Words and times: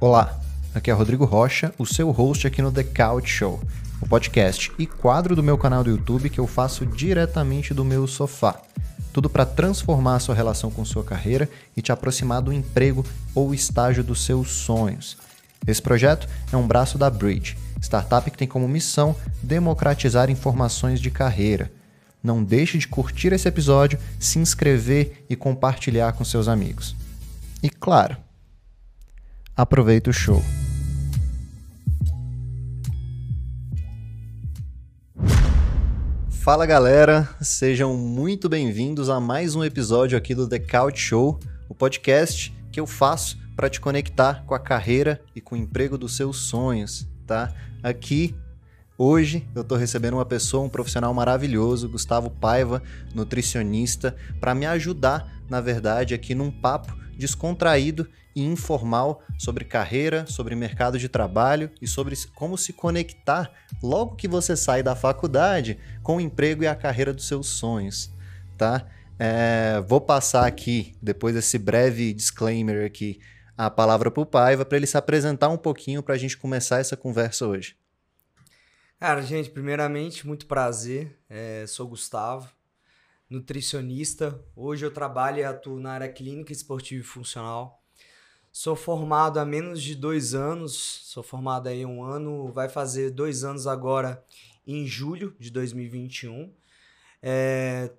Olá, 0.00 0.38
aqui 0.72 0.92
é 0.92 0.94
Rodrigo 0.94 1.24
Rocha, 1.24 1.74
o 1.76 1.84
seu 1.84 2.12
host 2.12 2.46
aqui 2.46 2.62
no 2.62 2.70
The 2.70 2.84
Couch 2.84 3.28
Show, 3.28 3.60
o 4.00 4.08
podcast 4.08 4.70
e 4.78 4.86
quadro 4.86 5.34
do 5.34 5.42
meu 5.42 5.58
canal 5.58 5.82
do 5.82 5.90
YouTube 5.90 6.30
que 6.30 6.38
eu 6.38 6.46
faço 6.46 6.86
diretamente 6.86 7.74
do 7.74 7.84
meu 7.84 8.06
sofá. 8.06 8.62
Tudo 9.12 9.28
para 9.28 9.44
transformar 9.44 10.14
a 10.14 10.20
sua 10.20 10.36
relação 10.36 10.70
com 10.70 10.84
sua 10.84 11.02
carreira 11.02 11.50
e 11.76 11.82
te 11.82 11.90
aproximar 11.90 12.40
do 12.40 12.52
emprego 12.52 13.04
ou 13.34 13.52
estágio 13.52 14.04
dos 14.04 14.24
seus 14.24 14.52
sonhos. 14.52 15.16
Esse 15.66 15.82
projeto 15.82 16.28
é 16.52 16.56
um 16.56 16.68
braço 16.68 16.96
da 16.96 17.10
Bridge, 17.10 17.58
startup 17.82 18.30
que 18.30 18.38
tem 18.38 18.46
como 18.46 18.68
missão 18.68 19.16
democratizar 19.42 20.30
informações 20.30 21.00
de 21.00 21.10
carreira. 21.10 21.72
Não 22.22 22.44
deixe 22.44 22.78
de 22.78 22.86
curtir 22.86 23.32
esse 23.32 23.48
episódio, 23.48 23.98
se 24.20 24.38
inscrever 24.38 25.24
e 25.28 25.34
compartilhar 25.34 26.12
com 26.12 26.24
seus 26.24 26.46
amigos. 26.46 26.94
E 27.60 27.68
claro, 27.68 28.16
aproveita 29.58 30.08
o 30.08 30.12
show. 30.12 30.40
Fala 36.30 36.64
galera, 36.64 37.28
sejam 37.40 37.96
muito 37.96 38.48
bem-vindos 38.48 39.10
a 39.10 39.18
mais 39.18 39.56
um 39.56 39.64
episódio 39.64 40.16
aqui 40.16 40.32
do 40.32 40.48
The 40.48 40.60
Couch 40.60 41.00
Show, 41.00 41.40
o 41.68 41.74
podcast 41.74 42.56
que 42.70 42.78
eu 42.78 42.86
faço 42.86 43.36
para 43.56 43.68
te 43.68 43.80
conectar 43.80 44.44
com 44.46 44.54
a 44.54 44.60
carreira 44.60 45.20
e 45.34 45.40
com 45.40 45.56
o 45.56 45.58
emprego 45.58 45.98
dos 45.98 46.16
seus 46.16 46.36
sonhos, 46.42 47.08
tá? 47.26 47.52
Aqui 47.82 48.36
Hoje 49.00 49.48
eu 49.54 49.62
estou 49.62 49.78
recebendo 49.78 50.14
uma 50.14 50.26
pessoa, 50.26 50.64
um 50.64 50.68
profissional 50.68 51.14
maravilhoso, 51.14 51.88
Gustavo 51.88 52.30
Paiva, 52.30 52.82
nutricionista, 53.14 54.16
para 54.40 54.56
me 54.56 54.66
ajudar, 54.66 55.40
na 55.48 55.60
verdade, 55.60 56.14
aqui 56.14 56.34
num 56.34 56.50
papo 56.50 56.98
descontraído 57.18 58.08
e 58.34 58.42
informal 58.42 59.22
sobre 59.36 59.64
carreira, 59.64 60.24
sobre 60.26 60.54
mercado 60.54 60.98
de 60.98 61.08
trabalho 61.08 61.70
e 61.82 61.86
sobre 61.86 62.14
como 62.34 62.56
se 62.56 62.72
conectar 62.72 63.50
logo 63.82 64.14
que 64.14 64.28
você 64.28 64.56
sai 64.56 64.82
da 64.82 64.94
faculdade 64.94 65.78
com 66.02 66.16
o 66.16 66.20
emprego 66.20 66.62
e 66.62 66.66
a 66.66 66.74
carreira 66.74 67.12
dos 67.12 67.26
seus 67.26 67.48
sonhos, 67.48 68.10
tá? 68.56 68.86
É, 69.18 69.82
vou 69.86 70.00
passar 70.00 70.46
aqui, 70.46 70.94
depois 71.02 71.34
desse 71.34 71.58
breve 71.58 72.14
disclaimer 72.14 72.86
aqui, 72.86 73.18
a 73.56 73.68
palavra 73.68 74.08
para 74.08 74.22
o 74.22 74.26
Paiva 74.26 74.64
para 74.64 74.76
ele 74.76 74.86
se 74.86 74.96
apresentar 74.96 75.48
um 75.48 75.58
pouquinho 75.58 76.00
para 76.00 76.14
a 76.14 76.18
gente 76.18 76.38
começar 76.38 76.78
essa 76.78 76.96
conversa 76.96 77.44
hoje. 77.44 77.76
Cara, 79.00 79.20
gente, 79.22 79.50
primeiramente, 79.50 80.26
muito 80.26 80.46
prazer. 80.46 81.16
É, 81.28 81.64
sou 81.66 81.88
Gustavo, 81.88 82.48
nutricionista. 83.28 84.42
Hoje 84.56 84.84
eu 84.86 84.90
trabalho 84.90 85.38
e 85.38 85.44
atuo 85.44 85.78
na 85.78 85.92
área 85.92 86.08
clínica, 86.08 86.52
esportiva 86.52 87.02
e 87.02 87.06
funcional. 87.06 87.82
Sou 88.50 88.74
formado 88.74 89.38
há 89.38 89.44
menos 89.44 89.82
de 89.82 89.94
dois 89.94 90.34
anos, 90.34 90.74
sou 91.04 91.22
formado 91.22 91.68
aí 91.68 91.84
um 91.84 92.02
ano, 92.02 92.50
vai 92.50 92.68
fazer 92.68 93.10
dois 93.10 93.44
anos 93.44 93.66
agora 93.66 94.24
em 94.66 94.86
julho 94.86 95.36
de 95.38 95.50
2021. 95.50 96.52
É, 97.22 97.92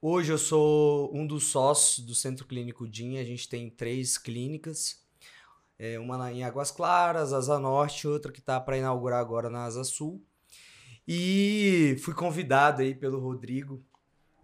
hoje 0.00 0.32
eu 0.32 0.38
sou 0.38 1.10
um 1.14 1.26
dos 1.26 1.44
sócios 1.44 2.04
do 2.04 2.14
Centro 2.14 2.46
Clínico 2.46 2.86
DIN, 2.86 3.18
a 3.18 3.24
gente 3.24 3.48
tem 3.48 3.70
três 3.70 4.18
clínicas, 4.18 5.02
é, 5.78 5.98
uma 5.98 6.30
em 6.30 6.44
Águas 6.44 6.70
Claras, 6.70 7.32
Asa 7.32 7.58
Norte, 7.58 8.06
outra 8.06 8.30
que 8.30 8.40
está 8.40 8.60
para 8.60 8.78
inaugurar 8.78 9.20
agora 9.20 9.48
na 9.48 9.64
Asa 9.64 9.82
Sul. 9.82 10.22
E 11.08 11.96
fui 12.02 12.14
convidado 12.14 12.82
aí 12.82 12.94
pelo 12.94 13.18
Rodrigo 13.18 13.82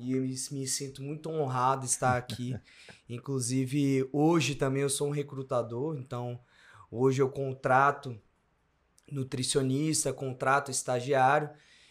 e 0.02 0.12
eu 0.12 0.22
me, 0.22 0.34
me 0.50 0.66
sinto 0.66 1.02
muito 1.02 1.30
honrado 1.30 1.82
de 1.82 1.92
estar 1.92 2.16
aqui. 2.16 2.54
Inclusive, 3.08 4.08
hoje 4.12 4.54
também 4.54 4.82
eu 4.82 4.90
sou 4.90 5.08
um 5.08 5.12
recrutador, 5.12 5.96
então 5.96 6.40
hoje 6.90 7.22
eu 7.22 7.28
contrato 7.28 8.18
nutricionista, 9.10 10.12
contrato 10.12 10.70
estagiário, 10.70 11.50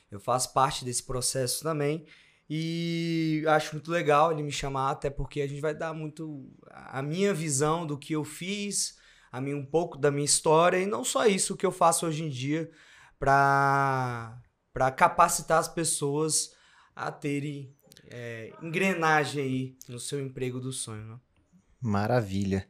eu 0.09 0.19
faço 0.19 0.53
parte 0.53 0.83
desse 0.83 1.03
processo 1.03 1.63
também. 1.63 2.05
E 2.49 3.43
acho 3.47 3.75
muito 3.75 3.89
legal 3.89 4.31
ele 4.31 4.43
me 4.43 4.51
chamar, 4.51 4.91
até 4.91 5.09
porque 5.09 5.41
a 5.41 5.47
gente 5.47 5.61
vai 5.61 5.73
dar 5.73 5.93
muito 5.93 6.51
a 6.69 7.01
minha 7.01 7.33
visão 7.33 7.85
do 7.87 7.97
que 7.97 8.13
eu 8.13 8.25
fiz, 8.25 8.97
a 9.31 9.39
mim 9.39 9.53
um 9.53 9.65
pouco 9.65 9.97
da 9.97 10.11
minha 10.11 10.25
história, 10.25 10.77
e 10.77 10.85
não 10.85 11.03
só 11.03 11.25
isso 11.25 11.55
que 11.55 11.65
eu 11.65 11.71
faço 11.71 12.05
hoje 12.05 12.23
em 12.23 12.29
dia 12.29 12.69
para 13.17 14.37
para 14.73 14.89
capacitar 14.89 15.59
as 15.59 15.67
pessoas 15.67 16.55
a 16.95 17.11
terem 17.11 17.75
é, 18.11 18.51
engrenagem 18.61 19.43
aí 19.43 19.75
no 19.87 19.99
seu 19.99 20.19
emprego 20.19 20.59
do 20.59 20.71
sonho. 20.71 21.03
Né? 21.05 21.19
Maravilha. 21.79 22.67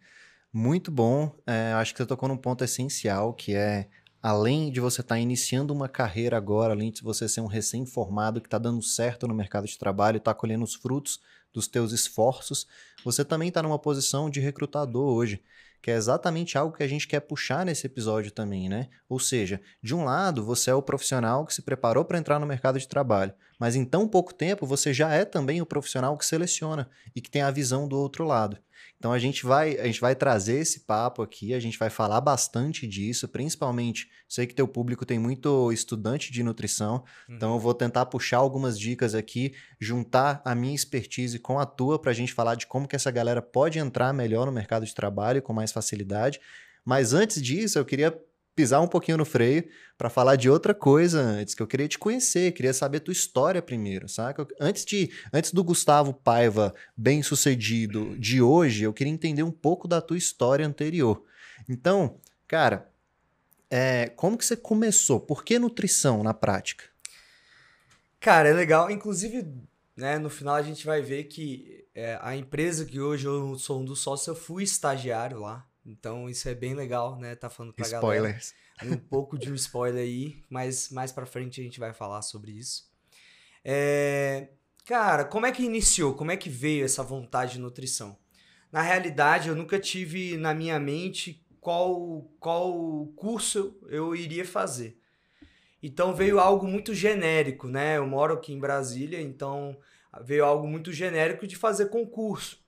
Muito 0.53 0.91
bom. 0.91 1.35
É, 1.47 1.73
acho 1.73 1.93
que 1.93 1.97
você 1.97 2.05
tocou 2.05 2.29
num 2.29 2.37
ponto 2.37 2.63
essencial, 2.63 3.33
que 3.33 3.55
é 3.55 3.89
além 4.21 4.71
de 4.71 4.79
você 4.79 5.01
estar 5.01 5.15
tá 5.15 5.19
iniciando 5.19 5.73
uma 5.73 5.89
carreira 5.89 6.37
agora, 6.37 6.73
além 6.73 6.91
de 6.91 7.01
você 7.01 7.27
ser 7.27 7.41
um 7.41 7.47
recém-formado 7.47 8.39
que 8.39 8.47
está 8.47 8.59
dando 8.59 8.81
certo 8.83 9.27
no 9.27 9.33
mercado 9.33 9.65
de 9.65 9.77
trabalho, 9.77 10.17
está 10.17 10.33
colhendo 10.33 10.63
os 10.63 10.75
frutos 10.75 11.19
dos 11.51 11.67
teus 11.67 11.91
esforços, 11.91 12.67
você 13.03 13.25
também 13.25 13.49
está 13.49 13.61
numa 13.63 13.79
posição 13.79 14.29
de 14.29 14.39
recrutador 14.39 15.13
hoje 15.13 15.41
que 15.81 15.89
é 15.89 15.95
exatamente 15.95 16.57
algo 16.57 16.75
que 16.75 16.83
a 16.83 16.87
gente 16.87 17.07
quer 17.07 17.21
puxar 17.21 17.65
nesse 17.65 17.87
episódio 17.87 18.31
também, 18.31 18.69
né? 18.69 18.89
Ou 19.09 19.19
seja, 19.19 19.59
de 19.81 19.95
um 19.95 20.03
lado, 20.03 20.43
você 20.43 20.69
é 20.69 20.75
o 20.75 20.81
profissional 20.81 21.45
que 21.45 21.53
se 21.53 21.61
preparou 21.61 22.05
para 22.05 22.19
entrar 22.19 22.39
no 22.39 22.45
mercado 22.45 22.79
de 22.79 22.87
trabalho, 22.87 23.33
mas 23.59 23.75
em 23.75 23.83
tão 23.83 24.07
pouco 24.07 24.33
tempo 24.33 24.65
você 24.65 24.93
já 24.93 25.11
é 25.13 25.25
também 25.25 25.61
o 25.61 25.65
profissional 25.65 26.17
que 26.17 26.25
seleciona 26.25 26.89
e 27.15 27.21
que 27.21 27.31
tem 27.31 27.41
a 27.41 27.51
visão 27.51 27.87
do 27.87 27.97
outro 27.97 28.25
lado. 28.25 28.57
Então 28.97 29.11
a 29.11 29.19
gente 29.19 29.45
vai 29.45 29.77
a 29.79 29.85
gente 29.85 29.99
vai 29.99 30.15
trazer 30.15 30.59
esse 30.59 30.81
papo 30.81 31.21
aqui, 31.21 31.53
a 31.53 31.59
gente 31.59 31.77
vai 31.77 31.89
falar 31.89 32.21
bastante 32.21 32.87
disso, 32.87 33.27
principalmente 33.27 34.09
sei 34.27 34.45
que 34.45 34.53
teu 34.53 34.67
público 34.67 35.05
tem 35.05 35.17
muito 35.17 35.71
estudante 35.71 36.31
de 36.31 36.43
nutrição, 36.43 37.03
uhum. 37.27 37.35
então 37.35 37.53
eu 37.53 37.59
vou 37.59 37.73
tentar 37.73 38.05
puxar 38.05 38.37
algumas 38.37 38.79
dicas 38.79 39.15
aqui, 39.15 39.53
juntar 39.79 40.41
a 40.45 40.53
minha 40.53 40.75
expertise 40.75 41.39
com 41.39 41.59
a 41.59 41.65
tua 41.65 41.99
para 41.99 42.11
a 42.11 42.13
gente 42.13 42.33
falar 42.33 42.55
de 42.55 42.67
como 42.67 42.87
que 42.87 42.95
essa 42.95 43.11
galera 43.11 43.41
pode 43.41 43.79
entrar 43.79 44.13
melhor 44.13 44.45
no 44.45 44.51
mercado 44.51 44.85
de 44.85 44.93
trabalho 44.93 45.41
com 45.41 45.51
mais 45.51 45.71
facilidade. 45.71 46.39
Mas 46.85 47.13
antes 47.13 47.41
disso, 47.41 47.77
eu 47.77 47.85
queria 47.85 48.17
pisar 48.55 48.81
um 48.81 48.87
pouquinho 48.87 49.17
no 49.17 49.25
freio 49.25 49.67
para 49.97 50.09
falar 50.09 50.35
de 50.35 50.49
outra 50.49 50.73
coisa 50.73 51.19
antes, 51.19 51.53
que 51.53 51.61
eu 51.61 51.67
queria 51.67 51.87
te 51.87 51.97
conhecer, 51.97 52.51
queria 52.51 52.73
saber 52.73 52.99
tua 52.99 53.11
história 53.11 53.61
primeiro, 53.61 54.09
saca? 54.09 54.47
Antes, 54.59 54.85
de, 54.85 55.11
antes 55.31 55.51
do 55.51 55.63
Gustavo 55.63 56.13
Paiva 56.13 56.73
bem-sucedido 56.95 58.17
de 58.17 58.41
hoje, 58.41 58.83
eu 58.83 58.93
queria 58.93 59.13
entender 59.13 59.43
um 59.43 59.51
pouco 59.51 59.87
da 59.87 60.01
tua 60.01 60.17
história 60.17 60.65
anterior. 60.65 61.23
Então, 61.69 62.19
cara, 62.47 62.89
é, 63.69 64.07
como 64.09 64.37
que 64.37 64.45
você 64.45 64.57
começou? 64.57 65.19
Por 65.19 65.43
que 65.43 65.57
nutrição 65.57 66.23
na 66.23 66.33
prática? 66.33 66.85
Cara, 68.19 68.49
é 68.49 68.53
legal. 68.53 68.91
Inclusive, 68.91 69.47
né, 69.95 70.19
no 70.19 70.29
final 70.29 70.55
a 70.55 70.61
gente 70.61 70.85
vai 70.85 71.01
ver 71.01 71.23
que 71.25 71.85
é, 71.95 72.19
a 72.21 72.35
empresa 72.35 72.85
que 72.85 72.99
hoje 72.99 73.25
eu 73.25 73.57
sou 73.57 73.81
um 73.81 73.85
dos 73.85 74.01
sócios, 74.01 74.27
eu 74.27 74.35
fui 74.35 74.63
estagiário 74.63 75.39
lá. 75.39 75.65
Então 75.85 76.29
isso 76.29 76.47
é 76.47 76.53
bem 76.53 76.73
legal, 76.73 77.17
né? 77.17 77.35
Tá 77.35 77.49
falando 77.49 77.73
pra 77.73 77.85
Spoilers. 77.85 78.53
galera. 78.79 78.95
Um 78.95 78.97
pouco 78.97 79.37
de 79.37 79.51
um 79.51 79.55
spoiler 79.55 80.01
aí, 80.01 80.43
mas 80.49 80.89
mais 80.89 81.11
pra 81.11 81.25
frente 81.25 81.61
a 81.61 81.63
gente 81.63 81.79
vai 81.79 81.93
falar 81.93 82.21
sobre 82.21 82.51
isso. 82.51 82.89
É... 83.63 84.49
Cara, 84.85 85.25
como 85.25 85.45
é 85.45 85.51
que 85.51 85.63
iniciou? 85.63 86.15
Como 86.15 86.31
é 86.31 86.37
que 86.37 86.49
veio 86.49 86.85
essa 86.85 87.03
vontade 87.03 87.53
de 87.53 87.59
nutrição? 87.59 88.17
Na 88.71 88.81
realidade, 88.81 89.49
eu 89.49 89.55
nunca 89.55 89.79
tive 89.79 90.37
na 90.37 90.53
minha 90.53 90.79
mente 90.79 91.45
qual, 91.59 92.27
qual 92.39 93.07
curso 93.15 93.77
eu 93.87 94.15
iria 94.15 94.45
fazer. 94.45 94.97
Então 95.83 96.13
veio 96.13 96.39
algo 96.39 96.67
muito 96.67 96.93
genérico, 96.93 97.67
né? 97.67 97.97
Eu 97.97 98.07
moro 98.07 98.33
aqui 98.33 98.53
em 98.53 98.59
Brasília, 98.59 99.21
então 99.21 99.77
veio 100.23 100.45
algo 100.45 100.67
muito 100.67 100.93
genérico 100.93 101.47
de 101.47 101.55
fazer 101.55 101.89
concurso. 101.89 102.60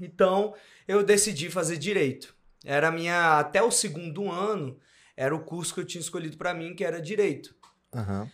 Então, 0.00 0.54
eu 0.86 1.02
decidi 1.02 1.50
fazer 1.50 1.76
direito. 1.76 2.34
Era 2.64 2.90
minha 2.90 3.38
até 3.38 3.62
o 3.62 3.70
segundo 3.70 4.30
ano 4.30 4.78
era 5.18 5.34
o 5.34 5.40
curso 5.40 5.74
que 5.74 5.80
eu 5.80 5.84
tinha 5.84 6.00
escolhido 6.00 6.36
para 6.36 6.54
mim, 6.54 6.76
que 6.76 6.84
era 6.84 7.02
direito. 7.02 7.52
Uhum. 7.92 8.30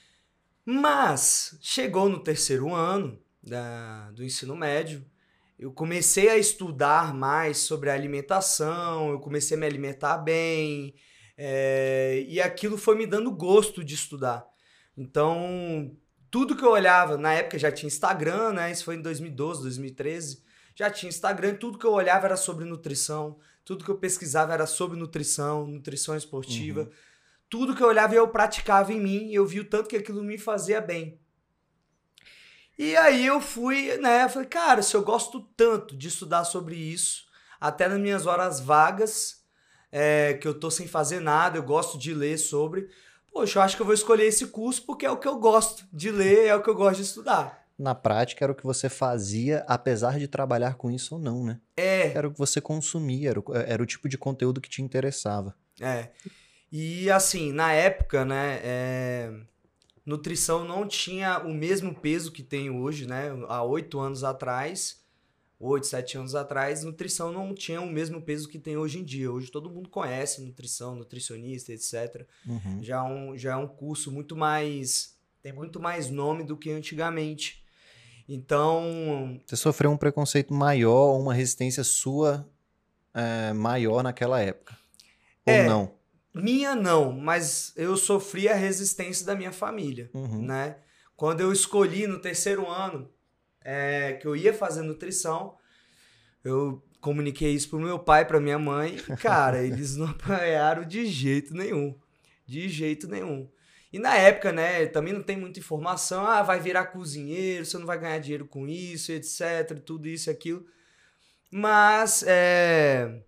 Mas 0.67 1.57
chegou 1.63 2.11
no 2.11 2.19
terceiro 2.19 2.75
ano 2.75 3.19
da, 3.43 4.11
do 4.11 4.23
ensino 4.23 4.55
médio, 4.55 5.03
eu 5.59 5.73
comecei 5.73 6.29
a 6.29 6.37
estudar 6.37 7.15
mais 7.15 7.57
sobre 7.57 7.89
a 7.89 7.95
alimentação, 7.95 9.09
eu 9.09 9.19
comecei 9.19 9.57
a 9.57 9.61
me 9.61 9.65
alimentar 9.65 10.19
bem, 10.19 10.95
é, 11.39 12.23
e 12.29 12.39
aquilo 12.39 12.77
foi 12.77 12.99
me 12.99 13.07
dando 13.07 13.33
gosto 13.33 13.83
de 13.83 13.95
estudar. 13.95 14.47
Então, 14.95 15.91
tudo 16.31 16.55
que 16.55 16.65
eu 16.65 16.71
olhava, 16.71 17.17
na 17.17 17.33
época 17.33 17.59
já 17.59 17.73
tinha 17.73 17.87
Instagram, 17.87 18.53
né? 18.53 18.71
Isso 18.71 18.85
foi 18.85 18.97
em 18.97 19.03
2012, 19.03 19.63
2013 19.63 20.45
já 20.75 20.91
tinha 20.91 21.09
Instagram, 21.09 21.55
tudo 21.55 21.79
que 21.79 21.87
eu 21.87 21.93
olhava 21.93 22.27
era 22.27 22.37
sobre 22.37 22.65
nutrição, 22.65 23.39
tudo 23.65 23.85
que 23.85 23.91
eu 23.91 23.99
pesquisava 23.99 24.53
era 24.53 24.67
sobre 24.67 24.99
nutrição, 24.99 25.67
nutrição 25.67 26.17
esportiva. 26.17 26.83
Uhum. 26.83 26.91
Tudo 27.49 27.75
que 27.75 27.83
eu 27.83 27.87
olhava 27.87 28.15
eu 28.15 28.29
praticava 28.29 28.93
em 28.93 29.01
mim, 29.01 29.33
eu 29.33 29.47
vi 29.47 29.61
o 29.61 29.65
tanto 29.65 29.89
que 29.89 29.97
aquilo 29.97 30.23
me 30.23 30.37
fazia 30.37 30.81
bem. 30.81 31.21
E 32.77 32.97
aí 32.97 33.25
eu 33.25 33.41
fui, 33.41 33.97
né, 33.99 34.29
falei, 34.29 34.49
cara, 34.49 34.83
se 34.83 34.97
eu 34.97 35.03
gosto 35.03 35.41
tanto 35.57 35.97
de 35.97 36.09
estudar 36.09 36.45
sobre 36.45 36.75
isso, 36.75 37.25
até 37.61 37.89
nas 37.89 38.01
minhas 38.01 38.27
horas 38.27 38.59
vagas, 38.59 39.45
é, 39.93 40.35
que 40.35 40.49
eu 40.49 40.59
tô 40.59 40.71
sem 40.71 40.89
fazer 40.89 41.21
nada, 41.21 41.57
eu 41.57 41.63
gosto 41.63 41.97
de 41.97 42.13
ler 42.13 42.37
sobre. 42.37 42.91
Poxa, 43.33 43.59
eu 43.59 43.63
acho 43.63 43.77
que 43.77 43.83
eu 43.83 43.87
vou 43.87 43.95
escolher 43.95 44.27
esse 44.27 44.49
curso 44.49 44.85
porque 44.85 45.07
é 45.07 45.11
o 45.11 45.17
que 45.17 45.29
eu 45.29 45.39
gosto 45.39 45.87
de 45.93 46.11
ler, 46.11 46.47
é 46.47 46.55
o 46.57 46.63
que 46.63 46.69
eu 46.69 46.75
gosto 46.75 46.97
de 46.97 47.03
estudar. 47.03 47.64
Na 47.79 47.95
prática, 47.95 48.45
era 48.45 48.53
o 48.53 48.55
que 48.55 48.65
você 48.65 48.89
fazia, 48.89 49.65
apesar 49.67 50.19
de 50.19 50.29
trabalhar 50.29 50.75
com 50.75 50.91
isso 50.91 51.17
ou 51.17 51.21
não, 51.21 51.45
né? 51.45 51.61
É. 51.77 52.09
Era 52.17 52.29
o 52.29 52.33
que 52.33 52.39
você 52.39 52.61
consumia, 52.61 53.31
era 53.31 53.41
o, 53.41 53.45
era 53.55 53.83
o 53.83 53.87
tipo 53.87 54.09
de 54.09 54.17
conteúdo 54.17 54.61
que 54.61 54.69
te 54.69 54.81
interessava. 54.81 55.57
É. 55.81 56.11
E 56.71 57.11
assim, 57.11 57.53
na 57.53 57.73
época, 57.73 58.25
né, 58.25 58.61
é, 58.63 59.33
nutrição 60.05 60.65
não 60.65 60.87
tinha 60.87 61.39
o 61.39 61.53
mesmo 61.53 61.95
peso 61.95 62.31
que 62.31 62.43
tem 62.43 62.71
hoje, 62.71 63.07
né? 63.07 63.31
Há 63.49 63.63
oito 63.63 63.99
anos 63.99 64.23
atrás, 64.23 65.03
oito, 65.59 65.87
sete 65.87 66.19
anos 66.19 66.35
atrás, 66.35 66.85
nutrição 66.85 67.33
não 67.33 67.55
tinha 67.55 67.81
o 67.81 67.91
mesmo 67.91 68.21
peso 68.21 68.49
que 68.49 68.59
tem 68.59 68.77
hoje 68.77 68.99
em 68.99 69.05
dia. 69.05 69.33
Hoje 69.33 69.51
todo 69.51 69.71
mundo 69.71 69.89
conhece 69.89 70.43
nutrição, 70.43 70.95
nutricionista, 70.95 71.73
etc. 71.73 72.27
Uhum. 72.47 72.83
Já, 72.83 72.99
é 72.99 73.03
um, 73.03 73.37
já 73.37 73.53
é 73.53 73.57
um 73.57 73.69
curso 73.69 74.13
muito 74.13 74.37
mais. 74.37 75.17
tem 75.43 75.53
muito 75.53 75.81
mais 75.81 76.11
nome 76.11 76.45
do 76.45 76.57
que 76.57 76.71
antigamente. 76.71 77.64
Então, 78.29 79.41
Você 79.47 79.57
sofreu 79.57 79.91
um 79.91 79.97
preconceito 79.97 80.53
maior, 80.55 81.19
uma 81.19 81.35
resistência 81.35 81.85
sua 81.85 82.49
é, 83.13 83.53
maior 83.53 84.03
naquela 84.03 84.41
época. 84.41 84.77
Ou 85.47 85.53
É. 85.53 85.67
não? 85.69 85.93
minha 86.35 86.75
não, 86.75 87.13
mas 87.13 87.73
eu 87.77 87.97
sofri 87.97 88.49
a 88.49 88.55
resistência 88.55 89.25
da 89.25 89.35
minha 89.37 89.53
família. 89.53 90.11
Uhum. 90.13 90.43
né? 90.43 90.77
Quando 91.17 91.41
eu 91.41 91.53
escolhi 91.53 92.07
no 92.09 92.19
terceiro 92.19 92.69
ano 92.69 93.09
é, 93.63 94.15
que 94.15 94.27
eu 94.27 94.35
ia 94.35 94.53
fazer 94.53 94.83
nutrição, 94.83 95.55
eu 96.43 96.83
comuniquei 97.01 97.53
isso 97.53 97.69
pro 97.71 97.79
meu 97.79 97.99
pai, 97.99 98.25
pra 98.25 98.41
minha 98.41 98.59
mãe, 98.59 98.97
e, 98.97 99.17
cara, 99.17 99.63
eles 99.65 99.95
não 99.97 100.09
apoiaram 100.09 100.85
de 100.85 101.07
jeito 101.07 101.55
nenhum. 101.55 101.95
De 102.47 102.69
jeito 102.69 103.07
nenhum. 103.07 103.49
E 103.95 103.99
na 104.01 104.17
época, 104.17 104.51
né, 104.51 104.87
também 104.87 105.13
não 105.13 105.23
tem 105.23 105.37
muita 105.37 105.61
informação, 105.61 106.27
ah, 106.27 106.43
vai 106.43 106.59
virar 106.59 106.87
cozinheiro, 106.87 107.65
você 107.65 107.79
não 107.79 107.87
vai 107.87 107.97
ganhar 107.97 108.19
dinheiro 108.19 108.45
com 108.45 108.67
isso, 108.67 109.13
etc, 109.13 109.79
tudo 109.87 110.09
isso 110.09 110.29
e 110.29 110.33
aquilo. 110.33 110.67
Mas, 111.49 112.25
é, 112.27 113.23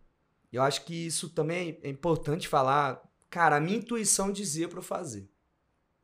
eu 0.53 0.61
acho 0.61 0.85
que 0.85 1.07
isso 1.07 1.29
também 1.29 1.79
é 1.85 1.89
importante 1.89 2.49
falar. 2.49 3.01
Cara, 3.31 3.59
a 3.59 3.61
minha 3.61 3.79
intuição 3.79 4.33
dizia 4.33 4.69
pra 4.69 4.81
eu 4.81 4.83
fazer 4.83 5.31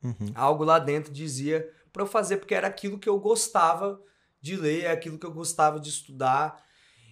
Uhum. 0.01 0.31
algo 0.33 0.63
lá 0.63 0.79
dentro 0.79 1.11
dizia 1.11 1.69
para 1.91 2.03
eu 2.03 2.07
fazer 2.07 2.37
porque 2.37 2.55
era 2.55 2.67
aquilo 2.67 2.97
que 2.97 3.09
eu 3.09 3.19
gostava 3.19 4.01
de 4.41 4.55
ler, 4.55 4.83
é 4.85 4.91
aquilo 4.91 5.19
que 5.19 5.25
eu 5.25 5.33
gostava 5.33 5.77
de 5.77 5.89
estudar. 5.89 6.63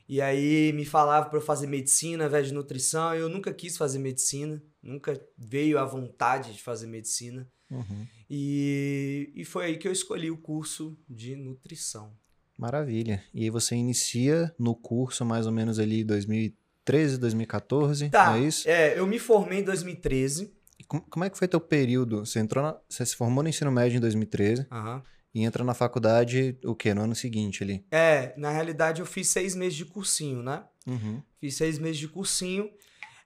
E 0.08 0.22
aí 0.22 0.72
me 0.72 0.86
falava 0.86 1.28
para 1.28 1.38
eu 1.38 1.42
fazer 1.42 1.68
medicina 1.68 2.24
ao 2.24 2.30
invés 2.30 2.48
de 2.48 2.54
nutrição. 2.54 3.14
Eu 3.14 3.28
nunca 3.28 3.54
quis 3.54 3.76
fazer 3.78 4.00
medicina, 4.00 4.64
nunca 4.82 5.20
veio 5.38 5.78
a 5.80 5.86
vontade 5.86 6.54
de 6.54 6.62
fazer 6.62 6.88
medicina. 6.88 7.48
Uhum. 7.70 8.06
E, 8.30 9.32
e 9.36 9.46
foi 9.46 9.66
aí 9.66 9.78
que 9.78 9.88
eu 9.88 9.92
escolhi 9.92 10.30
o 10.32 10.38
curso 10.38 10.98
de 11.10 11.36
nutrição. 11.36 12.14
Maravilha. 12.58 13.24
E 13.34 13.44
aí 13.44 13.50
você 13.50 13.76
inicia 13.76 14.54
no 14.60 14.76
curso 14.76 15.26
mais 15.26 15.46
ou 15.46 15.52
menos 15.52 15.80
ali 15.80 16.04
2013, 16.04 17.18
2014, 17.18 18.10
Tá, 18.10 18.38
é 18.38 18.42
isso? 18.42 18.70
é, 18.70 18.98
eu 19.00 19.08
me 19.08 19.20
formei 19.20 19.60
em 19.60 19.64
2013. 19.64 20.54
E 20.80 20.84
como, 20.84 21.02
como 21.04 21.24
é 21.26 21.30
que 21.30 21.38
foi 21.38 21.48
teu 21.48 21.62
período? 21.62 22.26
Você 22.26 22.40
entrou 22.40 22.64
na- 22.64 22.78
você 22.90 23.06
se 23.06 23.16
formou 23.16 23.44
no 23.44 23.50
ensino 23.50 23.72
médio 23.72 23.98
em 23.98 24.02
2013 24.02 24.66
Aham. 24.72 25.02
e 25.34 25.44
entra 25.44 25.64
na 25.64 25.74
faculdade 25.74 26.58
o 26.66 26.76
quê? 26.76 26.94
No 26.94 27.02
ano 27.04 27.16
seguinte 27.16 27.64
ali. 27.64 27.86
É, 27.92 28.34
na 28.38 28.52
realidade 28.52 29.02
eu 29.02 29.06
fiz 29.06 29.30
seis 29.30 29.56
meses 29.56 29.76
de 29.78 29.86
cursinho, 29.86 30.42
né? 30.44 30.64
Uhum. 30.88 31.22
Fiz 31.40 31.56
seis 31.56 31.78
meses 31.80 31.98
de 31.98 32.08
cursinho, 32.08 32.70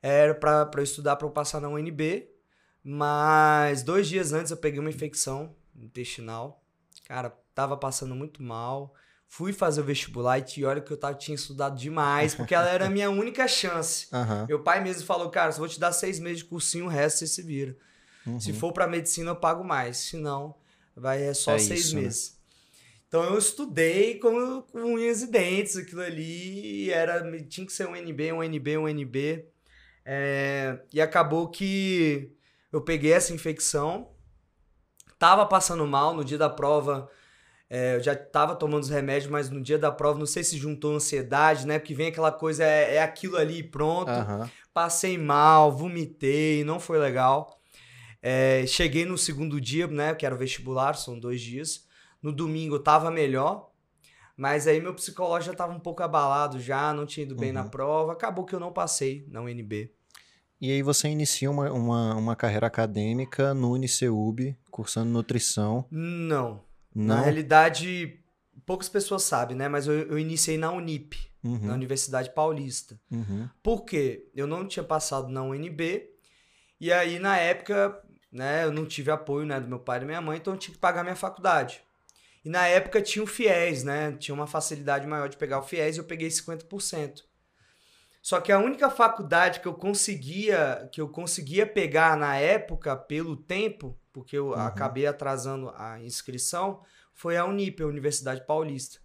era 0.07 0.35
pra, 0.35 0.65
pra 0.65 0.81
eu 0.81 0.83
estudar 0.83 1.15
pra 1.15 1.27
eu 1.27 1.31
passar 1.31 1.59
na 1.59 1.67
UNB, 1.67 2.29
mas 2.83 3.81
dois 3.81 4.07
dias 4.07 4.33
antes 4.33 4.51
eu 4.51 4.57
peguei 4.57 4.79
uma 4.79 4.89
infecção 4.89 5.55
intestinal. 5.75 6.63
Cara, 7.07 7.35
tava 7.55 7.75
passando 7.75 8.13
muito 8.15 8.43
mal. 8.43 8.93
Fui 9.27 9.51
fazer 9.51 9.81
o 9.81 9.83
vestibular 9.83 10.37
e 10.55 10.63
hora 10.63 10.79
que 10.79 10.91
eu 10.91 10.97
tava, 10.97 11.15
tinha 11.15 11.33
estudado 11.33 11.75
demais, 11.75 12.35
porque 12.35 12.53
ela 12.53 12.69
era 12.69 12.85
a 12.85 12.89
minha 12.89 13.09
única 13.11 13.47
chance. 13.47 14.07
Aham. 14.13 14.45
Meu 14.47 14.61
pai 14.61 14.83
mesmo 14.83 15.03
falou, 15.05 15.29
cara, 15.31 15.51
só 15.51 15.57
vou 15.59 15.67
te 15.67 15.79
dar 15.79 15.91
seis 15.91 16.19
meses 16.19 16.39
de 16.39 16.45
cursinho, 16.45 16.85
o 16.85 16.89
resto 16.89 17.19
você 17.19 17.27
se 17.27 17.41
vira. 17.41 17.75
Uhum. 18.27 18.39
Se 18.39 18.53
for 18.53 18.71
pra 18.71 18.87
medicina, 18.87 19.31
eu 19.31 19.35
pago 19.35 19.63
mais. 19.63 19.97
Se 19.97 20.17
não, 20.17 20.55
vai 20.95 21.23
é 21.23 21.33
só 21.33 21.55
É 21.55 21.59
seis 21.59 21.85
isso, 21.85 21.95
né? 21.95 22.01
meses. 22.03 22.37
Então 23.07 23.23
eu 23.23 23.37
estudei 23.37 24.19
com, 24.19 24.61
com 24.61 24.83
unhas 24.83 25.23
e 25.23 25.27
dentes 25.31 25.75
aquilo 25.77 26.01
ali. 26.01 26.91
Era, 26.91 27.23
tinha 27.47 27.65
que 27.65 27.73
ser 27.73 27.87
um 27.87 27.95
NB, 27.95 28.31
um 28.33 28.43
NB, 28.43 28.77
um 28.77 28.87
NB. 28.87 29.45
É, 30.05 30.79
e 30.93 31.01
acabou 31.01 31.49
que 31.49 32.31
eu 32.71 32.81
peguei 32.81 33.11
essa 33.11 33.33
infecção. 33.33 34.09
Tava 35.17 35.45
passando 35.45 35.85
mal 35.87 36.13
no 36.13 36.23
dia 36.23 36.37
da 36.37 36.49
prova. 36.49 37.09
é, 37.69 37.95
eu 37.95 38.03
já 38.03 38.15
tava 38.15 38.55
tomando 38.55 38.83
os 38.83 38.89
remédios, 38.89 39.31
mas 39.31 39.49
no 39.49 39.61
dia 39.61 39.79
da 39.79 39.91
prova, 39.91 40.19
não 40.19 40.25
sei 40.25 40.43
se 40.43 40.57
juntou 40.57 40.95
ansiedade, 40.95 41.65
né? 41.65 41.79
Porque 41.79 41.95
vem 41.95 42.07
aquela 42.07 42.31
coisa, 42.31 42.63
é, 42.63 42.95
é 42.95 43.01
aquilo 43.03 43.37
ali, 43.37 43.63
pronto 43.63 44.11
Aham. 44.11 44.49
passei 44.73 45.17
mal, 45.17 45.71
vomitei, 45.71 46.63
não 46.63 46.79
foi 46.79 46.99
legal. 46.99 47.59
É, 48.21 48.65
cheguei 48.67 49.05
no 49.05 49.17
segundo 49.17 49.61
dia, 49.61 49.87
né, 49.87 50.13
que 50.15 50.25
era 50.25 50.33
o 50.33 50.37
vestibular, 50.37 50.95
são 50.95 51.19
dois 51.19 51.39
dias. 51.39 51.87
No 52.21 52.31
domingo 52.31 52.75
eu 52.75 52.79
tava 52.83 53.11
melhor, 53.11 53.69
mas 54.37 54.67
aí 54.67 54.81
meu 54.81 54.93
psicológico 54.93 55.51
já 55.53 55.57
tava 55.57 55.73
um 55.73 55.79
pouco 55.79 56.03
abalado 56.03 56.59
já, 56.59 56.93
não 56.93 57.05
tinha 57.05 57.25
ido 57.25 57.35
bem 57.35 57.51
na 57.51 57.63
Uhum. 57.63 57.69
prova. 57.69 58.11
Acabou 58.13 58.45
que 58.45 58.53
eu 58.55 58.59
não 58.59 58.71
passei 58.73 59.25
na 59.29 59.41
UNB. 59.41 59.91
E 60.61 60.71
aí 60.71 60.81
você 60.81 61.07
inicia 61.09 61.49
uma, 61.51 61.71
uma, 61.71 62.15
uma 62.15 62.35
carreira 62.35 62.65
acadêmica 62.67 63.53
no 63.53 63.71
Uniceub, 63.73 64.55
cursando 64.71 65.09
nutrição. 65.11 65.85
Não. 65.91 66.61
Não? 66.93 67.15
Na 67.17 67.21
realidade, 67.21 68.19
poucas 68.65 68.87
pessoas 68.89 69.23
sabem, 69.23 69.55
né, 69.55 69.67
mas 69.67 69.85
eu, 69.85 69.93
eu 69.93 70.17
iniciei 70.17 70.57
na 70.57 70.71
Unip, 70.71 71.17
na 71.43 71.49
Uhum. 71.51 71.73
Universidade 71.73 72.29
Paulista. 72.33 72.99
Uhum. 73.11 73.47
Por 73.61 73.83
quê? 73.83 74.27
Eu 74.33 74.47
não 74.47 74.65
tinha 74.67 74.83
passado 74.83 75.27
na 75.27 75.43
UNB, 75.43 76.09
e 76.79 76.91
aí 76.91 77.19
na 77.19 77.37
época, 77.37 78.01
né, 78.31 78.63
eu 78.63 78.71
não 78.71 78.85
tive 78.85 79.11
apoio, 79.11 79.45
né, 79.45 79.59
do 79.59 79.67
meu 79.67 79.77
pai 79.79 79.97
e 79.97 79.99
da 79.99 80.05
minha 80.05 80.21
mãe, 80.21 80.37
então 80.37 80.53
eu 80.53 80.57
tinha 80.59 80.73
que 80.73 80.79
pagar 80.79 81.03
minha 81.03 81.15
faculdade. 81.17 81.81
E 82.45 82.49
na 82.49 82.67
época 82.67 83.01
tinha 83.01 83.23
o 83.23 83.27
FIES, 83.27 83.83
né, 83.83 84.11
tinha 84.13 84.35
uma 84.35 84.45
facilidade 84.45 85.07
maior 85.07 85.27
de 85.27 85.35
pegar 85.35 85.57
o 85.59 85.63
FIES 85.63 85.95
e 85.95 85.99
eu 85.99 86.03
peguei 86.05 86.29
50%. 86.29 87.23
Só 88.21 88.39
que 88.39 88.51
a 88.51 88.59
única 88.59 88.89
faculdade 88.89 89.59
que 89.59 89.67
eu 89.67 89.73
conseguia, 89.73 90.87
que 90.91 91.01
eu 91.01 91.09
conseguia 91.09 91.65
pegar 91.65 92.15
na 92.17 92.35
época 92.37 92.95
pelo 92.95 93.35
tempo, 93.35 93.99
porque 94.13 94.37
eu 94.37 94.47
Uhum. 94.49 94.53
acabei 94.53 95.05
atrasando 95.07 95.69
a 95.75 95.99
inscrição, 96.01 96.81
foi 97.13 97.35
a 97.37 97.45
Unip, 97.45 97.81
a 97.81 97.87
Universidade 97.87 98.45
Paulista. 98.45 98.99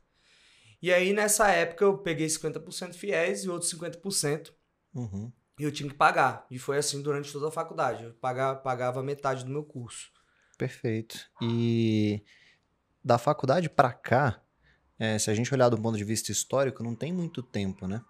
E 0.83 0.93
aí 0.93 1.13
nessa 1.13 1.49
época 1.51 1.85
eu 1.85 1.99
peguei 1.99 2.27
50% 2.29 2.95
FIES 2.95 3.45
e 3.45 3.51
outros 3.51 3.71
50% 3.71 4.53
Uhum. 4.95 5.31
e 5.59 5.63
eu 5.65 5.71
tinha 5.73 5.89
que 5.89 5.95
pagar. 5.95 6.47
E 6.51 6.59
foi 6.59 6.79
assim 6.79 7.03
durante 7.03 7.31
toda 7.33 7.49
a 7.49 7.53
faculdade. 7.53 8.05
Eu 8.05 8.13
pagava, 8.15 8.59
pagava 8.59 9.03
metade 9.03 9.45
do 9.45 9.51
meu 9.51 9.63
curso. 9.65 10.11
Perfeito. 10.57 11.19
E 11.43 12.23
da 13.05 13.19
faculdade 13.19 13.69
pra 13.69 13.93
cá, 13.93 14.41
é, 14.99 15.19
se 15.19 15.31
a 15.31 15.35
gente 15.35 15.53
olhar 15.53 15.69
do 15.69 15.81
ponto 15.81 15.97
de 15.97 16.05
vista 16.05 16.31
histórico, 16.31 16.83
não 16.83 16.95
tem 16.95 17.13
muito 17.13 17.43
tempo, 17.43 17.87
né? 17.87 18.03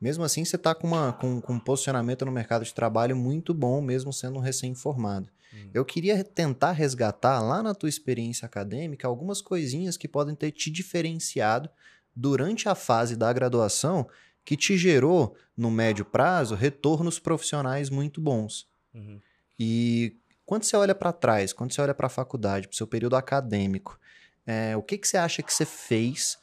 Mesmo 0.00 0.22
assim, 0.22 0.44
você 0.44 0.54
está 0.54 0.74
com, 0.74 0.90
com, 1.14 1.40
com 1.40 1.52
um 1.54 1.58
posicionamento 1.58 2.24
no 2.24 2.30
mercado 2.30 2.64
de 2.64 2.72
trabalho 2.72 3.16
muito 3.16 3.52
bom, 3.52 3.80
mesmo 3.80 4.12
sendo 4.12 4.38
um 4.38 4.42
recém-formado. 4.42 5.28
Hum. 5.52 5.70
Eu 5.74 5.84
queria 5.84 6.22
tentar 6.22 6.72
resgatar 6.72 7.40
lá 7.40 7.62
na 7.62 7.74
tua 7.74 7.88
experiência 7.88 8.46
acadêmica 8.46 9.08
algumas 9.08 9.40
coisinhas 9.40 9.96
que 9.96 10.06
podem 10.06 10.36
ter 10.36 10.52
te 10.52 10.70
diferenciado 10.70 11.68
durante 12.14 12.68
a 12.68 12.74
fase 12.74 13.16
da 13.16 13.32
graduação 13.32 14.08
que 14.44 14.56
te 14.56 14.78
gerou, 14.78 15.36
no 15.56 15.70
médio 15.70 16.04
prazo, 16.04 16.54
retornos 16.54 17.18
profissionais 17.18 17.90
muito 17.90 18.20
bons. 18.20 18.66
Uhum. 18.94 19.20
E 19.58 20.16
quando 20.46 20.62
você 20.62 20.76
olha 20.76 20.94
para 20.94 21.12
trás, 21.12 21.52
quando 21.52 21.72
você 21.72 21.80
olha 21.82 21.92
para 21.92 22.06
a 22.06 22.10
faculdade, 22.10 22.68
para 22.68 22.74
o 22.74 22.76
seu 22.76 22.86
período 22.86 23.16
acadêmico, 23.16 23.98
é, 24.48 24.76
o 24.76 24.82
que, 24.82 24.96
que 24.98 25.06
você 25.06 25.18
acha 25.18 25.42
que 25.42 25.52
você 25.52 25.66
fez 25.66 26.38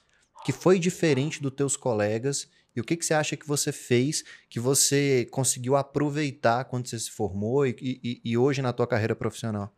que 0.46 0.52
foi 0.52 0.78
diferente 0.78 1.42
dos 1.42 1.52
teus 1.54 1.76
colegas 1.76 2.48
e 2.76 2.80
o 2.80 2.84
que, 2.84 2.96
que 2.96 3.04
você 3.06 3.16
acha 3.16 3.36
que 3.36 3.48
você 3.48 3.72
fez 3.72 4.24
que 4.50 4.60
você 4.60 5.28
conseguiu 5.32 5.76
aproveitar 5.76 6.66
quando 6.66 6.88
você 6.88 7.00
se 7.00 7.10
formou 7.10 7.66
e, 7.66 7.76
e- 7.82 8.22
e 8.24 8.38
hoje 8.38 8.62
na 8.62 8.72
tua 8.72 8.86
carreira 8.86 9.16
profissional? 9.16 9.74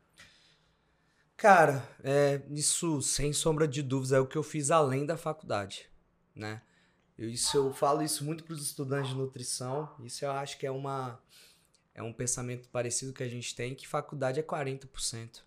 Cara, 1.38 1.88
é, 2.04 2.42
isso, 2.50 3.02
sem 3.02 3.32
sombra 3.32 3.68
de 3.68 3.84
dúvidas, 3.84 4.12
é 4.12 4.20
o 4.20 4.28
que 4.28 4.38
eu 4.38 4.44
fiz 4.44 4.72
além 4.72 5.06
da 5.06 5.16
faculdade, 5.16 5.88
né? 6.36 6.62
Eu, 7.18 7.30
isso, 7.30 7.56
eu 7.58 7.74
falo 7.74 8.02
isso 8.02 8.26
muito 8.26 8.44
para 8.44 8.54
os 8.54 8.62
estudantes 8.66 9.12
de 9.12 9.18
nutrição. 9.18 9.96
Isso 10.04 10.26
eu 10.26 10.32
acho 10.32 10.58
que 10.58 10.66
é 10.68 10.72
uma 10.72 11.20
é 11.96 12.04
um 12.04 12.14
pensamento 12.14 12.70
parecido 12.70 13.14
que 13.14 13.24
a 13.24 13.30
gente 13.30 13.56
tem, 13.56 13.74
que 13.76 13.88
faculdade 13.88 14.40
é 14.40 14.44
40%. 14.44 15.47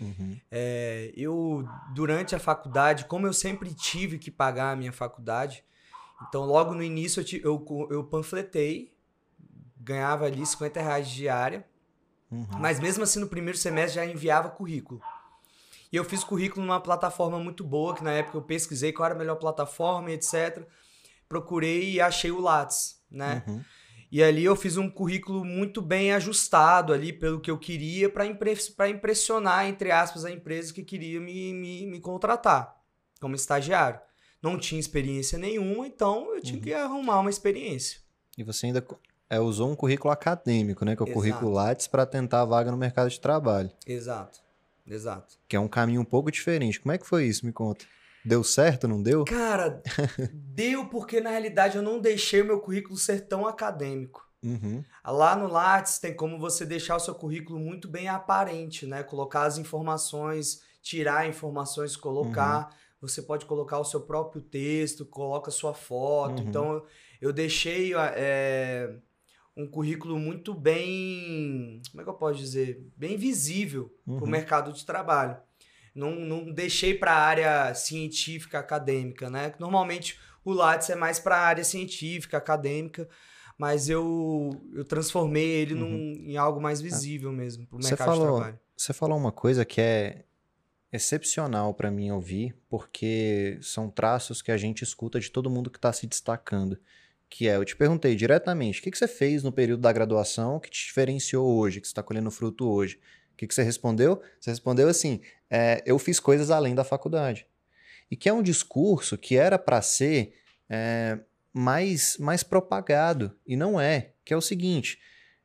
Uhum, 0.00 0.38
É, 0.50 1.12
eu, 1.16 1.66
durante 1.94 2.34
a 2.34 2.38
faculdade, 2.38 3.06
como 3.06 3.26
eu 3.26 3.32
sempre 3.32 3.74
tive 3.74 4.18
que 4.18 4.30
pagar 4.30 4.72
a 4.72 4.76
minha 4.76 4.92
faculdade, 4.92 5.64
então 6.28 6.44
logo 6.44 6.74
no 6.74 6.82
início 6.82 7.24
eu, 7.42 7.64
eu, 7.68 7.88
eu 7.90 8.04
panfletei 8.04 8.96
ganhava 9.86 10.26
ali 10.26 10.44
50 10.44 10.80
reais 10.80 11.08
diária. 11.08 11.64
Uhum. 12.28 12.46
Mas 12.58 12.80
mesmo 12.80 13.04
assim, 13.04 13.20
no 13.20 13.28
primeiro 13.28 13.56
semestre 13.56 13.94
já 13.94 14.04
enviava 14.04 14.50
currículo. 14.50 15.00
E 15.92 15.96
eu 15.96 16.04
fiz 16.04 16.24
currículo 16.24 16.66
numa 16.66 16.80
plataforma 16.80 17.38
muito 17.38 17.62
boa, 17.62 17.94
que 17.94 18.02
na 18.02 18.10
época 18.10 18.36
eu 18.36 18.42
pesquisei 18.42 18.92
qual 18.92 19.06
era 19.06 19.14
a 19.14 19.18
melhor 19.18 19.36
plataforma, 19.36 20.10
etc. 20.10 20.66
Procurei 21.28 21.92
e 21.92 22.00
achei 22.00 22.32
o 22.32 22.40
Lattes, 22.40 23.00
né? 23.08 23.44
Uhum. 23.46 23.64
E 24.10 24.22
ali 24.22 24.44
eu 24.44 24.54
fiz 24.54 24.76
um 24.76 24.88
currículo 24.88 25.44
muito 25.44 25.82
bem 25.82 26.12
ajustado 26.12 26.92
ali 26.92 27.12
pelo 27.12 27.40
que 27.40 27.50
eu 27.50 27.58
queria 27.58 28.08
para 28.08 28.24
impressionar, 28.88 29.66
entre 29.66 29.90
aspas, 29.90 30.24
a 30.24 30.30
empresa 30.30 30.72
que 30.72 30.82
queria 30.84 31.20
me, 31.20 31.52
me, 31.52 31.86
me 31.86 32.00
contratar 32.00 32.76
como 33.20 33.34
estagiário. 33.34 33.98
Não 34.42 34.58
tinha 34.58 34.78
experiência 34.78 35.38
nenhuma, 35.38 35.86
então 35.86 36.34
eu 36.34 36.40
tinha 36.40 36.56
Uhum. 36.56 36.62
que 36.62 36.72
arrumar 36.72 37.18
uma 37.20 37.30
experiência. 37.30 37.98
E 38.38 38.44
você 38.44 38.66
ainda 38.66 38.86
é, 39.28 39.40
usou 39.40 39.70
um 39.70 39.74
currículo 39.74 40.12
acadêmico, 40.12 40.84
né? 40.84 40.94
Que 40.94 41.02
é 41.02 41.04
o 41.04 41.08
Exato. 41.08 41.14
currículo 41.18 41.50
Lattes 41.52 41.86
para 41.88 42.06
tentar 42.06 42.42
a 42.42 42.44
vaga 42.44 42.70
no 42.70 42.76
mercado 42.76 43.08
de 43.10 43.18
trabalho. 43.18 43.70
Exato, 43.86 44.40
exato. 44.86 45.36
Que 45.48 45.56
é 45.56 45.60
um 45.60 45.66
caminho 45.68 46.00
um 46.00 46.04
pouco 46.04 46.30
diferente. 46.30 46.78
Como 46.78 46.92
é 46.92 46.98
que 46.98 47.06
foi 47.06 47.24
isso? 47.26 47.44
Me 47.44 47.52
conta. 47.52 47.84
Deu 48.26 48.42
certo, 48.44 48.88
não 48.88 49.02
deu? 49.02 49.24
Cara, 49.24 49.82
deu 50.32 50.88
porque 50.88 51.20
na 51.20 51.30
realidade 51.30 51.76
eu 51.76 51.82
não 51.82 52.00
deixei 52.00 52.42
o 52.42 52.44
meu 52.46 52.60
currículo 52.60 52.96
ser 52.96 53.26
tão 53.28 53.46
acadêmico. 53.46 54.24
Uhum. 54.42 54.82
Lá 55.04 55.34
no 55.34 55.48
Lattes 55.48 55.98
tem 55.98 56.14
como 56.14 56.38
você 56.38 56.64
deixar 56.64 56.96
o 56.96 57.00
seu 57.00 57.14
currículo 57.14 57.58
muito 57.58 57.88
bem 57.88 58.08
aparente, 58.08 58.86
né? 58.86 59.02
Colocar 59.02 59.42
as 59.44 59.58
informações, 59.58 60.60
tirar 60.82 61.28
informações, 61.28 61.96
colocar. 61.96 62.68
Você 63.00 63.22
pode 63.22 63.44
colocar 63.46 63.78
o 63.78 63.84
seu 63.84 64.00
próprio 64.00 64.40
texto, 64.42 65.04
coloca 65.06 65.50
sua 65.50 65.74
foto. 65.74 66.42
Uhum. 66.42 66.48
Então 66.48 66.84
eu 67.20 67.32
deixei 67.32 67.92
é, 67.94 68.94
um 69.56 69.66
currículo 69.66 70.18
muito 70.18 70.54
bem, 70.54 71.80
como 71.90 72.00
é 72.00 72.04
que 72.04 72.10
eu 72.10 72.14
posso 72.14 72.38
dizer, 72.38 72.86
bem 72.96 73.16
visível 73.16 73.90
para 74.04 74.14
o 74.14 74.20
Uhum. 74.20 74.26
mercado 74.26 74.72
de 74.72 74.84
trabalho. 74.84 75.36
Não, 75.96 76.14
não 76.14 76.52
deixei 76.52 76.94
para 76.94 77.12
a 77.12 77.18
área 77.20 77.74
científica, 77.74 78.58
acadêmica, 78.58 79.30
né? 79.30 79.54
Normalmente 79.58 80.18
o 80.44 80.52
Lattes 80.52 80.90
é 80.90 80.94
mais 80.94 81.18
para 81.18 81.36
a 81.36 81.40
área 81.40 81.64
científica, 81.64 82.36
acadêmica, 82.36 83.08
mas 83.58 83.88
eu, 83.88 84.50
eu 84.74 84.84
transformei 84.84 85.44
ele 85.46 85.74
num, 85.74 85.88
em 86.20 86.36
algo 86.36 86.60
mais 86.60 86.80
visível 86.80 87.32
mesmo 87.32 87.66
para 87.66 87.74
o 87.74 87.78
Uhum. 87.78 87.82
Você 87.82 87.88
mercado 87.90 88.10
de 88.12 88.16
falou- 88.18 88.36
trabalho. 88.36 88.58
Você 88.76 88.92
falou 88.92 89.16
uma 89.18 89.32
coisa 89.32 89.64
que 89.64 89.80
é 89.80 90.24
excepcional 90.92 91.74
para 91.74 91.90
mim 91.90 92.10
ouvir, 92.10 92.54
porque 92.68 93.58
são 93.60 93.90
traços 93.90 94.40
que 94.42 94.50
a 94.52 94.56
gente 94.56 94.82
escuta 94.82 95.18
de 95.18 95.30
todo 95.30 95.50
mundo 95.50 95.70
que 95.70 95.78
está 95.78 95.92
se 95.92 96.06
destacando. 96.06 96.78
Que 97.28 97.48
é, 97.48 97.56
eu 97.56 97.64
te 97.64 97.74
perguntei 97.74 98.14
diretamente, 98.14 98.78
o 98.80 98.82
que, 98.82 98.90
que 98.90 98.98
você 98.98 99.08
fez 99.08 99.42
no 99.42 99.50
período 99.50 99.80
da 99.80 99.92
graduação 99.92 100.60
que 100.60 100.70
te 100.70 100.86
diferenciou 100.86 101.46
hoje, 101.58 101.80
que 101.80 101.86
você 101.86 101.90
está 101.90 102.02
colhendo 102.02 102.30
fruto 102.30 102.68
hoje? 102.68 103.00
O 103.36 103.38
que, 103.38 103.46
que 103.46 103.54
você 103.54 103.62
respondeu? 103.62 104.22
Você 104.40 104.48
respondeu 104.50 104.88
assim: 104.88 105.20
é, 105.50 105.82
eu 105.84 105.98
fiz 105.98 106.18
coisas 106.18 106.50
além 106.50 106.74
da 106.74 106.82
faculdade. 106.82 107.46
E 108.10 108.16
que 108.16 108.28
é 108.28 108.32
um 108.32 108.42
discurso 108.42 109.18
que 109.18 109.36
era 109.36 109.58
para 109.58 109.82
ser 109.82 110.32
é, 110.70 111.18
mais, 111.52 112.16
mais 112.18 112.42
propagado, 112.42 113.36
e 113.46 113.54
não 113.56 113.78
é. 113.78 114.12
Que 114.24 114.32
é 114.32 114.36
o 114.36 114.40
seguinte: 114.40 114.98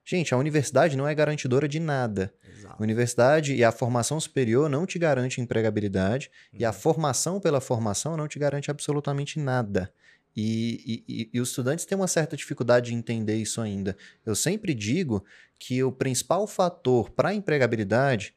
gente, 0.05 0.33
a 0.33 0.37
universidade 0.37 0.95
não 0.95 1.05
é 1.05 1.13
garantidora 1.13 1.67
de 1.67 1.81
nada. 1.81 2.33
A 2.41 2.49
Exato. 2.49 2.81
universidade 2.83 3.55
e 3.55 3.63
a 3.63 3.71
formação 3.73 4.19
superior 4.21 4.69
não 4.69 4.85
te 4.85 4.97
garante 4.97 5.41
empregabilidade 5.41 6.31
e 6.53 6.63
a 6.63 6.69
Uhum. 6.69 6.73
formação 6.73 7.39
pela 7.41 7.59
formação 7.59 8.15
não 8.15 8.27
te 8.27 8.39
garante 8.39 8.71
absolutamente 8.71 9.37
nada. 9.37 9.91
E, 10.35 11.03
e- 11.07 11.29
e- 11.33 11.41
os 11.41 11.49
estudantes 11.49 11.85
têm 11.85 11.97
uma 11.97 12.07
certa 12.07 12.37
dificuldade 12.37 12.87
de 12.91 12.95
entender 12.95 13.35
isso 13.35 13.59
ainda. 13.59 13.97
Eu 14.25 14.35
sempre 14.35 14.73
digo 14.73 15.23
que 15.59 15.83
o 15.83 15.91
principal 15.91 16.47
fator 16.47 17.09
para 17.09 17.29
a 17.29 17.33
empregabilidade 17.33 18.33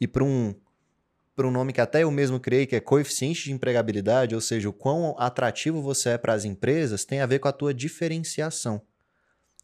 e 0.00 0.06
para 0.06 0.22
um, 0.24 0.54
um 1.38 1.50
nome 1.50 1.72
que 1.72 1.80
até 1.80 2.04
eu 2.04 2.10
mesmo 2.10 2.38
criei, 2.38 2.66
que 2.66 2.76
é 2.76 2.80
coeficiente 2.80 3.44
de 3.44 3.52
empregabilidade, 3.52 4.34
ou 4.34 4.40
seja, 4.40 4.68
o 4.68 4.72
quão 4.72 5.16
atrativo 5.18 5.82
você 5.82 6.10
é 6.10 6.18
para 6.18 6.32
as 6.32 6.44
empresas, 6.44 7.04
tem 7.04 7.20
a 7.20 7.26
ver 7.26 7.40
com 7.40 7.48
a 7.48 7.52
tua 7.52 7.74
diferenciação. 7.74 8.80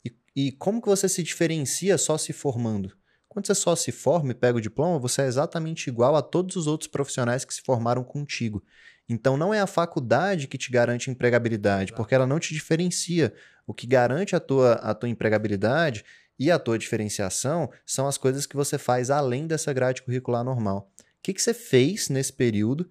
E, 0.05 0.15
e 0.35 0.53
como 0.53 0.83
que 0.83 0.89
você 0.89 1.09
se 1.09 1.23
diferencia 1.23 1.97
só 1.97 2.19
se 2.19 2.33
formando? 2.33 2.97
Quando 3.29 3.47
você 3.47 3.55
só 3.55 3.77
se 3.77 3.93
forma 3.93 4.33
e 4.33 4.35
pega 4.35 4.59
o 4.59 4.61
diploma, 4.61 4.99
você 4.99 5.23
é 5.23 5.27
exatamente 5.27 5.89
igual 5.89 6.17
a 6.17 6.23
todos 6.23 6.57
os 6.57 6.67
outros 6.67 6.89
profissionais 6.89 7.45
que 7.45 7.55
se 7.55 7.63
formaram 7.63 8.03
contigo. 8.03 8.65
Então 9.09 9.37
não 9.37 9.55
é 9.55 9.61
a 9.61 9.67
faculdade 9.67 10.47
que 10.47 10.59
te 10.59 10.71
garante 10.71 11.11
empregabilidade, 11.11 11.93
porque 11.95 12.15
ela 12.15 12.27
não 12.27 12.39
te 12.39 12.53
diferencia. 12.53 13.33
O 13.67 13.73
que 13.73 13.87
garante 13.87 14.37
a 14.37 14.41
tua, 14.41 14.75
a 14.75 14.95
tua 14.95 15.09
empregabilidade 15.09 16.05
e 16.39 16.51
a 16.51 16.59
tua 16.59 16.79
diferenciação 16.79 17.71
são 17.85 18.07
as 18.07 18.19
coisas 18.19 18.47
que 18.47 18.55
você 18.55 18.79
faz 18.79 19.11
além 19.11 19.47
dessa 19.47 19.73
grade 19.73 20.03
curricular 20.03 20.45
normal. 20.45 20.91
O 21.01 21.05
que, 21.23 21.35
que 21.35 21.43
você 21.43 21.53
fez 21.53 22.09
nesse 22.09 22.33
período 22.33 22.89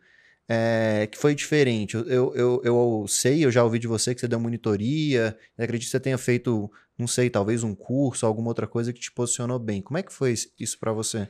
é, 0.50 1.08
que 1.10 1.18
foi 1.18 1.34
diferente? 1.34 1.96
Eu, 1.96 2.36
eu, 2.36 2.62
eu, 2.64 3.06
sei, 3.08 3.46
eu 3.46 3.52
já 3.52 3.64
ouvi 3.64 3.80
de 3.80 3.88
você 3.88 4.14
que 4.14 4.20
você 4.20 4.28
deu 4.28 4.40
monitoria, 4.40 5.38
acredito 5.58 5.86
que 5.86 5.92
você 5.92 6.00
tenha 6.00 6.18
feito, 6.18 6.70
não 6.98 7.08
sei, 7.08 7.30
talvez 7.30 7.64
um 7.64 7.74
curso, 7.74 8.26
alguma 8.26 8.50
outra 8.50 8.68
coisa 8.68 8.92
que 8.92 9.00
te 9.00 9.12
posicionou 9.12 9.60
bem. 9.60 9.82
Como 9.82 9.98
é 9.98 10.04
que 10.04 10.12
foi 10.12 10.34
isso 10.60 10.80
para 10.80 10.92
você? 10.92 11.28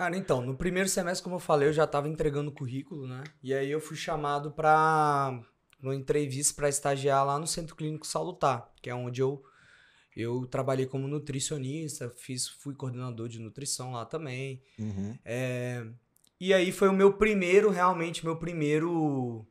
Cara, 0.00 0.16
então, 0.16 0.40
no 0.40 0.54
primeiro 0.54 0.88
semestre, 0.88 1.22
como 1.22 1.36
eu 1.36 1.40
falei, 1.40 1.68
eu 1.68 1.74
já 1.74 1.84
estava 1.84 2.08
entregando 2.08 2.50
currículo, 2.50 3.06
né? 3.06 3.22
E 3.42 3.52
aí 3.52 3.70
eu 3.70 3.78
fui 3.78 3.98
chamado 3.98 4.50
para 4.50 5.38
uma 5.82 5.94
entrevista 5.94 6.54
para 6.54 6.70
estagiar 6.70 7.22
lá 7.26 7.38
no 7.38 7.46
Centro 7.46 7.76
Clínico 7.76 8.06
Salutar, 8.06 8.72
que 8.80 8.88
é 8.88 8.94
onde 8.94 9.20
eu 9.20 9.44
eu 10.16 10.46
trabalhei 10.46 10.86
como 10.86 11.06
nutricionista, 11.06 12.08
fiz, 12.08 12.48
fui 12.48 12.74
coordenador 12.74 13.28
de 13.28 13.38
nutrição 13.38 13.92
lá 13.92 14.06
também. 14.06 14.62
Uhum. 14.78 15.18
É, 15.22 15.86
e 16.40 16.54
aí 16.54 16.72
foi 16.72 16.88
o 16.88 16.94
meu 16.94 17.12
primeiro, 17.12 17.68
realmente, 17.68 18.24
meu 18.24 18.36
primeiro 18.36 19.46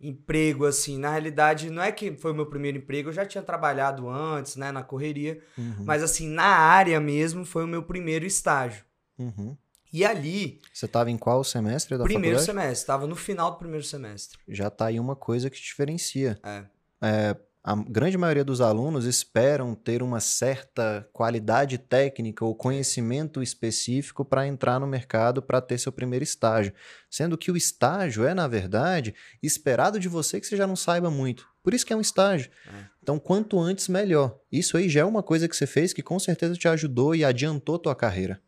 emprego, 0.00 0.64
assim. 0.64 0.96
Na 0.96 1.10
realidade, 1.10 1.68
não 1.68 1.82
é 1.82 1.92
que 1.92 2.16
foi 2.16 2.32
o 2.32 2.34
meu 2.34 2.46
primeiro 2.46 2.78
emprego, 2.78 3.10
eu 3.10 3.12
já 3.12 3.26
tinha 3.26 3.42
trabalhado 3.42 4.08
antes, 4.08 4.56
né, 4.56 4.72
na 4.72 4.82
correria. 4.82 5.44
Uhum. 5.58 5.84
Mas, 5.84 6.02
assim, 6.02 6.30
na 6.30 6.46
área 6.46 6.98
mesmo, 6.98 7.44
foi 7.44 7.64
o 7.64 7.68
meu 7.68 7.82
primeiro 7.82 8.24
estágio. 8.24 8.86
Uhum. 9.18 9.54
E 9.92 10.04
ali, 10.04 10.60
Você 10.72 10.86
estava 10.86 11.10
em 11.10 11.18
qual 11.18 11.44
semestre 11.44 11.98
da 11.98 12.04
primeiro 12.04 12.38
faculdade? 12.38 12.60
semestre, 12.60 12.82
estava 12.82 13.06
no 13.06 13.14
final 13.14 13.50
do 13.50 13.58
primeiro 13.58 13.84
semestre. 13.84 14.38
Já 14.48 14.70
tá 14.70 14.86
aí 14.86 14.98
uma 14.98 15.14
coisa 15.14 15.50
que 15.50 15.56
te 15.56 15.64
diferencia. 15.64 16.40
É. 16.42 16.64
É, 17.02 17.36
a 17.62 17.76
grande 17.76 18.16
maioria 18.16 18.44
dos 18.44 18.60
alunos 18.60 19.04
esperam 19.04 19.74
ter 19.74 20.02
uma 20.02 20.18
certa 20.18 21.06
qualidade 21.12 21.76
técnica 21.78 22.44
ou 22.44 22.54
conhecimento 22.54 23.42
específico 23.42 24.24
para 24.24 24.46
entrar 24.46 24.80
no 24.80 24.86
mercado 24.86 25.42
para 25.42 25.60
ter 25.60 25.78
seu 25.78 25.92
primeiro 25.92 26.24
estágio. 26.24 26.72
Sendo 27.10 27.36
que 27.36 27.52
o 27.52 27.56
estágio 27.56 28.24
é, 28.24 28.32
na 28.34 28.48
verdade, 28.48 29.14
esperado 29.42 30.00
de 30.00 30.08
você 30.08 30.40
que 30.40 30.46
você 30.46 30.56
já 30.56 30.66
não 30.66 30.74
saiba 30.74 31.10
muito. 31.10 31.46
Por 31.62 31.74
isso 31.74 31.86
que 31.86 31.92
é 31.92 31.96
um 31.96 32.00
estágio. 32.00 32.50
É. 32.66 32.84
Então, 33.02 33.18
quanto 33.18 33.60
antes, 33.60 33.88
melhor. 33.88 34.38
Isso 34.50 34.76
aí 34.76 34.88
já 34.88 35.02
é 35.02 35.04
uma 35.04 35.22
coisa 35.22 35.46
que 35.46 35.54
você 35.54 35.66
fez 35.66 35.92
que 35.92 36.02
com 36.02 36.18
certeza 36.18 36.54
te 36.54 36.66
ajudou 36.66 37.14
e 37.14 37.24
adiantou 37.24 37.78
tua 37.78 37.94
carreira. 37.94 38.40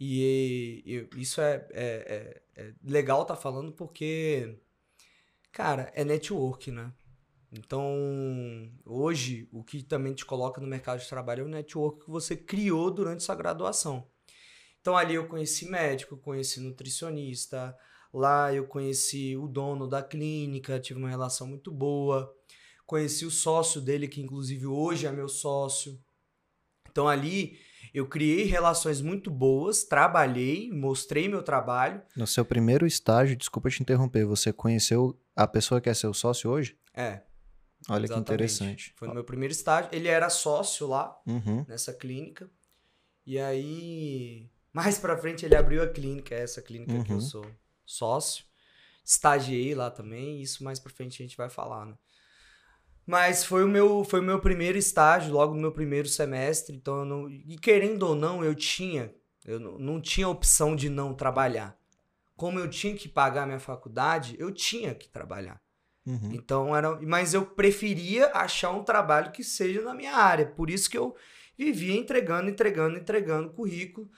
E, 0.00 1.08
e 1.14 1.20
isso 1.20 1.40
é, 1.40 1.66
é, 1.72 2.42
é- 2.56 2.62
é 2.68 2.74
legal 2.84 3.24
tá 3.24 3.36
falando 3.36 3.72
porque, 3.72 4.58
cara, 5.52 5.90
é 5.94 6.04
network, 6.04 6.70
né? 6.70 6.92
Então, 7.52 8.70
hoje, 8.84 9.48
o 9.52 9.64
que 9.64 9.82
também 9.82 10.14
te 10.14 10.24
coloca 10.26 10.60
no 10.60 10.66
mercado 10.66 11.00
de 11.00 11.08
trabalho 11.08 11.42
é 11.42 11.44
o 11.46 11.48
network 11.48 12.04
que 12.04 12.10
você 12.10 12.36
criou 12.36 12.90
durante 12.90 13.22
sua 13.24 13.34
graduação. 13.34 14.06
Então, 14.80 14.96
ali 14.96 15.14
eu 15.14 15.28
conheci 15.28 15.68
médico, 15.70 16.16
conheci 16.16 16.60
nutricionista, 16.60 17.76
lá 18.12 18.54
eu 18.54 18.66
conheci 18.66 19.36
o 19.36 19.48
dono 19.48 19.88
da 19.88 20.02
clínica, 20.02 20.80
tive 20.80 20.98
uma 20.98 21.08
relação 21.10 21.46
muito 21.46 21.70
boa, 21.72 22.34
conheci 22.86 23.26
o 23.26 23.30
sócio 23.30 23.80
dele, 23.80 24.08
que 24.08 24.20
inclusive 24.20 24.66
hoje 24.66 25.06
é 25.06 25.12
meu 25.12 25.28
sócio. 25.28 26.00
Então, 26.90 27.08
ali 27.08 27.58
eu 27.94 28.06
criei 28.06 28.44
relações 28.44 29.00
muito 29.00 29.30
boas, 29.30 29.84
trabalhei, 29.84 30.70
mostrei 30.72 31.28
meu 31.28 31.42
trabalho. 31.42 32.02
No 32.16 32.26
seu 32.26 32.44
primeiro 32.44 32.86
estágio, 32.86 33.36
desculpa 33.36 33.70
te 33.70 33.82
interromper, 33.82 34.24
você 34.24 34.52
conheceu 34.52 35.18
a 35.34 35.46
pessoa 35.46 35.80
que 35.80 35.88
é 35.88 35.94
seu 35.94 36.12
sócio 36.14 36.50
hoje? 36.50 36.76
É, 36.94 37.22
Olha 37.88 38.00
que 38.00 38.12
exatamente. 38.12 38.20
interessante. 38.20 38.92
Foi 38.96 39.08
no 39.08 39.14
meu 39.14 39.24
primeiro 39.24 39.52
estágio. 39.52 39.88
Ele 39.92 40.08
era 40.08 40.28
sócio 40.28 40.86
lá 40.86 41.16
Uhum. 41.26 41.64
nessa 41.68 41.92
clínica. 41.94 42.50
E 43.24 43.38
aí, 43.38 44.50
mais 44.72 44.98
pra 44.98 45.16
frente 45.16 45.44
ele 45.46 45.54
abriu 45.56 45.82
a 45.82 45.88
clínica, 45.88 46.34
essa 46.34 46.60
clínica 46.60 47.02
que 47.04 47.10
eu 47.12 47.16
Uhum. 47.16 47.20
sou 47.20 47.46
sócio. 47.86 48.44
Estagiei 49.04 49.74
lá 49.74 49.90
também, 49.90 50.42
isso 50.42 50.62
mais 50.62 50.78
pra 50.78 50.92
frente 50.92 51.22
a 51.22 51.24
gente 51.26 51.36
vai 51.36 51.48
falar, 51.48 51.86
né? 51.86 51.94
Mas 53.08 53.42
foi 53.42 53.64
o 53.64 53.68
meu, 53.68 54.04
foi 54.04 54.20
o 54.20 54.22
meu 54.22 54.38
primeiro 54.38 54.76
estágio, 54.76 55.32
logo 55.32 55.54
no 55.54 55.60
meu 55.62 55.72
primeiro 55.72 56.06
semestre, 56.06 56.76
então 56.76 56.98
eu 56.98 57.04
não, 57.06 57.30
e 57.30 57.56
querendo 57.56 58.02
ou 58.02 58.14
não, 58.14 58.44
eu 58.44 58.54
tinha, 58.54 59.14
eu 59.46 59.58
não, 59.58 59.78
não 59.78 59.98
tinha 59.98 60.28
opção 60.28 60.76
de 60.76 60.90
não 60.90 61.14
trabalhar. 61.14 61.74
Como 62.36 62.58
eu 62.58 62.68
tinha 62.68 62.94
que 62.94 63.08
pagar 63.08 63.46
minha 63.46 63.58
faculdade, 63.58 64.36
eu 64.38 64.52
tinha 64.52 64.94
que 64.94 65.08
trabalhar. 65.08 65.58
Uhum. 66.06 66.32
Então 66.34 66.76
era, 66.76 67.00
mas 67.00 67.32
eu 67.32 67.46
preferia 67.46 68.30
achar 68.34 68.72
um 68.72 68.84
trabalho 68.84 69.32
que 69.32 69.42
seja 69.42 69.80
na 69.80 69.94
minha 69.94 70.14
área. 70.14 70.44
Por 70.44 70.68
isso 70.68 70.90
que 70.90 70.98
eu 70.98 71.16
vivia 71.56 71.96
entregando, 71.96 72.50
entregando, 72.50 72.98
entregando 72.98 73.54
currículo, 73.54 74.10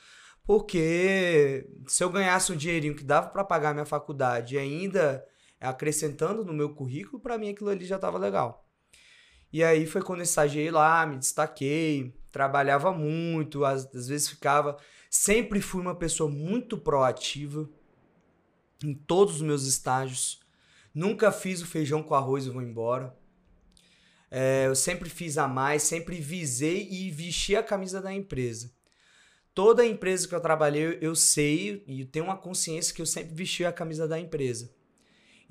porque 0.42 1.64
se 1.86 2.02
eu 2.02 2.10
ganhasse 2.10 2.50
um 2.50 2.56
dinheirinho 2.56 2.96
que 2.96 3.04
dava 3.04 3.28
para 3.28 3.44
pagar 3.44 3.72
minha 3.72 3.86
faculdade 3.86 4.56
e 4.56 4.58
ainda 4.58 5.24
acrescentando 5.60 6.44
no 6.44 6.52
meu 6.52 6.74
currículo, 6.74 7.22
para 7.22 7.38
mim 7.38 7.50
aquilo 7.50 7.70
ali 7.70 7.84
já 7.84 7.94
estava 7.94 8.18
legal. 8.18 8.66
E 9.52 9.64
aí 9.64 9.86
foi 9.86 10.02
quando 10.02 10.20
eu 10.20 10.24
estagiei 10.24 10.70
lá, 10.70 11.04
me 11.06 11.18
destaquei, 11.18 12.14
trabalhava 12.30 12.92
muito, 12.92 13.64
às, 13.64 13.86
às 13.94 14.08
vezes 14.08 14.28
ficava. 14.28 14.76
Sempre 15.08 15.60
fui 15.60 15.80
uma 15.80 15.94
pessoa 15.94 16.30
muito 16.30 16.78
proativa 16.78 17.68
em 18.84 18.94
todos 18.94 19.36
os 19.36 19.42
meus 19.42 19.64
estágios. 19.66 20.40
Nunca 20.94 21.32
fiz 21.32 21.60
o 21.60 21.66
feijão 21.66 22.02
com 22.02 22.14
arroz 22.14 22.46
e 22.46 22.50
vou 22.50 22.62
embora. 22.62 23.16
É, 24.30 24.66
eu 24.66 24.76
sempre 24.76 25.10
fiz 25.10 25.36
a 25.36 25.48
mais, 25.48 25.82
sempre 25.82 26.20
visei 26.20 26.88
e 26.88 27.10
vesti 27.10 27.56
a 27.56 27.62
camisa 27.62 28.00
da 28.00 28.12
empresa. 28.14 28.72
Toda 29.52 29.84
empresa 29.84 30.28
que 30.28 30.34
eu 30.34 30.40
trabalhei, 30.40 30.98
eu 31.00 31.16
sei 31.16 31.82
e 31.86 32.04
tenho 32.04 32.26
uma 32.26 32.36
consciência 32.36 32.94
que 32.94 33.02
eu 33.02 33.06
sempre 33.06 33.34
vesti 33.34 33.64
a 33.64 33.72
camisa 33.72 34.06
da 34.06 34.18
empresa. 34.18 34.72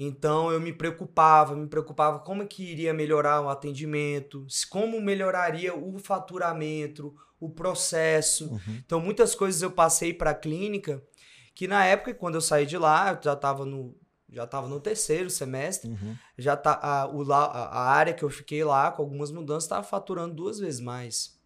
Então 0.01 0.49
eu 0.49 0.61
me 0.61 0.71
preocupava, 0.71 1.53
me 1.53 1.67
preocupava 1.67 2.19
como 2.19 2.47
que 2.47 2.63
iria 2.63 2.93
melhorar 2.93 3.41
o 3.41 3.49
atendimento, 3.49 4.47
como 4.69 5.01
melhoraria 5.01 5.75
o 5.75 5.99
faturamento, 5.99 7.13
o 7.37 7.49
processo. 7.49 8.49
Uhum. 8.53 8.81
Então 8.85 9.01
muitas 9.01 9.35
coisas 9.35 9.61
eu 9.61 9.69
passei 9.69 10.13
para 10.13 10.29
a 10.29 10.35
clínica 10.35 11.03
que 11.53 11.67
na 11.67 11.83
época 11.83 12.13
quando 12.13 12.35
eu 12.35 12.41
saí 12.41 12.65
de 12.65 12.77
lá, 12.77 13.11
eu 13.11 13.19
já 13.21 13.33
estava 13.33 13.65
no 13.65 13.93
já 14.31 14.43
estava 14.43 14.67
no 14.67 14.79
terceiro 14.79 15.29
semestre, 15.29 15.89
uhum. 15.89 16.15
já 16.37 16.55
tá 16.55 16.79
a, 16.81 17.07
o, 17.07 17.33
a, 17.33 17.45
a 17.45 17.89
área 17.89 18.13
que 18.13 18.23
eu 18.23 18.29
fiquei 18.29 18.63
lá 18.63 18.91
com 18.91 19.01
algumas 19.01 19.31
mudanças 19.31 19.63
estava 19.63 19.83
faturando 19.83 20.35
duas 20.35 20.59
vezes 20.59 20.79
mais. 20.79 21.37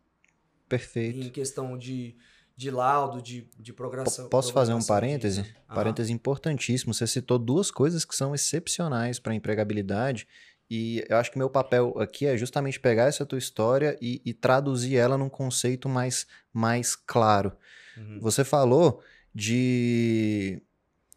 Perfeito. 0.70 1.18
Em 1.18 1.30
questão 1.30 1.78
de 1.78 2.16
de 2.56 2.70
laudo, 2.70 3.22
de, 3.22 3.50
de 3.60 3.74
programação. 3.74 4.30
Posso 4.30 4.54
fazer 4.54 4.74
um 4.74 4.84
parêntese? 4.84 5.42
De... 5.42 5.56
Parêntese 5.68 6.14
importantíssimo. 6.14 6.94
Você 6.94 7.08
citou 7.08 7.40
duas 7.40 7.72
coisas 7.72 8.06
que 8.06 8.16
são 8.16 8.34
excepcionais 8.36 9.20
para 9.20 9.34
a 9.34 9.36
empregabilidade. 9.36 10.28
E 10.70 11.06
eu 11.10 11.18
acho 11.18 11.32
que 11.32 11.38
meu 11.38 11.50
papel 11.50 11.94
aqui 12.00 12.26
é 12.26 12.38
justamente 12.38 12.80
pegar 12.80 13.06
essa 13.06 13.26
tua 13.26 13.38
história 13.38 13.98
e, 14.02 14.22
e 14.26 14.34
traduzir 14.34 14.96
ela 14.96 15.18
num 15.18 15.30
conceito 15.30 15.90
mais, 15.90 16.26
mais 16.52 16.96
claro. 16.96 17.54
Uhum. 17.98 18.20
Você 18.22 18.44
falou 18.44 19.02
de 19.34 20.62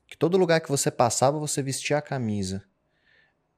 que 0.07 0.17
todo 0.17 0.39
lugar 0.39 0.61
que 0.61 0.69
você 0.69 0.91
passava, 0.91 1.39
você 1.39 1.63
vestia 1.63 1.99
a 1.99 2.03
camisa. 2.03 2.65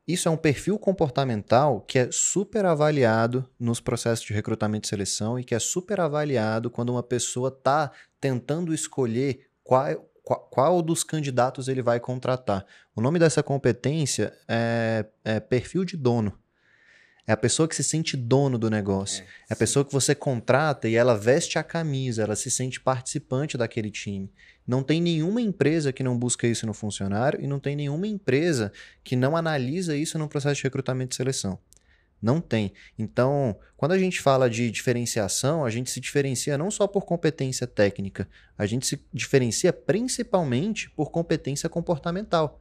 Isso 0.09 0.27
é 0.27 0.31
um 0.31 0.39
perfil 0.39 0.79
comportamental 0.79 1.83
que 1.83 1.99
é 1.99 2.09
super 2.11 2.65
avaliado 2.65 3.47
nos 3.61 3.79
processos 3.79 4.25
de 4.25 4.33
recrutamento 4.33 4.87
e 4.87 4.89
seleção 4.89 5.39
e 5.39 5.45
que 5.45 5.55
é 5.55 5.59
super 5.59 6.01
avaliado 6.01 6.71
quando 6.71 6.89
uma 6.89 7.03
pessoa 7.03 7.49
está 7.51 7.93
tentando 8.19 8.73
escolher 8.73 9.51
qual, 9.63 10.09
qual, 10.23 10.81
dos 10.81 11.05
candidatos 11.05 11.69
ele 11.69 11.83
vai 11.83 12.01
contratar. 12.01 12.65
O 12.97 13.03
nome 13.03 13.19
dessa 13.19 13.43
competência 13.43 14.33
é, 14.49 15.05
é 15.23 15.41
perfil 15.41 15.85
de 15.85 15.95
dono. 15.95 16.33
É 17.29 17.33
a 17.33 17.37
pessoa 17.37 17.69
que 17.69 17.77
se 17.77 17.85
sente 17.85 18.17
dono 18.17 18.57
do 18.57 18.71
negócio. 18.71 19.23
É, 19.23 19.27
é 19.51 19.53
a 19.53 19.57
pessoa 19.57 19.85
que 19.85 19.93
você 19.93 20.15
contrata 20.15 20.89
e 20.89 20.95
ela 20.95 21.15
veste 21.15 21.59
a 21.59 21.63
camisa, 21.63 22.23
ela 22.23 22.35
se 22.35 22.51
sente 22.51 22.81
participante 22.81 23.59
daquele 23.59 23.91
time. 23.91 24.33
Não 24.67 24.83
tem 24.83 24.99
nenhuma 24.99 25.43
empresa 25.43 25.93
que 25.93 26.03
não 26.03 26.19
busca 26.19 26.47
isso 26.47 26.67
no 26.67 26.73
funcionário 26.73 27.39
e 27.39 27.47
não 27.47 27.61
tem 27.61 27.77
nenhuma 27.77 28.07
empresa 28.07 28.73
que 29.05 29.15
não 29.15 29.37
analisa 29.37 29.95
isso 29.95 30.19
no 30.19 30.27
processo 30.27 30.57
de 30.57 30.63
recrutamento 30.63 31.13
e 31.13 31.17
seleção. 31.17 31.59
Não 32.21 32.41
tem. 32.41 32.73
Então, 32.99 33.55
quando 33.77 33.93
a 33.93 33.99
gente 33.99 34.23
fala 34.23 34.49
de 34.49 34.71
diferenciação, 34.71 35.67
a 35.67 35.71
gente 35.71 35.91
se 35.91 36.01
diferencia 36.01 36.57
não 36.57 36.71
só 36.71 36.87
por 36.87 37.05
competência 37.05 37.67
técnica, 37.67 38.27
a 38.57 38.65
gente 38.65 38.87
se 38.87 39.05
diferencia 39.13 39.71
principalmente 39.71 40.89
por 40.89 41.11
competência 41.11 41.69
comportamental. 41.69 42.59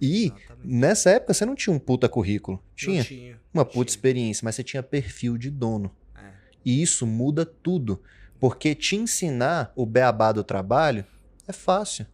E 0.00 0.26
Exatamente. 0.26 0.58
nessa 0.64 1.10
época 1.10 1.34
você 1.34 1.44
não 1.44 1.54
tinha 1.54 1.74
um 1.74 1.78
puta 1.78 2.08
currículo. 2.08 2.62
Tinha, 2.76 3.02
tinha 3.02 3.40
uma 3.52 3.64
puta 3.64 3.86
tinha. 3.86 3.90
experiência, 3.90 4.44
mas 4.44 4.54
você 4.54 4.62
tinha 4.62 4.82
perfil 4.82 5.36
de 5.36 5.50
dono. 5.50 5.90
É. 6.16 6.30
E 6.64 6.82
isso 6.82 7.06
muda 7.06 7.44
tudo. 7.44 8.00
Porque 8.38 8.74
te 8.74 8.94
ensinar 8.96 9.72
o 9.74 9.84
beabá 9.84 10.30
do 10.30 10.44
trabalho 10.44 11.04
é 11.46 11.52
fácil. 11.52 12.06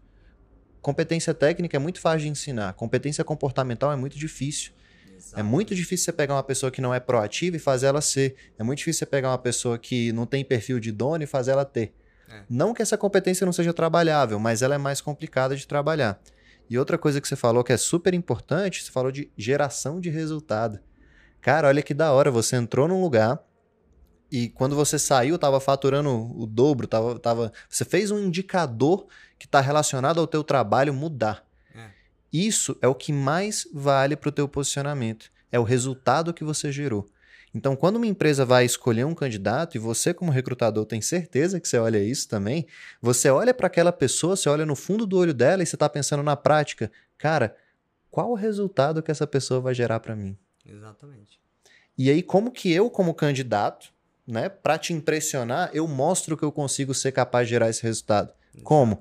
Competência 0.80 1.34
técnica 1.34 1.76
é 1.76 1.80
muito 1.80 2.00
fácil 2.00 2.20
de 2.20 2.28
ensinar. 2.28 2.72
Competência 2.74 3.24
comportamental 3.24 3.92
é 3.92 3.96
muito 3.96 4.18
difícil. 4.18 4.72
Exatamente. 5.14 5.40
É 5.40 5.42
muito 5.42 5.74
difícil 5.74 6.04
você 6.04 6.12
pegar 6.12 6.34
uma 6.34 6.42
pessoa 6.42 6.70
que 6.70 6.80
não 6.80 6.94
é 6.94 7.00
proativa 7.00 7.56
e 7.56 7.58
fazer 7.58 7.86
ela 7.86 8.00
ser. 8.00 8.36
É 8.58 8.62
muito 8.62 8.78
difícil 8.78 9.00
você 9.00 9.06
pegar 9.06 9.30
uma 9.30 9.38
pessoa 9.38 9.78
que 9.78 10.12
não 10.12 10.26
tem 10.26 10.44
perfil 10.44 10.78
de 10.80 10.92
dono 10.92 11.22
e 11.22 11.26
fazer 11.26 11.52
ela 11.52 11.64
ter. 11.64 11.94
É. 12.28 12.42
Não 12.48 12.74
que 12.74 12.82
essa 12.82 12.96
competência 12.96 13.44
não 13.44 13.52
seja 13.52 13.72
trabalhável, 13.72 14.38
mas 14.38 14.62
ela 14.62 14.74
é 14.74 14.78
mais 14.78 15.00
complicada 15.00 15.56
de 15.56 15.66
trabalhar. 15.66 16.20
E 16.68 16.78
outra 16.78 16.96
coisa 16.96 17.20
que 17.20 17.28
você 17.28 17.36
falou 17.36 17.62
que 17.62 17.72
é 17.72 17.76
super 17.76 18.14
importante, 18.14 18.82
você 18.82 18.90
falou 18.90 19.12
de 19.12 19.30
geração 19.36 20.00
de 20.00 20.10
resultado. 20.10 20.78
Cara, 21.40 21.68
olha 21.68 21.82
que 21.82 21.92
da 21.92 22.12
hora, 22.12 22.30
você 22.30 22.56
entrou 22.56 22.88
num 22.88 23.00
lugar 23.00 23.38
e 24.30 24.48
quando 24.48 24.74
você 24.74 24.98
saiu, 24.98 25.36
estava 25.36 25.60
faturando 25.60 26.10
o 26.10 26.46
dobro, 26.46 26.86
tava, 26.86 27.18
tava, 27.18 27.52
você 27.68 27.84
fez 27.84 28.10
um 28.10 28.18
indicador 28.18 29.06
que 29.38 29.46
está 29.46 29.60
relacionado 29.60 30.18
ao 30.18 30.26
teu 30.26 30.42
trabalho 30.42 30.92
mudar. 30.92 31.46
É. 31.74 31.90
Isso 32.32 32.76
é 32.82 32.88
o 32.88 32.94
que 32.94 33.12
mais 33.12 33.68
vale 33.72 34.16
para 34.16 34.30
o 34.30 34.32
teu 34.32 34.48
posicionamento. 34.48 35.30
É 35.52 35.58
o 35.60 35.62
resultado 35.62 36.34
que 36.34 36.42
você 36.42 36.72
gerou. 36.72 37.06
Então, 37.54 37.76
quando 37.76 37.96
uma 37.96 38.06
empresa 38.06 38.44
vai 38.44 38.64
escolher 38.64 39.06
um 39.06 39.14
candidato, 39.14 39.76
e 39.76 39.78
você, 39.78 40.12
como 40.12 40.32
recrutador, 40.32 40.84
tem 40.84 41.00
certeza 41.00 41.60
que 41.60 41.68
você 41.68 41.78
olha 41.78 42.02
isso 42.02 42.28
também, 42.28 42.66
você 43.00 43.30
olha 43.30 43.54
para 43.54 43.68
aquela 43.68 43.92
pessoa, 43.92 44.34
você 44.34 44.48
olha 44.48 44.66
no 44.66 44.74
fundo 44.74 45.06
do 45.06 45.16
olho 45.16 45.32
dela 45.32 45.62
e 45.62 45.66
você 45.66 45.76
está 45.76 45.88
pensando 45.88 46.22
na 46.22 46.34
prática, 46.34 46.90
cara, 47.16 47.56
qual 48.10 48.32
o 48.32 48.34
resultado 48.34 49.02
que 49.02 49.10
essa 49.10 49.26
pessoa 49.26 49.60
vai 49.60 49.72
gerar 49.72 50.00
para 50.00 50.16
mim? 50.16 50.36
Exatamente. 50.66 51.38
E 51.96 52.10
aí, 52.10 52.22
como 52.24 52.50
que 52.50 52.72
eu, 52.72 52.90
como 52.90 53.14
candidato, 53.14 53.92
né, 54.26 54.48
para 54.48 54.76
te 54.76 54.92
impressionar, 54.92 55.70
eu 55.72 55.86
mostro 55.86 56.36
que 56.36 56.44
eu 56.44 56.50
consigo 56.50 56.92
ser 56.92 57.12
capaz 57.12 57.46
de 57.46 57.50
gerar 57.50 57.70
esse 57.70 57.84
resultado. 57.84 58.32
Exatamente. 58.52 58.64
Como? 58.64 58.98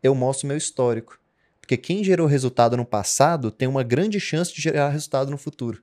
Eu 0.00 0.14
mostro 0.14 0.46
meu 0.46 0.56
histórico. 0.56 1.18
Porque 1.60 1.76
quem 1.76 2.04
gerou 2.04 2.26
resultado 2.26 2.76
no 2.76 2.84
passado 2.84 3.50
tem 3.50 3.66
uma 3.66 3.82
grande 3.82 4.20
chance 4.20 4.52
de 4.52 4.60
gerar 4.60 4.90
resultado 4.90 5.30
no 5.30 5.38
futuro. 5.38 5.82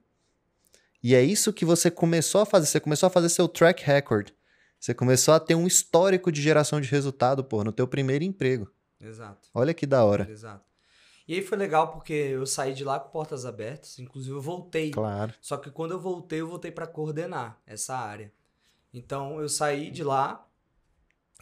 E 1.08 1.16
é 1.16 1.24
isso 1.24 1.54
que 1.54 1.64
você 1.64 1.90
começou 1.90 2.42
a 2.42 2.46
fazer. 2.46 2.66
Você 2.66 2.82
começou 2.82 3.08
a 3.08 3.10
fazer 3.10 3.30
seu 3.30 3.48
track 3.48 3.82
record. 3.82 4.32
Você 4.78 4.94
começou 4.94 5.34
a 5.34 5.40
ter 5.40 5.56
um 5.56 5.66
histórico 5.66 6.30
de 6.30 6.42
geração 6.42 6.82
de 6.82 6.90
resultado, 6.90 7.46
pô, 7.46 7.64
no 7.64 7.72
teu 7.72 7.88
primeiro 7.88 8.26
emprego. 8.26 8.70
Exato. 9.00 9.48
Olha 9.54 9.74
que 9.74 9.86
da 9.86 10.04
hora. 10.04 10.30
Exato. 10.30 10.66
E 11.26 11.36
aí 11.36 11.42
foi 11.42 11.58
legal 11.58 11.94
porque 11.94 12.12
eu 12.12 12.46
saí 12.46 12.74
de 12.74 12.84
lá 12.84 13.00
com 13.00 13.10
portas 13.10 13.46
abertas, 13.46 13.98
inclusive 14.00 14.36
eu 14.36 14.42
voltei. 14.42 14.92
Claro. 14.92 15.34
Só 15.40 15.56
que 15.56 15.72
quando 15.72 15.92
eu 15.92 16.00
voltei, 16.02 16.42
eu 16.42 16.48
voltei 16.50 16.72
para 16.72 16.86
coordenar 16.86 17.58
essa 17.66 17.96
área. 17.96 18.30
Então 18.94 19.40
eu 19.40 19.48
saí 19.48 19.90
de 19.90 20.04
lá 20.04 20.46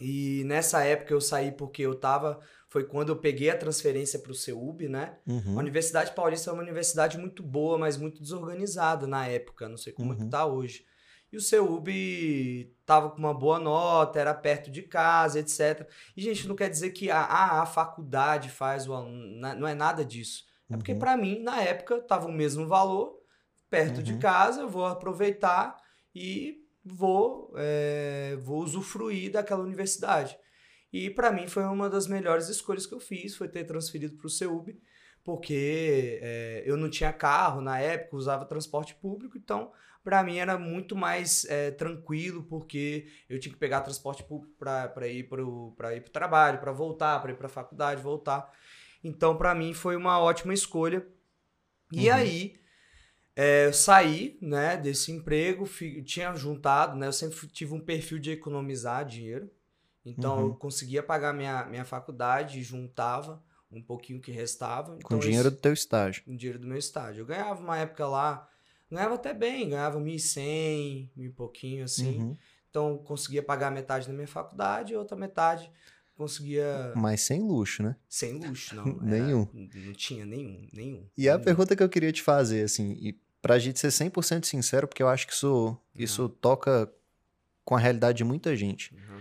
e 0.00 0.44
nessa 0.46 0.84
época 0.84 1.12
eu 1.12 1.20
saí 1.20 1.50
porque 1.50 1.82
eu 1.82 1.96
tava 1.96 2.38
foi 2.76 2.84
quando 2.84 3.08
eu 3.08 3.16
peguei 3.16 3.48
a 3.48 3.56
transferência 3.56 4.18
para 4.18 4.30
o 4.30 4.34
CEUB, 4.34 4.86
né? 4.86 5.16
Uhum. 5.26 5.56
A 5.56 5.60
Universidade 5.60 6.12
Paulista 6.12 6.50
é 6.50 6.52
uma 6.52 6.62
universidade 6.62 7.16
muito 7.16 7.42
boa, 7.42 7.78
mas 7.78 7.96
muito 7.96 8.20
desorganizada 8.20 9.06
na 9.06 9.26
época, 9.26 9.66
não 9.66 9.78
sei 9.78 9.94
como 9.94 10.10
uhum. 10.10 10.14
é 10.14 10.16
que 10.18 10.24
uhum. 10.24 10.28
tá 10.28 10.44
hoje. 10.44 10.84
E 11.32 11.38
o 11.38 11.40
CEUB 11.40 12.70
tava 12.84 13.08
com 13.08 13.16
uma 13.16 13.32
boa 13.32 13.58
nota, 13.58 14.20
era 14.20 14.34
perto 14.34 14.70
de 14.70 14.82
casa, 14.82 15.40
etc. 15.40 15.88
E, 16.14 16.20
gente, 16.20 16.46
não 16.46 16.54
quer 16.54 16.68
dizer 16.68 16.90
que 16.90 17.10
a, 17.10 17.18
a, 17.18 17.62
a 17.62 17.66
faculdade 17.66 18.50
faz 18.50 18.86
o 18.86 18.92
aluno, 18.92 19.40
não 19.56 19.66
é 19.66 19.74
nada 19.74 20.04
disso. 20.04 20.44
É 20.68 20.76
porque, 20.76 20.92
uhum. 20.92 20.98
para 20.98 21.16
mim, 21.16 21.40
na 21.40 21.62
época, 21.62 21.98
tava 22.02 22.26
o 22.26 22.32
mesmo 22.32 22.68
valor, 22.68 23.18
perto 23.70 24.02
de 24.02 24.12
uhum. 24.12 24.18
casa, 24.18 24.60
eu 24.60 24.68
vou 24.68 24.84
aproveitar 24.84 25.78
e 26.14 26.58
vou, 26.84 27.54
é, 27.56 28.36
vou 28.38 28.62
usufruir 28.62 29.32
daquela 29.32 29.62
universidade. 29.62 30.36
E 30.92 31.10
para 31.10 31.30
mim 31.30 31.46
foi 31.48 31.64
uma 31.64 31.90
das 31.90 32.06
melhores 32.06 32.48
escolhas 32.48 32.86
que 32.86 32.94
eu 32.94 33.00
fiz, 33.00 33.36
foi 33.36 33.48
ter 33.48 33.64
transferido 33.64 34.16
para 34.16 34.26
o 34.26 34.30
CEUB, 34.30 34.80
porque 35.24 36.20
é, 36.22 36.62
eu 36.64 36.76
não 36.76 36.88
tinha 36.88 37.12
carro 37.12 37.60
na 37.60 37.78
época, 37.78 38.16
usava 38.16 38.44
transporte 38.44 38.94
público, 38.94 39.36
então 39.36 39.72
para 40.04 40.22
mim 40.22 40.38
era 40.38 40.56
muito 40.56 40.94
mais 40.94 41.44
é, 41.46 41.72
tranquilo, 41.72 42.44
porque 42.44 43.08
eu 43.28 43.40
tinha 43.40 43.52
que 43.52 43.58
pegar 43.58 43.80
transporte 43.80 44.22
público 44.22 44.54
para 44.56 45.08
ir 45.08 45.28
para 45.28 45.44
o 45.44 45.74
trabalho, 46.12 46.60
para 46.60 46.70
voltar, 46.70 47.20
para 47.20 47.32
ir 47.32 47.36
para 47.36 47.46
a 47.46 47.50
faculdade, 47.50 48.00
voltar. 48.00 48.48
Então 49.02 49.36
para 49.36 49.52
mim 49.52 49.74
foi 49.74 49.96
uma 49.96 50.20
ótima 50.20 50.54
escolha. 50.54 51.04
E 51.92 52.08
uhum. 52.08 52.14
aí 52.14 52.56
é, 53.34 53.66
eu 53.66 53.72
saí 53.72 54.38
né, 54.40 54.76
desse 54.76 55.10
emprego, 55.10 55.68
tinha 56.04 56.32
juntado, 56.36 56.96
né, 56.96 57.08
eu 57.08 57.12
sempre 57.12 57.36
tive 57.48 57.74
um 57.74 57.80
perfil 57.80 58.20
de 58.20 58.30
economizar 58.30 59.04
dinheiro. 59.04 59.50
Então 60.06 60.38
uhum. 60.38 60.46
eu 60.46 60.54
conseguia 60.54 61.02
pagar 61.02 61.34
minha, 61.34 61.64
minha 61.64 61.84
faculdade, 61.84 62.62
juntava 62.62 63.42
um 63.70 63.82
pouquinho 63.82 64.20
que 64.20 64.30
restava. 64.30 64.92
Com 64.92 64.98
então 64.98 65.18
dinheiro 65.18 65.50
do 65.50 65.56
teu 65.56 65.72
estágio. 65.72 66.22
Com 66.24 66.36
dinheiro 66.36 66.58
do 66.58 66.66
meu 66.66 66.78
estágio. 66.78 67.22
Eu 67.22 67.26
ganhava 67.26 67.60
uma 67.60 67.76
época 67.76 68.06
lá, 68.06 68.48
ganhava 68.90 69.16
até 69.16 69.34
bem, 69.34 69.70
ganhava 69.70 69.98
1.100, 69.98 71.10
mil 71.16 71.30
e 71.30 71.32
pouquinho 71.32 71.84
assim. 71.84 72.20
Uhum. 72.20 72.36
Então 72.70 72.98
conseguia 72.98 73.42
pagar 73.42 73.70
metade 73.70 74.06
da 74.06 74.12
minha 74.12 74.28
faculdade 74.28 74.92
e 74.92 74.96
outra 74.96 75.16
metade 75.16 75.70
conseguia. 76.16 76.92
Mas 76.94 77.22
sem 77.22 77.42
luxo, 77.42 77.82
né? 77.82 77.96
Sem 78.08 78.34
luxo, 78.34 78.74
não. 78.74 78.84
nenhum. 79.02 79.48
Não 79.52 79.92
tinha 79.92 80.24
nenhum, 80.24 80.66
nenhum. 80.72 81.06
E 81.16 81.28
a 81.28 81.32
nenhum. 81.32 81.44
pergunta 81.44 81.76
que 81.76 81.82
eu 81.82 81.88
queria 81.88 82.12
te 82.12 82.22
fazer, 82.22 82.64
assim, 82.64 82.92
e 82.92 83.18
pra 83.42 83.58
gente 83.58 83.78
ser 83.78 83.88
100% 83.88 84.44
sincero, 84.44 84.88
porque 84.88 85.02
eu 85.02 85.08
acho 85.08 85.26
que 85.26 85.32
isso, 85.32 85.76
isso 85.94 86.28
toca 86.28 86.92
com 87.64 87.76
a 87.76 87.78
realidade 87.78 88.18
de 88.18 88.24
muita 88.24 88.56
gente. 88.56 88.94
Uhum. 88.94 89.15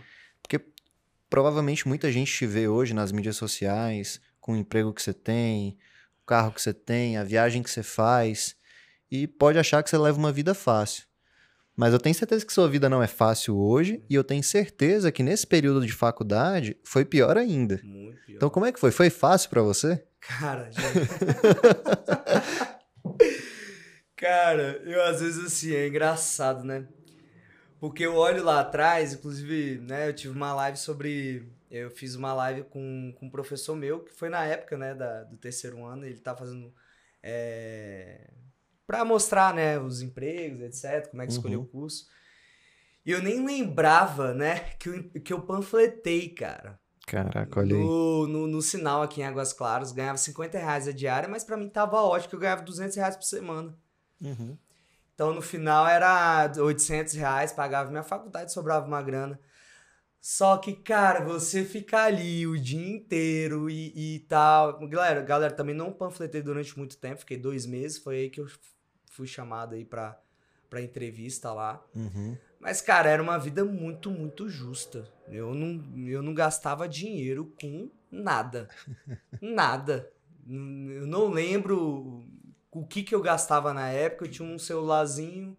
Provavelmente 1.35 1.85
muita 1.85 2.09
gente 2.09 2.31
te 2.31 2.47
vê 2.47 2.65
hoje 2.65 2.93
nas 2.93 3.11
mídias 3.11 3.35
sociais, 3.35 4.21
com 4.39 4.53
o 4.53 4.55
emprego 4.55 4.93
que 4.93 5.01
você 5.01 5.13
tem, 5.13 5.77
o 6.23 6.25
carro 6.25 6.53
que 6.53 6.61
você 6.61 6.73
tem, 6.73 7.17
a 7.17 7.25
viagem 7.25 7.61
que 7.61 7.69
você 7.69 7.83
faz, 7.83 8.55
e 9.11 9.27
pode 9.27 9.59
achar 9.59 9.83
que 9.83 9.89
você 9.89 9.97
leva 9.97 10.17
uma 10.17 10.31
vida 10.31 10.53
fácil. 10.53 11.03
Mas 11.75 11.91
eu 11.91 11.99
tenho 11.99 12.15
certeza 12.15 12.45
que 12.45 12.53
sua 12.53 12.69
vida 12.69 12.87
não 12.87 13.03
é 13.03 13.07
fácil 13.07 13.57
hoje, 13.57 14.01
e 14.09 14.15
eu 14.15 14.23
tenho 14.23 14.41
certeza 14.41 15.11
que 15.11 15.21
nesse 15.21 15.45
período 15.45 15.85
de 15.85 15.91
faculdade 15.91 16.77
foi 16.85 17.03
pior 17.03 17.37
ainda. 17.37 17.81
Muito 17.83 18.17
pior. 18.25 18.37
Então, 18.37 18.49
como 18.49 18.65
é 18.65 18.71
que 18.71 18.79
foi? 18.79 18.91
Foi 18.91 19.09
fácil 19.09 19.49
pra 19.49 19.61
você? 19.61 20.05
Cara, 20.21 20.71
gente. 20.71 21.09
Cara, 24.15 24.81
eu 24.85 25.03
às 25.03 25.19
vezes 25.19 25.45
assim, 25.45 25.73
é 25.73 25.85
engraçado, 25.85 26.63
né? 26.63 26.87
Porque 27.87 28.03
eu 28.03 28.15
olho 28.15 28.43
lá 28.43 28.61
atrás, 28.61 29.13
inclusive, 29.13 29.79
né, 29.79 30.09
eu 30.09 30.13
tive 30.13 30.33
uma 30.35 30.53
live 30.53 30.77
sobre. 30.77 31.51
Eu 31.69 31.91
fiz 31.91 32.15
uma 32.15 32.33
live 32.33 32.63
com, 32.63 33.13
com 33.19 33.27
um 33.27 33.29
professor 33.29 33.75
meu, 33.75 33.99
que 34.03 34.11
foi 34.11 34.27
na 34.27 34.43
época, 34.43 34.75
né, 34.77 34.95
da, 34.95 35.23
do 35.23 35.37
terceiro 35.37 35.85
ano, 35.85 36.05
ele 36.05 36.19
tá 36.19 36.35
fazendo. 36.35 36.73
É, 37.21 38.31
para 38.87 39.05
mostrar, 39.05 39.53
né, 39.53 39.79
os 39.79 40.01
empregos, 40.01 40.61
etc., 40.61 41.09
como 41.09 41.21
é 41.21 41.27
que 41.27 41.31
Uhum. 41.33 41.37
escolheu 41.37 41.61
o 41.61 41.65
curso. 41.67 42.07
E 43.05 43.11
eu 43.11 43.21
nem 43.21 43.45
lembrava, 43.45 44.33
né, 44.33 44.59
que 44.79 44.89
eu, 44.89 45.21
que 45.21 45.33
eu 45.33 45.41
panfletei, 45.41 46.29
cara. 46.29 46.79
Caraca, 47.05 47.59
olha 47.59 47.75
aí. 47.75 47.83
No, 47.83 48.27
no, 48.27 48.47
no 48.47 48.61
sinal 48.63 49.03
aqui 49.03 49.21
em 49.21 49.25
Águas 49.25 49.53
Claras, 49.53 49.91
ganhava 49.91 50.17
50 50.17 50.57
reais 50.57 50.87
a 50.87 50.91
diária, 50.91 51.29
mas 51.29 51.43
pra 51.43 51.55
mim 51.55 51.69
tava 51.69 52.01
ótimo, 52.01 52.29
que 52.29 52.35
eu 52.35 52.39
ganhava 52.39 52.63
200 52.63 52.95
reais 52.97 53.15
por 53.15 53.25
semana. 53.25 53.77
Uhum. 54.21 54.57
Então 55.15 55.33
no 55.33 55.41
final 55.41 55.87
era 55.87 56.51
800 56.57 57.13
reais, 57.13 57.53
pagava 57.53 57.89
minha 57.89 58.03
faculdade, 58.03 58.53
sobrava 58.53 58.85
uma 58.85 59.01
grana. 59.01 59.39
Só 60.19 60.57
que, 60.57 60.73
cara, 60.73 61.23
você 61.23 61.63
ficar 61.63 62.05
ali 62.05 62.45
o 62.45 62.59
dia 62.59 62.95
inteiro 62.95 63.69
e, 63.69 64.15
e 64.15 64.19
tal. 64.21 64.79
Galera, 64.89 65.21
galera, 65.21 65.53
também 65.53 65.75
não 65.75 65.93
panfletei 65.93 66.41
durante 66.41 66.77
muito 66.77 66.97
tempo, 66.97 67.19
fiquei 67.19 67.37
dois 67.37 67.65
meses, 67.65 67.99
foi 67.99 68.15
aí 68.15 68.29
que 68.29 68.41
eu 68.41 68.47
fui 69.11 69.27
chamado 69.27 69.75
aí 69.75 69.85
pra, 69.85 70.19
pra 70.69 70.81
entrevista 70.81 71.53
lá. 71.53 71.81
Uhum. 71.95 72.35
Mas, 72.59 72.81
cara, 72.81 73.09
era 73.09 73.21
uma 73.21 73.37
vida 73.37 73.63
muito, 73.63 74.09
muito 74.09 74.49
justa. 74.49 75.07
Eu 75.29 75.53
não, 75.53 76.07
eu 76.07 76.23
não 76.23 76.33
gastava 76.33 76.89
dinheiro 76.89 77.53
com 77.61 77.89
nada. 78.11 78.67
nada. 79.39 80.11
Eu 80.47 81.05
não 81.07 81.29
lembro 81.29 82.25
o 82.75 82.85
que, 82.85 83.03
que 83.03 83.15
eu 83.15 83.21
gastava 83.21 83.73
na 83.73 83.87
época. 83.89 84.25
Eu 84.25 84.31
tinha 84.31 84.47
um 84.47 84.59
celularzinho, 84.59 85.57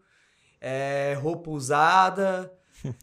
é, 0.61 1.15
roupa 1.19 1.51
usada, 1.51 2.53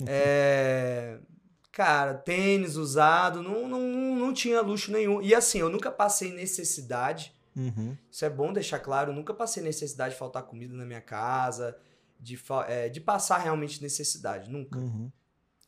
é, 0.08 1.18
cara, 1.72 2.14
tênis 2.14 2.76
usado. 2.76 3.42
Não, 3.42 3.68
não, 3.68 3.80
não 4.16 4.32
tinha 4.32 4.62
luxo 4.62 4.92
nenhum. 4.92 5.20
E 5.20 5.34
assim, 5.34 5.58
eu 5.60 5.70
nunca 5.70 5.92
passei 5.92 6.32
necessidade. 6.32 7.34
Uhum. 7.56 7.98
Isso 8.12 8.24
é 8.24 8.30
bom 8.30 8.54
deixar 8.54 8.80
claro. 8.80 9.12
Eu 9.12 9.16
nunca 9.16 9.34
passei 9.34 9.64
necessidade 9.64 10.14
de 10.14 10.20
faltar 10.20 10.44
comida 10.44 10.76
na 10.76 10.86
minha 10.86 11.02
casa, 11.02 11.76
de, 12.20 12.40
é, 12.68 12.90
de 12.90 13.02
passar 13.02 13.40
realmente 13.40 13.82
necessidade. 13.82 14.50
Nunca. 14.50 14.78
Uhum. 14.78 15.12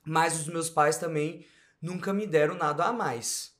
Mas 0.05 0.39
os 0.39 0.47
meus 0.47 0.69
pais 0.69 0.97
também 0.97 1.45
nunca 1.81 2.13
me 2.13 2.27
deram 2.27 2.55
nada 2.55 2.85
a 2.85 2.93
mais. 2.93 3.53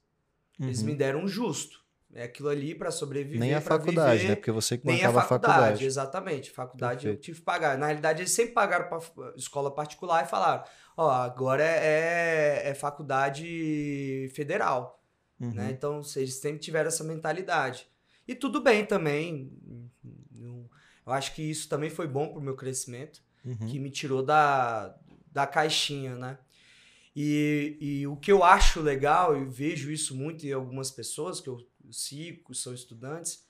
Eles 0.59 0.79
Uhum. 0.79 0.85
me 0.85 0.95
deram 0.95 1.27
justo. 1.27 1.83
É 2.17 2.23
aquilo 2.23 2.47
ali 2.47 2.73
pra 2.73 2.91
sobreviver. 2.91 3.39
Nem 3.39 3.53
a 3.53 3.59
faculdade, 3.59 4.19
viver. 4.19 4.29
né? 4.29 4.35
Porque 4.35 4.51
você 4.51 4.77
que 4.77 4.85
Nem 4.87 4.95
a 4.95 5.07
bancava 5.07 5.19
a 5.19 5.21
faculdade, 5.23 5.53
faculdade. 5.59 5.85
exatamente. 5.85 6.49
Faculdade 6.51 6.93
eu 7.07 7.11
Perfeito. 7.13 7.21
tive 7.25 7.39
que 7.39 7.43
pagar. 7.45 7.77
Na 7.77 7.87
realidade, 7.87 8.21
eles 8.21 8.31
sempre 8.31 8.53
pagaram 8.53 8.87
pra 8.87 8.99
escola 9.35 9.69
particular 9.69 10.23
e 10.23 10.27
falaram: 10.29 10.63
Ó, 10.95 11.11
agora 11.11 11.61
é, 11.63 12.69
é, 12.69 12.73
faculdade 12.73 14.31
federal. 14.33 15.03
Uhum. 15.39 15.53
né? 15.53 15.69
Então, 15.71 16.01
eles 16.15 16.35
sempre 16.35 16.59
tiveram 16.59 16.87
essa 16.87 17.03
mentalidade. 17.03 17.85
E 18.25 18.33
tudo 18.33 18.61
bem 18.61 18.85
também. 18.85 19.51
Eu, 20.39 20.69
eu 21.05 21.11
acho 21.13 21.35
que 21.35 21.41
isso 21.43 21.67
também 21.67 21.89
foi 21.89 22.07
bom 22.07 22.29
pro 22.31 22.41
meu 22.41 22.55
crescimento, 22.55 23.21
Uhum. 23.43 23.57
que 23.67 23.77
me 23.77 23.91
tirou 23.91 24.23
da, 24.23 24.95
da 25.31 25.45
caixinha, 25.45 26.15
né? 26.15 26.37
E, 27.15 27.77
e 27.79 28.07
o 28.07 28.15
que 28.15 28.31
eu 28.31 28.43
acho 28.43 28.81
legal, 28.81 29.37
e 29.37 29.45
vejo 29.45 29.91
isso 29.91 30.15
muito 30.15 30.45
em 30.47 30.51
algumas 30.51 30.89
pessoas 30.91 31.39
que 31.39 31.47
eu 31.47 31.57
que 32.45 32.53
são 32.53 32.73
estudantes, 32.73 33.43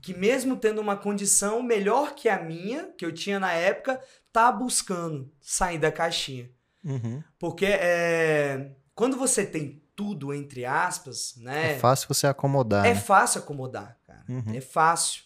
que 0.00 0.14
mesmo 0.14 0.56
tendo 0.56 0.80
uma 0.80 0.96
condição 0.96 1.62
melhor 1.62 2.14
que 2.14 2.28
a 2.28 2.42
minha, 2.42 2.92
que 2.96 3.04
eu 3.04 3.12
tinha 3.12 3.40
na 3.40 3.52
época, 3.52 4.00
tá 4.32 4.52
buscando 4.52 5.32
sair 5.40 5.78
da 5.78 5.90
caixinha. 5.90 6.50
Uhum. 6.84 7.22
Porque 7.38 7.66
é, 7.66 8.72
quando 8.94 9.16
você 9.16 9.44
tem 9.44 9.82
tudo, 9.96 10.32
entre 10.32 10.64
aspas, 10.64 11.34
né? 11.38 11.72
É 11.72 11.78
fácil 11.78 12.06
você 12.06 12.26
acomodar. 12.26 12.84
É 12.84 12.90
né? 12.90 13.00
fácil 13.00 13.40
acomodar, 13.40 13.98
cara. 14.06 14.24
Uhum. 14.28 14.54
É 14.54 14.60
fácil. 14.60 15.24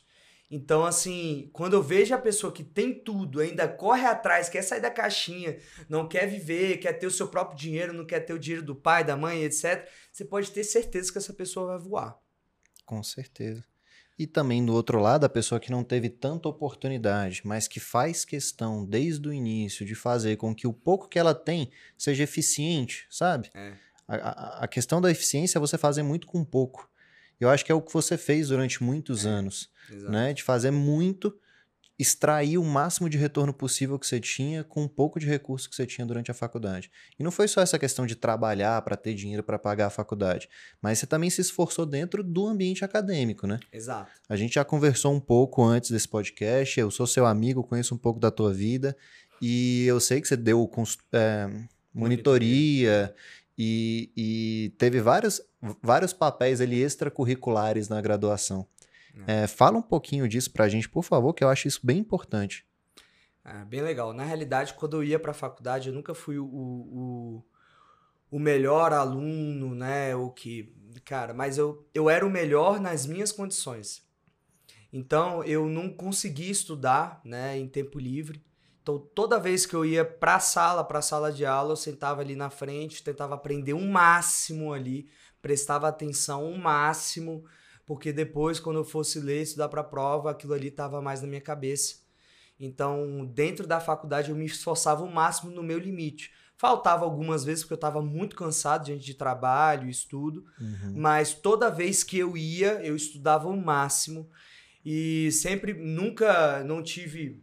Então, 0.51 0.85
assim, 0.85 1.49
quando 1.53 1.75
eu 1.75 1.83
vejo 1.83 2.13
a 2.13 2.19
pessoa 2.19 2.53
que 2.53 2.65
tem 2.65 2.93
tudo, 2.93 3.41
ainda 3.41 3.69
corre 3.69 4.05
atrás, 4.05 4.49
quer 4.49 4.63
sair 4.63 4.81
da 4.81 4.91
caixinha, 4.91 5.59
não 5.89 6.09
quer 6.09 6.27
viver, 6.27 6.79
quer 6.79 6.95
ter 6.95 7.07
o 7.07 7.11
seu 7.11 7.29
próprio 7.29 7.57
dinheiro, 7.57 7.93
não 7.93 8.05
quer 8.05 8.21
ter 8.21 8.33
o 8.33 8.39
dinheiro 8.39 8.65
do 8.65 8.75
pai, 8.75 9.05
da 9.05 9.17
mãe, 9.17 9.45
etc., 9.45 9.89
você 10.11 10.25
pode 10.25 10.51
ter 10.51 10.65
certeza 10.65 11.13
que 11.13 11.19
essa 11.19 11.33
pessoa 11.33 11.69
vai 11.69 11.79
voar. 11.79 12.19
Com 12.91 13.05
certeza. 13.05 13.65
E 14.19 14.27
também 14.27 14.67
do 14.67 14.75
outro 14.75 14.99
lado, 14.99 15.25
a 15.25 15.29
pessoa 15.29 15.61
que 15.61 15.71
não 15.71 15.85
teve 15.85 16.09
tanta 16.11 16.49
oportunidade, 16.49 17.41
mas 17.45 17.69
que 17.69 17.79
faz 17.79 18.25
questão 18.25 18.85
desde 18.85 19.29
o 19.29 19.33
início 19.33 19.87
de 19.87 19.95
fazer 19.95 20.37
com 20.37 20.53
que 20.53 20.67
o 20.67 20.73
pouco 20.73 21.09
que 21.09 21.17
ela 21.17 21.33
tem 21.33 21.71
seja 21.97 22.25
eficiente, 22.25 23.07
sabe? 23.09 23.49
É. 23.55 23.75
A, 24.09 24.65
a- 24.65 24.69
questão 24.69 25.01
da 25.01 25.09
eficiência 25.09 25.57
é 25.57 25.61
você 25.61 25.79
fazer 25.79 26.03
muito 26.03 26.27
com 26.27 26.45
pouco. 26.45 26.91
Eu 27.39 27.49
acho 27.49 27.65
que 27.65 27.71
é 27.71 27.75
o 27.75 27.81
que 27.81 27.93
você 27.93 28.19
fez 28.19 28.49
durante 28.49 28.83
muitos 28.83 29.25
anos, 29.25 29.71
Exato. 29.89 30.11
né? 30.11 30.33
De 30.33 30.43
fazer 30.43 30.73
muito, 30.73 31.39
extrair 32.01 32.57
o 32.57 32.65
máximo 32.65 33.11
de 33.11 33.19
retorno 33.19 33.53
possível 33.53 33.99
que 33.99 34.07
você 34.07 34.19
tinha 34.19 34.65
com 34.65 34.85
um 34.85 34.89
pouco 34.89 35.21
de 35.21 35.27
recurso 35.27 35.69
que 35.69 35.77
você 35.77 35.87
tinha 35.87 36.07
durante 36.07 36.31
a 36.31 36.35
faculdade. 36.35 36.91
E 37.19 37.23
não 37.23 37.31
foi 37.31 37.47
só 37.47 37.61
essa 37.61 37.79
questão 37.79 38.07
de 38.07 38.17
trabalhar 38.17 38.81
para 38.81 38.97
ter 38.97 39.13
dinheiro 39.13 39.43
para 39.43 39.59
pagar 39.59 39.89
a 39.89 39.91
faculdade, 39.91 40.49
mas 40.81 40.99
você 40.99 41.07
também 41.07 41.29
se 41.29 41.43
esforçou 41.43 41.85
dentro 41.85 42.25
do 42.25 42.47
ambiente 42.47 42.83
acadêmico, 42.83 43.47
né? 43.47 43.61
Exato. 43.71 44.11
A 44.31 44.35
gente 44.35 44.55
já 44.55 44.65
conversou 44.65 45.13
um 45.13 45.21
pouco 45.21 45.63
antes 45.63 45.91
desse 45.91 46.09
podcast. 46.09 46.81
Eu 46.81 46.91
sou 46.91 47.07
seu 47.07 47.27
amigo, 47.27 47.63
conheço 47.63 47.95
um 47.95 47.99
pouco 47.99 48.19
da 48.19 48.31
tua 48.31 48.53
vida. 48.53 48.97
E 49.43 49.85
eu 49.85 50.01
sei 50.01 50.23
que 50.23 50.29
você 50.29 50.37
deu 50.39 50.71
é, 51.13 51.51
monitoria 51.93 53.15
e, 53.59 54.11
e 54.17 54.73
teve 54.79 55.03
vários, 55.03 55.43
vários 55.83 56.15
papéis 56.15 56.63
ali 56.63 56.81
extracurriculares 56.81 57.91
na 57.91 58.01
graduação. 58.01 58.67
É, 59.27 59.47
fala 59.47 59.79
um 59.79 59.83
pouquinho 59.83 60.29
disso 60.29 60.51
pra 60.51 60.69
gente, 60.69 60.89
por 60.89 61.03
favor, 61.03 61.35
que 61.35 61.45
eu 61.45 61.49
acho 61.49 61.69
isso 61.69 61.81
bem 61.83 61.99
importante. 61.99 62.67
É, 63.45 63.65
bem 63.65 63.81
legal. 63.81 64.13
Na 64.13 64.25
realidade, 64.25 64.75
quando 64.75 64.97
eu 64.97 65.05
ia 65.05 65.19
para 65.19 65.31
a 65.31 65.35
faculdade, 65.35 65.89
eu 65.89 65.95
nunca 65.95 66.15
fui 66.15 66.39
o, 66.39 66.47
o, 66.47 67.45
o 68.31 68.39
melhor 68.39 68.93
aluno, 68.93 69.75
né? 69.75 70.15
O 70.15 70.31
que, 70.31 70.75
cara, 71.05 71.35
mas 71.35 71.59
eu, 71.59 71.89
eu 71.95 72.09
era 72.09 72.27
o 72.27 72.31
melhor 72.31 72.81
nas 72.81 73.07
minhas 73.07 73.33
condições. 73.33 74.09
Então, 74.93 75.43
eu 75.45 75.69
não 75.69 75.89
conseguia 75.89 76.51
estudar, 76.51 77.21
né, 77.25 77.57
em 77.57 77.69
tempo 77.69 77.99
livre. 77.99 78.45
Então, 78.83 78.99
toda 78.99 79.39
vez 79.39 79.65
que 79.65 79.75
eu 79.75 79.85
ia 79.85 80.05
para 80.05 80.37
a 80.37 80.41
sala, 80.41 80.83
para 80.83 80.99
a 80.99 81.03
sala 81.03 81.31
de 81.31 81.47
aula, 81.47 81.73
eu 81.73 81.77
sentava 81.77 82.21
ali 82.21 82.35
na 82.35 82.51
frente, 82.51 83.03
tentava 83.03 83.35
aprender 83.35 83.73
o 83.73 83.81
máximo 83.81 84.73
ali, 84.73 85.09
prestava 85.41 85.87
atenção 85.87 86.51
o 86.51 86.59
máximo, 86.59 87.45
porque 87.91 88.13
depois, 88.13 88.61
quando 88.61 88.77
eu 88.77 88.85
fosse 88.85 89.19
ler, 89.19 89.43
estudar 89.43 89.69
para 89.69 89.81
a 89.81 89.85
prova, 89.85 90.31
aquilo 90.31 90.55
ali 90.55 90.69
estava 90.69 91.03
mais 91.03 91.23
na 91.23 91.27
minha 91.27 91.41
cabeça. 91.41 91.97
Então, 92.57 93.27
dentro 93.27 93.67
da 93.67 93.81
faculdade, 93.81 94.31
eu 94.31 94.37
me 94.37 94.45
esforçava 94.47 95.03
o 95.03 95.13
máximo 95.13 95.51
no 95.51 95.61
meu 95.61 95.77
limite. 95.77 96.31
Faltava 96.57 97.05
algumas 97.05 97.43
vezes 97.43 97.65
porque 97.65 97.73
eu 97.73 97.83
estava 97.83 98.01
muito 98.01 98.37
cansado 98.37 98.85
diante 98.85 99.05
de 99.05 99.15
trabalho, 99.15 99.91
estudo, 99.91 100.45
Uhum. 100.61 100.93
mas 100.95 101.35
toda 101.35 101.69
vez 101.69 102.05
que 102.05 102.17
eu 102.17 102.37
ia, 102.37 102.75
eu 102.75 102.95
estudava 102.95 103.49
o 103.49 103.61
máximo 103.61 104.31
e 104.85 105.29
sempre, 105.33 105.75
nunca, 105.75 106.63
não 106.63 106.85
tive, 106.85 107.43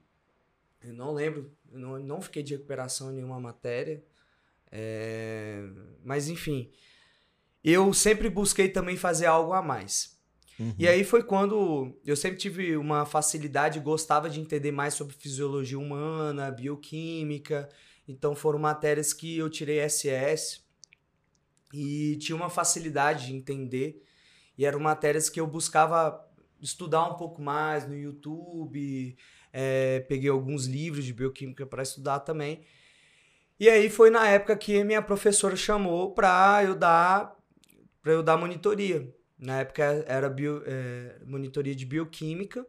eu 0.81 0.93
não 0.93 1.13
lembro, 1.13 1.51
eu 1.69 1.77
não, 1.77 1.99
não 1.99 2.21
fiquei 2.21 2.41
de 2.41 2.53
recuperação 2.53 3.11
em 3.11 3.15
nenhuma 3.15 3.37
matéria, 3.41 4.01
é, 4.71 5.61
mas 6.05 6.29
enfim, 6.29 6.71
eu 7.61 7.93
sempre 7.93 8.29
busquei 8.29 8.69
também 8.69 8.95
fazer 8.95 9.25
algo 9.25 9.51
a 9.51 9.61
mais. 9.61 10.15
Uhum. 10.59 10.73
E 10.77 10.87
aí 10.87 11.03
foi 11.03 11.23
quando 11.23 11.95
eu 12.05 12.15
sempre 12.15 12.37
tive 12.37 12.75
uma 12.77 13.05
facilidade, 13.05 13.79
gostava 13.79 14.29
de 14.29 14.39
entender 14.39 14.71
mais 14.71 14.93
sobre 14.93 15.15
fisiologia 15.15 15.77
humana, 15.77 16.51
bioquímica. 16.51 17.69
Então 18.07 18.35
foram 18.35 18.57
matérias 18.57 19.13
que 19.13 19.37
eu 19.37 19.49
tirei 19.49 19.87
SS 19.87 20.61
e 21.73 22.17
tinha 22.17 22.35
uma 22.35 22.49
facilidade 22.49 23.27
de 23.27 23.35
entender. 23.35 24.03
E 24.57 24.65
eram 24.65 24.79
matérias 24.79 25.29
que 25.29 25.39
eu 25.39 25.45
buscava 25.45 26.25
estudar 26.59 27.05
um 27.07 27.15
pouco 27.15 27.41
mais 27.41 27.87
no 27.87 27.95
YouTube, 27.95 29.15
é, 29.53 29.99
peguei 30.01 30.29
alguns 30.29 30.65
livros 30.65 31.05
de 31.05 31.13
bioquímica 31.13 31.65
para 31.65 31.83
estudar 31.83 32.21
também. 32.21 32.61
E 33.59 33.69
aí 33.69 33.89
foi 33.89 34.09
na 34.09 34.27
época 34.27 34.55
que 34.55 34.83
minha 34.83 35.01
professora 35.01 35.55
chamou 35.55 36.13
para 36.13 36.63
eu 36.63 36.75
dar 36.75 37.35
para 38.01 38.13
eu 38.13 38.23
dar 38.23 38.37
monitoria. 38.37 39.13
Na 39.37 39.59
época 39.59 39.83
era 40.07 40.29
bio, 40.29 40.63
é, 40.65 41.19
monitoria 41.25 41.75
de 41.75 41.85
bioquímica. 41.85 42.65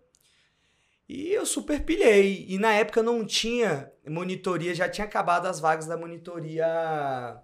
E 1.09 1.33
eu 1.33 1.47
super 1.47 1.83
pilhei. 1.83 2.45
E 2.49 2.59
na 2.59 2.73
época 2.73 3.03
não 3.03 3.25
tinha 3.25 3.91
monitoria, 4.07 4.75
já 4.75 4.89
tinha 4.89 5.07
acabado 5.07 5.47
as 5.47 5.59
vagas 5.59 5.87
da 5.87 5.97
monitoria 5.97 7.41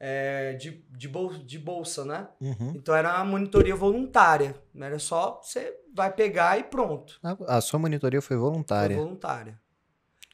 é, 0.00 0.54
de, 0.54 0.84
de, 0.90 1.06
bolsa, 1.06 1.38
de 1.38 1.58
bolsa, 1.58 2.04
né? 2.04 2.28
Uhum. 2.40 2.72
Então 2.74 2.94
era 2.94 3.14
uma 3.16 3.24
monitoria 3.24 3.76
voluntária. 3.76 4.54
Era 4.74 4.98
só 4.98 5.40
você 5.42 5.74
vai 5.94 6.10
pegar 6.12 6.58
e 6.58 6.64
pronto. 6.64 7.18
A, 7.22 7.56
a 7.56 7.60
sua 7.60 7.78
monitoria 7.78 8.22
foi 8.22 8.36
voluntária. 8.36 8.96
Foi 8.96 9.04
voluntária. 9.04 9.60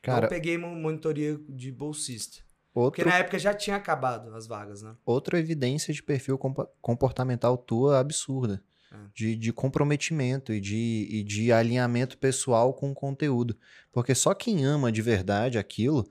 Cara, 0.01 0.27
eu 0.27 0.29
peguei 0.29 0.59
monitoria 0.59 1.39
de 1.49 1.71
bolsista. 1.71 2.43
Outro, 2.75 3.03
Porque 3.03 3.11
na 3.11 3.19
época 3.19 3.39
já 3.39 3.55
tinha 3.55 3.77
acabado 3.77 4.35
as 4.35 4.47
vagas, 4.47 4.83
né? 4.83 4.95
outra 5.05 5.39
evidência 5.39 5.93
de 5.93 6.03
perfil 6.03 6.39
comportamental 6.81 7.57
tua 7.57 7.99
absurda. 7.99 8.63
É. 8.91 8.97
De, 9.15 9.37
de 9.37 9.53
comprometimento 9.55 10.53
e 10.53 10.61
de, 10.61 11.09
e 11.11 11.25
de 11.25 11.51
alinhamento 11.51 12.19
pessoal 12.19 12.75
com 12.75 12.91
o 12.91 12.95
conteúdo. 12.95 13.57
Porque 13.91 14.15
só 14.15 14.35
quem 14.35 14.67
ama 14.67 14.93
de 14.93 15.01
verdade 15.01 15.59
aquilo 15.59 16.07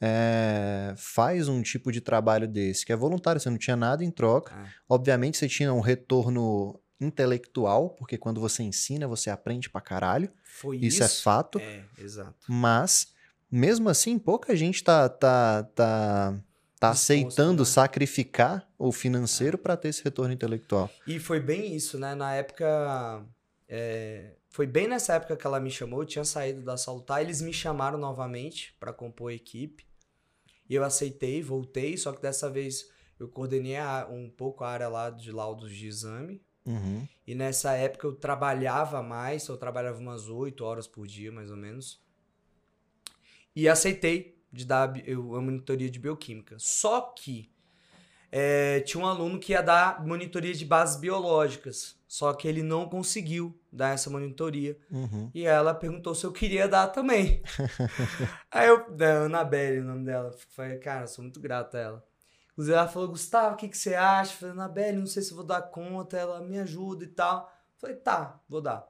é, 0.00 0.92
faz 0.98 1.48
um 1.48 1.62
tipo 1.62 1.90
de 1.90 2.02
trabalho 2.02 2.46
desse, 2.46 2.84
que 2.84 2.92
é 2.92 2.96
voluntário, 2.96 3.40
você 3.40 3.48
não 3.48 3.56
tinha 3.56 3.74
nada 3.74 4.04
em 4.04 4.10
troca. 4.10 4.54
É. 4.54 4.66
Obviamente 4.86 5.38
você 5.38 5.48
tinha 5.48 5.72
um 5.72 5.80
retorno 5.80 6.78
intelectual, 7.00 7.90
porque 7.90 8.16
quando 8.18 8.40
você 8.40 8.62
ensina, 8.62 9.06
você 9.06 9.30
aprende 9.30 9.70
pra 9.70 9.80
caralho. 9.80 10.30
Foi 10.44 10.76
Isso, 10.76 11.02
isso. 11.02 11.04
é 11.04 11.08
fato. 11.08 11.58
É, 11.58 11.84
exato. 11.98 12.34
Mas, 12.48 13.12
mesmo 13.50 13.88
assim, 13.88 14.18
pouca 14.18 14.54
gente 14.56 14.82
tá, 14.82 15.08
tá, 15.08 15.62
tá, 15.74 16.38
tá 16.78 16.90
aceitando 16.90 17.62
né? 17.62 17.68
sacrificar 17.68 18.68
o 18.78 18.90
financeiro 18.92 19.56
pra 19.58 19.76
ter 19.76 19.88
esse 19.88 20.02
retorno 20.02 20.32
intelectual. 20.34 20.90
E 21.06 21.18
foi 21.18 21.40
bem 21.40 21.74
isso, 21.74 21.98
né? 21.98 22.14
Na 22.14 22.34
época. 22.34 23.24
é, 23.68 24.36
foi 24.48 24.66
bem 24.66 24.88
nessa 24.88 25.14
época 25.14 25.36
que 25.36 25.46
ela 25.46 25.60
me 25.60 25.70
chamou, 25.70 26.00
eu 26.02 26.06
tinha 26.06 26.24
saído 26.24 26.62
da 26.62 26.76
Salutar, 26.78 27.20
eles 27.20 27.42
me 27.42 27.52
chamaram 27.52 27.98
novamente 27.98 28.74
para 28.80 28.92
compor 28.92 29.30
a 29.30 29.34
equipe. 29.34 29.86
E 30.68 30.74
eu 30.74 30.82
aceitei, 30.82 31.42
voltei, 31.42 31.96
só 31.96 32.12
que 32.12 32.22
dessa 32.22 32.48
vez 32.50 32.86
eu 33.20 33.28
coordenei 33.28 33.76
a- 33.76 34.08
um 34.10 34.28
pouco 34.30 34.64
a 34.64 34.68
área 34.70 34.88
lá 34.88 35.10
de 35.10 35.30
laudos 35.30 35.70
de 35.70 35.86
exame. 35.86 36.42
Uhum. 36.64 37.06
E 37.26 37.34
nessa 37.34 37.72
época 37.74 38.06
eu 38.06 38.14
trabalhava 38.14 39.02
mais, 39.02 39.46
eu 39.46 39.56
trabalhava 39.56 39.98
umas 39.98 40.28
8 40.28 40.64
horas 40.64 40.86
por 40.88 41.06
dia, 41.06 41.30
mais 41.30 41.50
ou 41.50 41.56
menos. 41.56 42.00
E 43.56 43.68
aceitei 43.68 44.38
de 44.52 44.64
dar 44.64 44.92
eu- 45.08 45.34
a 45.34 45.40
monitoria 45.40 45.90
de 45.90 45.98
bioquímica. 45.98 46.56
Só 46.58 47.00
que 47.00 47.50
é, 48.30 48.80
tinha 48.80 49.02
um 49.02 49.06
aluno 49.06 49.38
que 49.38 49.52
ia 49.52 49.62
dar 49.62 50.04
monitoria 50.06 50.52
de 50.52 50.64
bases 50.64 51.00
biológicas. 51.00 51.96
Só 52.06 52.32
que 52.34 52.46
ele 52.46 52.62
não 52.62 52.88
conseguiu 52.88 53.58
dar 53.72 53.94
essa 53.94 54.10
monitoria. 54.10 54.78
Uhum. 54.90 55.30
E 55.34 55.44
ela 55.44 55.74
perguntou 55.74 56.14
se 56.14 56.24
eu 56.24 56.32
queria 56.32 56.68
dar 56.68 56.88
também. 56.88 57.42
Aí 58.50 58.68
eu, 58.68 58.90
da 58.94 59.22
Anabelle, 59.24 59.80
o 59.80 59.84
nome 59.84 60.04
dela. 60.04 60.32
Falei, 60.50 60.78
cara, 60.78 61.06
sou 61.06 61.22
muito 61.22 61.40
grato 61.40 61.76
a 61.76 61.80
ela. 61.80 62.04
Inclusive, 62.52 62.76
ela 62.76 62.88
falou, 62.88 63.08
Gustavo, 63.08 63.54
o 63.54 63.56
que, 63.58 63.68
que 63.68 63.76
você 63.76 63.94
acha? 63.94 64.32
Eu 64.32 64.36
Falei, 64.38 64.52
Anabelle, 64.54 64.98
não 64.98 65.06
sei 65.06 65.22
se 65.22 65.30
eu 65.32 65.36
vou 65.36 65.44
dar 65.44 65.62
conta. 65.62 66.16
Ela 66.16 66.40
me 66.40 66.58
ajuda 66.58 67.04
e 67.04 67.08
tal. 67.08 67.52
Falei, 67.76 67.96
tá, 67.96 68.40
vou 68.48 68.60
dar. 68.60 68.86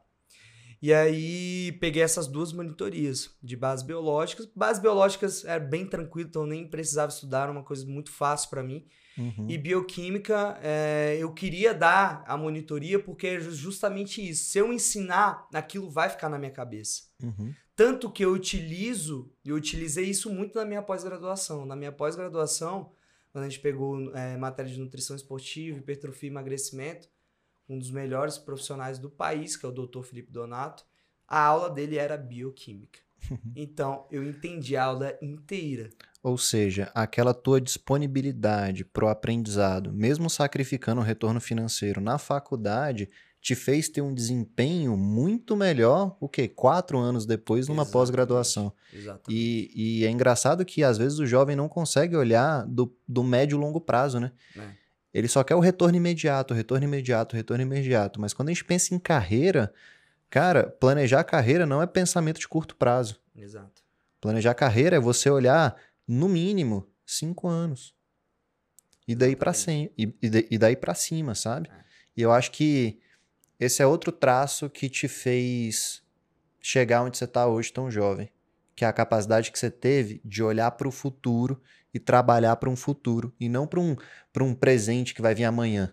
E 0.83 0.93
aí, 0.93 1.73
peguei 1.81 2.03
essas 2.03 2.27
duas 2.27 2.53
monitorias 2.53 3.35
de 3.43 3.57
bases 3.57 3.85
biológicas. 3.85 4.47
Bases 4.55 4.81
biológicas 4.83 5.45
era 5.45 5.59
bem 5.59 5.87
tranquilo, 5.87 6.29
então 6.29 6.43
eu 6.43 6.49
nem 6.49 6.67
precisava 6.69 7.11
estudar, 7.11 7.45
era 7.45 7.53
uma 7.53 7.63
coisa 7.63 7.87
muito 7.87 8.11
fácil 8.11 8.51
para 8.51 8.63
mim. 8.63 8.87
Uhum. 9.19 9.47
E 9.49 9.57
bioquímica, 9.57 10.59
é, 10.63 11.17
eu 11.19 11.33
queria 11.33 11.73
dar 11.73 12.23
a 12.27 12.37
monitoria 12.37 12.99
porque 12.99 13.27
é 13.27 13.41
ju- 13.41 13.51
justamente 13.51 14.27
isso. 14.27 14.45
Se 14.51 14.59
eu 14.59 14.71
ensinar, 14.73 15.49
aquilo 15.55 15.89
vai 15.89 16.11
ficar 16.11 16.29
na 16.29 16.39
minha 16.39 16.51
cabeça. 16.51 17.05
Uhum. 17.23 17.55
Tanto 17.75 18.11
que 18.11 18.25
eu 18.25 18.33
utilizo, 18.33 19.31
eu 19.45 19.57
utilizei 19.57 20.05
isso 20.05 20.31
muito 20.31 20.59
na 20.59 20.65
minha 20.67 20.83
pós-graduação. 20.83 21.65
Na 21.65 21.75
minha 21.75 21.93
pós-graduação, 21.93 22.93
quando 23.33 23.45
a 23.45 23.49
gente 23.49 23.61
pegou 23.61 24.15
é, 24.15 24.37
matéria 24.37 24.71
de 24.71 24.79
nutrição 24.79 25.17
esportiva, 25.17 25.79
hipertrofia 25.79 26.29
e 26.29 26.33
emagrecimento, 26.33 27.09
um 27.69 27.79
dos 27.79 27.91
melhores 27.91 28.39
profissionais 28.39 28.99
do 28.99 29.11
país, 29.11 29.57
que 29.57 29.67
é 29.67 29.69
o 29.69 29.73
Dr. 29.73 30.03
Felipe 30.03 30.33
Donato, 30.33 30.85
a 31.27 31.41
aula 31.41 31.71
dele 31.71 31.97
era 31.97 32.17
bioquímica. 32.17 33.01
Então, 33.57 34.07
eu 34.11 34.23
entendi 34.23 34.77
a 34.77 34.85
aula 34.85 35.17
inteira. 35.21 35.91
Ou 36.23 36.37
seja, 36.37 36.91
aquela 36.95 37.33
tua 37.33 37.61
disponibilidade 37.61 38.85
pro 38.85 39.09
aprendizado, 39.09 39.93
mesmo 39.93 40.29
sacrificando 40.29 41.01
o 41.01 41.05
retorno 41.05 41.41
financeiro 41.41 42.01
na 42.01 42.19
faculdade, 42.19 43.09
te 43.41 43.55
fez 43.55 43.89
ter 43.89 44.01
um 44.01 44.13
desempenho 44.13 44.97
muito 44.97 45.57
melhor, 45.57 46.17
o 46.21 46.29
quê? 46.29 46.49
Quatro 46.49 46.99
anos 46.99 47.25
depois, 47.27 47.69
numa 47.69 47.87
pós-graduação. 47.87 48.73
Exatamente. 48.93 49.31
E, 49.31 50.01
e 50.01 50.05
é 50.05 50.11
engraçado 50.11 50.65
que 50.65 50.83
às 50.83 50.99
vezes 50.99 51.21
o 51.21 51.27
jovem 51.27 51.55
não 51.55 51.69
consegue 51.69 52.17
olhar 52.17 52.67
do, 52.67 52.93
do 53.07 53.23
médio 53.23 53.57
e 53.57 53.61
longo 53.61 53.81
prazo, 53.81 54.19
né? 54.19 54.33
É. 54.57 54.86
Ele 55.17 55.29
só 55.29 55.43
quer 55.43 55.55
o 55.55 55.61
retorno 55.61 55.97
imediato, 55.97 56.53
retorno 56.53 56.85
imediato, 56.85 57.35
retorno 57.35 57.63
imediato. 57.63 58.21
Mas 58.21 58.35
quando 58.35 58.51
a 58.51 58.53
gente 58.53 58.67
pensa 58.67 58.95
em 58.95 58.99
carreira, 58.99 59.73
cara, 60.29 60.65
planejar 60.69 61.25
carreira 61.25 61.65
não 61.65 61.81
é 61.81 61.87
pensamento 61.87 62.39
de 62.39 62.47
curto 62.47 62.77
prazo. 62.77 63.19
Exato. 63.35 63.83
Planejar 64.21 64.53
carreira 64.53 64.97
é 64.97 65.01
você 65.01 65.31
olhar, 65.31 65.75
no 66.07 66.29
mínimo, 66.29 66.87
cinco 67.07 67.49
anos. 67.49 67.95
E 69.09 69.15
daí 69.15 69.35
pra 69.35 69.55
cima, 69.55 69.89
e, 69.97 70.15
e 70.21 70.29
da- 70.29 70.59
daí 70.59 70.77
para 70.77 70.95
cima, 70.95 71.35
sabe? 71.35 71.71
É. 71.71 71.85
E 72.15 72.21
eu 72.21 72.31
acho 72.31 72.51
que 72.51 73.01
esse 73.59 73.81
é 73.83 73.87
outro 73.87 74.13
traço 74.13 74.69
que 74.69 74.87
te 74.87 75.09
fez 75.09 76.03
chegar 76.61 77.03
onde 77.03 77.17
você 77.17 77.27
tá 77.27 77.47
hoje 77.47 77.73
tão 77.73 77.91
jovem, 77.91 78.29
que 78.75 78.85
é 78.85 78.89
a 78.89 78.93
capacidade 78.93 79.51
que 79.51 79.59
você 79.59 79.71
teve 79.71 80.21
de 80.23 80.43
olhar 80.43 80.73
para 80.73 80.87
o 80.87 80.93
futuro 80.93 81.59
e 81.97 82.01
trabalhar 82.01 82.57
para 82.57 82.71
um 82.71 82.77
futuro 82.77 83.35
e 83.41 83.49
não 83.49 83.67
para 83.67 83.81
um 83.81 83.97
um 84.41 84.55
presente 84.55 85.15
que 85.15 85.23
vai 85.23 85.35
vir 85.35 85.45
amanhã, 85.45 85.93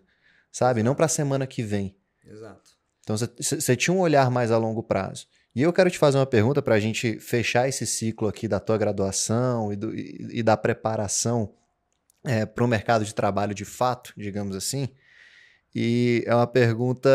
sabe? 0.52 0.84
Não 0.84 0.94
para 0.94 1.06
a 1.06 1.10
semana 1.10 1.48
que 1.48 1.64
vem. 1.64 1.96
Exato. 2.26 2.72
Então 3.02 3.16
você- 3.18 3.76
tinha 3.76 3.94
um 3.94 4.00
olhar 4.00 4.30
mais 4.30 4.52
a 4.52 4.58
longo 4.58 4.84
prazo. 4.84 5.28
E 5.56 5.62
eu 5.62 5.72
quero 5.72 5.90
te 5.90 5.98
fazer 5.98 6.18
uma 6.18 6.26
pergunta 6.26 6.62
para 6.62 6.76
a 6.76 6.80
gente 6.80 7.20
fechar 7.20 7.68
esse 7.70 7.86
ciclo 7.86 8.28
aqui 8.28 8.48
da 8.48 8.60
tua 8.60 8.78
graduação 8.78 9.72
e, 9.72 9.76
do- 9.76 9.96
e- 9.96 10.40
e 10.40 10.44
da 10.44 10.58
preparação 10.58 11.54
para 12.56 12.64
o 12.64 12.68
mercado 12.68 13.04
de 13.06 13.14
trabalho 13.14 13.54
de 13.54 13.66
fato, 13.66 14.14
digamos 14.18 14.56
assim. 14.56 14.88
E 15.76 16.24
é 16.26 16.34
uma 16.36 16.48
pergunta. 16.48 17.10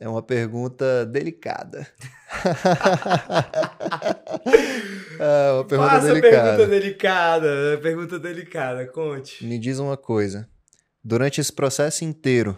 É 0.00 0.08
uma 0.08 0.22
pergunta 0.22 1.04
delicada. 1.04 1.84
é 5.18 5.52
uma 5.52 5.64
pergunta 5.64 5.90
Faça 5.90 6.06
delicada. 6.06 6.56
pergunta 6.56 6.66
delicada. 6.68 7.78
Pergunta 7.82 8.16
delicada, 8.18 8.86
conte. 8.86 9.44
Me 9.44 9.58
diz 9.58 9.80
uma 9.80 9.96
coisa. 9.96 10.48
Durante 11.02 11.40
esse 11.40 11.52
processo 11.52 12.04
inteiro, 12.04 12.56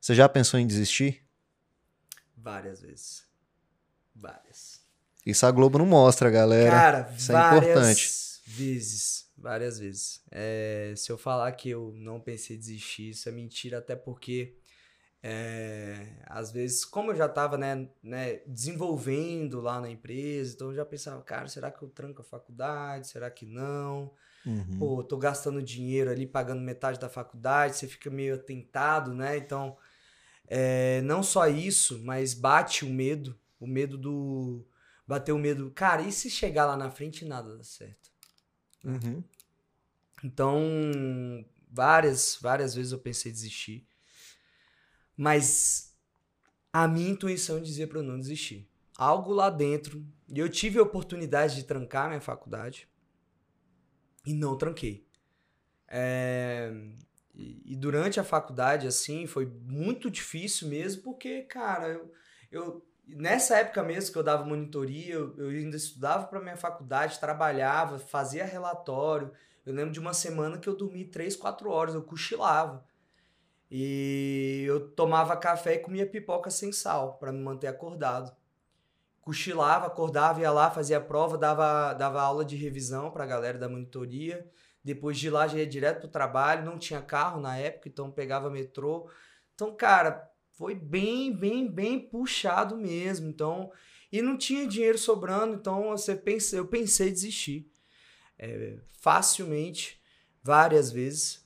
você 0.00 0.14
já 0.14 0.28
pensou 0.28 0.60
em 0.60 0.66
desistir? 0.66 1.24
Várias 2.36 2.82
vezes. 2.82 3.24
Várias. 4.14 4.80
Isso 5.26 5.44
a 5.46 5.50
Globo 5.50 5.78
não 5.78 5.86
mostra, 5.86 6.30
galera. 6.30 6.70
Cara, 6.70 7.12
isso 7.16 7.32
é 7.32 7.34
várias 7.34 7.70
importante. 7.70 8.12
vezes. 8.46 9.24
Várias 9.36 9.80
vezes. 9.80 10.20
É, 10.30 10.94
se 10.96 11.10
eu 11.10 11.18
falar 11.18 11.50
que 11.52 11.70
eu 11.70 11.92
não 11.96 12.20
pensei 12.20 12.54
em 12.54 12.58
desistir, 12.60 13.10
isso 13.10 13.28
é 13.28 13.32
mentira, 13.32 13.78
até 13.78 13.96
porque 13.96 14.54
é, 15.26 16.06
às 16.26 16.52
vezes, 16.52 16.84
como 16.84 17.10
eu 17.10 17.16
já 17.16 17.24
estava 17.24 17.56
né, 17.56 17.88
né, 18.02 18.40
desenvolvendo 18.46 19.58
lá 19.58 19.80
na 19.80 19.88
empresa, 19.88 20.54
então 20.54 20.68
eu 20.68 20.74
já 20.74 20.84
pensava, 20.84 21.22
cara, 21.22 21.48
será 21.48 21.70
que 21.70 21.82
eu 21.82 21.88
tranco 21.88 22.20
a 22.20 22.24
faculdade? 22.24 23.08
Será 23.08 23.30
que 23.30 23.46
não? 23.46 24.12
Uhum. 24.44 24.78
pô, 24.78 25.02
tô 25.02 25.16
gastando 25.16 25.62
dinheiro 25.62 26.10
ali, 26.10 26.26
pagando 26.26 26.60
metade 26.60 27.00
da 27.00 27.08
faculdade, 27.08 27.76
você 27.76 27.88
fica 27.88 28.10
meio 28.10 28.34
atentado, 28.34 29.14
né? 29.14 29.38
Então, 29.38 29.78
é, 30.46 31.00
não 31.00 31.22
só 31.22 31.48
isso, 31.48 32.04
mas 32.04 32.34
bate 32.34 32.84
o 32.84 32.90
medo, 32.90 33.34
o 33.58 33.66
medo 33.66 33.96
do. 33.96 34.66
Bater 35.06 35.32
o 35.32 35.38
medo. 35.38 35.70
Cara, 35.70 36.02
e 36.02 36.12
se 36.12 36.28
chegar 36.28 36.66
lá 36.66 36.76
na 36.76 36.90
frente 36.90 37.24
e 37.24 37.28
nada 37.28 37.56
dá 37.56 37.64
certo? 37.64 38.10
Uhum. 38.84 39.24
Então, 40.22 40.60
Várias, 41.74 42.38
várias 42.40 42.72
vezes 42.72 42.92
eu 42.92 43.00
pensei 43.00 43.32
em 43.32 43.34
desistir. 43.34 43.84
Mas 45.16 45.94
a 46.72 46.88
minha 46.88 47.10
intuição 47.10 47.60
dizia 47.60 47.86
para 47.86 47.98
eu 47.98 48.02
não 48.02 48.18
desistir. 48.18 48.68
Algo 48.96 49.32
lá 49.32 49.50
dentro. 49.50 50.04
E 50.28 50.38
eu 50.38 50.48
tive 50.48 50.78
a 50.78 50.82
oportunidade 50.82 51.56
de 51.56 51.64
trancar 51.64 52.08
minha 52.08 52.20
faculdade. 52.20 52.88
E 54.26 54.32
não 54.32 54.56
tranquei. 54.56 55.06
É, 55.86 56.72
e, 57.34 57.76
durante 57.76 58.20
a 58.20 58.24
faculdade, 58.24 58.86
assim, 58.86 59.26
foi 59.26 59.46
muito 59.46 60.10
difícil 60.10 60.68
mesmo, 60.68 61.02
porque, 61.02 61.42
cara, 61.42 61.88
eu, 61.88 62.12
eu 62.50 62.86
nessa 63.06 63.58
época 63.58 63.82
mesmo 63.82 64.12
que 64.12 64.18
eu 64.18 64.22
dava 64.22 64.44
monitoria, 64.44 65.14
eu, 65.14 65.36
eu 65.36 65.48
ainda 65.48 65.76
estudava 65.76 66.26
para 66.26 66.40
minha 66.40 66.56
faculdade, 66.56 67.20
trabalhava, 67.20 67.98
fazia 67.98 68.44
relatório. 68.44 69.32
Eu 69.66 69.74
lembro 69.74 69.92
de 69.92 70.00
uma 70.00 70.14
semana 70.14 70.58
que 70.58 70.68
eu 70.68 70.76
dormi 70.76 71.04
3, 71.04 71.36
4 71.36 71.70
horas, 71.70 71.94
eu 71.94 72.02
cochilava. 72.02 72.84
E 73.76 74.62
eu 74.68 74.88
tomava 74.90 75.36
café 75.36 75.74
e 75.74 75.78
comia 75.80 76.06
pipoca 76.06 76.48
sem 76.48 76.70
sal 76.70 77.14
para 77.18 77.32
me 77.32 77.42
manter 77.42 77.66
acordado. 77.66 78.32
Cochilava, 79.20 79.86
acordava, 79.86 80.40
ia 80.40 80.52
lá, 80.52 80.70
fazia 80.70 81.00
prova, 81.00 81.36
dava, 81.36 81.92
dava 81.92 82.22
aula 82.22 82.44
de 82.44 82.54
revisão 82.54 83.10
para 83.10 83.24
a 83.24 83.26
galera 83.26 83.58
da 83.58 83.68
monitoria. 83.68 84.48
Depois 84.84 85.18
de 85.18 85.28
lá 85.28 85.48
já 85.48 85.58
ia 85.58 85.66
direto 85.66 86.02
pro 86.02 86.08
trabalho, 86.08 86.64
não 86.64 86.78
tinha 86.78 87.02
carro 87.02 87.40
na 87.40 87.56
época, 87.58 87.88
então 87.88 88.12
pegava 88.12 88.48
metrô. 88.48 89.10
Então, 89.56 89.74
cara, 89.74 90.30
foi 90.52 90.76
bem, 90.76 91.36
bem, 91.36 91.68
bem 91.68 91.98
puxado 91.98 92.76
mesmo. 92.76 93.28
Então, 93.28 93.72
e 94.12 94.22
não 94.22 94.38
tinha 94.38 94.68
dinheiro 94.68 94.98
sobrando, 94.98 95.56
então 95.56 95.88
você 95.88 96.14
pensa, 96.14 96.54
eu 96.54 96.68
pensei 96.68 97.10
desistir. 97.10 97.68
É, 98.38 98.78
facilmente, 99.00 100.00
várias 100.44 100.92
vezes. 100.92 101.44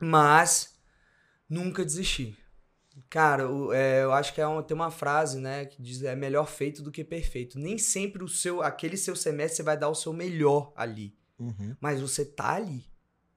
Mas 0.00 0.71
nunca 1.52 1.84
desisti. 1.84 2.36
Cara, 3.08 3.48
o, 3.48 3.72
é, 3.72 4.02
eu 4.02 4.12
acho 4.12 4.34
que 4.34 4.40
é 4.40 4.46
uma, 4.46 4.62
tem 4.62 4.74
uma 4.74 4.90
frase, 4.90 5.38
né, 5.38 5.66
que 5.66 5.80
diz 5.82 6.02
é 6.02 6.14
melhor 6.14 6.46
feito 6.46 6.82
do 6.82 6.90
que 6.90 7.04
perfeito. 7.04 7.58
Nem 7.58 7.78
sempre 7.78 8.24
o 8.24 8.28
seu, 8.28 8.62
aquele 8.62 8.96
seu 8.96 9.14
semestre 9.14 9.56
você 9.56 9.62
vai 9.62 9.76
dar 9.76 9.88
o 9.88 9.94
seu 9.94 10.12
melhor 10.12 10.72
ali. 10.74 11.14
Uhum. 11.38 11.76
Mas 11.80 12.00
você 12.00 12.24
tá 12.24 12.54
ali. 12.54 12.84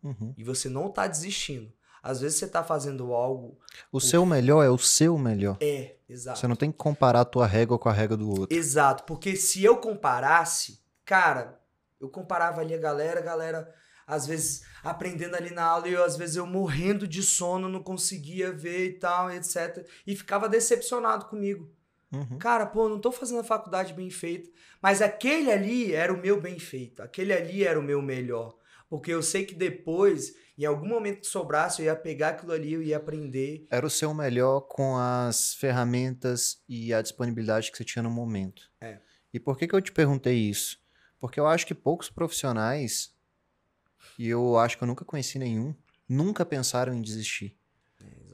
Uhum. 0.04 0.34
E 0.38 0.44
você 0.44 0.70
não 0.70 0.90
tá 0.90 1.08
desistindo. 1.08 1.72
Às 2.02 2.22
vezes 2.22 2.38
você 2.38 2.48
tá 2.48 2.64
fazendo 2.64 3.14
algo. 3.14 3.58
O 3.92 4.00
seu 4.00 4.26
melhor 4.26 4.64
é 4.64 4.70
o 4.70 4.78
seu 4.78 5.18
melhor. 5.18 5.58
É, 5.60 5.96
exato. 6.08 6.38
Você 6.38 6.48
não 6.48 6.56
tem 6.56 6.72
que 6.72 6.78
comparar 6.78 7.22
a 7.22 7.26
tua 7.26 7.48
régua 7.48 7.80
com 7.80 7.90
a 7.90 7.94
régua 7.94 8.16
do 8.16 8.30
outro. 8.30 8.56
Exato, 8.56 9.04
porque 9.06 9.36
se 9.36 9.64
eu 9.64 9.78
comparasse, 9.78 10.80
cara, 11.04 11.60
eu 12.00 12.08
comparava 12.08 12.62
ali 12.62 12.76
a 12.76 12.78
galera, 12.78 13.20
a 13.20 13.24
galera 13.24 13.74
às 14.06 14.28
vezes 14.28 14.64
aprendendo 14.84 15.36
ali 15.36 15.50
na 15.50 15.64
aula 15.64 15.88
e 15.88 15.94
eu, 15.94 16.04
às 16.04 16.16
vezes 16.16 16.36
eu 16.36 16.46
morrendo 16.46 17.08
de 17.08 17.24
sono, 17.24 17.68
não 17.68 17.82
conseguia 17.82 18.52
ver 18.52 18.90
e 18.90 18.94
tal, 18.94 19.32
etc. 19.32 19.88
E 20.06 20.16
ficava 20.16 20.48
decepcionado 20.48 21.26
comigo. 21.26 21.72
Uhum. 22.12 22.38
Cara, 22.38 22.66
pô, 22.66 22.88
não 22.88 23.00
tô 23.00 23.12
fazendo 23.12 23.40
a 23.40 23.44
faculdade 23.44 23.94
bem 23.94 24.10
feita. 24.10 24.50
Mas 24.82 25.02
aquele 25.02 25.52
ali 25.52 25.94
era 25.94 26.14
o 26.14 26.18
meu 26.18 26.40
bem 26.40 26.60
feito. 26.60 27.02
Aquele 27.02 27.34
ali 27.34 27.64
era 27.64 27.80
o 27.80 27.84
meu 27.84 28.02
melhor. 28.02 28.56
Porque 28.88 29.12
eu 29.12 29.24
sei 29.24 29.44
que 29.44 29.56
depois, 29.56 30.36
em 30.58 30.66
algum 30.66 30.88
momento 30.88 31.22
que 31.22 31.28
sobrasse, 31.28 31.82
eu 31.82 31.88
ia 31.88 31.96
pegar 31.96 32.30
aquilo 32.30 32.52
ali, 32.52 32.74
eu 32.74 32.84
ia 32.84 32.98
aprender. 32.98 33.66
Era 33.70 33.86
o 33.86 33.90
seu 33.90 34.14
melhor 34.14 34.62
com 34.62 34.96
as 34.98 35.56
ferramentas 35.56 36.62
e 36.70 36.94
a 36.94 37.02
disponibilidade 37.02 37.72
que 37.72 37.78
você 37.78 37.84
tinha 37.84 38.04
no 38.04 38.12
momento. 38.12 38.70
É. 38.80 39.00
E 39.34 39.40
por 39.40 39.58
que, 39.58 39.68
que 39.68 39.76
eu 39.76 39.82
te 39.82 39.92
perguntei 39.92 40.36
isso? 40.36 40.78
Porque 41.20 41.40
eu 41.40 41.48
acho 41.48 41.66
que 41.66 41.74
poucos 41.74 42.10
profissionais, 42.10 43.15
e 44.18 44.28
eu 44.28 44.58
acho 44.58 44.78
que 44.78 44.84
eu 44.84 44.88
nunca 44.88 45.06
conheci 45.06 45.40
nenhum, 45.40 45.76
nunca 46.08 46.46
pensaram 46.46 46.94
em 46.94 47.02
desistir 47.02 47.58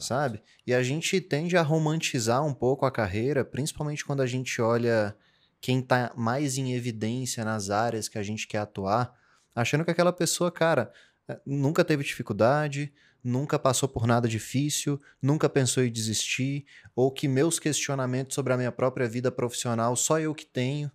sabe? 0.01 0.41
E 0.65 0.73
a 0.73 0.83
gente 0.83 1.21
tende 1.21 1.55
a 1.55 1.61
romantizar 1.61 2.45
um 2.45 2.53
pouco 2.53 2.85
a 2.85 2.91
carreira, 2.91 3.45
principalmente 3.45 4.03
quando 4.03 4.21
a 4.21 4.25
gente 4.25 4.61
olha 4.61 5.15
quem 5.61 5.79
está 5.79 6.11
mais 6.17 6.57
em 6.57 6.73
evidência 6.73 7.45
nas 7.45 7.69
áreas 7.69 8.09
que 8.09 8.17
a 8.17 8.23
gente 8.23 8.47
quer 8.47 8.57
atuar, 8.57 9.13
achando 9.55 9.85
que 9.85 9.91
aquela 9.91 10.11
pessoa, 10.11 10.51
cara, 10.51 10.91
eh, 11.27 11.39
nunca 11.45 11.85
teve 11.85 12.03
dificuldade, 12.03 12.91
nunca 13.23 13.59
passou 13.59 13.87
por 13.87 14.07
nada 14.07 14.27
difícil, 14.27 14.99
nunca 15.21 15.47
pensou 15.47 15.83
em 15.83 15.91
desistir, 15.91 16.65
ou 16.95 17.11
que 17.11 17.27
meus 17.27 17.59
questionamentos 17.59 18.33
sobre 18.33 18.53
a 18.53 18.57
minha 18.57 18.71
própria 18.71 19.07
vida 19.07 19.31
profissional 19.31 19.95
só 19.95 20.19
eu 20.19 20.33
que 20.33 20.45
tenho, 20.45 20.91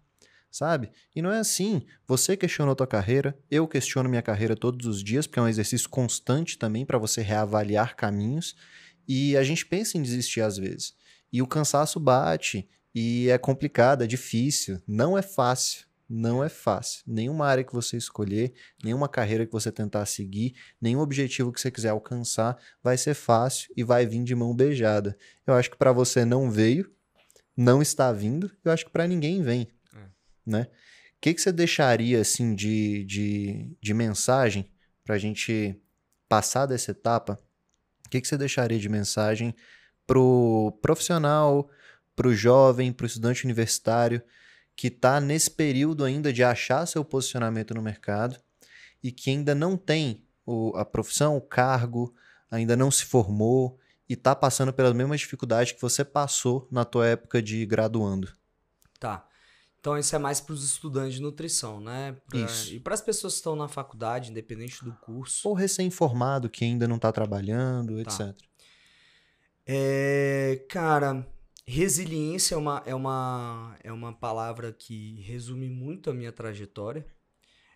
sabe? 0.56 0.90
E 1.14 1.20
não 1.20 1.30
é 1.30 1.38
assim. 1.38 1.82
Você 2.06 2.36
questionou 2.36 2.74
tua 2.74 2.86
carreira, 2.86 3.38
eu 3.50 3.68
questiono 3.68 4.08
minha 4.08 4.22
carreira 4.22 4.56
todos 4.56 4.86
os 4.86 5.02
dias, 5.02 5.26
porque 5.26 5.38
é 5.38 5.42
um 5.42 5.48
exercício 5.48 5.88
constante 5.88 6.58
também 6.58 6.86
para 6.86 6.98
você 6.98 7.20
reavaliar 7.20 7.94
caminhos. 7.96 8.56
E 9.06 9.36
a 9.36 9.44
gente 9.44 9.66
pensa 9.66 9.98
em 9.98 10.02
desistir 10.02 10.40
às 10.40 10.56
vezes. 10.56 10.94
E 11.32 11.42
o 11.42 11.46
cansaço 11.46 12.00
bate, 12.00 12.68
e 12.94 13.28
é 13.28 13.36
complicado, 13.36 14.02
é 14.02 14.06
difícil, 14.06 14.80
não 14.86 15.18
é 15.18 15.22
fácil. 15.22 15.86
Não 16.08 16.42
é 16.42 16.48
fácil. 16.48 17.02
Nenhuma 17.04 17.46
área 17.46 17.64
que 17.64 17.72
você 17.72 17.96
escolher, 17.96 18.54
nenhuma 18.82 19.08
carreira 19.08 19.44
que 19.44 19.50
você 19.50 19.72
tentar 19.72 20.06
seguir, 20.06 20.54
nenhum 20.80 21.00
objetivo 21.00 21.52
que 21.52 21.60
você 21.60 21.68
quiser 21.68 21.88
alcançar 21.88 22.56
vai 22.80 22.96
ser 22.96 23.14
fácil 23.14 23.72
e 23.76 23.82
vai 23.82 24.06
vir 24.06 24.22
de 24.22 24.32
mão 24.32 24.54
beijada. 24.54 25.18
Eu 25.44 25.54
acho 25.54 25.68
que 25.68 25.76
para 25.76 25.90
você 25.90 26.24
não 26.24 26.48
veio, 26.48 26.88
não 27.56 27.82
está 27.82 28.12
vindo, 28.12 28.50
eu 28.64 28.70
acho 28.70 28.84
que 28.84 28.90
para 28.92 29.08
ninguém 29.08 29.42
vem. 29.42 29.66
Né? 30.46 30.68
O 31.16 31.20
que, 31.20 31.34
que 31.34 31.40
você 31.40 31.50
deixaria 31.50 32.20
assim 32.20 32.54
de, 32.54 33.04
de, 33.04 33.76
de 33.80 33.94
mensagem 33.94 34.70
para 35.04 35.14
a 35.14 35.18
gente 35.18 35.80
passar 36.28 36.66
dessa 36.66 36.90
etapa 36.90 37.40
o 38.06 38.08
que, 38.08 38.20
que 38.20 38.28
você 38.28 38.38
deixaria 38.38 38.78
de 38.78 38.88
mensagem 38.88 39.54
para 40.06 40.18
o 40.18 40.70
profissional, 40.80 41.68
para 42.14 42.28
o 42.28 42.34
jovem, 42.34 42.92
para 42.92 43.04
o 43.04 43.06
estudante 43.06 43.44
universitário 43.44 44.22
que 44.76 44.88
está 44.88 45.20
nesse 45.20 45.50
período 45.50 46.04
ainda 46.04 46.32
de 46.32 46.44
achar 46.44 46.86
seu 46.86 47.04
posicionamento 47.04 47.74
no 47.74 47.82
mercado 47.82 48.38
e 49.02 49.10
que 49.10 49.30
ainda 49.30 49.54
não 49.54 49.76
tem 49.76 50.22
o, 50.44 50.76
a 50.76 50.84
profissão, 50.84 51.36
o 51.36 51.40
cargo, 51.40 52.14
ainda 52.50 52.76
não 52.76 52.90
se 52.90 53.04
formou 53.04 53.78
e 54.08 54.12
está 54.12 54.36
passando 54.36 54.72
pelas 54.72 54.92
mesmas 54.92 55.20
dificuldades 55.20 55.72
que 55.72 55.80
você 55.80 56.04
passou 56.04 56.68
na 56.70 56.84
tua 56.84 57.06
época 57.08 57.42
de 57.42 57.64
graduando? 57.66 58.32
Tá. 59.00 59.25
Então 59.86 59.96
isso 59.96 60.16
é 60.16 60.18
mais 60.18 60.40
para 60.40 60.52
os 60.52 60.64
estudantes 60.64 61.14
de 61.14 61.22
nutrição, 61.22 61.80
né? 61.80 62.16
Pra... 62.28 62.40
Isso. 62.40 62.74
E 62.74 62.80
para 62.80 62.92
as 62.92 63.00
pessoas 63.00 63.34
que 63.34 63.36
estão 63.36 63.54
na 63.54 63.68
faculdade, 63.68 64.32
independente 64.32 64.84
do 64.84 64.92
curso. 64.94 65.48
Ou 65.48 65.54
recém-formado 65.54 66.50
que 66.50 66.64
ainda 66.64 66.88
não 66.88 66.96
está 66.96 67.12
trabalhando, 67.12 68.02
tá. 68.02 68.10
etc. 68.10 68.36
É, 69.64 70.66
cara, 70.68 71.24
resiliência 71.64 72.56
é 72.56 72.58
uma, 72.58 72.82
é, 72.84 72.96
uma, 72.96 73.76
é 73.84 73.92
uma 73.92 74.12
palavra 74.12 74.72
que 74.72 75.20
resume 75.20 75.70
muito 75.70 76.10
a 76.10 76.14
minha 76.14 76.32
trajetória. 76.32 77.06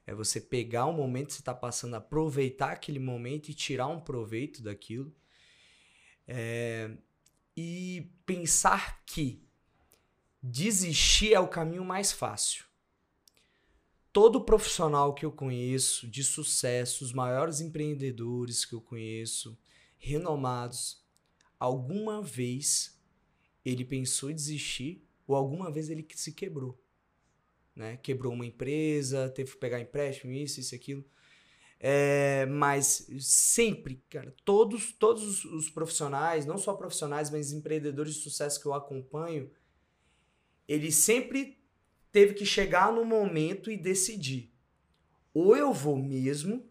É 0.05 0.13
você 0.13 0.41
pegar 0.41 0.87
o 0.87 0.93
momento 0.93 1.29
que 1.29 1.35
você 1.35 1.43
está 1.43 1.55
passando, 1.55 1.95
aproveitar 1.95 2.73
aquele 2.73 2.99
momento 2.99 3.51
e 3.51 3.55
tirar 3.55 3.87
um 3.87 4.01
proveito 4.01 4.65
daquilo. 4.65 5.15
É, 6.27 6.91
e 7.57 8.11
pensar 8.27 9.01
que 9.07 9.49
desistir 10.43 11.35
é 11.35 11.41
o 11.41 11.49
caminho 11.49 11.85
mais 11.85 12.13
fácil. 12.13 12.65
Todo 14.13 14.45
profissional 14.45 15.15
que 15.15 15.25
eu 15.25 15.31
conheço 15.31 16.09
de 16.09 16.25
sucesso, 16.25 17.05
os 17.05 17.13
maiores 17.13 17.61
empreendedores 17.61 18.65
que 18.65 18.75
eu 18.75 18.81
conheço, 18.81 19.57
renomados, 19.97 21.05
alguma 21.59 22.23
vez 22.23 22.99
ele 23.65 23.85
pensou 23.85 24.31
em 24.31 24.35
desistir 24.35 25.07
ou 25.27 25.37
alguma 25.37 25.71
vez 25.71 25.91
ele 25.91 26.07
se 26.15 26.33
quebrou. 26.33 26.83
Né? 27.77 27.99
Quebrou 27.99 28.33
uma 28.33 28.47
empresa, 28.47 29.29
teve 29.29 29.53
que 29.53 29.59
pegar 29.59 29.79
empréstimo, 29.79 30.33
isso, 30.33 30.59
isso, 30.59 30.75
aquilo. 30.75 31.05
É, 31.79 32.45
mas 32.47 33.07
sempre, 33.21 34.03
cara, 34.11 34.35
todos, 34.45 34.93
todos 34.93 35.45
os 35.45 35.71
profissionais, 35.71 36.45
não 36.45 36.59
só 36.59 36.75
profissionais, 36.75 37.31
mas 37.31 37.53
empreendedores 37.53 38.15
de 38.15 38.21
sucesso 38.21 38.61
que 38.61 38.67
eu 38.67 38.75
acompanho, 38.75 39.51
ele 40.71 40.93
sempre 40.93 41.59
teve 42.13 42.33
que 42.33 42.47
chegar 42.47 42.93
no 42.93 43.05
momento 43.05 43.73
e 43.73 43.77
decidir. 43.77 44.55
Ou 45.35 45.57
eu 45.57 45.73
vou 45.73 45.97
mesmo 45.97 46.65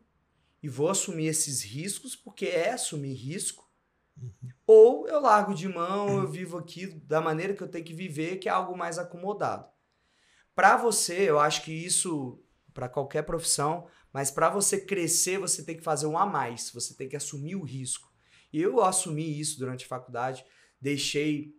e 0.63 0.69
vou 0.69 0.89
assumir 0.89 1.27
esses 1.27 1.61
riscos, 1.61 2.15
porque 2.15 2.45
é 2.45 2.71
assumir 2.71 3.13
risco, 3.13 3.69
uhum. 4.17 4.49
ou 4.65 5.07
eu 5.07 5.19
largo 5.19 5.53
de 5.53 5.67
mão, 5.67 6.17
eu 6.17 6.27
vivo 6.29 6.57
aqui 6.57 6.87
da 6.87 7.19
maneira 7.19 7.53
que 7.53 7.61
eu 7.61 7.67
tenho 7.67 7.83
que 7.83 7.93
viver, 7.93 8.37
que 8.37 8.47
é 8.47 8.51
algo 8.51 8.77
mais 8.77 8.97
acomodado. 8.97 9.69
Para 10.55 10.77
você, 10.77 11.29
eu 11.29 11.37
acho 11.37 11.63
que 11.63 11.73
isso 11.73 12.41
para 12.73 12.87
qualquer 12.87 13.23
profissão, 13.23 13.85
mas 14.13 14.31
para 14.31 14.49
você 14.49 14.79
crescer, 14.79 15.39
você 15.39 15.61
tem 15.63 15.75
que 15.75 15.83
fazer 15.83 16.05
um 16.05 16.17
a 16.17 16.25
mais, 16.25 16.71
você 16.71 16.93
tem 16.93 17.09
que 17.09 17.17
assumir 17.17 17.55
o 17.55 17.63
risco. 17.63 18.09
E 18.53 18.61
eu 18.61 18.81
assumi 18.81 19.39
isso 19.39 19.59
durante 19.59 19.83
a 19.83 19.89
faculdade, 19.89 20.45
deixei 20.79 21.58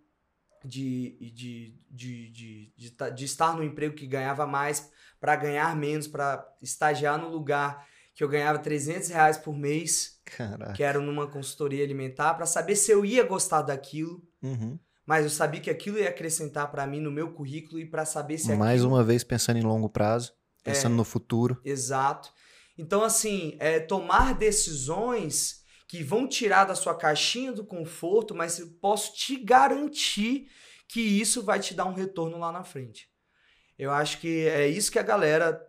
de, 0.65 1.17
de, 1.21 1.75
de, 1.91 2.31
de, 2.31 2.73
de, 3.15 3.25
estar 3.25 3.55
no 3.57 3.65
emprego 3.65 3.95
que 3.95 4.07
ganhava 4.07 4.47
mais 4.47 4.91
para 5.19 5.37
ganhar 5.37 5.75
menos, 5.77 6.07
para 6.07 6.47
estagiar 6.63 7.19
no 7.19 7.29
lugar 7.29 7.87
que 8.15 8.25
eu 8.25 8.29
ganhava 8.29 8.59
300 8.59 9.09
reais 9.09 9.39
por 9.39 9.57
mês, 9.57 10.21
Caraca. 10.25 10.73
que 10.75 10.83
era 10.83 11.01
numa 11.01 11.27
consultoria 11.27 11.83
alimentar, 11.83 12.35
para 12.35 12.45
saber 12.45 12.77
se 12.77 12.91
eu 12.91 13.05
ia 13.05 13.25
gostar 13.25 13.63
daquilo. 13.63 14.23
Uhum. 14.43 14.79
Mas 15.07 15.25
eu 15.25 15.31
sabia 15.31 15.61
que 15.61 15.71
aquilo 15.71 15.99
ia 15.99 16.09
acrescentar 16.09 16.71
para 16.71 16.87
mim 16.87 17.01
no 17.01 17.11
meu 17.11 17.33
currículo 17.33 17.81
e 17.81 17.87
para 17.87 18.05
saber 18.05 18.39
se 18.39 18.55
Mais 18.55 18.81
aquilo... 18.83 18.95
uma 18.95 19.03
vez 19.03 19.25
pensando 19.25 19.57
em 19.59 19.63
longo 19.63 19.89
prazo, 19.89 20.33
pensando 20.63 20.93
É. 20.93 20.97
no 20.97 21.05
futuro. 21.05 21.61
Exato. 21.65 22.31
Então, 22.77 23.03
assim, 23.03 23.57
é 23.59 23.81
tomar 23.81 24.35
decisões 24.35 25.60
que 25.91 26.05
vão 26.05 26.29
tirar 26.29 26.67
da 26.67 26.77
sua 26.77 26.95
caixinha 26.95 27.53
do 27.53 27.65
conforto, 27.65 28.33
mas 28.33 28.61
eu 28.61 28.69
posso 28.81 29.13
te 29.13 29.37
garantir 29.37 30.49
que 30.87 31.01
isso 31.01 31.43
vai 31.43 31.59
te 31.59 31.75
dar 31.75 31.85
um 31.85 31.93
retorno 31.93 32.39
lá 32.39 32.53
na 32.53 32.63
frente. 32.63 33.11
Eu 33.77 33.91
acho 33.91 34.21
que 34.21 34.47
é 34.47 34.69
isso 34.69 34.93
que 34.93 35.01
a 35.01 35.03
galera 35.03 35.61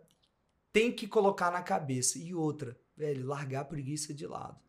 tem 0.71 0.91
que 0.91 1.07
colocar 1.07 1.49
na 1.49 1.63
cabeça. 1.63 2.19
E 2.19 2.35
outra, 2.35 2.79
velho, 2.95 3.25
largar 3.25 3.61
a 3.61 3.65
preguiça 3.65 4.13
de 4.13 4.27
lado. 4.27 4.61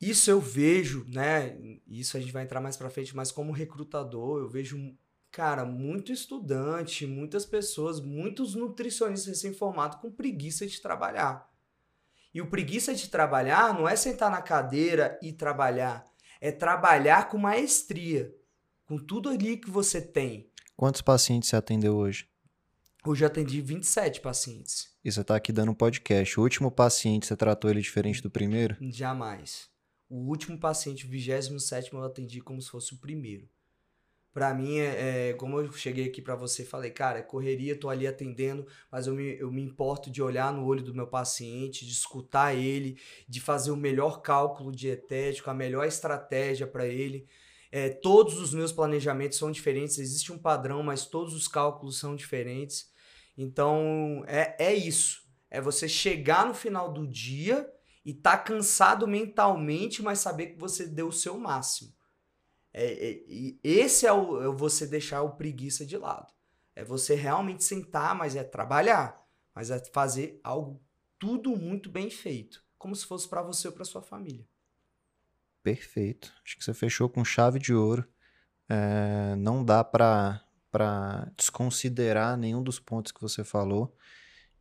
Isso 0.00 0.28
eu 0.32 0.40
vejo, 0.40 1.04
né? 1.06 1.56
Isso 1.86 2.16
a 2.16 2.20
gente 2.20 2.32
vai 2.32 2.42
entrar 2.42 2.60
mais 2.60 2.76
pra 2.76 2.90
frente, 2.90 3.14
mas 3.14 3.30
como 3.30 3.52
recrutador, 3.52 4.40
eu 4.40 4.48
vejo, 4.48 4.98
cara, 5.30 5.64
muito 5.64 6.10
estudante, 6.10 7.06
muitas 7.06 7.46
pessoas, 7.46 8.00
muitos 8.00 8.56
nutricionistas 8.56 9.28
recém-formados 9.28 10.00
com 10.00 10.10
preguiça 10.10 10.66
de 10.66 10.82
trabalhar. 10.82 11.48
E 12.36 12.40
o 12.42 12.46
preguiça 12.46 12.94
de 12.94 13.08
trabalhar 13.08 13.72
não 13.72 13.88
é 13.88 13.96
sentar 13.96 14.30
na 14.30 14.42
cadeira 14.42 15.18
e 15.22 15.32
trabalhar, 15.32 16.06
é 16.38 16.52
trabalhar 16.52 17.30
com 17.30 17.38
maestria, 17.38 18.30
com 18.84 18.98
tudo 18.98 19.30
ali 19.30 19.56
que 19.56 19.70
você 19.70 20.02
tem. 20.02 20.52
Quantos 20.76 21.00
pacientes 21.00 21.48
você 21.48 21.56
atendeu 21.56 21.96
hoje? 21.96 22.28
Hoje 23.06 23.24
eu 23.24 23.26
atendi 23.26 23.62
27 23.62 24.20
pacientes. 24.20 24.94
E 25.02 25.10
você 25.10 25.24
tá 25.24 25.34
aqui 25.34 25.50
dando 25.50 25.72
um 25.72 25.74
podcast. 25.74 26.38
O 26.38 26.42
último 26.42 26.70
paciente, 26.70 27.24
você 27.24 27.34
tratou 27.34 27.70
ele 27.70 27.80
diferente 27.80 28.20
do 28.20 28.30
primeiro? 28.30 28.76
Jamais. 28.82 29.70
O 30.06 30.28
último 30.28 30.60
paciente, 30.60 31.06
o 31.06 31.08
27 31.08 31.90
eu 31.90 32.04
atendi 32.04 32.42
como 32.42 32.60
se 32.60 32.68
fosse 32.68 32.92
o 32.92 32.98
primeiro. 32.98 33.48
Pra 34.36 34.52
mim, 34.52 34.76
é, 34.80 35.30
é, 35.30 35.32
como 35.32 35.58
eu 35.58 35.72
cheguei 35.72 36.08
aqui 36.08 36.20
pra 36.20 36.36
você 36.36 36.62
falei, 36.62 36.90
cara, 36.90 37.20
é 37.20 37.22
correria, 37.22 37.74
tô 37.74 37.88
ali 37.88 38.06
atendendo, 38.06 38.66
mas 38.92 39.06
eu 39.06 39.14
me, 39.14 39.34
eu 39.38 39.50
me 39.50 39.62
importo 39.62 40.10
de 40.10 40.22
olhar 40.22 40.52
no 40.52 40.66
olho 40.66 40.82
do 40.82 40.94
meu 40.94 41.06
paciente, 41.06 41.86
de 41.86 41.92
escutar 41.92 42.54
ele, 42.54 43.00
de 43.26 43.40
fazer 43.40 43.70
o 43.70 43.76
melhor 43.78 44.20
cálculo 44.20 44.70
dietético, 44.70 45.48
a 45.48 45.54
melhor 45.54 45.86
estratégia 45.86 46.66
pra 46.66 46.86
ele. 46.86 47.26
É, 47.72 47.88
todos 47.88 48.38
os 48.38 48.52
meus 48.52 48.72
planejamentos 48.72 49.38
são 49.38 49.50
diferentes, 49.50 49.96
existe 49.96 50.30
um 50.30 50.38
padrão, 50.38 50.82
mas 50.82 51.06
todos 51.06 51.32
os 51.32 51.48
cálculos 51.48 51.98
são 51.98 52.14
diferentes. 52.14 52.90
Então, 53.38 54.22
é, 54.26 54.54
é 54.58 54.74
isso. 54.74 55.22
É 55.50 55.62
você 55.62 55.88
chegar 55.88 56.44
no 56.44 56.52
final 56.52 56.92
do 56.92 57.06
dia 57.06 57.66
e 58.04 58.12
tá 58.12 58.36
cansado 58.36 59.08
mentalmente, 59.08 60.02
mas 60.02 60.18
saber 60.18 60.48
que 60.48 60.58
você 60.58 60.86
deu 60.86 61.08
o 61.08 61.12
seu 61.12 61.38
máximo. 61.38 61.95
É, 62.78 63.10
é- 63.10 63.54
esse 63.64 64.06
é 64.06 64.12
o 64.12 64.42
é 64.42 64.54
você 64.54 64.86
deixar 64.86 65.22
o 65.22 65.34
preguiça 65.36 65.86
de 65.86 65.96
lado. 65.96 66.30
É 66.74 66.84
você 66.84 67.14
realmente 67.14 67.64
sentar, 67.64 68.14
mas 68.14 68.36
é 68.36 68.44
trabalhar, 68.44 69.26
mas 69.54 69.70
é 69.70 69.82
fazer 69.92 70.38
algo 70.44 70.78
tudo 71.18 71.56
muito 71.56 71.88
bem 71.88 72.10
feito, 72.10 72.62
como 72.76 72.94
se 72.94 73.06
fosse 73.06 73.26
para 73.26 73.40
você 73.40 73.68
ou 73.68 73.72
para 73.72 73.86
sua 73.86 74.02
família. 74.02 74.46
Perfeito. 75.62 76.30
Acho 76.44 76.58
que 76.58 76.64
você 76.64 76.74
fechou 76.74 77.08
com 77.08 77.24
chave 77.24 77.58
de 77.58 77.72
ouro. 77.72 78.06
É, 78.68 79.34
não 79.36 79.64
dá 79.64 79.82
pra 79.82 80.42
para 80.70 81.32
desconsiderar 81.34 82.36
nenhum 82.36 82.62
dos 82.62 82.78
pontos 82.78 83.10
que 83.10 83.22
você 83.22 83.42
falou. 83.42 83.96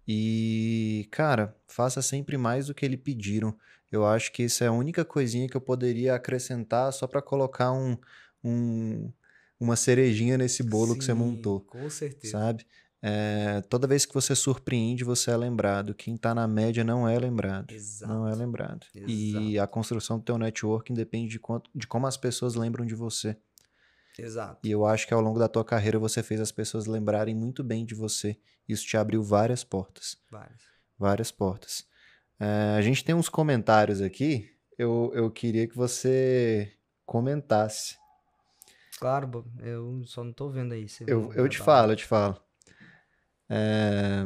E, 0.07 1.07
cara, 1.11 1.57
faça 1.67 2.01
sempre 2.01 2.37
mais 2.37 2.67
do 2.67 2.73
que 2.73 2.85
eles 2.85 3.01
pediram. 3.01 3.57
Eu 3.95 4.05
acho 4.05 4.31
que 4.31 4.43
isso 4.43 4.63
é 4.63 4.67
a 4.67 4.71
única 4.71 5.05
coisinha 5.05 5.47
que 5.47 5.55
eu 5.55 5.61
poderia 5.61 6.15
acrescentar 6.15 6.91
só 6.91 7.07
pra 7.07 7.21
colocar 7.21 7.71
um, 7.71 7.97
um- 8.43 9.11
uma 9.59 9.75
cerejinha 9.75 10.37
nesse 10.37 10.61
bolo 10.61 10.97
que 10.97 11.03
você 11.03 11.13
Sim, 11.13 11.17
montou. 11.17 11.61
Com 11.61 11.89
certeza. 11.89 12.37
sabe? 12.37 12.65
É, 13.01 13.61
toda 13.69 13.87
vez 13.87 14.05
que 14.05 14.13
você 14.13 14.35
surpreende, 14.35 15.03
você 15.03 15.31
é 15.31 15.37
lembrado. 15.37 15.93
Quem 15.93 16.17
tá 16.17 16.33
na 16.33 16.47
média 16.47 16.83
não 16.83 17.07
é 17.07 17.17
lembrado. 17.17 17.71
Exato. 17.71 18.11
Não 18.11 18.27
é 18.27 18.33
lembrado. 18.35 18.85
E 18.93 19.57
a 19.59 19.67
construção 19.67 20.17
do 20.17 20.25
teu 20.25 20.37
networking 20.37 20.93
depende 20.93 21.29
de, 21.29 21.39
quanto, 21.39 21.69
de 21.73 21.87
como 21.87 22.07
as 22.07 22.17
pessoas 22.17 22.55
lembram 22.55 22.85
de 22.85 22.95
você. 22.95 23.37
Exato. 24.17 24.67
E 24.67 24.71
eu 24.71 24.85
acho 24.85 25.07
que 25.07 25.13
ao 25.13 25.21
longo 25.21 25.37
da 25.37 25.47
tua 25.47 25.63
carreira 25.63 25.99
você 25.99 26.23
fez 26.23 26.41
as 26.41 26.51
pessoas 26.51 26.85
lembrarem 26.85 27.35
muito 27.35 27.63
bem 27.63 27.85
de 27.85 27.93
você. 27.93 28.37
Isso 28.67 28.85
te 28.85 28.97
abriu 28.97 29.21
várias 29.21 29.63
portas. 29.63 30.17
Vários. 30.31 30.63
Várias 30.97 31.31
portas. 31.31 31.85
É, 32.39 32.75
a 32.77 32.81
gente 32.81 33.03
tem 33.03 33.15
uns 33.15 33.29
comentários 33.29 34.01
aqui. 34.01 34.51
Eu, 34.77 35.11
eu 35.13 35.31
queria 35.31 35.67
que 35.67 35.75
você 35.75 36.73
comentasse. 37.05 37.97
Claro, 38.99 39.45
eu 39.61 40.01
só 40.05 40.23
não 40.23 40.33
tô 40.33 40.49
vendo 40.49 40.73
aí. 40.73 40.85
Eu, 41.05 41.31
eu 41.33 41.47
te 41.47 41.57
falo, 41.57 41.91
eu 41.91 41.95
te 41.95 42.05
falo. 42.05 42.41
É... 43.49 44.25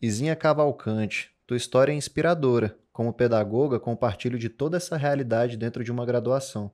Izinha 0.00 0.36
Cavalcante, 0.36 1.34
tua 1.46 1.56
história 1.56 1.92
é 1.92 1.94
inspiradora. 1.94 2.78
Como 2.92 3.12
pedagoga, 3.12 3.78
compartilho 3.78 4.38
de 4.38 4.48
toda 4.48 4.76
essa 4.78 4.96
realidade 4.96 5.56
dentro 5.56 5.84
de 5.84 5.92
uma 5.92 6.06
graduação. 6.06 6.70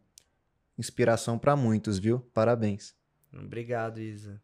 Inspiração 0.79 1.39
para 1.39 1.57
muitos, 1.57 1.99
viu? 1.99 2.21
Parabéns. 2.33 2.95
Obrigado, 3.33 3.99
Isa. 3.99 4.41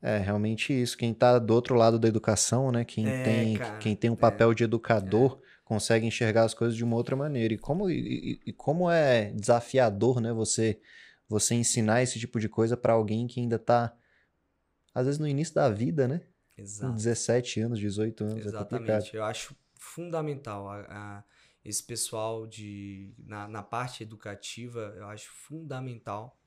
É, 0.00 0.18
realmente 0.18 0.72
isso. 0.72 0.96
Quem 0.96 1.12
tá 1.12 1.38
do 1.38 1.52
outro 1.54 1.74
lado 1.74 1.98
da 1.98 2.06
educação, 2.08 2.70
né? 2.70 2.84
Quem 2.84 3.06
É, 3.08 3.22
tem, 3.22 3.54
cara, 3.54 3.78
quem 3.80 3.96
tem 3.96 4.10
um 4.10 4.14
é. 4.14 4.16
papel 4.16 4.54
de 4.54 4.64
educador, 4.64 5.40
consegue 5.64 6.06
enxergar 6.06 6.44
as 6.44 6.54
coisas 6.54 6.76
de 6.76 6.84
uma 6.84 6.96
outra 6.96 7.16
maneira. 7.16 7.52
E 7.54 7.58
como, 7.58 7.90
e, 7.90 8.40
e- 8.46 8.52
como 8.52 8.90
é 8.90 9.32
desafiador, 9.32 10.20
né? 10.20 10.32
Você, 10.32 10.80
você 11.28 11.54
ensinar 11.54 12.02
esse 12.02 12.18
tipo 12.18 12.38
de 12.38 12.48
coisa 12.48 12.76
para 12.76 12.92
alguém 12.92 13.26
que 13.26 13.40
ainda 13.40 13.58
tá, 13.58 13.92
às 14.94 15.06
vezes, 15.06 15.18
no 15.18 15.26
início 15.28 15.54
da 15.54 15.68
vida, 15.68 16.06
né? 16.08 16.20
Com 16.56 16.62
Exato. 16.62 16.94
17 16.96 17.60
anos, 17.60 17.78
18 17.78 18.24
anos, 18.24 18.44
é. 18.44 18.48
Exatamente. 18.48 19.16
Eu 19.16 19.24
acho 19.24 19.56
fundamental 19.74 20.68
a, 20.68 20.80
a- 20.88 21.24
esse 21.64 21.82
pessoal 21.82 22.46
de 22.46 23.12
na, 23.18 23.46
na 23.46 23.62
parte 23.62 24.02
educativa, 24.02 24.94
eu 24.96 25.06
acho 25.08 25.30
fundamental. 25.30 26.38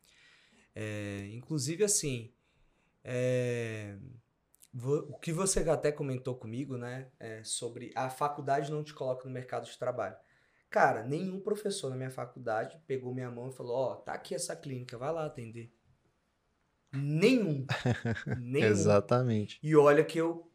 É, 0.76 1.28
inclusive 1.34 1.84
assim, 1.84 2.32
é, 3.04 3.98
o 4.74 5.18
que 5.18 5.34
você 5.34 5.68
até 5.70 5.92
comentou 5.92 6.36
comigo, 6.36 6.78
né, 6.78 7.10
é, 7.20 7.44
sobre 7.44 7.92
a 7.96 8.10
faculdade 8.10 8.72
não 8.72 8.84
te 8.84 8.94
coloca 8.94 9.28
no 9.28 9.34
mercado 9.34 9.66
de 9.66 9.78
trabalho. 9.78 10.16
Cara, 10.70 11.04
nenhum 11.04 11.42
professor 11.42 11.90
na 11.90 11.98
minha 11.98 12.10
faculdade 12.10 12.82
pegou 12.88 13.14
minha 13.14 13.30
mão 13.30 13.50
e 13.50 13.54
falou: 13.54 13.76
Ó, 13.76 13.96
tá 13.96 14.14
aqui 14.14 14.34
essa 14.34 14.56
clínica, 14.56 14.98
vai 14.98 15.12
lá 15.12 15.26
atender. 15.26 15.70
Nenhum. 16.94 17.66
Nenhum. 18.40 18.68
Exatamente. 18.68 19.60
E 19.62 19.76
olha 19.76 20.04
que 20.04 20.18
eu, 20.18 20.50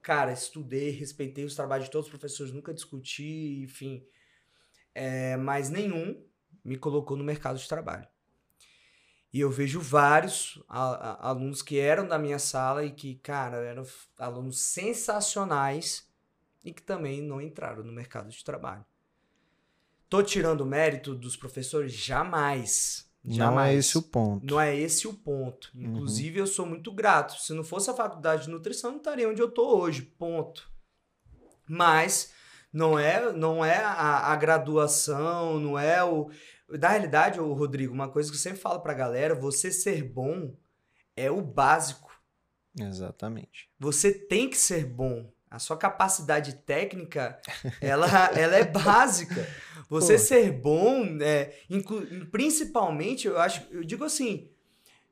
cara, 0.00 0.32
estudei, 0.32 0.90
respeitei 0.90 1.44
os 1.44 1.56
trabalhos 1.56 1.86
de 1.86 1.90
todos 1.90 2.06
os 2.06 2.10
professores, 2.10 2.52
nunca 2.52 2.72
discuti, 2.72 3.62
enfim. 3.64 4.06
É, 4.94 5.36
mas 5.36 5.68
nenhum 5.68 6.24
me 6.64 6.76
colocou 6.76 7.16
no 7.16 7.24
mercado 7.24 7.58
de 7.58 7.68
trabalho. 7.68 8.06
E 9.36 9.40
eu 9.40 9.50
vejo 9.50 9.78
vários 9.82 10.58
a- 10.66 10.94
a- 11.10 11.28
alunos 11.28 11.60
que 11.60 11.78
eram 11.78 12.08
da 12.08 12.18
minha 12.18 12.38
sala 12.38 12.86
e 12.86 12.90
que, 12.90 13.16
cara, 13.16 13.58
eram 13.58 13.84
alunos 14.18 14.58
sensacionais 14.60 16.08
e 16.64 16.72
que 16.72 16.80
também 16.80 17.20
não 17.20 17.38
entraram 17.38 17.84
no 17.84 17.92
mercado 17.92 18.30
de 18.30 18.42
trabalho. 18.42 18.82
Tô 20.08 20.22
tirando 20.22 20.62
o 20.62 20.66
mérito 20.66 21.14
dos 21.14 21.36
professores? 21.36 21.92
Jamais. 21.92 23.10
Não 23.22 23.34
é 23.34 23.36
Jamais. 23.36 23.78
esse 23.78 23.98
o 23.98 24.02
ponto. 24.02 24.46
Não 24.46 24.58
é 24.58 24.74
esse 24.74 25.06
o 25.06 25.12
ponto. 25.12 25.70
Uhum. 25.74 25.82
Inclusive, 25.82 26.38
eu 26.40 26.46
sou 26.46 26.64
muito 26.64 26.90
grato. 26.90 27.38
Se 27.38 27.52
não 27.52 27.62
fosse 27.62 27.90
a 27.90 27.94
faculdade 27.94 28.44
de 28.44 28.50
nutrição, 28.50 28.88
eu 28.88 28.92
não 28.92 29.00
estaria 29.00 29.28
onde 29.28 29.42
eu 29.42 29.50
tô 29.50 29.76
hoje. 29.76 30.00
Ponto. 30.00 30.66
Mas 31.68 32.32
não 32.72 32.98
é, 32.98 33.30
não 33.34 33.62
é 33.62 33.84
a, 33.84 34.32
a 34.32 34.36
graduação, 34.36 35.60
não 35.60 35.78
é 35.78 36.02
o. 36.02 36.30
Da 36.68 36.88
realidade, 36.88 37.40
ô, 37.40 37.52
Rodrigo, 37.52 37.94
uma 37.94 38.08
coisa 38.08 38.30
que 38.30 38.36
eu 38.36 38.40
sempre 38.40 38.60
falo 38.60 38.80
pra 38.80 38.94
galera: 38.94 39.34
você 39.34 39.70
ser 39.70 40.02
bom 40.02 40.54
é 41.16 41.30
o 41.30 41.40
básico. 41.40 42.12
Exatamente. 42.78 43.70
Você 43.78 44.12
tem 44.12 44.50
que 44.50 44.58
ser 44.58 44.84
bom. 44.84 45.32
A 45.48 45.58
sua 45.58 45.76
capacidade 45.76 46.54
técnica, 46.54 47.40
ela, 47.80 48.08
ela 48.36 48.56
é 48.56 48.64
básica. 48.64 49.46
Você 49.88 50.14
Pô. 50.14 50.18
ser 50.18 50.52
bom, 50.52 51.18
é, 51.20 51.54
principalmente, 52.32 53.28
eu 53.28 53.38
acho, 53.38 53.64
eu 53.70 53.84
digo 53.84 54.04
assim, 54.04 54.50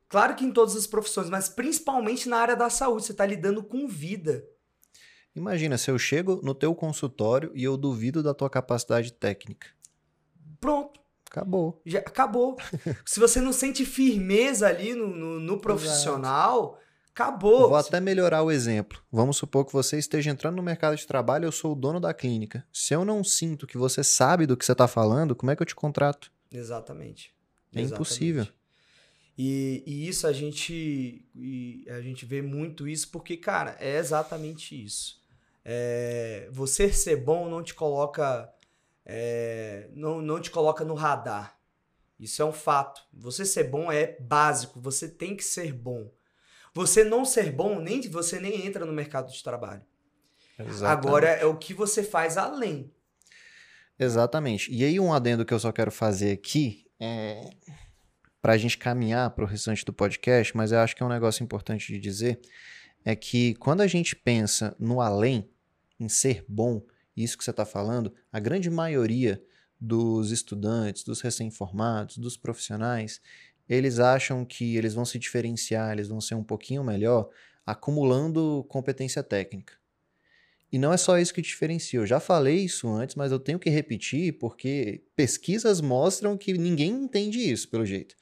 claro 0.09 0.35
que 0.35 0.45
em 0.45 0.53
todas 0.53 0.75
as 0.77 0.89
profissões, 0.89 1.31
mas 1.31 1.49
principalmente 1.49 2.29
na 2.29 2.39
área 2.39 2.57
da 2.57 2.69
saúde, 2.69 3.07
você 3.07 3.13
está 3.13 3.25
lidando 3.25 3.63
com 3.63 3.87
vida. 3.87 4.45
Imagina, 5.35 5.79
se 5.79 5.91
eu 5.91 5.99
chego 5.99 6.41
no 6.43 6.55
teu 6.55 6.75
consultório 6.75 7.53
e 7.55 7.63
eu 7.63 7.77
duvido 7.77 8.23
da 8.23 8.35
tua 8.35 8.51
capacidade 8.51 9.13
técnica. 9.13 9.69
Pronto, 10.61 11.01
Acabou. 11.35 11.82
já 11.85 11.99
acabou. 11.99 12.57
Se 13.05 13.18
você 13.18 13.41
não 13.41 13.53
sente 13.53 13.85
firmeza 13.85 14.68
ali 14.68 14.95
no, 14.95 15.09
no, 15.09 15.41
no 15.41 15.59
profissional, 15.59 16.78
Acabou. 17.14 17.68
Vou 17.68 17.76
até 17.76 18.01
melhorar 18.01 18.43
o 18.43 18.51
exemplo. 18.51 19.01
Vamos 19.11 19.37
supor 19.37 19.64
que 19.64 19.72
você 19.72 19.97
esteja 19.97 20.32
entrando 20.32 20.57
no 20.57 20.62
mercado 20.64 20.97
de 20.97 21.07
trabalho, 21.07 21.45
eu 21.45 21.53
sou 21.53 21.70
o 21.70 21.76
dono 21.76 22.01
da 22.01 22.12
clínica. 22.12 22.66
Se 22.72 22.93
eu 22.93 23.05
não 23.05 23.22
sinto 23.22 23.68
que 23.68 23.78
você 23.78 24.03
sabe 24.03 24.47
do 24.47 24.57
que 24.57 24.64
você 24.64 24.72
está 24.72 24.89
falando, 24.89 25.37
como 25.37 25.53
é 25.53 25.55
que 25.55 25.62
eu 25.62 25.66
te 25.66 25.76
contrato? 25.76 26.32
Exatamente. 26.51 27.32
É 27.72 27.80
Exatamente. 27.80 27.95
impossível. 27.95 28.49
E, 29.39 29.85
e, 29.87 30.09
isso 30.09 30.26
a 30.26 30.32
gente, 30.32 31.24
a 31.89 32.01
gente 32.01 32.26
vê 32.26 32.43
muito 32.43 32.89
isso 32.89 33.09
porque, 33.12 33.37
cara, 33.37 33.76
é 33.78 33.97
exatamente 33.97 34.74
isso. 34.74 35.22
É, 35.64 36.49
você 36.51 36.93
ser 36.93 37.16
bom 37.16 37.49
não 37.49 37.62
te 37.62 37.74
coloca 37.74 38.53
é, 39.05 39.89
não, 39.93 40.21
não 40.21 40.41
te 40.41 40.51
coloca 40.51 40.85
no 40.85 40.95
radar. 40.95 41.59
Isso 42.19 42.41
é 42.41 42.45
um 42.45 42.53
fato. 42.53 43.03
Você 43.13 43.45
ser 43.45 43.65
bom 43.65 43.91
é 43.91 44.17
básico. 44.21 44.81
Você 44.81 45.09
tem 45.09 45.37
que 45.37 45.45
ser 45.45 45.73
bom. 45.73 46.11
Você 46.73 47.05
não 47.05 47.25
ser 47.25 47.53
bom, 47.53 47.81
nem 47.81 48.01
você 48.03 48.41
nem 48.41 48.67
entra 48.67 48.85
no 48.85 48.93
mercado 48.93 49.31
de 49.33 49.43
trabalho. 49.43 49.83
Exatamente. 50.59 50.85
Agora 50.85 51.29
é 51.29 51.45
o 51.45 51.57
que 51.57 51.75
você 51.75 52.03
faz 52.03 52.37
além. 52.37 52.93
Exatamente. 53.99 54.73
E 54.73 54.85
aí 54.85 54.99
um 54.99 55.13
adendo 55.13 55.45
que 55.45 55.55
eu 55.55 55.59
só 55.59 55.71
quero 55.71 55.91
fazer 55.91 56.33
aqui 56.33 56.87
é 56.99 57.51
para 58.43 58.53
a 58.53 58.59
gente 58.59 58.77
caminhar 58.77 59.31
para 59.31 59.45
o 59.45 59.47
restante 59.47 59.85
do 59.85 59.93
podcast, 59.93 60.55
mas 60.57 60.71
eu 60.71 60.79
acho 60.81 60.95
que 60.95 61.03
é 61.03 61.07
um 61.07 61.09
negócio 61.09 61.43
importante 61.43 61.93
de 61.93 61.99
dizer 61.99 62.41
é 63.05 63.15
que 63.15 63.55
quando 63.55 63.81
a 63.81 63.87
gente 63.87 64.17
pensa 64.17 64.75
no 64.79 65.01
além, 65.01 65.49
em 65.99 66.09
ser 66.09 66.45
bom, 66.49 66.83
isso 67.17 67.39
que 67.39 67.45
você 67.45 67.51
está 67.51 67.65
falando, 67.65 68.12
a 68.33 68.41
grande 68.41 68.71
maioria 68.71 69.43
dos 69.81 70.31
estudantes, 70.31 71.05
dos 71.05 71.21
recém-formados, 71.21 72.17
dos 72.17 72.37
profissionais, 72.37 73.21
eles 73.69 73.99
acham 73.99 74.45
que 74.45 74.77
eles 74.77 74.95
vão 74.95 75.05
se 75.05 75.19
diferenciar, 75.19 75.93
eles 75.93 76.09
vão 76.09 76.21
ser 76.21 76.35
um 76.35 76.45
pouquinho 76.45 76.83
melhor 76.85 77.29
acumulando 77.67 78.65
competência 78.69 79.23
técnica. 79.23 79.75
E 80.71 80.79
não 80.79 80.93
é 80.93 80.97
só 80.97 81.19
isso 81.19 81.33
que 81.33 81.41
diferencia. 81.41 82.01
Eu 82.01 82.07
já 82.07 82.19
falei 82.19 82.57
isso 82.57 82.89
antes, 82.89 83.15
mas 83.15 83.31
eu 83.31 83.39
tenho 83.39 83.59
que 83.59 83.71
repetir 83.71 84.39
porque 84.39 85.05
pesquisas 85.15 85.81
mostram 85.81 86.37
que 86.37 86.53
ninguém 86.55 86.91
entende 86.91 87.39
isso, 87.39 87.69
pelo 87.69 87.87
jeito. 87.87 88.17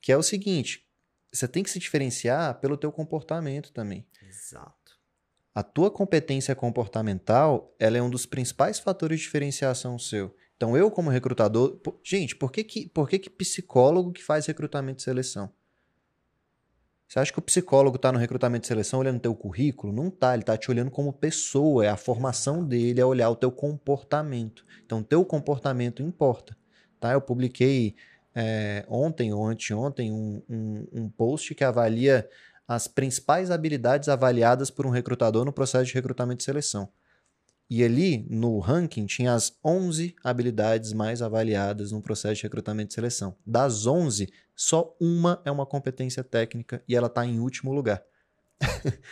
Que 0.00 0.12
é 0.12 0.16
o 0.16 0.22
seguinte, 0.22 0.86
você 1.32 1.48
tem 1.48 1.62
que 1.62 1.70
se 1.70 1.78
diferenciar 1.78 2.60
pelo 2.60 2.76
teu 2.76 2.92
comportamento 2.92 3.72
também. 3.72 4.06
Exato. 4.22 4.83
A 5.54 5.62
tua 5.62 5.90
competência 5.90 6.54
comportamental, 6.54 7.72
ela 7.78 7.96
é 7.96 8.02
um 8.02 8.10
dos 8.10 8.26
principais 8.26 8.80
fatores 8.80 9.20
de 9.20 9.24
diferenciação 9.26 9.98
seu. 9.98 10.34
Então, 10.56 10.76
eu 10.76 10.90
como 10.90 11.10
recrutador... 11.10 11.80
Gente, 12.02 12.34
por 12.34 12.50
que 12.50 12.64
que, 12.64 12.88
por 12.88 13.08
que, 13.08 13.18
que 13.20 13.30
psicólogo 13.30 14.12
que 14.12 14.22
faz 14.22 14.46
recrutamento 14.46 15.00
e 15.00 15.04
seleção? 15.04 15.52
Você 17.06 17.20
acha 17.20 17.32
que 17.32 17.38
o 17.38 17.42
psicólogo 17.42 17.96
está 17.96 18.10
no 18.10 18.18
recrutamento 18.18 18.64
e 18.64 18.68
seleção 18.68 18.98
olhando 18.98 19.20
teu 19.20 19.34
currículo? 19.34 19.92
Não 19.92 20.10
tá, 20.10 20.32
ele 20.34 20.42
está 20.42 20.56
te 20.56 20.68
olhando 20.70 20.90
como 20.90 21.12
pessoa, 21.12 21.84
é 21.84 21.88
a 21.88 21.96
formação 21.96 22.64
dele, 22.64 23.00
é 23.00 23.04
olhar 23.04 23.30
o 23.30 23.36
teu 23.36 23.52
comportamento. 23.52 24.64
Então, 24.84 25.04
teu 25.04 25.24
comportamento 25.24 26.02
importa. 26.02 26.56
Tá? 26.98 27.12
Eu 27.12 27.20
publiquei 27.20 27.94
é, 28.34 28.84
ontem 28.88 29.32
ou 29.32 29.46
anteontem 29.46 30.10
um, 30.10 30.42
um, 30.48 30.86
um 30.92 31.08
post 31.08 31.54
que 31.54 31.62
avalia 31.62 32.28
as 32.66 32.86
principais 32.88 33.50
habilidades 33.50 34.08
avaliadas 34.08 34.70
por 34.70 34.86
um 34.86 34.90
recrutador 34.90 35.44
no 35.44 35.52
processo 35.52 35.86
de 35.86 35.94
recrutamento 35.94 36.42
e 36.42 36.44
seleção. 36.44 36.88
E 37.68 37.82
ali, 37.82 38.26
no 38.28 38.58
ranking, 38.58 39.06
tinha 39.06 39.32
as 39.32 39.58
11 39.64 40.14
habilidades 40.22 40.92
mais 40.92 41.22
avaliadas 41.22 41.92
no 41.92 42.02
processo 42.02 42.36
de 42.36 42.42
recrutamento 42.42 42.92
e 42.92 42.94
seleção. 42.94 43.34
Das 43.44 43.86
11, 43.86 44.30
só 44.54 44.94
uma 45.00 45.40
é 45.44 45.50
uma 45.50 45.64
competência 45.64 46.22
técnica 46.22 46.82
e 46.86 46.94
ela 46.94 47.06
está 47.06 47.24
em 47.24 47.40
último 47.40 47.72
lugar. 47.72 48.02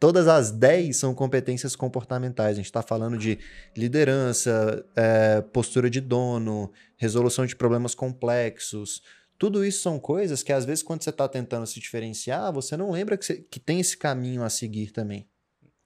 Todas 0.00 0.26
as 0.28 0.50
10 0.50 0.96
são 0.96 1.14
competências 1.14 1.76
comportamentais. 1.76 2.52
A 2.52 2.54
gente 2.54 2.64
está 2.64 2.80
falando 2.80 3.18
de 3.18 3.38
liderança, 3.76 4.84
é, 4.96 5.42
postura 5.42 5.90
de 5.90 6.00
dono, 6.00 6.72
resolução 6.96 7.44
de 7.44 7.54
problemas 7.54 7.94
complexos. 7.94 9.02
Tudo 9.40 9.64
isso 9.64 9.80
são 9.80 9.98
coisas 9.98 10.42
que, 10.42 10.52
às 10.52 10.66
vezes, 10.66 10.84
quando 10.84 11.02
você 11.02 11.08
está 11.08 11.26
tentando 11.26 11.66
se 11.66 11.80
diferenciar, 11.80 12.52
você 12.52 12.76
não 12.76 12.90
lembra 12.90 13.16
que, 13.16 13.24
você, 13.24 13.40
que 13.40 13.58
tem 13.58 13.80
esse 13.80 13.96
caminho 13.96 14.42
a 14.42 14.50
seguir 14.50 14.90
também. 14.90 15.30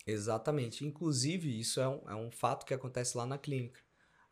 Exatamente. 0.05 0.84
Inclusive, 0.84 1.61
isso 1.61 1.80
é 1.80 1.88
um, 1.88 2.11
é 2.11 2.14
um 2.16 2.32
fato 2.32 2.66
que 2.66 2.74
acontece 2.74 3.16
lá 3.16 3.24
na 3.24 3.38
clínica. 3.38 3.80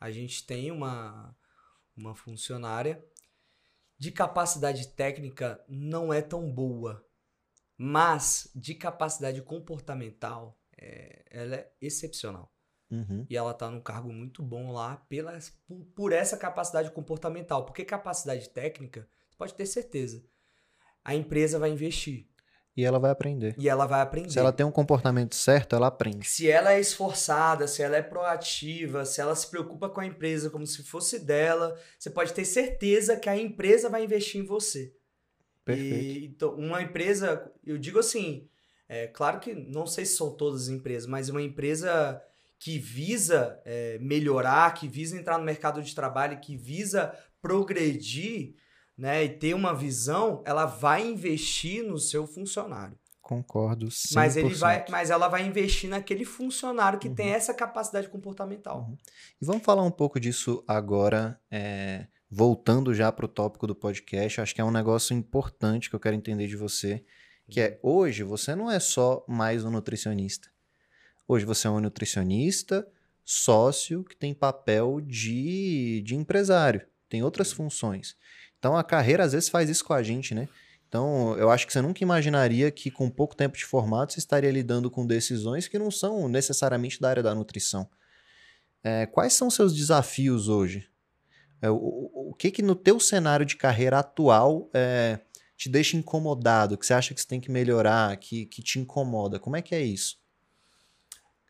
A 0.01 0.11
gente 0.11 0.45
tem 0.45 0.73
uma, 0.73 1.37
uma 1.97 2.17
funcionária 2.17 3.01
de 3.97 4.11
capacidade 4.11 4.89
técnica 4.89 5.65
não 5.69 6.13
é 6.13 6.21
tão 6.21 6.53
boa, 6.53 7.07
mas 7.79 8.51
de 8.57 8.75
capacidade 8.75 9.41
comportamental 9.41 10.61
é, 10.77 11.25
ela 11.31 11.55
é 11.55 11.73
excepcional. 11.81 12.52
Uhum. 12.93 13.25
E 13.29 13.35
ela 13.35 13.53
está 13.53 13.71
num 13.71 13.81
cargo 13.81 14.13
muito 14.13 14.43
bom 14.43 14.71
lá 14.71 14.97
pela, 15.09 15.39
por, 15.67 15.85
por 15.95 16.13
essa 16.13 16.37
capacidade 16.37 16.91
comportamental. 16.91 17.65
Porque 17.65 17.87
capacidade 17.87 18.51
técnica, 18.51 19.09
você 19.31 19.37
pode 19.39 19.55
ter 19.55 19.65
certeza, 19.65 20.23
a 21.03 21.15
empresa 21.15 21.59
vai 21.59 21.71
investir. 21.71 22.29
E 22.77 22.85
ela 22.85 22.99
vai 22.99 23.11
aprender. 23.11 23.55
E 23.59 23.69
ela 23.69 23.87
vai 23.87 24.01
aprender. 24.01 24.31
Se 24.31 24.39
ela 24.39 24.53
tem 24.53 24.65
um 24.65 24.71
comportamento 24.71 25.35
certo, 25.35 25.77
ela 25.77 25.89
aprende. 25.89 26.27
Se 26.27 26.51
ela 26.51 26.73
é 26.73 26.81
esforçada, 26.81 27.67
se 27.67 27.83
ela 27.83 27.97
é 27.97 28.03
proativa, 28.03 29.05
se 29.05 29.21
ela 29.21 29.35
se 29.35 29.51
preocupa 29.51 29.91
com 29.91 30.01
a 30.01 30.07
empresa 30.07 30.49
como 30.49 30.67
se 30.67 30.83
fosse 30.83 31.19
dela, 31.19 31.79
você 31.99 32.09
pode 32.09 32.33
ter 32.33 32.45
certeza 32.45 33.17
que 33.17 33.29
a 33.29 33.37
empresa 33.37 33.91
vai 33.91 34.05
investir 34.05 34.41
em 34.41 34.45
você. 34.45 34.95
Perfeito. 35.65 35.95
E, 35.95 36.27
então, 36.27 36.55
uma 36.55 36.83
empresa, 36.83 37.53
eu 37.65 37.77
digo 37.77 37.99
assim, 37.99 38.49
é 38.89 39.07
claro 39.07 39.39
que 39.39 39.55
não 39.55 39.87
sei 39.87 40.07
se 40.07 40.17
são 40.17 40.35
todas 40.35 40.63
as 40.63 40.69
empresas, 40.69 41.07
mas 41.07 41.29
uma 41.29 41.43
empresa 41.43 42.23
que 42.63 42.79
visa 42.79 43.61
é, 43.65 43.99
melhorar, 43.99 44.73
que 44.73 44.87
visa 44.87 45.19
entrar 45.19 45.37
no 45.37 45.45
mercado 45.45 45.83
de 45.83 45.93
trabalho, 45.93 46.39
que 46.39 46.57
visa 46.57 47.13
progredir, 47.41 48.55
né, 48.97 49.25
e 49.25 49.29
ter 49.31 49.53
uma 49.53 49.75
visão, 49.75 50.45
ela 50.47 50.65
vai 50.65 51.05
investir 51.05 51.83
no 51.83 51.99
seu 51.99 52.25
funcionário. 52.25 52.97
Concordo. 53.21 53.87
100%. 53.87 54.15
Mas 54.15 54.37
ele 54.37 54.55
vai, 54.55 54.85
mas 54.89 55.11
ela 55.11 55.27
vai 55.27 55.45
investir 55.45 55.91
naquele 55.91 56.25
funcionário 56.25 57.01
que 57.01 57.09
uhum. 57.09 57.17
tem 57.17 57.31
essa 57.31 57.53
capacidade 57.53 58.09
comportamental. 58.09 58.87
Uhum. 58.89 58.97
E 59.41 59.45
vamos 59.45 59.65
falar 59.65 59.83
um 59.83 59.91
pouco 59.91 60.21
disso 60.21 60.63
agora, 60.69 61.41
é, 61.51 62.07
voltando 62.31 62.95
já 62.95 63.11
para 63.11 63.25
o 63.25 63.29
tópico 63.29 63.67
do 63.67 63.75
podcast. 63.75 64.41
Acho 64.41 64.55
que 64.55 64.61
é 64.61 64.65
um 64.65 64.71
negócio 64.71 65.17
importante 65.17 65.91
que 65.91 65.97
eu 65.97 66.01
quero 66.01 66.15
entender 66.15 66.47
de 66.47 66.57
você, 66.57 67.05
que 67.51 67.61
é 67.61 67.81
uhum. 67.83 67.91
hoje 67.91 68.23
você 68.23 68.55
não 68.55 68.71
é 68.71 68.79
só 68.79 69.25
mais 69.27 69.65
um 69.65 69.71
nutricionista. 69.71 70.52
Hoje 71.27 71.45
você 71.45 71.67
é 71.67 71.71
um 71.71 71.81
nutricionista, 71.81 72.87
sócio 73.25 74.05
que 74.05 74.17
tem 74.17 74.35
papel 74.35 75.01
de, 75.01 76.03
de 76.05 76.15
empresário, 76.15 76.87
tem 77.09 77.23
outras 77.23 77.53
funções. 77.53 78.17
Então 78.59 78.77
a 78.77 78.85
carreira 78.85 79.25
às 79.25 79.33
vezes 79.33 79.49
faz 79.49 79.71
isso 79.71 79.85
com 79.85 79.93
a 79.93 80.03
gente, 80.03 80.35
né? 80.35 80.49
Então 80.89 81.37
eu 81.39 81.51
acho 81.51 81.67
que 81.67 81.73
você 81.73 81.81
nunca 81.81 82.03
imaginaria 82.03 82.71
que 82.71 82.91
com 82.91 83.09
pouco 83.09 83.35
tempo 83.35 83.57
de 83.57 83.65
formato 83.65 84.13
você 84.13 84.19
estaria 84.19 84.51
lidando 84.51 84.91
com 84.91 85.07
decisões 85.07 85.67
que 85.67 85.79
não 85.79 85.91
são 85.91 86.29
necessariamente 86.29 87.01
da 87.01 87.09
área 87.09 87.23
da 87.23 87.35
nutrição. 87.35 87.89
É, 88.85 89.07
quais 89.07 89.33
são 89.33 89.49
seus 89.49 89.75
desafios 89.75 90.49
hoje? 90.49 90.89
É, 91.63 91.71
o, 91.71 91.77
o, 91.77 92.31
o, 92.31 92.35
que 92.35 92.51
que 92.51 92.63
no 92.63 92.75
teu 92.75 92.99
cenário 92.99 93.47
de 93.47 93.57
carreira 93.57 94.01
atual 94.01 94.69
é, 94.75 95.21
te 95.57 95.69
deixa 95.69 95.97
incomodado, 95.97 96.77
que 96.77 96.85
você 96.85 96.93
acha 96.93 97.15
que 97.15 97.21
você 97.21 97.27
tem 97.27 97.41
que 97.41 97.51
melhorar, 97.51 98.17
que, 98.17 98.47
que 98.47 98.61
te 98.61 98.81
incomoda? 98.81 99.39
Como 99.39 99.57
é 99.57 99.63
que 99.63 99.75
é 99.75 99.81
isso? 99.81 100.22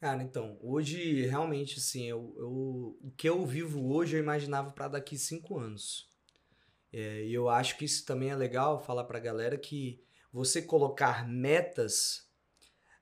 Cara, 0.02 0.20
então, 0.20 0.58
hoje 0.60 1.26
realmente, 1.26 1.78
assim, 1.78 2.08
eu, 2.08 2.34
eu, 2.36 2.98
o 3.00 3.12
que 3.16 3.28
eu 3.28 3.46
vivo 3.46 3.94
hoje 3.94 4.16
eu 4.16 4.20
imaginava 4.20 4.72
para 4.72 4.88
daqui 4.88 5.16
cinco 5.16 5.60
anos. 5.60 6.10
É, 6.92 7.24
e 7.24 7.32
eu 7.32 7.48
acho 7.48 7.78
que 7.78 7.84
isso 7.84 8.04
também 8.04 8.30
é 8.30 8.34
legal 8.34 8.82
falar 8.82 9.04
para 9.04 9.18
a 9.18 9.20
galera 9.20 9.56
que 9.56 10.02
você 10.32 10.60
colocar 10.60 11.28
metas 11.28 12.28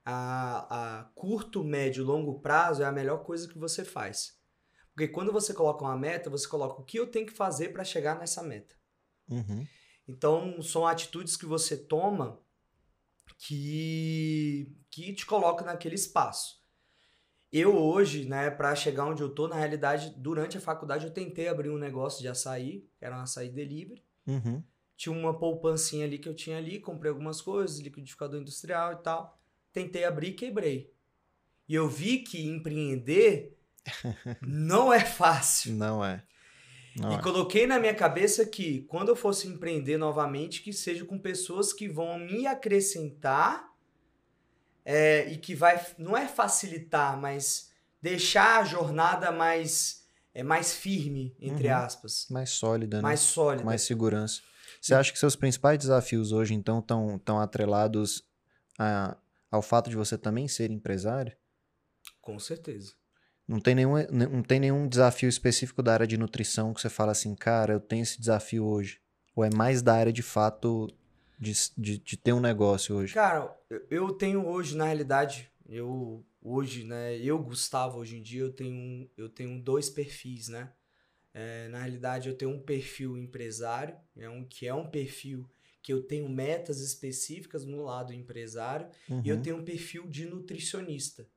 a, 0.04 0.98
a 0.98 1.04
curto, 1.14 1.64
médio, 1.64 2.04
longo 2.04 2.38
prazo 2.38 2.82
é 2.82 2.84
a 2.84 2.92
melhor 2.92 3.24
coisa 3.24 3.48
que 3.48 3.58
você 3.58 3.82
faz. 3.82 4.38
Porque 4.92 5.08
quando 5.08 5.32
você 5.32 5.54
coloca 5.54 5.82
uma 5.82 5.96
meta, 5.96 6.28
você 6.28 6.46
coloca 6.46 6.82
o 6.82 6.84
que 6.84 6.98
eu 6.98 7.06
tenho 7.06 7.24
que 7.24 7.32
fazer 7.32 7.70
para 7.70 7.82
chegar 7.82 8.18
nessa 8.18 8.42
meta. 8.42 8.76
Uhum. 9.26 9.66
Então, 10.06 10.60
são 10.60 10.86
atitudes 10.86 11.34
que 11.34 11.46
você 11.46 11.78
toma 11.78 12.38
que, 13.38 14.70
que 14.90 15.14
te 15.14 15.24
colocam 15.24 15.64
naquele 15.64 15.94
espaço. 15.94 16.59
Eu 17.52 17.76
hoje, 17.76 18.26
né, 18.26 18.48
para 18.48 18.74
chegar 18.76 19.06
onde 19.06 19.22
eu 19.22 19.28
tô, 19.28 19.48
na 19.48 19.56
realidade, 19.56 20.14
durante 20.16 20.56
a 20.56 20.60
faculdade 20.60 21.06
eu 21.06 21.12
tentei 21.12 21.48
abrir 21.48 21.68
um 21.68 21.78
negócio 21.78 22.20
de 22.20 22.28
açaí, 22.28 22.86
que 22.96 23.04
era 23.04 23.16
um 23.16 23.20
açaí 23.20 23.50
delivery. 23.50 24.04
Uhum. 24.26 24.62
Tinha 24.96 25.16
uma 25.16 25.36
poupancinha 25.36 26.04
ali 26.04 26.18
que 26.18 26.28
eu 26.28 26.34
tinha 26.34 26.58
ali, 26.58 26.78
comprei 26.78 27.10
algumas 27.10 27.40
coisas, 27.40 27.80
liquidificador 27.80 28.40
industrial 28.40 28.92
e 28.92 28.96
tal. 28.96 29.36
Tentei 29.72 30.04
abrir 30.04 30.28
e 30.28 30.34
quebrei. 30.34 30.92
E 31.68 31.74
eu 31.74 31.88
vi 31.88 32.18
que 32.18 32.46
empreender 32.46 33.56
não 34.42 34.92
é 34.92 35.00
fácil. 35.00 35.74
Não 35.74 36.04
é. 36.04 36.22
Não 36.96 37.12
e 37.12 37.14
é. 37.14 37.22
coloquei 37.22 37.66
na 37.66 37.78
minha 37.78 37.94
cabeça 37.94 38.44
que 38.44 38.82
quando 38.82 39.08
eu 39.08 39.16
fosse 39.16 39.48
empreender 39.48 39.96
novamente, 39.96 40.62
que 40.62 40.72
seja 40.72 41.04
com 41.04 41.18
pessoas 41.18 41.72
que 41.72 41.88
vão 41.88 42.18
me 42.18 42.46
acrescentar 42.46 43.69
é, 44.84 45.30
e 45.30 45.36
que 45.36 45.54
vai, 45.54 45.84
não 45.98 46.16
é 46.16 46.26
facilitar, 46.26 47.16
mas 47.20 47.70
deixar 48.00 48.60
a 48.60 48.64
jornada 48.64 49.30
mais, 49.30 50.04
é, 50.34 50.42
mais 50.42 50.74
firme, 50.74 51.34
entre 51.40 51.68
Uhum. 51.68 51.76
aspas. 51.76 52.26
Mais 52.30 52.50
sólida, 52.50 52.96
né? 52.98 53.02
Mais 53.02 53.20
sólida. 53.20 53.64
mais 53.64 53.82
segurança. 53.82 54.40
Você 54.80 54.94
acha 54.94 55.12
que 55.12 55.18
seus 55.18 55.36
principais 55.36 55.78
desafios 55.78 56.32
hoje, 56.32 56.54
então, 56.54 56.78
estão 56.78 57.18
tão 57.18 57.38
atrelados 57.40 58.24
a- 58.78 59.16
ao 59.50 59.60
fato 59.62 59.90
de 59.90 59.96
você 59.96 60.16
também 60.16 60.48
ser 60.48 60.70
empresário? 60.70 61.36
Com 62.20 62.38
certeza. 62.38 62.92
Não 63.46 63.58
tem, 63.60 63.74
nenhum, 63.74 63.94
não 64.10 64.42
tem 64.44 64.60
nenhum 64.60 64.86
desafio 64.88 65.28
específico 65.28 65.82
da 65.82 65.92
área 65.92 66.06
de 66.06 66.16
nutrição 66.16 66.72
que 66.72 66.80
você 66.80 66.88
fala 66.88 67.10
assim, 67.12 67.34
cara, 67.34 67.72
eu 67.72 67.80
tenho 67.80 68.02
esse 68.04 68.18
desafio 68.20 68.64
hoje? 68.64 69.00
Ou 69.34 69.44
é 69.44 69.50
mais 69.52 69.82
da 69.82 69.94
área 69.94 70.12
de 70.12 70.22
fato 70.22 70.88
de, 71.38 71.52
de, 71.76 71.98
de 71.98 72.16
ter 72.16 72.32
um 72.32 72.38
negócio 72.40 72.94
hoje? 72.94 73.12
Cara, 73.12 73.52
eu- 73.90 74.12
tenho 74.14 74.46
hoje, 74.46 74.76
na 74.76 74.84
realidade, 74.86 75.50
eu 75.68 76.24
hoje, 76.42 76.84
né, 76.84 77.16
eu, 77.18 77.38
Gustavo, 77.38 77.98
hoje 77.98 78.16
em 78.16 78.22
dia, 78.22 78.40
eu 78.42 78.52
tenho, 78.52 79.10
eu 79.16 79.28
tenho 79.28 79.60
dois 79.62 79.90
perfis, 79.90 80.48
né? 80.48 80.72
É, 81.34 81.68
na 81.68 81.80
realidade, 81.80 82.28
eu 82.28 82.36
tenho 82.36 82.50
um 82.52 82.60
perfil 82.62 83.16
empresário, 83.18 83.96
é 84.16 84.28
um, 84.30 84.44
que 84.44 84.66
é 84.66 84.74
um 84.74 84.90
perfil 84.90 85.48
que 85.82 85.92
eu 85.92 86.02
tenho 86.02 86.28
metas 86.28 86.80
específicas 86.80 87.64
no 87.64 87.82
lado 87.84 88.12
empresário, 88.12 88.88
e 89.24 89.28
eu 89.28 89.38
Uhum, 89.38 89.42
tenho 89.42 89.56
um 89.58 89.64
perfil 89.64 90.08
de 90.08 90.26
nutricionista. 90.26 91.28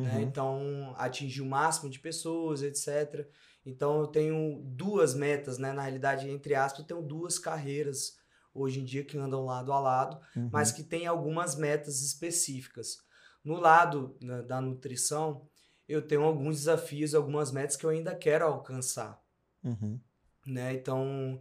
né? 0.00 0.22
uhum, 0.22 0.22
Então, 0.22 0.94
atingir 0.96 1.42
o 1.42 1.46
máximo 1.46 1.90
de 1.90 1.98
pessoas, 1.98 2.62
etc. 2.62 3.28
Então, 3.64 4.00
eu 4.00 4.06
tenho 4.06 4.62
duas 4.64 5.14
metas, 5.14 5.58
né? 5.58 5.72
Na 5.72 5.82
realidade, 5.82 6.28
entre 6.28 6.54
aspas, 6.54 6.80
eu 6.80 6.86
tenho 6.86 7.02
duas 7.02 7.38
carreiras 7.38 8.18
hoje 8.54 8.80
em 8.80 8.84
dia 8.84 9.04
que 9.04 9.16
andam 9.16 9.44
lado 9.44 9.72
a 9.72 9.80
lado, 9.80 10.20
uhum, 10.36 10.50
mas 10.52 10.72
que 10.72 10.82
tem 10.82 11.06
algumas 11.06 11.56
metas 11.56 12.02
específicas. 12.02 12.98
No 13.44 13.54
lado 13.54 14.16
né, 14.20 14.42
da 14.42 14.60
nutrição, 14.60 15.48
eu 15.88 16.02
tenho 16.02 16.22
alguns 16.22 16.56
desafios, 16.56 17.14
algumas 17.14 17.50
metas 17.50 17.76
que 17.76 17.84
eu 17.84 17.90
ainda 17.90 18.14
quero 18.14 18.44
alcançar 18.44 19.20
uhum. 19.64 19.98
né? 20.46 20.72
Então, 20.74 21.40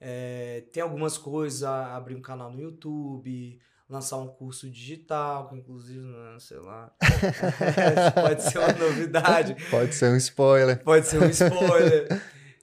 é, 0.00 0.64
tem 0.72 0.82
algumas 0.82 1.16
coisas, 1.18 1.62
abrir 1.62 2.14
um 2.14 2.22
canal 2.22 2.50
no 2.50 2.60
YouTube, 2.60 3.58
lançar 3.88 4.18
um 4.18 4.28
curso 4.28 4.68
digital, 4.68 5.48
que 5.48 5.56
inclusive, 5.56 6.04
né, 6.04 6.36
sei 6.40 6.58
lá, 6.58 6.92
pode 8.14 8.42
ser 8.42 8.58
uma 8.58 8.72
novidade, 8.72 9.56
Pode 9.70 9.94
ser 9.94 10.10
um 10.10 10.16
spoiler. 10.16 10.82
pode 10.82 11.06
ser 11.06 11.22
um 11.22 11.28
spoiler. 11.28 12.08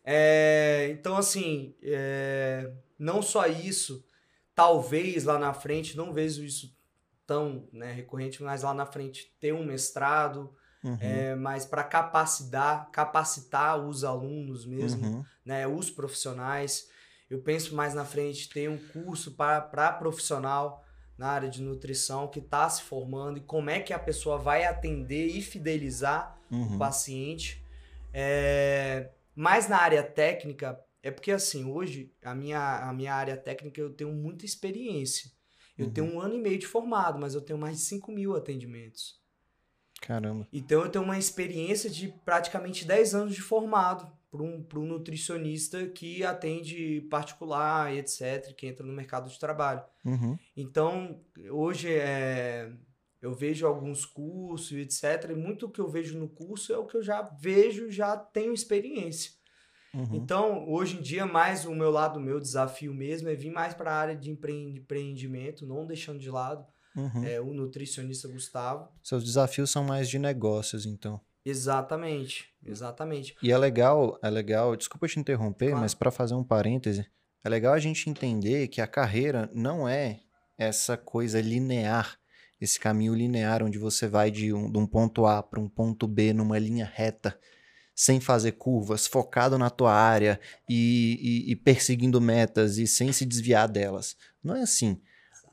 É, 0.04 0.90
então, 0.92 1.16
assim, 1.16 1.74
é, 1.82 2.70
não 3.04 3.22
só 3.22 3.46
isso, 3.48 4.06
talvez 4.56 5.24
lá 5.26 5.38
na 5.38 5.54
frente, 5.54 5.98
não 5.98 6.14
vejo 6.14 6.44
isso 6.44 6.76
tão 7.26 7.68
né, 7.72 7.92
recorrente, 7.92 8.42
mas 8.42 8.64
lá 8.64 8.74
na 8.74 8.86
frente 8.86 9.34
ter 9.40 9.54
um 9.54 9.66
mestrado, 9.66 10.54
Uhum, 10.84 10.98
é, 11.00 11.34
mas 11.34 11.66
para 11.66 11.82
capacitar, 11.82 12.92
capacitar 12.92 13.80
os 13.80 14.04
alunos 14.04 14.66
mesmo, 14.66 15.08
uhum, 15.08 15.26
né, 15.46 15.66
os 15.66 15.90
profissionais. 15.90 16.90
Eu 17.30 17.40
penso 17.40 17.74
mais 17.74 17.94
na 17.94 18.04
frente 18.04 18.50
ter 18.50 18.70
um 18.70 18.78
curso 18.78 19.32
para 19.32 19.94
profissional 19.94 20.84
na 21.18 21.30
área 21.30 21.50
de 21.50 21.62
nutrição 21.62 22.28
que 22.28 22.40
está 22.40 22.70
se 22.70 22.84
formando 22.84 23.38
e 23.38 23.42
como 23.42 23.70
é 23.70 23.80
que 23.80 23.94
a 23.94 24.00
pessoa 24.00 24.38
vai 24.38 24.66
atender 24.66 25.28
e 25.28 25.42
fidelizar 25.42 26.38
o 26.52 26.56
uhum. 26.56 26.78
paciente. 26.78 27.64
É, 28.14 29.10
mas 29.34 29.70
na 29.70 29.78
área 29.78 30.04
técnica, 30.04 30.78
é 31.04 31.12
porque 31.12 31.32
assim, 31.32 31.66
hoje 31.66 32.12
a 32.24 32.34
minha, 32.34 32.90
a 32.90 32.94
minha 32.94 33.14
área 33.14 33.38
técnica 33.38 33.80
eu 33.80 33.94
tenho 33.94 34.12
muita 34.14 34.46
experiência. 34.46 35.30
Eu 35.78 35.88
Uhum. 35.88 35.92
tenho 35.94 36.08
um 36.14 36.20
ano 36.22 36.36
e 36.36 36.40
meio 36.40 36.58
de 36.58 36.66
formado, 36.68 37.20
mas 37.20 37.36
eu 37.36 37.42
tenho 37.42 37.60
mais 37.60 37.78
de 37.78 37.84
5 37.84 38.12
mil 38.12 38.36
atendimentos. 38.36 39.22
Caramba. 40.02 40.48
Então 40.52 40.82
eu 40.84 40.90
tenho 40.90 41.04
uma 41.04 41.18
experiência 41.18 41.90
de 41.90 42.10
praticamente 42.26 42.86
10 42.86 43.14
anos 43.16 43.36
de 43.36 43.42
formado 43.42 44.12
para 44.30 44.42
um, 44.44 44.64
pra 44.64 44.80
um 44.80 44.86
nutricionista 44.86 45.88
que 45.88 46.24
atende 46.24 47.02
particular 47.10 47.94
e 47.94 48.00
etc., 48.00 48.54
que 48.56 48.66
entra 48.68 48.86
no 48.86 48.92
mercado 48.94 49.30
de 49.30 49.40
trabalho. 49.40 49.84
Uhum, 50.04 50.38
Então, 50.58 51.24
hoje 51.52 51.94
é, 51.94 52.72
eu 53.22 53.34
vejo 53.34 53.66
alguns 53.68 54.06
cursos 54.06 54.72
e 54.72 54.82
etc., 54.82 55.30
e 55.32 55.36
muito 55.36 55.70
que 55.70 55.80
eu 55.80 55.88
vejo 55.88 56.18
no 56.18 56.28
curso 56.28 56.74
é 56.74 56.78
o 56.78 56.86
que 56.86 56.98
eu 56.98 57.04
já 57.04 57.22
vejo, 57.22 57.90
já 57.92 58.18
tenho 58.18 58.54
experiência. 58.54 59.32
Uhum. 59.94 60.16
Então, 60.16 60.68
hoje 60.70 60.98
em 60.98 61.02
dia, 61.02 61.26
mais 61.26 61.66
o 61.66 61.74
meu 61.74 61.92
lado, 61.92 62.20
o 62.20 62.22
meu 62.22 62.40
desafio 62.40 62.94
mesmo 62.94 63.30
é 63.30 63.36
vir 63.36 63.52
mais 63.52 63.74
para 63.74 63.92
a 63.92 63.96
área 63.96 64.16
de 64.16 64.32
empre- 64.32 64.76
empreendimento, 64.76 65.66
não 65.66 65.86
deixando 65.86 66.20
de 66.20 66.30
lado 66.30 66.66
uhum. 66.96 67.24
é, 67.24 67.40
o 67.40 67.54
nutricionista 67.54 68.28
Gustavo. 68.28 68.90
Seus 69.04 69.24
desafios 69.24 69.70
são 69.70 69.84
mais 69.84 70.10
de 70.10 70.20
negócios, 70.20 70.86
então. 70.86 71.20
Exatamente, 71.46 72.46
exatamente. 72.66 73.36
E 73.42 73.52
é 73.52 73.58
legal, 73.58 74.18
é 74.24 74.30
legal, 74.30 74.76
desculpa 74.76 75.08
te 75.08 75.20
interromper, 75.20 75.68
Claro. 75.68 75.82
mas 75.82 75.94
para 75.94 76.12
fazer 76.12 76.36
um 76.36 76.44
parêntese, 76.44 77.06
é 77.44 77.50
legal 77.50 77.74
a 77.74 77.80
gente 77.80 78.10
entender 78.10 78.68
que 78.70 78.80
a 78.80 78.88
carreira 78.88 79.50
não 79.54 79.88
é 79.88 80.22
essa 80.58 80.96
coisa 80.96 81.42
linear, 81.42 82.18
esse 82.62 82.80
caminho 82.80 83.14
linear 83.14 83.62
onde 83.62 83.78
você 83.78 84.08
vai 84.08 84.32
de 84.32 84.54
um, 84.54 84.72
de 84.72 84.78
um 84.78 84.88
ponto 84.88 85.26
A 85.26 85.44
para 85.44 85.60
um 85.60 85.68
ponto 85.68 86.08
B 86.08 86.32
numa 86.32 86.58
linha 86.58 86.86
reta, 86.86 87.38
sem 87.96 88.20
fazer 88.20 88.54
curvas, 88.54 89.06
focado 89.08 89.58
na 89.58 89.70
tua 89.70 89.94
área 89.94 90.40
e, 90.68 91.46
e- 91.48 91.52
e 91.52 91.56
perseguindo 91.56 92.20
metas 92.20 92.78
e 92.78 92.88
sem 92.88 93.12
se 93.12 93.26
desviar 93.26 93.68
delas. 93.68 94.16
Não 94.44 94.56
é 94.56 94.62
assim. 94.62 95.00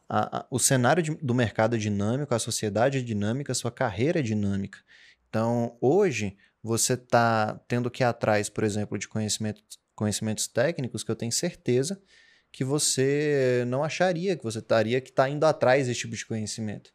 A- 0.08 0.38
a- 0.38 0.46
o 0.50 0.58
cenário 0.58 1.02
de- 1.02 1.14
do 1.16 1.34
mercado 1.34 1.76
é 1.76 1.78
dinâmico, 1.78 2.34
a 2.34 2.38
sociedade 2.38 2.98
é 2.98 3.00
dinâmica, 3.02 3.52
a 3.52 3.54
sua 3.54 3.70
carreira 3.70 4.18
é 4.20 4.22
dinâmica. 4.22 4.78
Então, 5.28 5.76
hoje, 5.80 6.36
você 6.62 6.94
está 6.94 7.60
tendo 7.68 7.90
que 7.90 8.02
ir 8.02 8.06
atrás, 8.06 8.48
por 8.48 8.64
exemplo, 8.64 8.98
de 8.98 9.06
conhecimentos, 9.06 9.62
conhecimentos 9.94 10.48
técnicos 10.48 11.04
que 11.04 11.10
eu 11.10 11.16
tenho 11.16 11.30
certeza 11.32 12.00
que 12.52 12.64
você 12.64 13.64
não 13.68 13.84
acharia 13.84 14.36
que 14.36 14.42
você 14.42 14.58
estaria 14.58 15.00
que 15.00 15.10
está 15.10 15.28
indo 15.30 15.44
atrás 15.46 15.86
desse 15.86 16.00
tipo 16.00 16.16
de 16.16 16.26
conhecimento. 16.26 16.90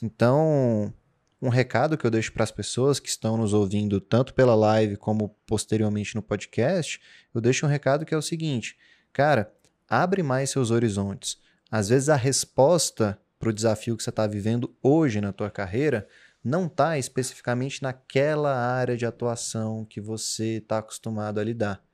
Então, 0.00 0.92
um 1.40 1.48
recado 1.48 1.98
que 1.98 2.06
eu 2.06 2.10
deixo 2.10 2.32
para 2.32 2.44
as 2.44 2.50
pessoas 2.50 2.98
que 2.98 3.08
estão 3.08 3.36
nos 3.36 3.52
ouvindo 3.52 4.00
tanto 4.00 4.32
pela 4.32 4.54
live 4.54 4.96
como 4.96 5.36
posteriormente 5.46 6.14
no 6.14 6.22
podcast, 6.22 7.00
eu 7.34 7.40
deixo 7.40 7.66
um 7.66 7.68
recado 7.68 8.06
que 8.06 8.14
é 8.14 8.16
o 8.16 8.22
seguinte, 8.22 8.76
cara, 9.12 9.52
abre 9.88 10.22
mais 10.22 10.50
seus 10.50 10.70
horizontes. 10.70 11.38
Às 11.70 11.88
vezes 11.88 12.08
a 12.08 12.16
resposta 12.16 13.20
para 13.38 13.50
o 13.50 13.52
desafio 13.52 13.96
que 13.96 14.02
você 14.02 14.10
está 14.10 14.26
vivendo 14.26 14.74
hoje 14.82 15.20
na 15.20 15.32
tua 15.32 15.50
carreira 15.50 16.08
não 16.42 16.66
está 16.66 16.96
especificamente 16.96 17.82
naquela 17.82 18.54
área 18.56 18.96
de 18.96 19.04
atuação 19.04 19.84
que 19.84 20.00
você 20.00 20.58
está 20.58 20.78
acostumado 20.78 21.40
a 21.40 21.44
lidar. 21.44 21.85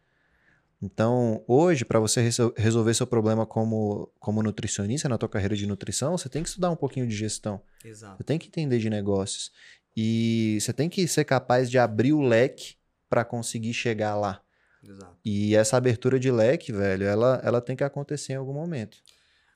Então, 0.83 1.45
hoje, 1.47 1.85
para 1.85 2.01
você 2.01 2.20
resol- 2.20 2.53
resolver 2.57 2.93
seu 2.95 3.07
problema 3.07 3.47
como, 3.47 4.11
como 4.18 4.43
nutricionista 4.43 5.09
na 5.09 5.16
tua 5.16 5.28
carreira 5.28 5.55
de 5.55 5.66
nutrição, 5.66 6.18
você 6.18 6.28
tem 6.28 6.43
que 6.43 6.49
estudar 6.49 6.70
um 6.70 6.76
pouquinho 6.76 7.07
de 7.07 7.14
gestão. 7.14 7.61
Exato. 7.85 8.16
Você 8.18 8.24
tem 8.24 8.39
que 8.39 8.49
entender 8.49 8.78
de 8.78 8.91
negócios. 8.91 9.53
E 9.97 10.59
você 10.61 10.72
tem 10.72 10.89
que 10.89 11.07
ser 11.07 11.24
capaz 11.24 11.70
de 11.70 11.78
abrir 11.78 12.12
o 12.12 12.20
leque 12.20 12.74
para 13.09 13.24
conseguir 13.24 13.72
chegar 13.74 14.16
lá. 14.16 14.43
Exato. 14.83 15.16
E 15.24 15.55
essa 15.55 15.76
abertura 15.76 16.18
de 16.18 16.30
leque, 16.33 16.72
velho, 16.72 17.05
ela, 17.07 17.41
ela 17.45 17.61
tem 17.61 17.76
que 17.76 17.85
acontecer 17.85 18.33
em 18.33 18.37
algum 18.37 18.53
momento. 18.55 18.99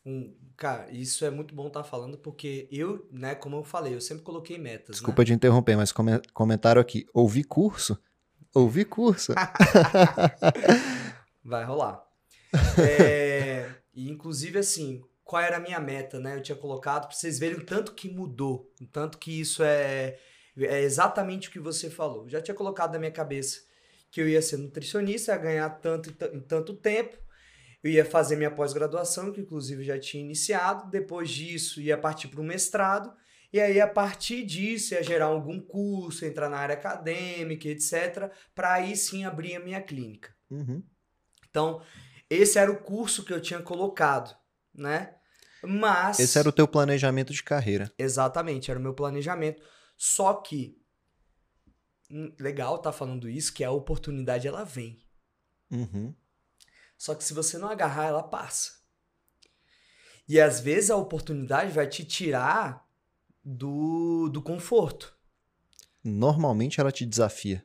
Um, 0.04 0.32
cara, 0.56 0.88
isso 0.92 1.24
é 1.24 1.30
muito 1.30 1.52
bom 1.52 1.66
estar 1.66 1.82
falando 1.82 2.16
porque 2.16 2.68
eu, 2.70 3.08
né, 3.10 3.34
como 3.34 3.56
eu 3.56 3.64
falei, 3.64 3.94
eu 3.94 4.00
sempre 4.00 4.22
coloquei 4.22 4.56
metas, 4.58 4.96
Desculpa 4.96 5.24
de 5.24 5.32
interromper, 5.32 5.74
mas 5.76 5.90
come- 5.90 6.20
comentaram 6.32 6.80
aqui. 6.80 7.04
Ouvi 7.12 7.42
curso? 7.42 7.98
Ouvi 8.54 8.84
curso. 8.84 9.34
Vai 11.46 11.64
rolar. 11.64 12.02
É, 12.78 13.68
e 13.94 14.08
inclusive 14.10 14.58
assim, 14.58 15.02
qual 15.24 15.42
era 15.42 15.56
a 15.56 15.60
minha 15.60 15.80
meta, 15.80 16.18
né? 16.20 16.36
Eu 16.36 16.42
tinha 16.42 16.56
colocado 16.56 17.06
para 17.08 17.16
vocês 17.16 17.38
verem 17.38 17.58
o 17.58 17.64
tanto 17.64 17.92
que 17.94 18.08
mudou, 18.08 18.72
o 18.80 18.86
tanto 18.86 19.18
que 19.18 19.40
isso 19.40 19.62
é, 19.62 20.18
é 20.56 20.80
exatamente 20.82 21.48
o 21.48 21.52
que 21.52 21.58
você 21.60 21.90
falou. 21.90 22.24
Eu 22.24 22.28
já 22.30 22.40
tinha 22.40 22.54
colocado 22.54 22.92
na 22.92 22.98
minha 22.98 23.10
cabeça 23.10 23.60
que 24.10 24.20
eu 24.20 24.28
ia 24.28 24.40
ser 24.40 24.56
nutricionista, 24.58 25.32
ia 25.32 25.38
ganhar 25.38 25.70
tanto 25.80 26.10
em 26.10 26.12
ta- 26.12 26.30
em 26.32 26.40
tanto 26.40 26.74
tempo. 26.74 27.16
Eu 27.82 27.90
ia 27.90 28.04
fazer 28.04 28.36
minha 28.36 28.50
pós-graduação, 28.50 29.32
que 29.32 29.40
inclusive 29.40 29.84
já 29.84 29.98
tinha 29.98 30.22
iniciado. 30.24 30.90
Depois 30.90 31.28
disso, 31.30 31.80
ia 31.80 31.96
partir 31.98 32.28
para 32.28 32.40
o 32.40 32.44
mestrado. 32.44 33.12
E 33.52 33.60
aí, 33.60 33.80
a 33.80 33.86
partir 33.86 34.44
disso, 34.44 34.94
ia 34.94 35.02
gerar 35.02 35.26
algum 35.26 35.60
curso, 35.60 36.24
entrar 36.24 36.48
na 36.48 36.56
área 36.56 36.74
acadêmica, 36.74 37.68
etc. 37.68 38.30
Para 38.54 38.74
aí 38.74 38.96
sim 38.96 39.24
abrir 39.24 39.56
a 39.56 39.60
minha 39.60 39.80
clínica. 39.80 40.34
Uhum. 40.50 40.82
Então, 41.56 41.80
esse 42.28 42.58
era 42.58 42.70
o 42.70 42.76
curso 42.82 43.24
que 43.24 43.32
eu 43.32 43.40
tinha 43.40 43.62
colocado, 43.62 44.36
né? 44.74 45.14
Mas. 45.62 46.18
Esse 46.18 46.38
era 46.38 46.46
o 46.46 46.52
teu 46.52 46.68
planejamento 46.68 47.32
de 47.32 47.42
carreira. 47.42 47.90
Exatamente, 47.98 48.70
era 48.70 48.78
o 48.78 48.82
meu 48.82 48.92
planejamento. 48.92 49.62
Só 49.96 50.34
que. 50.34 50.78
hum, 52.10 52.30
Legal 52.38 52.78
tá 52.78 52.92
falando 52.92 53.26
isso, 53.26 53.54
que 53.54 53.64
a 53.64 53.70
oportunidade 53.70 54.46
ela 54.46 54.64
vem. 54.64 55.02
Uhum. 55.70 56.14
Só 56.98 57.14
que 57.14 57.24
se 57.24 57.32
você 57.32 57.56
não 57.56 57.70
agarrar, 57.70 58.04
ela 58.04 58.22
passa. 58.22 58.72
E 60.28 60.38
às 60.38 60.60
vezes 60.60 60.90
a 60.90 60.96
oportunidade 60.96 61.72
vai 61.72 61.86
te 61.86 62.04
tirar 62.04 62.86
do, 63.42 64.28
do 64.28 64.42
conforto. 64.42 65.16
Normalmente 66.04 66.82
ela 66.82 66.92
te 66.92 67.06
desafia. 67.06 67.64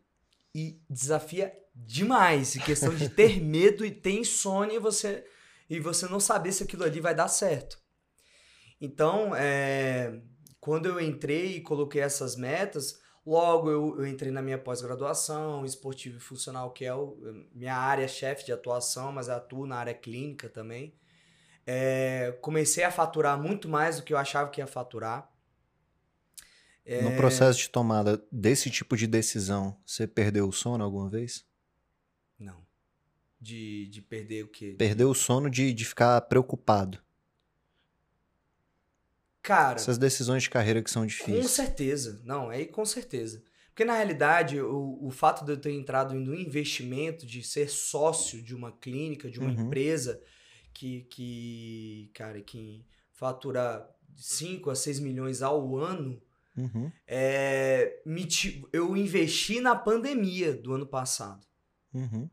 E 0.56 0.82
desafia 0.90 1.61
demais. 1.74 2.56
Em 2.56 2.60
questão 2.60 2.94
de 2.94 3.10
ter 3.10 3.40
medo 3.44 3.86
e 3.86 3.92
ter 3.92 4.12
insônia 4.12 4.76
e 4.76 4.80
você, 4.80 5.26
e 5.70 5.80
você 5.80 6.08
não 6.08 6.20
saber 6.20 6.52
se 6.52 6.64
aquilo 6.64 6.84
ali 6.84 7.00
vai 7.00 7.16
dar 7.16 7.28
certo. 7.28 7.80
Então, 8.80 9.36
é, 9.36 10.22
quando 10.60 10.88
eu 10.88 11.00
entrei 11.00 11.58
e 11.58 11.62
coloquei 11.62 12.02
essas 12.02 12.36
metas, 12.36 13.00
logo 13.26 13.70
eu, 13.70 14.00
eu 14.00 14.08
entrei 14.08 14.32
na 14.32 14.42
minha 14.42 14.58
pós-graduação, 14.58 15.64
esportivo 15.64 16.18
e 16.18 16.22
funcional, 16.22 16.72
que 16.72 16.86
é 16.86 16.94
o, 16.94 17.18
minha 17.54 17.76
área 17.76 18.08
chefe 18.08 18.46
de 18.46 18.52
atuação, 18.52 19.12
mas 19.12 19.28
eu 19.28 19.36
atuo 19.36 19.68
na 19.68 19.78
área 19.78 19.94
clínica 19.94 20.50
também. 20.50 20.96
É, 21.66 22.38
comecei 22.42 22.84
a 22.84 22.92
faturar 22.92 23.40
muito 23.40 23.70
mais 23.70 23.98
do 23.98 24.04
que 24.04 24.12
eu 24.12 24.18
achava 24.18 24.50
que 24.50 24.60
ia 24.60 24.68
faturar. 24.68 25.30
É... 26.84 27.04
No 27.04 27.16
processo 27.16 27.60
de 27.60 27.70
tomada 27.70 28.24
desse 28.32 28.70
tipo 28.72 28.98
de 28.98 29.06
decisão, 29.06 29.78
você 29.86 30.08
perdeu 30.08 30.48
o 30.48 30.52
sono 30.52 30.84
alguma 30.84 31.08
vez? 31.08 31.46
Não. 32.42 32.66
De, 33.40 33.88
de 33.88 34.02
perder 34.02 34.46
o 34.46 34.48
quê? 34.48 34.76
Perdeu 34.78 35.10
o 35.10 35.16
sono 35.16 35.50
de, 35.50 35.74
de 35.74 35.86
ficar 35.86 36.20
preocupado. 36.22 37.00
Cara. 39.42 39.76
Essas 39.76 39.98
decisões 39.98 40.44
de 40.44 40.50
carreira 40.50 40.84
que 40.84 40.92
são 40.92 41.06
difíceis. 41.06 41.42
Com 41.42 41.48
certeza. 41.48 42.22
Não, 42.24 42.50
aí 42.50 42.66
com 42.66 42.86
certeza. 42.86 43.44
Porque 43.70 43.86
na 43.86 43.96
realidade, 43.96 44.60
o, 44.60 45.00
o 45.02 45.10
fato 45.10 45.46
de 45.46 45.54
eu 45.54 45.58
ter 45.58 45.72
entrado 45.72 46.14
um 46.14 46.36
investimento, 46.36 47.26
de 47.26 47.42
ser 47.42 47.70
sócio 47.70 48.42
de 48.42 48.54
uma 48.54 48.72
clínica, 48.72 49.30
de 49.30 49.40
uma 49.40 49.50
uhum. 49.50 49.68
empresa 49.68 50.22
que, 50.74 51.02
que, 51.10 52.12
cara, 52.14 52.42
que 52.42 52.86
fatura 53.14 53.90
5 54.16 54.70
a 54.70 54.76
6 54.76 55.00
milhões 55.00 55.42
ao 55.42 55.76
ano, 55.78 56.22
Uhum. 56.58 56.92
É, 57.08 58.02
me, 58.06 58.28
eu 58.74 58.96
investi 58.96 59.62
na 59.62 59.76
pandemia 59.76 60.54
do 60.54 60.74
ano 60.74 60.86
passado. 60.86 61.46
Uhum. 61.94 62.30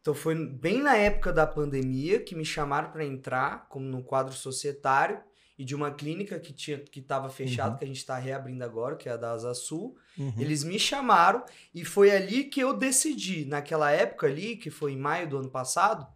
Então 0.00 0.14
foi 0.14 0.34
bem 0.34 0.82
na 0.82 0.96
época 0.96 1.32
da 1.32 1.46
pandemia 1.46 2.20
que 2.20 2.34
me 2.34 2.44
chamaram 2.44 2.90
para 2.90 3.04
entrar 3.04 3.68
como 3.68 3.84
no 3.84 4.02
quadro 4.02 4.32
societário 4.32 5.20
e 5.58 5.64
de 5.64 5.74
uma 5.74 5.90
clínica 5.90 6.38
que 6.38 6.52
tinha 6.52 6.78
que 6.78 7.00
estava 7.00 7.28
fechada, 7.28 7.72
uhum. 7.72 7.76
que 7.78 7.84
a 7.84 7.86
gente 7.88 7.96
está 7.96 8.16
reabrindo 8.16 8.64
agora, 8.64 8.96
que 8.96 9.08
é 9.08 9.12
a 9.12 9.16
da 9.16 9.32
Asa 9.32 9.52
Sul. 9.54 9.96
Uhum. 10.16 10.34
Eles 10.38 10.62
me 10.62 10.78
chamaram 10.78 11.44
e 11.74 11.84
foi 11.84 12.10
ali 12.10 12.44
que 12.44 12.60
eu 12.60 12.72
decidi, 12.72 13.44
naquela 13.44 13.90
época 13.90 14.28
ali, 14.28 14.56
que 14.56 14.70
foi 14.70 14.92
em 14.92 14.98
maio 14.98 15.28
do 15.28 15.36
ano 15.38 15.50
passado, 15.50 16.06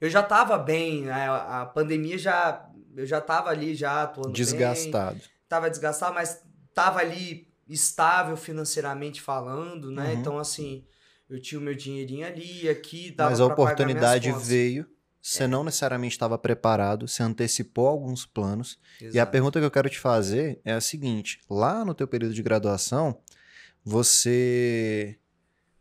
eu 0.00 0.08
já 0.08 0.20
estava 0.20 0.56
bem, 0.56 1.10
a, 1.10 1.62
a, 1.62 1.66
pandemia 1.66 2.16
já 2.16 2.66
eu 2.96 3.06
já 3.06 3.18
estava 3.18 3.50
ali 3.50 3.74
já 3.74 4.02
atuando 4.02 4.32
desgastado. 4.32 5.18
Bem, 5.18 5.28
tava 5.48 5.68
desgastado, 5.68 6.14
mas 6.14 6.42
tava 6.74 7.00
ali 7.00 7.52
estável 7.68 8.36
financeiramente 8.36 9.20
falando, 9.20 9.90
né? 9.90 10.12
Uhum. 10.12 10.20
Então, 10.20 10.38
assim, 10.38 10.84
eu 11.30 11.40
tinha 11.40 11.60
o 11.60 11.62
meu 11.62 11.74
dinheirinho 11.74 12.26
ali, 12.26 12.68
aqui, 12.68 13.12
dava 13.12 13.30
Mas 13.30 13.40
a 13.40 13.46
oportunidade 13.46 14.32
veio, 14.32 14.86
você 15.22 15.44
é. 15.44 15.46
não 15.46 15.62
necessariamente 15.62 16.14
estava 16.14 16.36
preparado, 16.36 17.06
você 17.06 17.22
antecipou 17.22 17.86
alguns 17.86 18.26
planos. 18.26 18.78
Exato. 19.00 19.16
E 19.16 19.20
a 19.20 19.26
pergunta 19.26 19.60
que 19.60 19.64
eu 19.64 19.70
quero 19.70 19.88
te 19.88 19.98
fazer 19.98 20.60
é 20.64 20.72
a 20.72 20.80
seguinte: 20.80 21.40
lá 21.48 21.84
no 21.84 21.94
teu 21.94 22.08
período 22.08 22.34
de 22.34 22.42
graduação, 22.42 23.20
você 23.84 25.18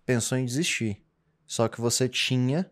pensou 0.06 0.38
em 0.38 0.46
desistir. 0.46 1.04
Só 1.48 1.68
que 1.68 1.82
você 1.82 2.08
tinha 2.08 2.70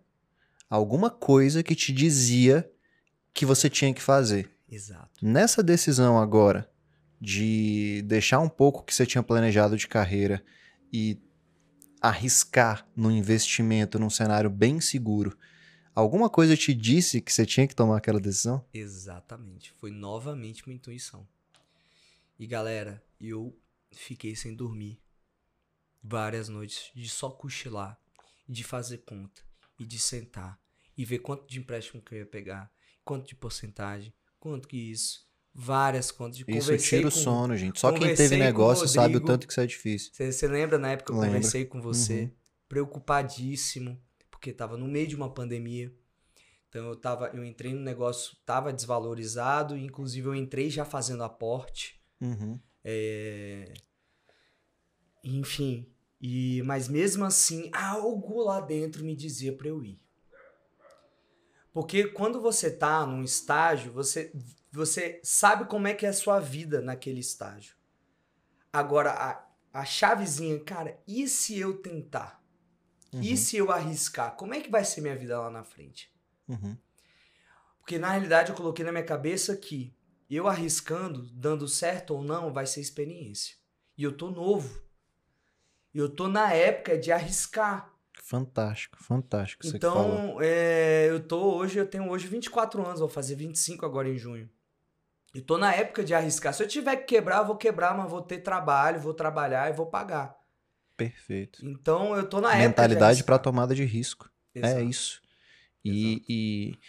alguma 0.69 1.09
coisa 1.09 1.63
que 1.63 1.73
te 1.73 1.91
dizia 1.91 2.69
que 3.33 3.45
você 3.45 3.69
tinha 3.69 3.93
que 3.93 4.01
fazer. 4.01 4.51
Exato. 4.69 5.09
Nessa 5.19 5.63
decisão 5.63 6.19
agora, 6.19 6.69
de 7.19 8.03
deixar 8.05 8.39
um 8.39 8.49
pouco 8.49 8.83
que 8.83 8.93
você 8.93 9.05
tinha 9.05 9.23
planejado 9.23 9.75
de 9.75 9.87
carreira 9.87 10.43
e 10.93 11.19
arriscar 12.07 12.87
no 12.95 13.11
investimento 13.11 13.99
num 13.99 14.09
cenário 14.09 14.49
bem 14.49 14.79
seguro. 14.79 15.37
Alguma 15.93 16.29
coisa 16.29 16.55
te 16.55 16.73
disse 16.73 17.21
que 17.21 17.33
você 17.33 17.45
tinha 17.45 17.67
que 17.67 17.75
tomar 17.75 17.97
aquela 17.97 18.19
decisão? 18.19 18.63
Exatamente. 18.73 19.73
Foi 19.73 19.91
novamente 19.91 20.65
uma 20.65 20.73
intuição. 20.73 21.27
E 22.39 22.45
galera, 22.45 23.03
eu 23.19 23.57
fiquei 23.91 24.35
sem 24.35 24.55
dormir 24.55 25.01
várias 26.03 26.47
noites 26.47 26.91
de 26.95 27.09
só 27.09 27.29
cochilar, 27.29 27.99
de 28.47 28.63
fazer 28.63 28.99
conta 28.99 29.41
e 29.79 29.85
de 29.85 29.99
sentar 29.99 30.59
e 30.97 31.03
ver 31.03 31.19
quanto 31.19 31.47
de 31.47 31.59
empréstimo 31.59 32.01
que 32.01 32.15
eu 32.15 32.19
ia 32.19 32.25
pegar, 32.25 32.71
quanto 33.03 33.27
de 33.27 33.35
porcentagem, 33.35 34.13
quanto 34.39 34.67
que 34.67 34.77
isso, 34.77 35.26
várias 35.59 36.11
contas. 36.11 36.43
Isso 36.47 36.77
tira 36.77 37.07
o 37.07 37.11
sono, 37.11 37.57
gente. 37.57 37.79
Só 37.79 37.91
quem 37.91 38.13
teve 38.13 38.37
negócio 38.37 38.85
Rodrigo, 38.85 39.01
sabe 39.01 39.17
o 39.17 39.25
tanto 39.25 39.47
que 39.47 39.51
isso 39.51 39.59
é 39.59 39.65
difícil. 39.65 40.11
Você 40.13 40.47
lembra 40.47 40.77
na 40.77 40.91
época 40.91 41.11
que 41.11 41.17
eu 41.17 41.23
conversei 41.23 41.65
com 41.65 41.81
você? 41.81 42.21
Uhum. 42.21 42.31
Preocupadíssimo, 42.69 43.99
porque 44.29 44.53
tava 44.53 44.77
no 44.77 44.87
meio 44.87 45.07
de 45.07 45.15
uma 45.15 45.33
pandemia. 45.33 45.91
Então 46.69 46.85
eu 46.89 46.95
tava, 46.95 47.31
eu 47.33 47.43
entrei 47.43 47.73
no 47.73 47.81
negócio, 47.81 48.37
tava 48.45 48.71
desvalorizado, 48.71 49.75
inclusive 49.75 50.27
eu 50.27 50.35
entrei 50.35 50.69
já 50.69 50.85
fazendo 50.85 51.23
aporte. 51.23 51.99
Uhum. 52.21 52.59
É... 52.83 53.73
Enfim, 55.23 55.89
e 56.21 56.61
mas 56.63 56.87
mesmo 56.87 57.25
assim, 57.25 57.71
algo 57.73 58.43
lá 58.43 58.61
dentro 58.61 59.03
me 59.03 59.15
dizia 59.15 59.53
para 59.53 59.69
eu 59.69 59.83
ir. 59.83 59.99
Porque 61.73 62.07
quando 62.09 62.39
você 62.41 62.69
tá 62.69 63.05
num 63.05 63.23
estágio, 63.23 63.91
você 63.91 64.31
você 64.77 65.19
sabe 65.23 65.65
como 65.65 65.87
é 65.87 65.93
que 65.93 66.05
é 66.05 66.09
a 66.09 66.13
sua 66.13 66.39
vida 66.39 66.81
naquele 66.81 67.19
estágio. 67.19 67.75
Agora, 68.71 69.11
a, 69.11 69.43
a 69.73 69.83
chavezinha, 69.83 70.59
cara, 70.59 71.01
e 71.07 71.27
se 71.27 71.57
eu 71.57 71.81
tentar? 71.81 72.43
Uhum. 73.11 73.21
E 73.21 73.35
se 73.35 73.57
eu 73.57 73.71
arriscar? 73.71 74.35
Como 74.35 74.53
é 74.53 74.61
que 74.61 74.69
vai 74.69 74.85
ser 74.85 75.01
minha 75.01 75.15
vida 75.15 75.39
lá 75.39 75.49
na 75.49 75.63
frente? 75.63 76.13
Uhum. 76.47 76.77
Porque 77.79 77.97
na 77.97 78.11
realidade 78.11 78.51
eu 78.51 78.55
coloquei 78.55 78.85
na 78.85 78.91
minha 78.91 79.03
cabeça 79.03 79.57
que 79.57 79.95
eu 80.29 80.47
arriscando, 80.47 81.27
dando 81.33 81.67
certo 81.67 82.13
ou 82.13 82.23
não, 82.23 82.53
vai 82.53 82.67
ser 82.67 82.81
experiência. 82.81 83.55
E 83.97 84.03
eu 84.03 84.15
tô 84.15 84.29
novo. 84.29 84.79
Eu 85.91 86.07
tô 86.07 86.27
na 86.27 86.53
época 86.53 86.99
de 86.99 87.11
arriscar. 87.11 87.91
Fantástico, 88.21 89.01
fantástico. 89.01 89.65
Então, 89.65 90.37
é, 90.39 91.07
eu 91.09 91.19
tô 91.19 91.55
hoje, 91.55 91.79
eu 91.79 91.87
tenho 91.87 92.09
hoje 92.09 92.27
24 92.27 92.85
anos, 92.85 92.99
vou 92.99 93.09
fazer 93.09 93.35
25 93.35 93.83
agora 93.85 94.07
em 94.07 94.17
junho. 94.17 94.47
E 95.37 95.41
tô 95.41 95.55
na 95.55 95.71
época 95.71 96.03
de 96.03 96.15
arriscar. 96.15 96.51
Se 96.51 96.63
eu 96.63 96.67
tiver 96.67 96.95
que 96.95 97.15
quebrar, 97.15 97.37
eu 97.37 97.45
vou 97.45 97.55
quebrar, 97.55 97.95
mas 97.95 98.09
vou 98.09 98.23
ter 98.23 98.39
trabalho, 98.39 98.99
vou 98.99 99.13
trabalhar 99.13 99.69
e 99.69 99.73
vou 99.73 99.85
pagar. 99.85 100.35
Perfeito. 100.97 101.63
Então 101.63 102.15
eu 102.15 102.27
tô 102.27 102.41
na 102.41 102.55
Mentalidade 102.55 103.23
para 103.23 103.37
tomada 103.37 103.75
de 103.75 103.85
risco. 103.85 104.31
É 104.55 104.59
Exato. 104.59 104.79
É 104.79 104.83
isso. 104.83 105.21
E, 105.85 106.23
e, 106.27 106.79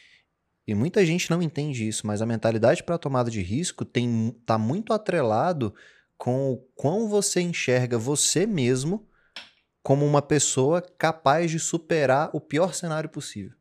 e, 0.66 0.74
muita 0.74 1.04
gente 1.04 1.30
não 1.30 1.42
entende 1.42 1.86
isso, 1.86 2.06
mas 2.06 2.22
a 2.22 2.26
mentalidade 2.26 2.82
para 2.82 2.96
tomada 2.96 3.30
de 3.30 3.42
risco 3.42 3.84
tem 3.84 4.34
tá 4.46 4.56
muito 4.56 4.94
atrelado 4.94 5.74
com 6.16 6.50
o 6.50 6.56
quão 6.74 7.06
você 7.06 7.42
enxerga 7.42 7.98
você 7.98 8.46
mesmo 8.46 9.06
como 9.82 10.06
uma 10.06 10.22
pessoa 10.22 10.80
capaz 10.80 11.50
de 11.50 11.58
superar 11.58 12.30
o 12.32 12.40
pior 12.40 12.72
cenário 12.72 13.10
possível. 13.10 13.56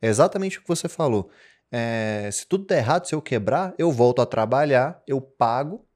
É 0.00 0.08
exatamente 0.08 0.58
o 0.58 0.62
que 0.62 0.68
você 0.68 0.88
falou. 0.88 1.30
É, 1.70 2.28
se 2.32 2.46
tudo 2.46 2.66
der 2.66 2.78
errado, 2.78 3.06
se 3.06 3.14
eu 3.14 3.20
quebrar, 3.20 3.74
eu 3.78 3.92
volto 3.92 4.22
a 4.22 4.26
trabalhar, 4.26 5.02
eu 5.06 5.20
pago 5.20 5.86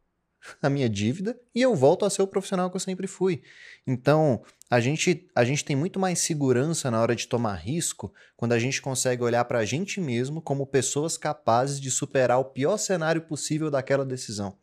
a 0.61 0.69
minha 0.69 0.89
dívida 0.89 1.39
e 1.55 1.63
eu 1.63 1.75
volto 1.75 2.05
a 2.05 2.11
ser 2.11 2.23
o 2.23 2.27
profissional 2.27 2.71
que 2.71 2.77
eu 2.77 2.81
sempre 2.81 3.07
fui. 3.07 3.43
Então, 3.87 4.43
a 4.71 4.81
gente, 4.81 5.29
a 5.35 5.45
gente 5.45 5.65
tem 5.65 5.77
muito 5.77 5.99
mais 5.99 6.19
segurança 6.19 6.91
na 6.91 7.01
hora 7.01 7.15
de 7.15 7.27
tomar 7.27 7.55
risco 7.55 8.13
quando 8.37 8.53
a 8.53 8.59
gente 8.59 8.83
consegue 8.83 9.23
olhar 9.23 9.45
para 9.45 9.61
a 9.61 9.65
gente 9.65 10.01
mesmo 10.01 10.41
como 10.43 10.67
pessoas 10.67 11.17
capazes 11.17 11.81
de 11.81 11.91
superar 11.91 12.39
o 12.39 12.47
pior 12.47 12.77
cenário 12.77 13.23
possível 13.23 13.71
daquela 13.71 14.05
decisão. 14.05 14.57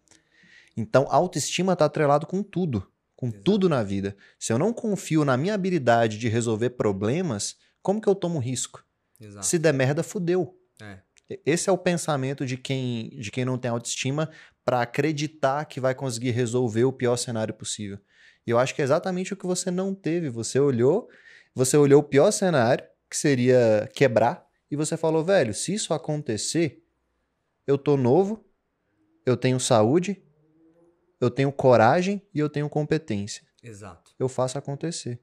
Então, 0.76 1.08
autoestima 1.10 1.74
está 1.74 1.86
atrelado 1.86 2.26
com 2.26 2.44
tudo, 2.44 2.88
com 3.16 3.28
Exato. 3.28 3.44
tudo 3.44 3.70
na 3.70 3.84
vida. 3.84 4.16
Se 4.38 4.54
eu 4.54 4.60
não 4.60 4.74
confio 4.74 5.26
na 5.26 5.36
minha 5.36 5.54
habilidade 5.54 6.18
de 6.18 6.30
resolver 6.30 6.72
problemas, 6.72 7.58
como 7.82 8.02
que 8.02 8.08
eu 8.08 8.16
tomo 8.16 8.40
risco? 8.40 8.84
Exato. 9.20 9.46
Se 9.46 9.60
der 9.60 9.74
merda, 9.74 10.04
fudeu. 10.04 10.59
É. 10.82 11.00
Esse 11.46 11.70
é 11.70 11.72
o 11.72 11.78
pensamento 11.78 12.46
de 12.46 12.58
quem, 12.58 13.10
de 13.20 13.30
quem 13.30 13.46
não 13.46 13.58
tem 13.58 13.70
autoestima 13.70 14.30
para 14.66 14.82
acreditar 14.82 15.66
que 15.66 15.80
vai 15.80 15.94
conseguir 15.94 16.32
resolver 16.32 16.84
o 16.84 16.94
pior 16.94 17.18
cenário 17.18 17.54
possível. 17.54 18.00
E 18.46 18.50
eu 18.52 18.58
acho 18.58 18.74
que 18.74 18.82
é 18.82 18.86
exatamente 18.86 19.34
o 19.34 19.38
que 19.38 19.46
você 19.46 19.70
não 19.70 19.94
teve. 19.94 20.30
Você 20.30 20.60
olhou, 20.60 21.08
você 21.54 21.78
olhou 21.78 22.02
o 22.02 22.04
pior 22.04 22.32
cenário, 22.32 22.84
que 23.10 23.18
seria 23.18 23.90
quebrar, 23.94 24.48
e 24.72 24.76
você 24.76 24.96
falou, 24.96 25.24
velho, 25.24 25.54
se 25.54 25.74
isso 25.74 25.94
acontecer, 25.94 26.84
eu 27.66 27.78
tô 27.78 27.98
novo, 27.98 28.44
eu 29.26 29.36
tenho 29.36 29.60
saúde, 29.60 30.22
eu 31.20 31.30
tenho 31.30 31.52
coragem 31.52 32.22
e 32.34 32.40
eu 32.40 32.50
tenho 32.50 32.70
competência. 32.70 33.44
Exato. 33.62 34.14
Eu 34.18 34.30
faço 34.30 34.58
acontecer. 34.58 35.20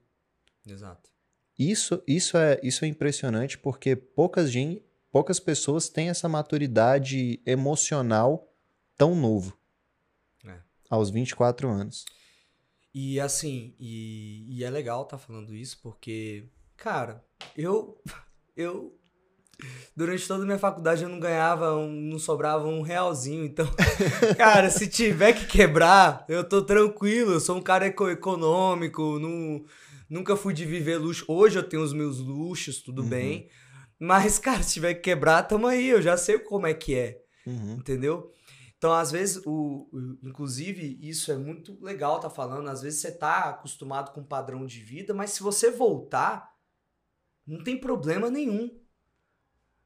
Exato. 0.65 1.09
Isso, 1.57 2.03
isso, 2.07 2.37
é, 2.37 2.59
isso 2.61 2.85
é 2.85 2.87
impressionante 2.87 3.57
porque 3.57 3.95
poucas, 3.95 4.51
poucas 5.17 5.39
pessoas 5.39 5.89
têm 5.89 6.09
essa 6.09 6.29
maturidade 6.29 7.41
emocional 7.43 8.47
tão 8.95 9.15
novo. 9.15 9.57
É. 10.45 10.59
Aos 10.91 11.09
24 11.09 11.67
anos. 11.67 12.05
E 12.93 13.19
assim, 13.19 13.73
e, 13.79 14.45
e 14.59 14.63
é 14.63 14.69
legal 14.69 15.05
tá 15.05 15.17
falando 15.17 15.55
isso, 15.55 15.79
porque, 15.81 16.45
cara, 16.75 17.23
eu. 17.57 17.99
Eu. 18.55 18.97
Durante 19.95 20.27
toda 20.27 20.41
a 20.41 20.45
minha 20.47 20.57
faculdade 20.57 21.03
eu 21.03 21.09
não 21.09 21.19
ganhava, 21.19 21.75
um, 21.77 21.91
não 21.91 22.17
sobrava 22.17 22.67
um 22.67 22.81
realzinho. 22.81 23.45
Então, 23.45 23.67
cara, 24.35 24.71
se 24.71 24.87
tiver 24.87 25.33
que 25.33 25.45
quebrar, 25.45 26.25
eu 26.27 26.43
tô 26.43 26.63
tranquilo. 26.63 27.33
Eu 27.33 27.39
sou 27.39 27.55
um 27.57 27.61
cara 27.61 27.85
eco 27.85 28.09
econômico, 28.09 29.19
não, 29.19 29.63
nunca 30.09 30.35
fui 30.35 30.55
de 30.55 30.65
viver 30.65 30.97
luxo. 30.97 31.23
Hoje 31.27 31.59
eu 31.59 31.63
tenho 31.69 31.83
os 31.83 31.93
meus 31.93 32.17
luxos, 32.17 32.81
tudo 32.81 33.03
Uhum. 33.03 33.09
bem. 33.09 33.47
Mas, 33.99 34.37
cara, 34.39 34.61
se 34.63 34.73
tiver 34.73 34.95
que 34.95 35.01
quebrar, 35.01 35.43
tamo 35.43 35.67
aí. 35.67 35.87
Eu 35.87 36.01
já 36.01 36.17
sei 36.17 36.39
como 36.39 36.67
é 36.67 36.73
que 36.73 36.95
é. 36.95 37.21
Uhum. 37.45 37.73
Entendeu? 37.75 38.31
Então, 38.77 38.93
às 38.93 39.11
vezes, 39.11 39.41
o, 39.45 39.89
o- 39.91 40.17
inclusive, 40.23 40.99
isso 41.01 41.31
é 41.31 41.37
muito 41.37 41.77
legal 41.83 42.19
tá 42.19 42.29
falando. 42.29 42.69
Às 42.69 42.81
vezes 42.81 42.99
você 43.01 43.11
tá 43.11 43.49
acostumado 43.49 44.11
com 44.11 44.21
um 44.21 44.27
padrão 44.27 44.65
de 44.65 44.79
vida, 44.81 45.13
mas 45.13 45.31
se 45.31 45.41
você 45.41 45.71
voltar, 45.71 46.51
não 47.45 47.63
tem 47.63 47.79
problema 47.79 48.29
nenhum. 48.29 48.69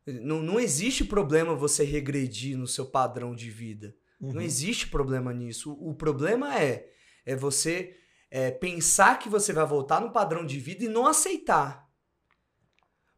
Não, 0.06 0.42
não 0.42 0.60
existe 0.60 1.06
problema 1.06 1.56
você 1.56 1.84
regredir 1.84 2.58
no 2.58 2.68
seu 2.68 2.86
padrão 2.88 3.36
de 3.36 3.50
vida. 3.50 3.96
Uhum. 4.20 4.34
Não 4.34 4.42
existe 4.42 4.88
problema 4.88 5.32
nisso. 5.34 5.72
O, 5.74 5.92
o 5.92 5.96
problema 5.96 6.60
é, 6.60 6.90
é 7.26 7.36
você 7.36 7.96
é, 8.30 8.50
pensar 8.52 9.20
que 9.20 9.30
você 9.30 9.54
vai 9.54 9.66
voltar 9.66 10.02
no 10.02 10.12
padrão 10.12 10.46
de 10.46 10.60
vida 10.60 10.84
e 10.86 10.90
não 10.90 11.06
aceitar. 11.06 11.88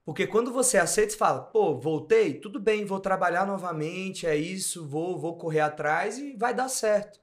Porque 0.06 0.28
quando 0.28 0.52
você 0.52 0.78
aceita, 0.78 1.12
você 1.12 1.18
fala, 1.18 1.42
pô, 1.42 1.80
voltei, 1.80 2.34
tudo 2.34 2.60
bem, 2.60 2.84
vou 2.84 3.00
trabalhar 3.00 3.48
novamente, 3.48 4.28
é 4.28 4.36
isso, 4.36 4.86
vou, 4.86 5.18
vou 5.18 5.38
correr 5.38 5.62
atrás 5.62 6.18
e 6.18 6.36
vai 6.36 6.54
dar 6.54 6.68
certo. 6.68 7.22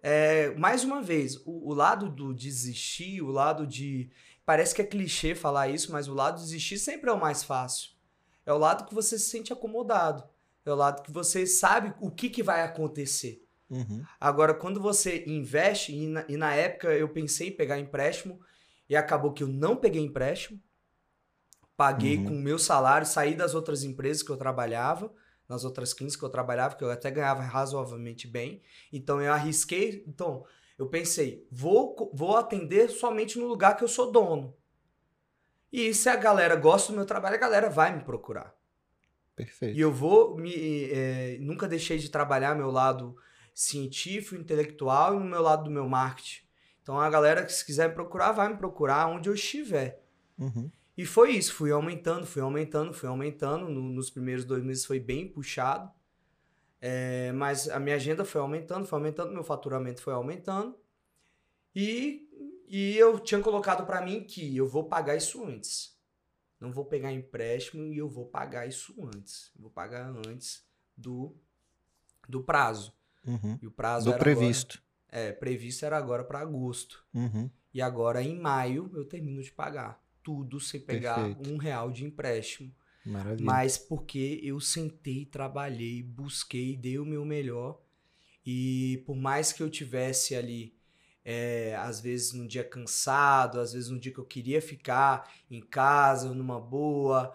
É, 0.00 0.50
mais 0.54 0.84
uma 0.84 1.02
vez, 1.02 1.36
o, 1.44 1.70
o 1.70 1.74
lado 1.74 2.08
do 2.08 2.32
desistir, 2.32 3.22
o 3.22 3.30
lado 3.30 3.66
de. 3.66 4.10
Parece 4.44 4.74
que 4.74 4.82
é 4.82 4.84
clichê 4.84 5.34
falar 5.34 5.68
isso, 5.68 5.90
mas 5.90 6.06
o 6.06 6.14
lado 6.14 6.36
de 6.36 6.42
desistir 6.42 6.78
sempre 6.78 7.08
é 7.08 7.12
o 7.12 7.18
mais 7.18 7.42
fácil. 7.42 7.90
É 8.44 8.52
o 8.52 8.58
lado 8.58 8.84
que 8.84 8.94
você 8.94 9.18
se 9.18 9.30
sente 9.30 9.52
acomodado. 9.52 10.22
É 10.64 10.70
o 10.70 10.76
lado 10.76 11.02
que 11.02 11.10
você 11.10 11.46
sabe 11.46 11.94
o 12.00 12.10
que, 12.10 12.28
que 12.28 12.42
vai 12.42 12.62
acontecer. 12.62 13.42
Uhum. 13.70 14.04
Agora, 14.20 14.54
quando 14.54 14.80
você 14.80 15.24
investe, 15.26 15.94
e 15.94 16.06
na, 16.06 16.24
e 16.28 16.36
na 16.36 16.54
época 16.54 16.88
eu 16.92 17.08
pensei 17.08 17.48
em 17.48 17.56
pegar 17.56 17.78
empréstimo, 17.78 18.38
e 18.88 18.94
acabou 18.94 19.32
que 19.32 19.42
eu 19.42 19.48
não 19.48 19.74
peguei 19.74 20.02
empréstimo, 20.02 20.60
paguei 21.76 22.18
Uhum. 22.18 22.24
com 22.26 22.34
o 22.34 22.40
meu 22.40 22.58
salário, 22.58 23.06
saí 23.06 23.34
das 23.34 23.54
outras 23.54 23.82
empresas 23.82 24.22
que 24.22 24.30
eu 24.30 24.36
trabalhava, 24.36 25.12
nas 25.48 25.64
outras 25.64 25.92
clínicas 25.92 26.16
que 26.18 26.24
eu 26.24 26.30
trabalhava, 26.30 26.74
que 26.76 26.84
eu 26.84 26.90
até 26.90 27.10
ganhava 27.10 27.42
razoavelmente 27.42 28.26
bem. 28.26 28.62
Então 28.92 29.20
eu 29.20 29.32
arrisquei, 29.32 30.04
então 30.06 30.44
eu 30.78 30.88
pensei, 30.88 31.46
vou, 31.50 32.10
vou 32.14 32.36
atender 32.36 32.88
somente 32.90 33.38
no 33.38 33.46
lugar 33.46 33.76
que 33.76 33.84
eu 33.84 33.88
sou 33.88 34.10
dono. 34.10 34.56
E 35.72 35.92
se 35.92 36.08
a 36.08 36.16
galera 36.16 36.56
gosta 36.56 36.92
do 36.92 36.96
meu 36.96 37.04
trabalho, 37.06 37.34
a 37.36 37.40
galera 37.40 37.68
vai 37.68 37.94
me 37.96 38.04
procurar. 38.04 38.54
Perfeito. 39.34 39.76
E 39.76 39.80
eu 39.80 39.92
vou 39.92 40.36
me. 40.36 40.88
é, 40.90 41.36
nunca 41.40 41.66
deixei 41.66 41.98
de 41.98 42.08
trabalhar 42.08 42.54
meu 42.54 42.70
lado 42.70 43.16
científico, 43.52 44.36
intelectual 44.40 45.14
e 45.16 45.18
no 45.18 45.24
meu 45.24 45.42
lado 45.42 45.64
do 45.64 45.70
meu 45.70 45.88
marketing. 45.88 46.44
Então 46.82 47.00
a 47.00 47.10
galera 47.10 47.44
que 47.44 47.52
se 47.52 47.64
quiser 47.64 47.88
me 47.88 47.94
procurar, 47.94 48.30
vai 48.32 48.48
me 48.48 48.56
procurar 48.56 49.08
onde 49.08 49.28
eu 49.28 49.34
estiver. 49.34 50.04
Uhum. 50.38 50.70
E 50.96 51.04
foi 51.04 51.32
isso, 51.32 51.52
fui 51.54 51.72
aumentando, 51.72 52.24
fui 52.26 52.40
aumentando, 52.40 52.92
fui 52.94 53.08
aumentando. 53.08 53.68
No- 53.68 53.82
nos 53.88 54.10
primeiros 54.10 54.44
dois 54.44 54.62
meses 54.62 54.84
foi 54.84 55.00
bem 55.00 55.26
puxado. 55.28 55.90
É, 56.80 57.32
mas 57.32 57.68
a 57.68 57.80
minha 57.80 57.96
agenda 57.96 58.24
foi 58.24 58.40
aumentando, 58.40 58.86
foi 58.86 58.98
aumentando, 58.98 59.32
meu 59.32 59.42
faturamento 59.42 60.02
foi 60.02 60.12
aumentando. 60.12 60.76
E, 61.74 62.28
e 62.68 62.96
eu 62.96 63.18
tinha 63.18 63.40
colocado 63.40 63.86
para 63.86 64.00
mim 64.02 64.22
que 64.22 64.56
eu 64.56 64.66
vou 64.66 64.84
pagar 64.84 65.16
isso 65.16 65.44
antes. 65.44 65.98
Não 66.60 66.70
vou 66.70 66.84
pegar 66.84 67.12
empréstimo 67.12 67.92
e 67.92 67.98
eu 67.98 68.08
vou 68.08 68.26
pagar 68.26 68.66
isso 68.66 68.94
antes. 69.04 69.50
Vou 69.56 69.70
pagar 69.70 70.14
antes 70.28 70.64
do, 70.96 71.34
do 72.28 72.42
prazo. 72.42 72.92
Uhum. 73.26 73.58
E 73.60 73.66
o 73.66 73.70
prazo 73.70 74.12
Do 74.12 74.18
previsto. 74.18 74.82
Agora, 75.08 75.24
é, 75.28 75.32
previsto 75.32 75.84
era 75.84 75.96
agora 75.96 76.22
para 76.22 76.40
agosto. 76.40 77.04
Uhum. 77.14 77.50
E 77.72 77.80
agora, 77.82 78.22
em 78.22 78.38
maio, 78.38 78.90
eu 78.94 79.04
termino 79.04 79.42
de 79.42 79.50
pagar. 79.50 80.03
Tudo 80.24 80.58
sem 80.58 80.80
pegar 80.80 81.16
Perfeito. 81.16 81.50
um 81.52 81.56
real 81.56 81.92
de 81.92 82.04
empréstimo. 82.04 82.74
Maravilha. 83.04 83.44
Mas 83.44 83.78
porque 83.78 84.40
eu 84.42 84.58
sentei, 84.58 85.26
trabalhei, 85.26 86.02
busquei, 86.02 86.76
dei 86.76 86.98
o 86.98 87.04
meu 87.04 87.24
melhor. 87.24 87.80
E 88.44 89.02
por 89.06 89.14
mais 89.14 89.52
que 89.52 89.62
eu 89.62 89.70
tivesse 89.70 90.34
ali, 90.34 90.74
é, 91.24 91.76
às 91.76 92.00
vezes 92.00 92.32
num 92.32 92.46
dia 92.46 92.64
cansado, 92.64 93.60
às 93.60 93.72
vezes 93.72 93.90
num 93.90 93.98
dia 93.98 94.12
que 94.12 94.18
eu 94.18 94.24
queria 94.24 94.60
ficar 94.60 95.30
em 95.50 95.60
casa, 95.60 96.34
numa 96.34 96.60
boa. 96.60 97.32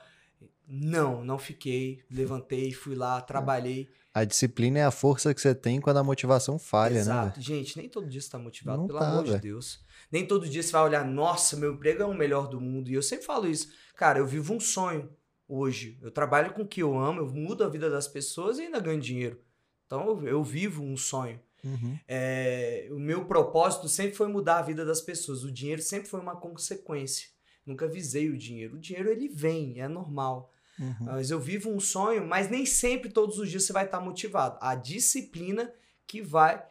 Não, 0.68 1.24
não 1.24 1.38
fiquei. 1.38 2.04
Levantei, 2.10 2.72
fui 2.74 2.96
lá, 2.96 3.22
trabalhei. 3.22 3.90
A 4.14 4.24
disciplina 4.24 4.80
é 4.80 4.84
a 4.84 4.92
força 4.92 5.34
que 5.34 5.40
você 5.42 5.54
tem 5.54 5.80
quando 5.80 5.98
a 5.98 6.04
motivação 6.04 6.58
falha, 6.58 6.96
né? 6.96 7.02
Exato. 7.02 7.42
Gente, 7.42 7.78
nem 7.78 7.88
todo 7.88 8.08
dia 8.10 8.20
você 8.20 8.30
tá 8.30 8.40
motivado, 8.40 8.80
Não 8.80 8.88
pelo 8.88 9.00
tá, 9.00 9.12
amor 9.12 9.24
de 9.24 9.30
velho. 9.32 9.42
Deus. 9.42 9.80
Nem 10.12 10.26
todo 10.26 10.50
dia 10.50 10.64
você 10.64 10.72
vai 10.72 10.84
olhar, 10.84 11.06
nossa, 11.06 11.56
meu 11.56 11.74
emprego 11.74 12.04
é 12.04 12.06
o 12.06 12.14
melhor 12.14 12.48
do 12.48 12.60
mundo. 12.60 12.90
E 12.90 12.94
eu 12.94 13.02
sempre 13.02 13.26
falo 13.26 13.48
isso. 13.48 13.72
Cara, 13.96 14.20
eu 14.20 14.26
vivo 14.26 14.54
um 14.54 14.60
sonho 14.60 15.10
hoje. 15.48 15.98
Eu 16.02 16.12
trabalho 16.12 16.54
com 16.54 16.62
o 16.62 16.68
que 16.68 16.82
eu 16.82 16.98
amo, 16.98 17.22
eu 17.22 17.28
mudo 17.28 17.64
a 17.64 17.70
vida 17.70 17.90
das 17.90 18.08
pessoas 18.08 18.60
e 18.60 18.64
ainda 18.64 18.80
ganho 18.80 19.00
dinheiro. 19.00 19.40
Então 19.86 20.24
eu, 20.26 20.44
vivo 20.44 20.84
um 20.84 20.96
sonho. 20.96 21.40
Uhum. 21.64 21.98
É, 22.08 22.88
o 22.92 23.00
meu 23.00 23.26
propósito 23.26 23.90
sempre 23.90 24.16
foi 24.16 24.28
mudar 24.28 24.60
a 24.60 24.62
vida 24.62 24.86
das 24.86 25.02
pessoas. 25.02 25.44
O 25.44 25.52
dinheiro 25.52 25.82
sempre 25.82 26.08
foi 26.08 26.20
uma 26.20 26.36
consequência. 26.36 27.28
Nunca 27.66 27.88
visei 27.88 28.30
o 28.30 28.38
dinheiro. 28.38 28.76
O 28.76 28.80
dinheiro 28.80 29.10
ele 29.10 29.28
vem, 29.28 29.82
é 29.82 29.88
normal. 29.88 30.52
Uhum. 30.80 30.96
Mas 31.02 31.30
eu 31.30 31.40
vivo 31.40 31.70
um 31.70 31.80
sonho, 31.80 32.26
mas 32.26 32.50
nem 32.50 32.66
sempre 32.66 33.10
todos 33.10 33.38
os 33.38 33.50
dias 33.50 33.64
você 33.64 33.74
vai 33.74 33.86
estar 33.86 34.00
motivado. 34.00 34.58
A 34.62 34.76
disciplina 34.76 35.74
que 36.08 36.22
vai 36.22 36.64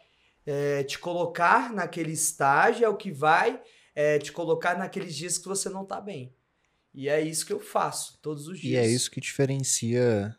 é, 0.51 0.83
te 0.83 0.99
colocar 0.99 1.71
naquele 1.75 2.13
estágio 2.13 2.83
é 2.83 2.89
o 2.89 2.97
que 2.97 3.13
vai 3.13 3.63
é, 3.95 4.19
te 4.19 4.33
colocar 4.33 4.79
naqueles 4.79 5.15
dias 5.15 5.37
que 5.37 5.47
você 5.47 5.69
não 5.69 5.85
tá 5.85 6.01
bem. 6.01 6.35
E 6.95 7.07
é 7.07 7.21
isso 7.21 7.45
que 7.45 7.53
eu 7.53 7.61
faço 7.61 8.19
todos 8.23 8.49
os 8.49 8.59
dias. 8.59 8.73
E 8.73 8.77
é 8.77 8.89
isso 8.89 9.11
que 9.11 9.21
diferencia 9.21 10.35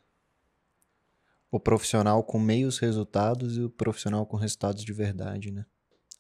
o 1.52 1.60
profissional 1.60 2.24
com 2.24 2.40
meios 2.40 2.80
resultados 2.80 3.56
e 3.56 3.62
o 3.62 3.70
profissional 3.70 4.26
com 4.26 4.36
resultados 4.36 4.84
de 4.84 4.92
verdade, 4.92 5.52
né? 5.52 5.66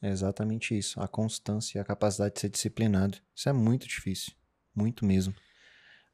É 0.01 0.09
exatamente 0.09 0.77
isso. 0.77 1.01
A 1.01 1.07
constância 1.07 1.77
e 1.77 1.81
a 1.81 1.83
capacidade 1.83 2.35
de 2.35 2.41
ser 2.41 2.49
disciplinado. 2.49 3.17
Isso 3.35 3.49
é 3.49 3.53
muito 3.53 3.87
difícil. 3.87 4.33
Muito 4.73 5.03
mesmo. 5.03 5.33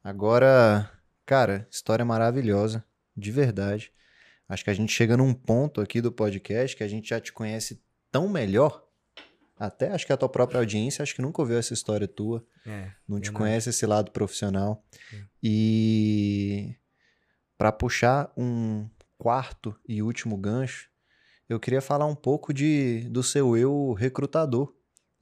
Agora, 0.01 0.89
cara, 1.25 1.67
história 1.69 2.05
maravilhosa. 2.05 2.85
De 3.15 3.31
verdade. 3.31 3.91
Acho 4.47 4.63
que 4.63 4.69
a 4.69 4.73
gente 4.73 4.91
chega 4.93 5.17
num 5.17 5.33
ponto 5.33 5.81
aqui 5.81 6.01
do 6.01 6.11
podcast 6.11 6.75
que 6.75 6.83
a 6.83 6.87
gente 6.87 7.09
já 7.09 7.19
te 7.19 7.33
conhece 7.33 7.81
tão 8.11 8.29
melhor. 8.29 8.83
Até 9.57 9.91
acho 9.91 10.05
que 10.05 10.13
a 10.13 10.17
tua 10.17 10.29
própria 10.29 10.59
audiência 10.59 11.01
acho 11.01 11.15
que 11.15 11.21
nunca 11.21 11.41
ouviu 11.41 11.57
essa 11.57 11.73
história 11.73 12.07
tua 12.07 12.45
É, 12.65 12.91
não 13.07 13.19
te 13.19 13.29
Verdade. 13.29 13.31
conhece 13.31 13.69
esse 13.69 13.85
lado 13.85 14.11
profissional. 14.11 14.83
É. 15.13 15.23
E 15.41 16.75
para 17.57 17.71
puxar 17.71 18.31
um 18.37 18.89
quarto 19.17 19.75
e 19.87 20.01
último 20.01 20.35
gancho, 20.37 20.89
eu 21.47 21.59
queria 21.59 21.81
falar 21.81 22.05
um 22.05 22.15
pouco 22.15 22.53
de 22.53 23.07
do 23.09 23.23
seu 23.23 23.55
eu 23.55 23.93
recrutador. 23.93 24.75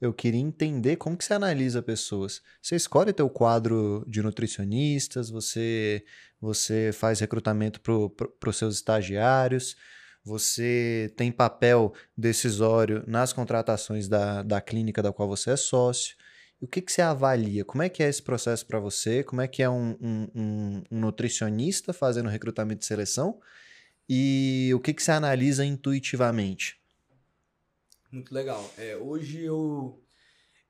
Eu 0.06 0.12
queria 0.12 0.40
entender 0.40 0.96
como 0.96 1.16
que 1.16 1.24
você 1.24 1.32
analisa 1.34 1.82
pessoas. 1.82 2.42
Você 2.60 2.76
escolhe 2.76 3.12
teu 3.12 3.28
quadro 3.30 4.04
de 4.06 4.22
nutricionistas, 4.22 5.30
você 5.30 6.04
você 6.40 6.90
faz 6.92 7.20
recrutamento 7.20 7.80
para 7.80 8.50
os 8.50 8.56
seus 8.58 8.74
estagiários, 8.74 9.76
você 10.22 11.10
tem 11.16 11.32
papel 11.32 11.94
decisório 12.16 13.02
nas 13.06 13.32
contratações 13.32 14.08
da, 14.08 14.42
da 14.42 14.60
clínica 14.60 15.02
da 15.02 15.10
qual 15.12 15.26
você 15.26 15.52
é 15.52 15.56
sócio. 15.56 16.14
E 16.60 16.64
o 16.66 16.68
que, 16.68 16.82
que 16.82 16.92
você 16.92 17.00
avalia? 17.02 17.64
Como 17.64 17.82
é 17.82 17.88
que 17.88 18.02
é 18.02 18.08
esse 18.08 18.22
processo 18.22 18.66
para 18.66 18.78
você? 18.78 19.22
Como 19.24 19.40
é 19.40 19.48
que 19.48 19.62
é 19.62 19.70
um, 19.70 19.96
um- 20.00 20.28
um- 20.34 20.82
um 20.90 21.00
nutricionista 21.00 21.92
fazendo 21.94 22.28
recrutamento 22.28 22.80
de 22.80 22.86
seleção? 22.86 23.40
E 24.08 24.70
o 24.74 24.80
que, 24.80 24.92
que 24.92 25.02
você 25.02 25.12
analisa 25.12 25.64
intuitivamente? 25.64 26.78
Muito 28.14 28.32
legal. 28.32 28.62
É, 28.78 28.96
hoje 28.96 29.42
eu, 29.42 30.00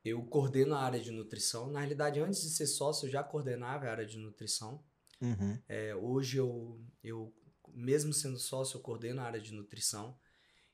eu 0.03 0.24
coordeno 0.24 0.74
a 0.74 0.80
área 0.80 0.99
de 0.99 1.11
nutrição. 1.11 1.70
Na 1.70 1.80
realidade, 1.80 2.18
antes 2.18 2.40
de 2.40 2.49
ser 2.49 2.66
sócio, 2.66 3.05
eu 3.05 3.11
já 3.11 3.22
coordenava 3.22 3.84
a 3.84 3.90
área 3.90 4.07
de 4.07 4.16
nutrição. 4.16 4.82
Uhum, 5.20 5.59
É, 5.68 5.95
hoje 5.95 6.38
eu, 6.38 6.80
eu, 7.03 7.34
mesmo 7.68 8.14
sendo 8.14 8.38
sócio, 8.38 8.78
eu 8.78 8.80
coordeno 8.80 9.20
a 9.20 9.24
área 9.24 9.40
de 9.42 9.53
nutrição. 9.53 10.18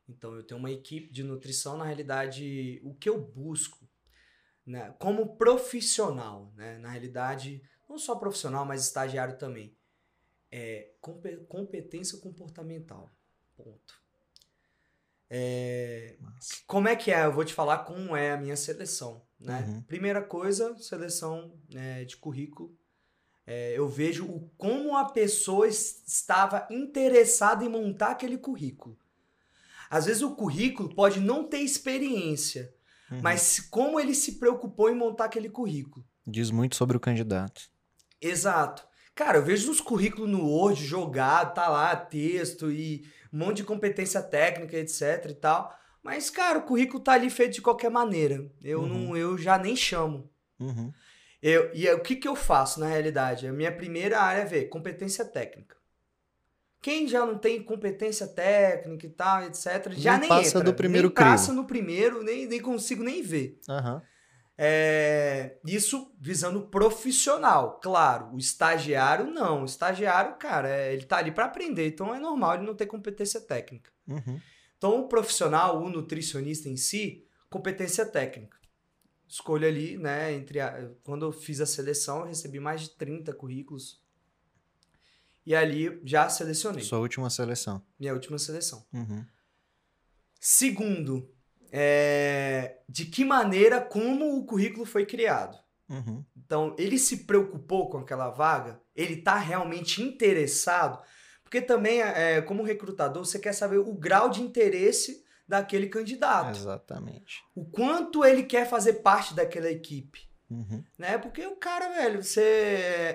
Então 0.08 0.36
eu 0.36 0.44
tenho 0.44 0.60
uma 0.60 0.70
equipe 0.70 1.12
de 1.12 1.24
nutrição. 1.24 1.76
Na 1.76 1.84
realidade, 1.84 2.80
o 2.84 2.94
que 2.94 3.08
eu 3.08 3.20
busco, 3.20 3.84
né, 4.64 4.94
como 5.00 5.36
profissional, 5.36 6.52
né, 6.54 6.78
na 6.78 6.90
realidade, 6.90 7.60
não 7.88 7.98
só 7.98 8.14
profissional, 8.14 8.64
mas 8.64 8.84
estagiário 8.84 9.36
também, 9.36 9.76
é 10.52 10.94
compe- 11.00 11.38
competência 11.48 12.16
comportamental. 12.20 13.10
Ponto. 13.56 14.00
É, 15.30 16.16
como 16.66 16.88
é 16.88 16.96
que 16.96 17.12
é? 17.12 17.24
Eu 17.24 17.32
vou 17.32 17.44
te 17.44 17.54
falar 17.54 17.78
como 17.78 18.16
é 18.16 18.32
a 18.32 18.36
minha 18.36 18.56
seleção. 18.56 19.22
Né? 19.38 19.64
Uhum. 19.68 19.82
Primeira 19.82 20.20
coisa, 20.20 20.76
seleção 20.78 21.52
né, 21.72 22.04
de 22.04 22.16
currículo. 22.16 22.76
É, 23.46 23.72
eu 23.76 23.88
vejo 23.88 24.26
o, 24.26 24.50
como 24.58 24.96
a 24.96 25.04
pessoa 25.06 25.66
es- 25.68 26.02
estava 26.06 26.66
interessada 26.70 27.64
em 27.64 27.68
montar 27.68 28.10
aquele 28.10 28.36
currículo. 28.36 28.98
Às 29.88 30.06
vezes 30.06 30.22
o 30.22 30.34
currículo 30.34 30.94
pode 30.94 31.20
não 31.20 31.44
ter 31.44 31.58
experiência, 31.58 32.74
Uhum. 33.10 33.20
mas 33.22 33.58
como 33.58 33.98
ele 33.98 34.14
se 34.14 34.32
preocupou 34.38 34.88
em 34.90 34.94
montar 34.94 35.24
aquele 35.24 35.48
currículo. 35.48 36.04
Diz 36.24 36.50
muito 36.52 36.76
sobre 36.76 36.96
o 36.96 37.00
candidato. 37.00 37.62
Exato. 38.20 38.86
Cara, 39.16 39.38
eu 39.38 39.44
vejo 39.44 39.68
uns 39.70 39.80
currículos 39.80 40.30
no 40.30 40.46
Word 40.46 40.84
jogado, 40.84 41.54
tá 41.54 41.68
lá, 41.68 41.96
texto 41.96 42.70
e 42.70 43.04
um 43.32 43.38
monte 43.38 43.58
de 43.58 43.64
competência 43.64 44.22
técnica, 44.22 44.76
etc 44.76 45.26
e 45.30 45.34
tal. 45.34 45.74
Mas, 46.02 46.30
cara, 46.30 46.58
o 46.58 46.62
currículo 46.62 47.02
tá 47.02 47.12
ali 47.12 47.28
feito 47.30 47.54
de 47.54 47.62
qualquer 47.62 47.90
maneira. 47.90 48.50
Eu, 48.62 48.80
Uhum. 48.80 48.88
não, 49.08 49.16
eu 49.16 49.36
já 49.36 49.58
nem 49.58 49.76
chamo. 49.76 50.30
Uhum. 50.58 50.92
Eu, 51.42 51.70
e 51.74 51.86
é, 51.86 51.94
o 51.94 52.00
que, 52.02 52.16
que 52.16 52.28
eu 52.28 52.34
faço 52.36 52.80
na 52.80 52.86
realidade? 52.86 53.46
A 53.46 53.52
minha 53.52 53.70
primeira 53.72 54.20
área 54.20 54.42
é 54.42 54.44
ver 54.44 54.68
competência 54.68 55.24
técnica. 55.24 55.76
Quem 56.82 57.06
já 57.06 57.26
não 57.26 57.36
tem 57.36 57.62
competência 57.62 58.26
técnica 58.26 59.06
e 59.06 59.10
tal, 59.10 59.42
etc., 59.42 59.90
já 59.92 60.12
Nem 60.12 60.20
nem, 60.20 60.28
passa 60.30 60.48
entra. 60.58 60.64
do 60.64 60.74
primeiro 60.74 61.08
nem 61.08 61.14
passa 61.14 61.46
crivo. 61.48 61.60
no 61.60 61.66
primeiro, 61.68 62.22
nem, 62.22 62.46
nem 62.46 62.60
consigo 62.60 63.02
nem 63.02 63.22
ver. 63.22 63.58
Aham. 63.68 64.02
É, 64.62 65.56
isso 65.64 66.12
visando 66.20 66.60
profissional, 66.66 67.80
claro. 67.82 68.34
O 68.34 68.38
estagiário, 68.38 69.24
não. 69.32 69.62
O 69.62 69.64
estagiário, 69.64 70.36
cara, 70.36 70.68
é- 70.68 70.92
ele 70.92 71.04
tá 71.06 71.16
ali 71.16 71.32
para 71.32 71.46
aprender, 71.46 71.88
então 71.88 72.14
é 72.14 72.20
normal 72.20 72.56
ele 72.56 72.66
não 72.66 72.74
ter 72.74 72.84
competência 72.84 73.40
técnica. 73.40 73.90
Uhum. 74.06 74.38
Então, 74.76 75.00
o 75.00 75.08
profissional, 75.08 75.80
o 75.82 75.88
nutricionista 75.88 76.68
em 76.68 76.76
si, 76.76 77.24
competência 77.48 78.04
técnica. 78.04 78.58
Escolha 79.26 79.66
ali, 79.66 79.96
né, 79.96 80.32
entre 80.34 80.60
a- 80.60 80.90
quando 81.04 81.24
eu 81.24 81.32
fiz 81.32 81.58
a 81.62 81.66
seleção, 81.66 82.20
eu 82.20 82.26
recebi 82.26 82.60
mais 82.60 82.82
de 82.82 82.90
30 82.90 83.32
currículos. 83.32 83.98
E 85.46 85.54
ali 85.54 85.98
já 86.04 86.28
selecionei. 86.28 86.84
Sua 86.84 86.98
última 86.98 87.30
seleção. 87.30 87.82
Minha 87.98 88.12
última 88.12 88.38
seleção. 88.38 88.84
Uhum. 88.92 89.24
Segundo, 90.38 91.32
é, 91.72 92.78
de 92.88 93.04
que 93.04 93.24
maneira, 93.24 93.80
como 93.80 94.36
o 94.36 94.44
currículo 94.44 94.84
foi 94.84 95.06
criado. 95.06 95.58
Uhum. 95.88 96.24
Então, 96.36 96.74
ele 96.78 96.98
se 96.98 97.24
preocupou 97.24 97.90
com 97.90 97.98
aquela 97.98 98.30
vaga? 98.30 98.80
Ele 98.94 99.16
tá 99.16 99.36
realmente 99.36 100.02
interessado? 100.02 101.02
Porque 101.42 101.60
também, 101.60 102.00
é, 102.00 102.40
como 102.40 102.62
recrutador, 102.62 103.24
você 103.24 103.38
quer 103.38 103.52
saber 103.52 103.78
o 103.78 103.92
grau 103.92 104.30
de 104.30 104.40
interesse 104.40 105.24
daquele 105.46 105.88
candidato. 105.88 106.56
Exatamente. 106.56 107.42
O 107.54 107.64
quanto 107.64 108.24
ele 108.24 108.44
quer 108.44 108.68
fazer 108.68 108.94
parte 108.94 109.34
daquela 109.34 109.68
equipe. 109.68 110.29
Uhum. 110.50 110.82
Né? 110.98 111.16
Porque 111.16 111.46
o 111.46 111.54
cara, 111.54 111.88
velho, 111.94 112.22
você. 112.22 112.40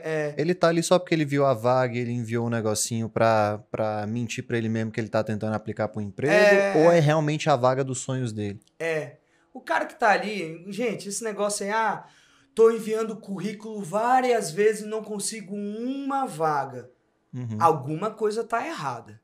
É, 0.03 0.35
Ele 0.37 0.55
tá 0.55 0.69
ali 0.69 0.81
só 0.81 0.97
porque 0.97 1.13
ele 1.13 1.25
viu 1.25 1.45
a 1.45 1.53
vaga, 1.53 1.97
ele 1.97 2.11
enviou 2.13 2.47
um 2.47 2.49
negocinho 2.49 3.09
pra, 3.09 3.59
pra 3.69 4.07
mentir 4.07 4.45
pra 4.47 4.57
ele 4.57 4.69
mesmo 4.69 4.89
que 4.91 4.99
ele 5.01 5.09
tá 5.09 5.21
tentando 5.23 5.53
aplicar 5.53 5.89
pro 5.89 6.01
emprego, 6.01 6.33
É. 6.33 6.73
ou 6.85 6.91
é 6.91 6.99
realmente 6.99 7.49
a 7.49 7.55
vaga 7.57 7.83
dos 7.83 7.99
sonhos 7.99 8.31
dele? 8.31 8.59
é. 8.79 9.17
O 9.53 9.61
cara 9.61 9.85
que 9.85 9.95
tá 9.97 10.09
ali, 10.09 10.65
gente, 10.67 11.07
esse 11.07 11.23
negócio 11.23 11.65
aí, 11.65 11.71
ah, 11.71 12.05
tô 12.53 12.69
enviando 12.71 13.15
currículo 13.15 13.81
várias 13.81 14.51
vezes 14.51 14.81
e 14.81 14.85
não 14.85 15.01
consigo 15.01 15.55
uma 15.55 16.25
vaga. 16.25 16.89
Uhum. 17.33 17.55
Alguma 17.57 18.11
coisa 18.11 18.43
tá 18.43 18.67
errada. 18.67 19.17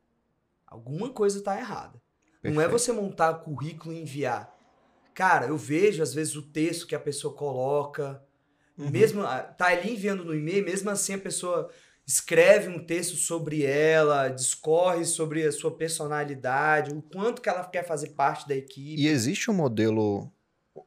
Alguma 0.65 1.09
coisa 1.09 1.43
tá 1.43 1.57
errada. 1.59 2.01
Não 2.41 2.51
é 2.51 2.55
Perfeito. 2.65 2.71
você 2.71 2.91
montar 2.93 3.33
currículo 3.35 3.93
e 3.93 4.01
enviar. 4.01 4.49
Cara, 5.13 5.47
eu 5.47 5.57
vejo 5.57 6.01
às 6.01 6.13
vezes 6.13 6.35
o 6.35 6.41
texto 6.41 6.87
que 6.87 6.95
a 6.95 6.99
pessoa 6.99 7.33
coloca, 7.33 8.23
Uhum. 8.77 8.89
mesmo 8.89 9.21
ah, 9.21 9.39
tá 9.39 9.67
ali 9.67 9.93
enviando 9.93 10.23
no 10.23 10.33
e-mail, 10.33 10.63
mesmo 10.65 10.89
assim 10.89 11.13
a 11.13 11.17
pessoa 11.17 11.69
escreve 12.05 12.67
um 12.69 12.83
texto 12.83 13.15
sobre 13.15 13.63
ela, 13.63 14.27
discorre 14.27 15.05
sobre 15.05 15.45
a 15.45 15.51
sua 15.51 15.71
personalidade, 15.71 16.91
o 16.91 17.01
quanto 17.01 17.41
que 17.41 17.49
ela 17.49 17.63
quer 17.63 17.85
fazer 17.85 18.09
parte 18.09 18.47
da 18.47 18.55
equipe. 18.55 19.01
E 19.01 19.07
existe 19.07 19.51
um 19.51 19.53
modelo, 19.53 20.31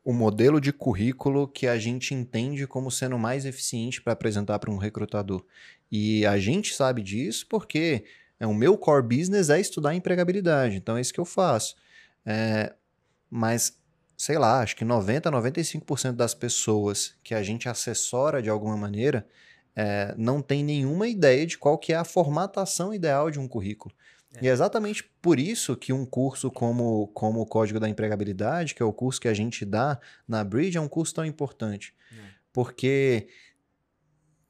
o 0.05 0.13
modelo 0.13 0.61
de 0.61 0.73
currículo 0.73 1.47
que 1.47 1.67
a 1.67 1.79
gente 1.79 2.15
entende 2.15 2.67
como 2.67 2.91
sendo 2.91 3.19
mais 3.19 3.47
eficiente 3.47 4.03
para 4.03 4.13
apresentar 4.13 4.59
para 4.59 4.71
um 4.71 4.77
recrutador. 4.77 5.45
E 5.91 6.27
a 6.27 6.39
gente 6.39 6.75
sabe 6.75 7.01
disso 7.01 7.47
porque 7.49 8.05
é, 8.41 8.47
o 8.47 8.55
meu 8.55 8.77
core 8.77 9.07
business 9.07 9.51
é 9.51 9.61
estudar 9.61 9.95
empregabilidade, 9.95 10.77
então 10.77 10.97
é 10.97 11.01
isso 11.01 11.15
que 11.15 11.21
eu 11.21 11.25
faço. 11.25 11.77
É, 12.27 12.75
mas, 13.31 13.79
sei 14.17 14.39
lá, 14.39 14.61
acho 14.61 14.77
que 14.77 14.85
90, 14.85 15.31
95% 15.31 16.13
das 16.13 16.35
pessoas 16.35 17.15
que 17.23 17.35
a 17.35 17.43
gente 17.43 17.69
assessora 17.69 18.43
de 18.43 18.49
alguma 18.49 18.77
maneira 18.77 19.27
é, 19.77 20.15
não 20.17 20.41
tem 20.41 20.63
nenhuma 20.63 21.09
ideia 21.09 21.47
de 21.47 21.59
qual 21.59 21.77
que 21.79 21.93
é 21.93 21.97
a 21.97 22.05
formatação 22.05 22.95
ideal 22.95 23.31
de 23.31 23.39
um 23.39 23.49
currículo. 23.49 23.95
E 24.43 24.49
é 24.49 24.51
exatamente 24.51 25.05
por 25.23 25.39
isso 25.39 25.77
que 25.77 25.93
um 25.93 26.05
curso 26.05 26.51
como, 26.51 27.07
como 27.15 27.41
o 27.41 27.47
Código 27.47 27.79
da 27.79 27.89
Empregabilidade, 27.89 28.75
que 28.75 28.83
é 28.83 28.85
o 28.85 28.93
curso 28.93 29.21
que 29.21 29.29
a 29.29 29.35
gente 29.35 29.65
dá 29.65 30.01
na 30.27 30.43
Bridge, 30.43 30.77
é 30.77 30.81
um 30.81 30.89
curso 30.89 31.15
tão 31.15 31.25
importante. 31.25 31.95
É. 32.11 32.17
Porque 32.53 33.29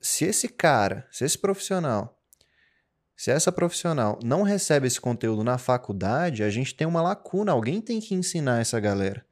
se 0.01 0.25
esse 0.25 0.49
cara, 0.49 1.07
se 1.11 1.25
esse 1.25 1.37
profissional, 1.37 2.19
se 3.17 3.31
essa 3.31 3.53
profissional 3.53 4.19
não 4.25 4.43
recebe 4.43 4.87
esse 4.87 5.01
conteúdo 5.01 5.45
na 5.45 5.59
faculdade, 5.59 6.43
a 6.43 6.51
gente 6.51 6.75
tem 6.75 6.87
uma 6.87 7.03
lacuna. 7.03 7.53
Alguém 7.53 7.81
tem 7.81 8.01
que 8.01 8.15
ensinar 8.15 8.61
essa 8.61 8.81
galera. 8.81 9.25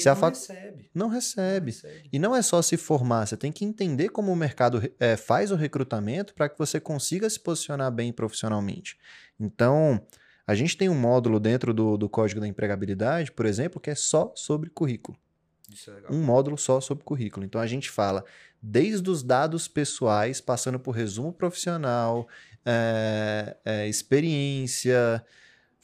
Se 0.00 0.08
não 0.08 0.16
fac- 0.16 0.34
recebe. 0.34 0.90
Não 0.94 1.06
não 1.06 1.14
recebe. 1.14 1.74
E 2.12 2.18
não 2.18 2.34
é 2.36 2.42
só 2.42 2.60
se 2.62 2.76
formar, 2.76 3.26
você 3.26 3.36
tem 3.36 3.50
que 3.52 3.64
entender 3.64 4.08
como 4.10 4.32
o 4.32 4.36
mercado 4.36 4.82
eh, 4.98 5.16
faz 5.16 5.50
o 5.50 5.56
recrutamento 5.56 6.34
para 6.34 6.48
que 6.48 6.58
você 6.58 6.78
consiga 6.80 7.28
se 7.28 7.38
posicionar 7.40 7.90
bem 7.90 8.12
profissionalmente. 8.12 8.98
Então, 9.38 10.00
a 10.46 10.54
gente 10.54 10.76
tem 10.76 10.88
um 10.88 10.94
módulo 10.94 11.38
dentro 11.40 11.72
do, 11.72 11.96
do 11.96 12.08
Código 12.08 12.40
da 12.40 12.46
Empregabilidade, 12.48 13.32
por 13.32 13.46
exemplo, 13.46 13.80
que 13.80 13.90
é 13.90 13.94
só 13.94 14.32
sobre 14.34 14.70
currículo. 14.70 15.16
Isso 15.72 15.90
é 15.90 15.94
legal. 15.94 16.12
Um 16.12 16.22
módulo 16.22 16.58
só 16.58 16.80
sobre 16.80 17.04
currículo. 17.04 17.44
Então, 17.46 17.60
a 17.60 17.66
gente 17.66 17.90
fala 17.90 18.24
desde 18.60 19.08
os 19.08 19.22
dados 19.22 19.66
pessoais, 19.66 20.40
passando 20.40 20.78
por 20.78 20.92
resumo 20.92 21.32
profissional, 21.32 22.28
eh, 22.64 23.56
eh, 23.64 23.88
experiência, 23.88 25.24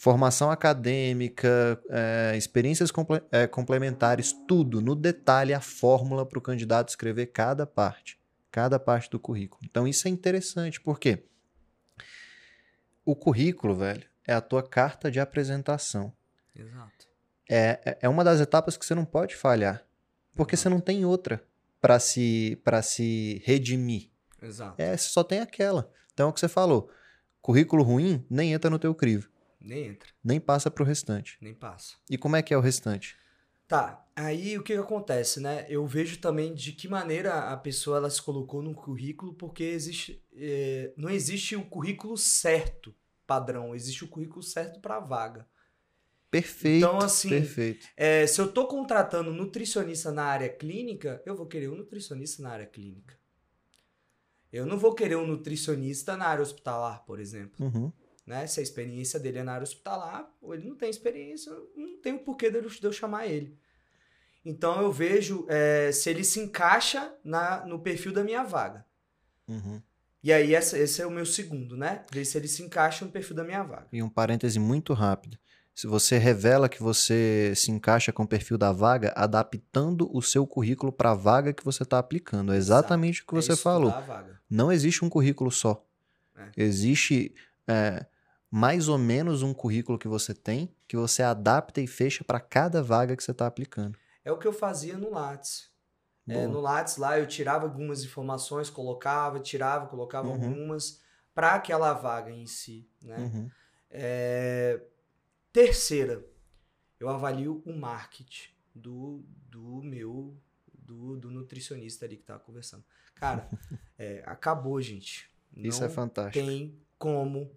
formação 0.00 0.48
acadêmica, 0.48 1.82
eh, 1.90 2.34
experiências 2.36 2.92
comple- 2.92 3.20
eh, 3.32 3.48
complementares, 3.48 4.32
tudo 4.46 4.80
no 4.80 4.94
detalhe, 4.94 5.52
a 5.52 5.60
fórmula 5.60 6.24
para 6.24 6.38
o 6.38 6.40
candidato 6.40 6.88
escrever 6.88 7.26
cada 7.26 7.66
parte, 7.66 8.16
cada 8.48 8.78
parte 8.78 9.10
do 9.10 9.18
currículo. 9.18 9.60
Então 9.68 9.88
isso 9.88 10.06
é 10.06 10.10
interessante, 10.10 10.80
porque 10.80 11.24
o 13.04 13.16
currículo, 13.16 13.74
velho, 13.74 14.06
é 14.24 14.32
a 14.34 14.40
tua 14.40 14.62
carta 14.62 15.10
de 15.10 15.18
apresentação. 15.18 16.12
Exato. 16.54 17.08
É, 17.50 17.80
é- 17.84 17.98
é 18.02 18.08
uma 18.08 18.22
das 18.22 18.40
etapas 18.40 18.76
que 18.76 18.86
você 18.86 18.94
não 18.94 19.04
pode 19.04 19.34
falhar, 19.34 19.84
porque 20.36 20.56
você 20.56 20.68
não 20.68 20.78
tem 20.80 21.04
outra 21.04 21.42
para 21.80 21.98
se, 21.98 22.60
para 22.62 22.82
se 22.82 23.42
redimir. 23.44 24.10
Exato. 24.40 24.80
É, 24.80 24.96
você 24.96 25.08
só 25.08 25.24
tem 25.24 25.40
aquela. 25.40 25.90
Então 26.14 26.26
é 26.28 26.30
o 26.30 26.32
que 26.32 26.38
você 26.38 26.48
falou. 26.48 26.88
Currículo 27.42 27.82
ruim 27.82 28.24
nem 28.30 28.52
entra 28.52 28.70
no 28.70 28.78
teu 28.78 28.94
crivo, 28.94 29.28
Nem 29.60 29.88
entra, 29.88 30.08
nem 30.22 30.40
passa 30.40 30.70
pro 30.70 30.84
restante. 30.84 31.36
nem 31.40 31.54
passa. 31.54 31.96
E 32.08 32.16
como 32.16 32.36
é 32.36 32.42
que 32.42 32.54
é 32.54 32.56
o 32.56 32.60
restante? 32.60 33.16
Tá, 33.68 34.06
aí 34.16 34.56
o 34.56 34.62
que, 34.62 34.72
que 34.72 34.78
acontece, 34.78 35.40
né? 35.40 35.66
Eu 35.68 35.86
vejo 35.86 36.18
também 36.18 36.54
de 36.54 36.72
que 36.72 36.88
maneira 36.88 37.50
a 37.50 37.56
pessoa 37.56 37.98
ela 37.98 38.08
se 38.08 38.22
colocou 38.22 38.62
no 38.62 38.74
currículo, 38.74 39.34
porque 39.34 39.62
existe, 39.62 40.24
eh, 40.34 40.94
não 40.96 41.10
existe 41.10 41.54
o 41.54 41.66
currículo 41.66 42.16
certo 42.16 42.94
padrão, 43.26 43.74
existe 43.74 44.04
o 44.04 44.08
currículo 44.08 44.42
certo 44.42 44.80
para 44.80 44.96
a 44.96 45.00
vaga. 45.00 45.46
Perfeito. 46.30 46.84
Então, 46.84 46.98
assim, 46.98 47.28
Perfeito. 47.28 47.86
Eh, 47.94 48.26
se 48.26 48.40
eu 48.40 48.50
tô 48.50 48.66
contratando 48.66 49.32
nutricionista 49.32 50.10
na 50.10 50.24
área 50.24 50.48
clínica, 50.48 51.22
eu 51.26 51.36
vou 51.36 51.46
querer 51.46 51.68
um 51.68 51.76
nutricionista 51.76 52.42
na 52.42 52.50
área 52.50 52.66
clínica. 52.66 53.18
Eu 54.50 54.64
não 54.64 54.78
vou 54.78 54.94
querer 54.94 55.16
um 55.16 55.26
nutricionista 55.26 56.16
na 56.16 56.26
área 56.26 56.42
hospitalar, 56.42 57.04
por 57.04 57.20
exemplo. 57.20 57.66
Uhum. 57.66 57.92
Né? 58.28 58.46
Se 58.46 58.60
a 58.60 58.62
experiência 58.62 59.18
dele 59.18 59.38
é 59.38 59.42
na 59.42 59.54
área 59.54 59.64
hospitalar, 59.64 60.30
ou 60.40 60.54
ele 60.54 60.68
não 60.68 60.76
tem 60.76 60.90
experiência, 60.90 61.50
não 61.74 61.96
tem 62.00 62.12
o 62.12 62.18
porquê 62.18 62.50
de 62.50 62.58
eu, 62.58 62.92
chamar 62.92 63.26
ele. 63.26 63.56
Então 64.44 64.80
eu 64.80 64.92
vejo 64.92 65.46
é, 65.48 65.90
se 65.90 66.10
ele 66.10 66.22
se 66.22 66.38
encaixa 66.38 67.12
na, 67.24 67.64
no 67.66 67.80
perfil 67.80 68.12
da 68.12 68.22
minha 68.22 68.44
vaga. 68.44 68.84
Uhum. 69.48 69.82
E 70.22 70.32
aí 70.32 70.54
essa, 70.54 70.78
esse 70.78 71.00
é 71.00 71.06
o 71.06 71.10
meu 71.10 71.24
segundo, 71.24 71.76
né? 71.76 72.04
Ver 72.12 72.24
se 72.24 72.36
ele 72.36 72.48
se 72.48 72.62
encaixa 72.62 73.04
no 73.04 73.10
perfil 73.10 73.34
da 73.34 73.44
minha 73.44 73.62
vaga. 73.62 73.86
E 73.92 74.02
um 74.02 74.10
parêntese 74.10 74.58
muito 74.58 74.92
rápido. 74.92 75.38
Se 75.74 75.86
você 75.86 76.18
revela 76.18 76.68
que 76.68 76.82
você 76.82 77.52
se 77.54 77.70
encaixa 77.70 78.12
com 78.12 78.24
o 78.24 78.28
perfil 78.28 78.58
da 78.58 78.72
vaga, 78.72 79.12
adaptando 79.16 80.10
o 80.12 80.20
seu 80.20 80.46
currículo 80.46 80.92
para 80.92 81.12
a 81.12 81.14
vaga 81.14 81.52
que 81.52 81.64
você 81.64 81.84
está 81.84 81.98
aplicando. 81.98 82.52
É 82.52 82.56
exatamente 82.56 83.22
o 83.22 83.26
que 83.26 83.34
É 83.34 83.40
você 83.40 83.52
estudar 83.52 83.62
falou. 83.62 83.94
Não 84.50 84.72
existe 84.72 85.04
um 85.04 85.08
currículo 85.08 85.52
só. 85.52 85.86
É. 86.36 86.50
Existe 86.56 87.32
é, 87.68 88.06
mais 88.50 88.88
ou 88.88 88.96
menos 88.98 89.42
um 89.42 89.52
currículo 89.52 89.98
que 89.98 90.08
você 90.08 90.34
tem, 90.34 90.74
que 90.86 90.96
você 90.96 91.22
adapta 91.22 91.80
e 91.80 91.86
fecha 91.86 92.24
para 92.24 92.40
cada 92.40 92.82
vaga 92.82 93.16
que 93.16 93.22
você 93.22 93.30
está 93.32 93.46
aplicando. 93.46 93.98
É 94.24 94.32
o 94.32 94.38
que 94.38 94.46
eu 94.46 94.52
fazia 94.52 94.96
no 94.96 95.10
Lattes. 95.10 95.70
É, 96.26 96.46
no 96.46 96.60
Lattes 96.60 96.96
lá 96.98 97.18
eu 97.18 97.26
tirava 97.26 97.64
algumas 97.64 98.04
informações, 98.04 98.68
colocava, 98.68 99.40
tirava, 99.40 99.86
colocava 99.86 100.28
Uhum. 100.28 100.34
algumas 100.34 101.00
para 101.34 101.54
aquela 101.54 101.94
vaga 101.94 102.30
em 102.30 102.46
si, 102.46 102.86
né? 103.02 103.18
Uhum. 103.18 103.50
É, 103.90 104.80
Terceira, 105.52 106.24
eu 107.00 107.08
avalio 107.08 107.62
o 107.64 107.72
marketing 107.72 108.50
do, 108.74 109.24
do 109.48 109.82
meu, 109.82 110.36
do, 110.74 111.16
do 111.16 111.30
nutricionista 111.30 112.04
ali 112.04 112.16
que 112.16 112.22
tava 112.24 112.40
conversando. 112.40 112.84
Cara, 113.14 113.48
é, 113.98 114.22
acabou, 114.26 114.80
gente. 114.80 115.28
Isso 115.56 115.80
Não 115.80 115.86
é 115.86 115.90
fantástico. 115.90 116.44
tem 116.46 116.78
como. 116.98 117.50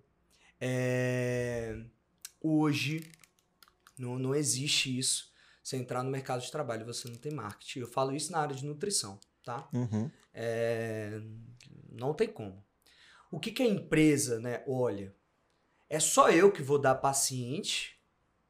É, 0.62 1.84
Hoje, 2.42 3.12
não, 3.98 4.18
não 4.18 4.34
existe 4.34 4.98
isso. 4.98 5.32
Você 5.64 5.78
entrar 5.78 6.02
no 6.02 6.10
mercado 6.10 6.42
de 6.42 6.52
trabalho, 6.52 6.86
você 6.86 7.08
não 7.08 7.16
tem 7.16 7.32
marketing. 7.32 7.80
Eu 7.82 7.88
falo 7.88 8.16
isso 8.16 8.32
na 8.32 8.40
área 8.40 8.56
de 8.56 8.66
nutrição, 8.66 9.20
tá? 9.46 9.70
Uhum. 9.72 10.10
É, 10.34 11.22
não 11.92 12.14
tem 12.16 12.28
como. 12.28 12.66
O 13.30 13.40
que, 13.40 13.52
que 13.52 13.62
a 13.62 13.68
empresa, 13.68 14.40
né, 14.40 14.64
olha? 14.68 15.16
É 15.88 16.00
só 16.00 16.32
eu 16.32 16.52
que 16.52 16.64
vou 16.64 16.80
dar 16.80 16.96
paciente 16.96 18.02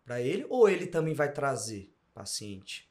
para 0.05 0.21
ele 0.21 0.45
ou 0.49 0.69
ele 0.69 0.87
também 0.87 1.13
vai 1.13 1.33
trazer 1.33 1.93
paciente? 2.13 2.89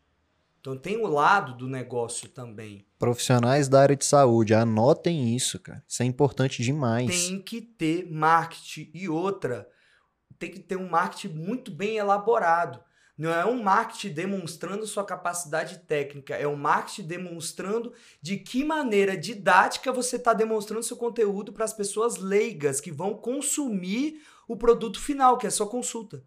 Então 0.60 0.76
tem 0.76 0.98
o 0.98 1.06
lado 1.06 1.54
do 1.56 1.66
negócio 1.66 2.28
também. 2.28 2.84
Profissionais 2.98 3.66
da 3.66 3.80
área 3.80 3.96
de 3.96 4.04
saúde, 4.04 4.52
anotem 4.52 5.34
isso, 5.34 5.58
cara. 5.58 5.82
Isso 5.88 6.02
é 6.02 6.06
importante 6.06 6.62
demais. 6.62 7.28
Tem 7.28 7.40
que 7.40 7.62
ter 7.62 8.10
marketing 8.10 8.90
e 8.92 9.08
outra, 9.08 9.66
tem 10.38 10.50
que 10.50 10.60
ter 10.60 10.76
um 10.76 10.88
marketing 10.88 11.34
muito 11.34 11.70
bem 11.70 11.96
elaborado. 11.96 12.78
Não 13.16 13.30
é 13.30 13.44
um 13.44 13.62
marketing 13.62 14.14
demonstrando 14.14 14.86
sua 14.86 15.04
capacidade 15.04 15.80
técnica, 15.80 16.34
é 16.34 16.48
um 16.48 16.56
marketing 16.56 17.06
demonstrando 17.06 17.92
de 18.20 18.38
que 18.38 18.64
maneira 18.64 19.16
didática 19.16 19.92
você 19.92 20.16
está 20.16 20.32
demonstrando 20.32 20.82
seu 20.82 20.96
conteúdo 20.96 21.52
para 21.52 21.64
as 21.64 21.72
pessoas 21.74 22.16
leigas 22.16 22.80
que 22.80 22.90
vão 22.90 23.14
consumir 23.14 24.22
o 24.48 24.56
produto 24.56 24.98
final, 24.98 25.36
que 25.36 25.46
é 25.46 25.48
a 25.48 25.52
sua 25.52 25.66
consulta. 25.66 26.24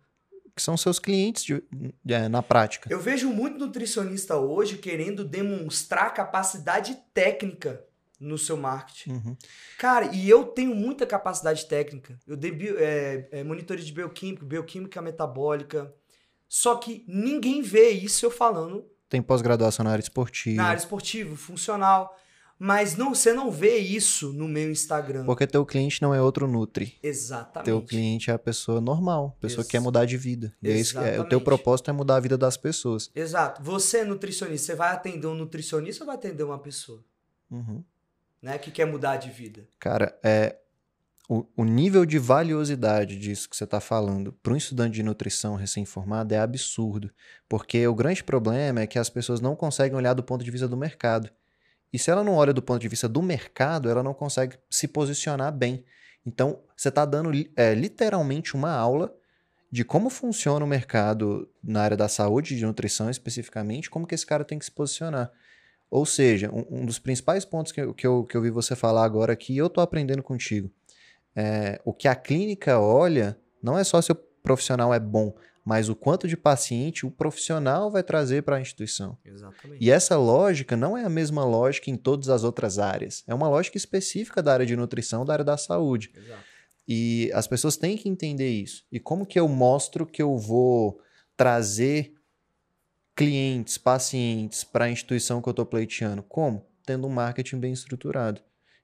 Que 0.56 0.62
são 0.62 0.78
seus 0.78 1.00
clientes 1.00 1.44
de- 1.44 1.64
é, 2.08 2.28
na 2.30 2.44
prática. 2.44 2.88
Eu 2.92 3.00
vejo 3.00 3.30
muito 3.30 3.58
nutricionista 3.58 4.38
hoje 4.38 4.78
querendo 4.78 5.26
demonstrar 5.26 6.14
capacidade 6.14 6.96
técnica 7.14 7.84
no 8.20 8.38
seu 8.38 8.56
marketing. 8.56 9.12
Uhum. 9.12 9.38
Cara, 9.78 10.14
e 10.14 10.30
eu 10.30 10.46
tenho 10.46 10.74
muita 10.76 11.06
capacidade 11.06 11.66
técnica. 11.66 12.18
Eu 12.28 12.38
dei 12.38 12.52
bio, 12.52 12.76
é, 12.80 13.28
é, 13.32 13.44
de 13.44 13.92
bioquímica, 13.92 14.46
bioquímica 14.46 15.02
metabólica. 15.02 15.94
Só 16.48 16.76
que 16.76 17.04
ninguém 17.08 17.62
vê 17.62 17.90
isso 17.90 18.26
eu 18.26 18.32
falando 18.32 18.86
Tem 19.10 19.22
pós-graduação 19.22 19.84
na 19.84 19.92
área 19.92 20.02
esportiva. 20.04 20.62
na 20.62 20.70
área 20.70 20.80
esportiva, 20.80 21.36
funcional. 21.36 22.16
Mas 22.60 22.96
não, 22.96 23.14
você 23.14 23.34
não 23.34 23.52
vê 23.52 23.78
isso 23.78 24.32
no 24.32 24.48
meu 24.48 24.72
Instagram. 24.72 25.26
Porque 25.26 25.46
teu 25.46 25.66
cliente 25.66 26.02
não 26.02 26.14
é 26.14 26.22
outro 26.22 26.48
Nutri. 26.48 26.98
Exatamente. 27.04 27.66
Teu 27.66 27.82
cliente 27.82 28.30
é 28.32 28.34
a 28.34 28.40
pessoa 28.40 28.80
normal, 28.80 29.36
a 29.38 29.42
pessoa 29.42 29.62
Ex- 29.62 29.68
que 29.68 29.72
quer 29.72 29.80
mudar 29.82 30.06
de 30.06 30.16
vida. 30.18 30.54
E 30.62 30.70
é 30.70 30.76
isso 30.78 30.94
que 30.98 31.04
é, 31.04 31.20
o 31.20 31.26
teu 31.28 31.42
propósito 31.42 31.90
é 31.90 31.94
mudar 31.94 32.16
a 32.16 32.20
vida 32.20 32.38
das 32.38 32.56
pessoas. 32.56 33.12
Exato. 33.14 33.62
Você 33.64 33.98
é 34.00 34.06
nutricionista, 34.06 34.68
você 34.68 34.76
vai 34.76 34.92
atender 34.94 35.28
um 35.28 35.34
nutricionista 35.36 36.04
ou 36.04 36.08
vai 36.08 36.16
atender 36.16 36.44
uma 36.44 36.60
pessoa, 36.60 37.04
Uhum. 37.52 37.84
né, 38.42 38.58
que 38.58 38.72
quer 38.72 38.86
mudar 38.86 39.18
de 39.18 39.30
vida? 39.30 39.68
Cara, 39.80 40.18
é, 40.24 40.56
o, 41.30 41.46
o 41.58 41.64
nível 41.66 42.06
de 42.06 42.18
valiosidade 42.18 43.18
disso 43.20 43.50
que 43.50 43.56
você 43.58 43.64
está 43.66 43.80
falando 43.80 44.32
para 44.42 44.54
um 44.54 44.58
estudante 44.58 44.94
de 44.96 45.04
nutrição 45.04 45.56
recém-formado 45.56 46.34
é 46.34 46.40
absurdo. 46.40 47.12
Porque 47.50 47.86
o 47.88 47.94
grande 47.96 48.24
problema 48.24 48.82
é 48.82 48.88
que 48.88 48.98
as 49.00 49.10
pessoas 49.10 49.40
não 49.42 49.56
conseguem 49.56 49.98
olhar 49.98 50.14
do 50.14 50.24
ponto 50.24 50.44
de 50.44 50.52
vista 50.52 50.68
do 50.68 50.78
mercado. 50.78 51.30
E 51.94 52.00
se 52.00 52.10
ela 52.10 52.24
não 52.24 52.34
olha 52.34 52.52
do 52.52 52.62
ponto 52.62 52.82
de 52.82 52.88
vista 52.88 53.08
do 53.08 53.22
mercado, 53.22 53.88
ela 53.88 54.02
não 54.02 54.16
consegue 54.16 54.58
se 54.68 54.88
posicionar 54.88 55.54
bem. 55.54 55.86
Então, 56.26 56.60
você 56.76 56.90
está 56.90 57.06
dando 57.06 57.30
é, 57.56 57.76
literalmente 57.76 58.56
uma 58.56 58.72
aula 58.72 59.14
de 59.72 59.84
como 59.84 60.10
funciona 60.10 60.66
o 60.66 60.68
mercado 60.68 61.50
na 61.64 61.82
área 61.82 61.98
da 61.98 62.08
saúde, 62.08 62.56
de 62.56 62.66
nutrição 62.66 63.10
especificamente, 63.10 63.90
como 63.90 64.08
que 64.08 64.16
esse 64.16 64.26
cara 64.26 64.44
tem 64.44 64.58
que 64.58 64.66
se 64.66 64.72
posicionar. 64.72 65.32
Ou 65.90 66.06
seja, 66.06 66.52
um, 66.52 66.82
um 66.82 66.86
dos 66.86 66.98
principais 66.98 67.46
pontos 67.46 67.72
que 67.72 67.82
eu, 67.82 67.94
que, 67.94 68.08
eu, 68.08 68.24
que 68.24 68.36
eu 68.36 68.42
vi 68.42 68.50
você 68.50 68.76
falar 68.76 69.04
agora 69.04 69.34
aqui, 69.34 69.56
eu 69.56 69.70
tô 69.70 69.80
aprendendo 69.82 70.24
contigo. 70.24 70.72
É, 71.36 71.80
o 71.86 71.94
que 71.94 72.08
a 72.08 72.16
clínica 72.16 72.80
olha 72.80 73.38
não 73.62 73.78
é 73.78 73.84
só 73.84 74.02
se 74.02 74.12
o 74.12 74.16
profissional 74.16 74.94
é 74.94 75.00
bom, 75.00 75.36
mas 75.66 75.88
o 75.88 75.96
quanto 75.96 76.28
de 76.28 76.36
paciente 76.36 77.06
o 77.06 77.12
profissional 77.12 77.90
vai 77.90 78.04
trazer 78.04 78.44
para 78.44 78.58
a 78.58 78.62
instituição. 78.62 79.18
Exatamente. 79.24 79.84
E 79.84 79.90
essa 79.90 80.18
lógica 80.18 80.76
não 80.76 80.98
é 80.98 81.06
a 81.06 81.10
mesma 81.10 81.46
lógica 81.46 81.90
em 81.90 81.96
todas 81.96 82.30
as 82.30 82.44
outras 82.44 82.80
áreas. 82.80 83.24
É 83.28 83.34
uma 83.34 83.48
lógica 83.48 83.78
específica 83.78 84.42
da 84.42 84.54
área 84.54 84.66
de 84.66 84.76
nutrição, 84.76 85.26
da 85.26 85.34
área 85.34 85.46
da 85.46 85.58
saúde. 85.58 86.12
Exato. 86.16 86.44
E 86.88 87.32
as 87.34 87.48
pessoas 87.48 87.78
têm 87.78 87.98
que 87.98 88.10
entender 88.10 88.50
isso. 88.50 88.86
E 88.92 89.00
como 89.00 89.26
que 89.26 89.40
eu 89.40 89.48
mostro 89.48 90.06
que 90.06 90.22
eu 90.22 90.38
vou 90.38 91.00
trazer 91.38 92.14
clientes, 93.16 93.78
pacientes 93.78 94.64
para 94.64 94.86
a 94.86 94.90
instituição 94.90 95.42
que 95.42 95.48
eu 95.48 95.52
estou 95.52 95.66
pleiteando? 95.66 96.24
Como? 96.24 96.66
Tendo 96.86 97.08
um 97.08 97.10
marketing 97.10 97.60
bem 97.60 97.72
estruturado. 97.72 98.42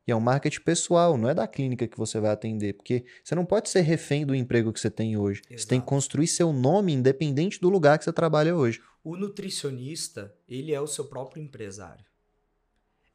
E 0.10 0.12
é 0.12 0.16
um 0.16 0.20
marketing 0.20 0.62
pessoal, 0.62 1.16
não 1.20 1.30
é 1.30 1.36
da 1.36 1.48
clínica 1.48 1.88
que 1.88 1.96
você 1.96 2.20
vai 2.20 2.32
atender, 2.32 2.74
porque 2.74 3.06
você 3.24 3.36
não 3.36 3.46
pode 3.46 3.70
ser 3.70 3.82
refém 3.82 4.26
do 4.26 4.34
emprego 4.34 4.74
que 4.74 4.80
você 4.80 4.90
tem 4.90 5.16
hoje. 5.16 5.44
Você 5.44 5.68
tem 5.68 5.80
que 5.80 5.84
Exato. 5.84 5.86
construir 5.86 6.26
seu 6.26 6.52
nome 6.52 6.92
independente 6.94 7.62
do 7.62 7.70
lugar 7.70 8.00
que 8.00 8.06
você 8.06 8.12
trabalha 8.12 8.56
hoje. 8.56 8.82
O 9.04 9.16
nutricionista, 9.16 10.36
ele 10.48 10.74
é 10.74 10.82
o 10.82 10.88
seu 10.88 11.06
próprio 11.06 11.44
empresário. 11.44 12.04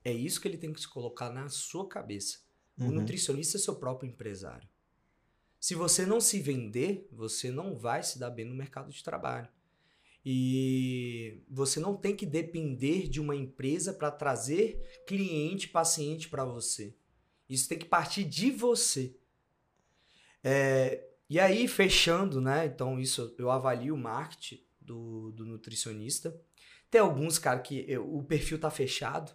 É 0.04 0.12
isso 0.12 0.40
que 0.40 0.46
ele 0.46 0.56
tem 0.56 0.72
que 0.72 0.80
se 0.80 0.86
colocar 0.86 1.30
na 1.30 1.48
sua 1.48 1.88
cabeça. 1.88 2.38
O 2.78 2.84
Uhum. 2.84 2.92
nutricionista 2.92 3.56
é 3.56 3.60
seu 3.60 3.74
próprio 3.74 4.08
empresário. 4.08 4.68
Se 5.58 5.74
você 5.74 6.06
não 6.06 6.20
se 6.20 6.38
vender, 6.38 7.08
você 7.10 7.50
não 7.50 7.74
vai 7.74 8.04
se 8.04 8.20
dar 8.20 8.30
bem 8.30 8.44
no 8.44 8.54
mercado 8.54 8.92
de 8.92 9.02
trabalho. 9.02 9.48
E 10.24 11.42
você 11.50 11.78
não 11.78 11.94
tem 11.94 12.16
que 12.16 12.24
depender 12.24 13.08
de 13.08 13.20
uma 13.20 13.36
empresa 13.36 13.92
para 13.92 14.10
trazer 14.10 15.02
cliente, 15.06 15.68
paciente 15.68 16.28
para 16.28 16.44
você. 16.44 16.94
Isso 17.48 17.68
tem 17.68 17.78
que 17.78 17.84
partir 17.84 18.24
de 18.24 18.50
você. 18.50 19.14
É, 20.42 21.04
e 21.28 21.38
aí, 21.40 21.66
fechando, 21.68 22.40
né? 22.40 22.66
Então, 22.66 22.98
isso 22.98 23.34
eu 23.38 23.50
avalio 23.50 23.94
o 23.94 23.98
marketing 23.98 24.62
do, 24.80 25.30
do 25.32 25.44
nutricionista. 25.44 26.38
Tem 26.90 27.00
alguns, 27.00 27.38
cara, 27.38 27.60
que 27.60 27.84
eu- 27.88 28.14
o 28.14 28.22
perfil 28.22 28.58
tá 28.58 28.70
fechado. 28.70 29.32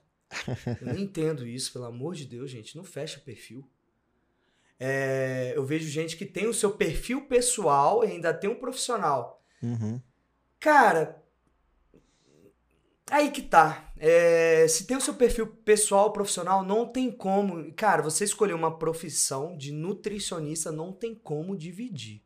Eu 0.81 0.87
não 0.87 0.97
entendo 0.97 1.45
isso, 1.47 1.73
pelo 1.73 1.85
amor 1.85 2.15
de 2.15 2.25
Deus, 2.25 2.49
gente. 2.49 2.75
Não 2.75 2.83
fecha 2.83 3.19
perfil. 3.19 3.67
É, 4.79 5.53
eu 5.55 5.65
vejo 5.65 5.87
gente 5.89 6.15
que 6.15 6.25
tem 6.25 6.47
o 6.47 6.53
seu 6.53 6.71
perfil 6.71 7.27
pessoal 7.27 8.03
e 8.03 8.07
ainda 8.07 8.33
tem 8.33 8.49
um 8.49 8.55
profissional. 8.55 9.43
Uhum. 9.61 10.01
Cara, 10.59 11.23
aí 13.09 13.31
que 13.31 13.41
tá. 13.41 13.91
É, 13.97 14.67
se 14.67 14.85
tem 14.85 14.97
o 14.97 15.01
seu 15.01 15.13
perfil 15.13 15.47
pessoal, 15.47 16.11
profissional, 16.11 16.63
não 16.63 16.85
tem 16.85 17.11
como. 17.11 17.73
Cara, 17.73 18.01
você 18.01 18.23
escolher 18.23 18.53
uma 18.53 18.77
profissão 18.77 19.57
de 19.57 19.71
nutricionista, 19.71 20.71
não 20.71 20.91
tem 20.91 21.15
como 21.15 21.55
dividir. 21.55 22.21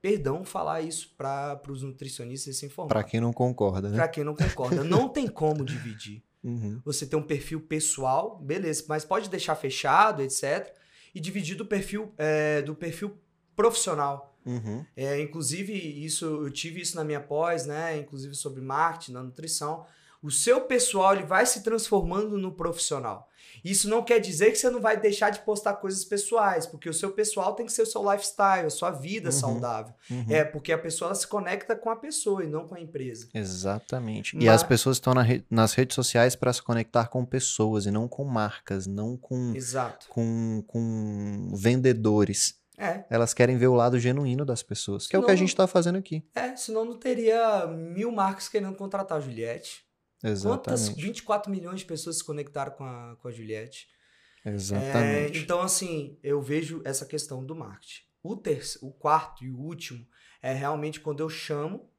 Perdão 0.00 0.44
falar 0.44 0.82
isso 0.82 1.14
para 1.16 1.60
os 1.68 1.82
nutricionistas 1.82 2.56
sem 2.56 2.68
informar. 2.68 2.88
Para 2.88 3.04
quem 3.04 3.20
não 3.20 3.32
concorda, 3.32 3.88
né? 3.88 3.96
Pra 3.96 4.08
quem 4.08 4.22
não 4.22 4.34
concorda, 4.34 4.82
não 4.84 5.08
tem 5.08 5.26
como 5.26 5.64
dividir. 5.64 6.22
Uhum. 6.42 6.80
Você 6.84 7.06
tem 7.06 7.18
um 7.18 7.22
perfil 7.22 7.60
pessoal, 7.60 8.38
beleza, 8.38 8.84
mas 8.86 9.04
pode 9.04 9.30
deixar 9.30 9.54
fechado, 9.54 10.20
etc. 10.20 10.76
E 11.14 11.20
dividir 11.20 11.56
do 11.56 11.64
perfil, 11.64 12.12
é, 12.18 12.60
do 12.60 12.74
perfil 12.74 13.18
profissional. 13.56 14.33
Uhum. 14.46 14.84
É, 14.96 15.20
inclusive, 15.20 15.72
isso 15.72 16.24
eu 16.24 16.50
tive 16.50 16.80
isso 16.80 16.96
na 16.96 17.04
minha 17.04 17.20
pós, 17.20 17.66
né? 17.66 17.96
Inclusive 17.98 18.34
sobre 18.34 18.60
marketing, 18.60 19.12
na 19.12 19.22
nutrição. 19.22 19.84
O 20.22 20.30
seu 20.30 20.62
pessoal 20.62 21.14
ele 21.14 21.24
vai 21.24 21.44
se 21.44 21.62
transformando 21.62 22.38
no 22.38 22.50
profissional. 22.52 23.28
Isso 23.62 23.88
não 23.90 24.02
quer 24.02 24.18
dizer 24.20 24.50
que 24.52 24.56
você 24.56 24.70
não 24.70 24.80
vai 24.80 24.98
deixar 24.98 25.28
de 25.28 25.40
postar 25.40 25.74
coisas 25.74 26.02
pessoais, 26.02 26.66
porque 26.66 26.88
o 26.88 26.94
seu 26.94 27.12
pessoal 27.12 27.54
tem 27.54 27.66
que 27.66 27.72
ser 27.72 27.82
o 27.82 27.86
seu 27.86 28.02
lifestyle, 28.10 28.66
a 28.66 28.70
sua 28.70 28.90
vida 28.90 29.28
Uhum. 29.28 29.32
saudável. 29.32 29.92
Uhum. 30.10 30.24
É 30.30 30.42
porque 30.42 30.72
a 30.72 30.78
pessoa 30.78 31.14
se 31.14 31.26
conecta 31.26 31.76
com 31.76 31.90
a 31.90 31.96
pessoa 31.96 32.42
e 32.42 32.46
não 32.46 32.66
com 32.66 32.74
a 32.74 32.80
empresa. 32.80 33.28
Exatamente. 33.34 34.34
E 34.36 34.46
Mas- 34.46 34.48
as 34.56 34.62
pessoas 34.62 34.96
estão 34.96 35.12
na 35.12 35.22
re- 35.22 35.44
nas 35.50 35.74
redes 35.74 35.94
sociais 35.94 36.34
para 36.34 36.52
se 36.54 36.62
conectar 36.62 37.08
com 37.08 37.22
pessoas 37.24 37.84
e 37.84 37.90
não 37.90 38.08
com 38.08 38.24
marcas, 38.24 38.86
não 38.86 39.16
com, 39.18 39.52
Exato. 39.54 40.08
com, 40.08 40.64
com 40.66 41.50
vendedores. 41.54 42.54
É, 42.76 43.04
Elas 43.08 43.32
querem 43.32 43.56
ver 43.56 43.68
o 43.68 43.74
lado 43.74 43.98
genuíno 44.00 44.44
das 44.44 44.62
pessoas, 44.62 45.06
que 45.06 45.14
é 45.14 45.18
o 45.18 45.22
que 45.22 45.26
a 45.26 45.28
Senão- 45.28 45.38
gente 45.38 45.48
está 45.50 45.66
fazendo 45.66 45.96
aqui. 45.98 46.24
é, 46.34 46.56
senão 46.56 46.84
não 46.84 46.98
teria 46.98 47.66
mil 47.68 48.10
marcas 48.10 48.48
querendo 48.48 48.74
contratar 48.76 49.18
a 49.18 49.20
Juliette. 49.20 49.84
Quantas 50.20 50.82
Exatamente. 50.82 51.02
24 51.02 51.50
milhões 51.52 51.80
de 51.80 51.86
pessoas 51.86 52.16
se 52.18 52.24
conectaram 52.24 52.72
com 52.72 52.84
a, 52.84 53.16
com 53.20 53.28
a 53.28 53.30
Juliette? 53.30 53.86
É, 54.44 54.50
Exatamente. 54.50 55.38
então, 55.38 55.60
assim, 55.60 56.18
eu 56.22 56.40
vejo 56.42 56.80
essa 56.84 57.04
questão 57.06 57.44
do 57.44 57.54
marketing. 57.54 58.02
O, 58.22 58.34
terceiro, 58.36 58.88
o 58.88 58.90
quarto 58.92 59.44
e 59.44 59.50
o 59.50 59.56
último 59.58 60.06
é 60.42 60.52
realmente 60.52 60.98
quando 61.00 61.20
eu 61.20 61.28
chamo 61.28 61.90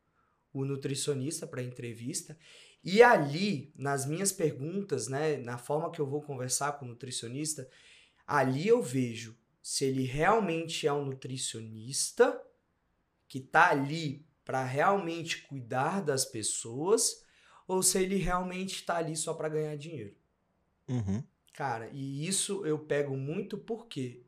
o 0.51 0.65
nutricionista 0.65 1.45
para 1.47 1.61
entrevista 1.61 2.37
e 2.83 3.01
ali, 3.03 3.71
nas 3.75 4.05
minhas 4.05 4.31
perguntas, 4.31 5.07
né, 5.07 5.37
na 5.37 5.57
forma 5.57 5.91
que 5.91 5.99
eu 5.99 6.05
vou 6.07 6.21
conversar 6.21 6.73
com 6.73 6.85
o 6.85 6.87
nutricionista, 6.89 7.67
ali 8.27 8.67
eu 8.67 8.81
vejo 8.81 9.35
se 9.65 9.83
ele 9.83 10.03
realmente 10.03 10.85
é 10.85 10.93
um 10.93 11.05
nutricionista 11.05 12.39
que 13.27 13.39
está 13.39 13.71
ali 13.71 14.23
para 14.43 14.63
realmente 14.63 15.41
cuidar 15.41 16.03
das 16.03 16.23
pessoas 16.23 17.23
ou 17.67 17.81
se 17.81 17.97
ele 17.97 18.17
realmente 18.17 18.75
está 18.75 18.97
ali 18.97 19.15
só 19.15 19.33
para 19.33 19.49
ganhar 19.49 19.75
dinheiro. 19.75 20.15
Uhum. 20.87 21.23
Cara, 21.51 21.89
e 21.91 22.27
isso 22.27 22.63
eu 22.63 22.77
pego 22.77 23.17
muito 23.17 23.57
porque 23.57 24.23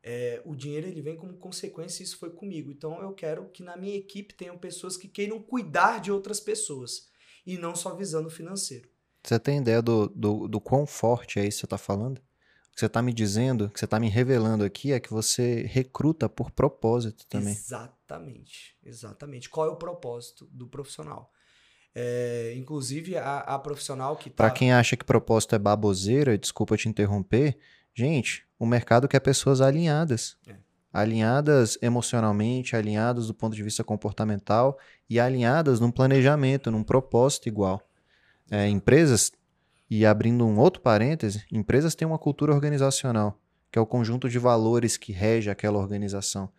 é, 0.00 0.40
o 0.44 0.54
dinheiro 0.54 0.86
ele 0.86 1.02
vem 1.02 1.16
como 1.16 1.36
consequência, 1.38 2.04
isso 2.04 2.16
foi 2.16 2.30
comigo. 2.30 2.70
Então 2.70 3.02
eu 3.02 3.12
quero 3.12 3.48
que 3.48 3.64
na 3.64 3.76
minha 3.76 3.96
equipe 3.96 4.32
tenham 4.32 4.56
pessoas 4.56 4.96
que 4.96 5.08
queiram 5.08 5.42
cuidar 5.42 6.00
de 6.00 6.12
outras 6.12 6.38
pessoas 6.38 7.10
e 7.44 7.58
não 7.58 7.74
só 7.74 7.96
visando 7.96 8.28
o 8.28 8.30
financeiro. 8.30 8.88
Você 9.24 9.40
tem 9.40 9.58
ideia 9.58 9.82
do, 9.82 10.06
do, 10.06 10.46
do 10.46 10.60
quão 10.60 10.86
forte 10.86 11.40
é 11.40 11.44
isso 11.44 11.56
que 11.56 11.60
você 11.62 11.66
está 11.66 11.78
falando? 11.78 12.22
O 12.72 12.74
que 12.74 12.80
você 12.80 12.86
está 12.86 13.02
me 13.02 13.12
dizendo, 13.12 13.66
o 13.66 13.68
que 13.68 13.78
você 13.78 13.84
está 13.84 14.00
me 14.00 14.08
revelando 14.08 14.64
aqui 14.64 14.92
é 14.92 14.98
que 14.98 15.10
você 15.10 15.66
recruta 15.66 16.26
por 16.26 16.50
propósito 16.50 17.26
também. 17.26 17.52
Exatamente, 17.52 18.74
exatamente. 18.82 19.50
Qual 19.50 19.66
é 19.66 19.70
o 19.70 19.76
propósito 19.76 20.48
do 20.50 20.66
profissional? 20.66 21.30
É, 21.94 22.54
inclusive, 22.56 23.14
a, 23.18 23.40
a, 23.40 23.58
profissional 23.58 24.16
que 24.16 24.30
tá... 24.30 24.44
Para 24.44 24.50
quem 24.50 24.72
acha 24.72 24.96
que 24.96 25.04
propósito 25.04 25.54
é 25.54 25.58
baboseira, 25.58 26.38
desculpa 26.38 26.74
te 26.74 26.88
interromper, 26.88 27.58
gente, 27.94 28.46
o 28.58 28.64
mercado 28.64 29.06
quer 29.06 29.20
pessoas 29.20 29.60
alinhadas. 29.60 30.38
É. 30.46 30.54
Alinhadas 30.90 31.76
emocionalmente, 31.82 32.74
alinhadas 32.74 33.26
do 33.26 33.34
ponto 33.34 33.54
de 33.54 33.62
vista 33.62 33.84
comportamental 33.84 34.78
e 35.10 35.20
alinhadas 35.20 35.78
num 35.78 35.90
planejamento, 35.90 36.70
num 36.70 36.82
propósito 36.82 37.48
igual. 37.48 37.86
É, 38.50 38.66
empresas 38.66 39.30
e 39.94 40.06
abrindo 40.06 40.46
um 40.46 40.58
outro 40.58 40.80
parêntese, 40.80 41.44
empresas 41.52 41.94
têm 41.94 42.08
uma 42.08 42.18
cultura 42.18 42.54
organizacional, 42.54 43.38
que 43.70 43.78
é 43.78 43.82
o 43.82 43.84
conjunto 43.84 44.26
de 44.26 44.38
valores 44.38 44.96
que 44.96 45.12
rege 45.12 45.50
aquela 45.50 45.78
organização. 45.78 46.50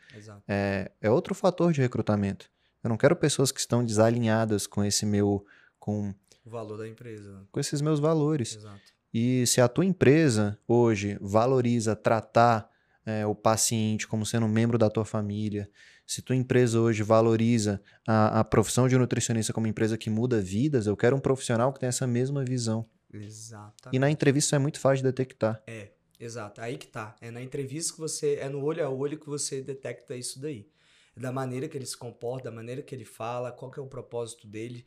É, 0.48 0.92
é 1.02 1.10
outro 1.10 1.34
fator 1.34 1.74
de 1.74 1.82
recrutamento. 1.82 2.48
Eu 2.84 2.90
não 2.92 2.98
quero 2.98 3.16
pessoas 3.16 3.52
que 3.52 3.60
estão 3.60 3.84
desalinhadas 3.84 4.68
com 4.68 4.86
esse 4.86 5.04
meu. 5.04 5.44
com 5.80 6.14
o 6.46 6.50
valor 6.52 6.78
da 6.78 6.88
empresa. 6.88 7.44
Com 7.52 7.60
esses 7.60 7.82
meus 7.82 8.00
valores. 8.00 8.56
Exato. 8.56 8.94
E 9.12 9.48
se 9.48 9.60
a 9.60 9.68
tua 9.68 9.84
empresa 9.86 10.60
hoje 10.68 11.18
valoriza 11.20 11.96
tratar 11.96 12.70
é, 13.04 13.26
o 13.26 13.34
paciente 13.34 14.08
como 14.08 14.28
sendo 14.28 14.46
um 14.46 14.50
membro 14.50 14.78
da 14.78 14.92
tua 14.92 15.06
família, 15.06 15.68
se 16.06 16.22
tua 16.22 16.36
empresa 16.36 16.80
hoje 16.80 17.02
valoriza 17.02 17.82
a, 18.08 18.42
a 18.42 18.44
profissão 18.44 18.88
de 18.88 18.96
nutricionista 18.96 19.52
como 19.52 19.66
empresa 19.66 19.98
que 19.98 20.12
muda 20.12 20.40
vidas, 20.40 20.86
eu 20.86 20.96
quero 20.96 21.16
um 21.16 21.20
profissional 21.20 21.74
que 21.74 21.80
tenha 21.80 21.90
essa 21.90 22.06
mesma 22.06 22.46
visão. 22.46 22.86
Exatamente. 23.14 23.95
E 23.95 23.99
na 23.99 24.10
entrevista 24.10 24.56
é 24.56 24.60
muito 24.60 24.80
fácil 24.80 24.98
de 24.98 25.03
detectar. 25.03 25.61
É, 25.68 25.91
exato. 26.19 26.61
Aí 26.61 26.77
que 26.77 26.88
tá. 26.88 27.15
É 27.22 27.30
na 27.31 27.41
entrevista 27.41 27.94
que 27.94 27.99
você. 27.99 28.35
É 28.35 28.49
no 28.49 28.64
olho 28.64 28.85
a 28.85 28.90
olho 28.90 29.19
que 29.19 29.27
você 29.27 29.61
detecta 29.61 30.15
isso 30.15 30.40
daí. 30.40 30.68
É 31.15 31.19
da 31.19 31.31
maneira 31.31 31.68
que 31.68 31.77
ele 31.77 31.85
se 31.85 31.98
comporta, 31.98 32.49
da 32.49 32.56
maneira 32.56 32.81
que 32.81 32.94
ele 32.94 33.06
fala, 33.06 33.52
qual 33.52 33.72
que 33.72 33.80
é 33.80 33.84
o 33.84 33.88
propósito 33.88 34.48
dele. 34.48 34.85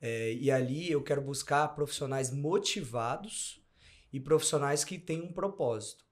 É, 0.00 0.32
e 0.34 0.50
ali 0.50 0.90
eu 0.90 1.02
quero 1.02 1.22
buscar 1.22 1.66
profissionais 1.68 2.30
motivados 2.30 3.62
e 4.12 4.20
profissionais 4.20 4.84
que 4.84 4.98
têm 4.98 5.22
um 5.22 5.32
propósito. 5.32 6.04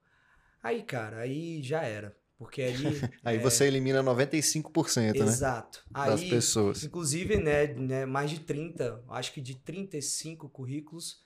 Aí, 0.63 0.83
cara, 0.83 1.19
aí 1.19 1.63
já 1.63 1.83
era. 1.83 2.17
Porque 2.39 2.63
ali. 2.63 2.85
aí 3.25 3.37
é... 3.37 3.41
você 3.41 3.67
elimina 3.67 4.03
95%, 4.03 5.19
né? 5.19 5.25
Exato. 5.25 5.85
Das 5.91 6.23
pessoas. 6.25 6.85
Inclusive, 6.85 7.37
né, 7.37 7.69
né, 7.69 8.07
mais 8.07 8.31
de 8.31 8.41
30, 8.41 9.03
acho 9.09 9.33
que 9.33 9.41
de 9.41 9.55
35 9.55 10.49
currículos, 10.49 11.24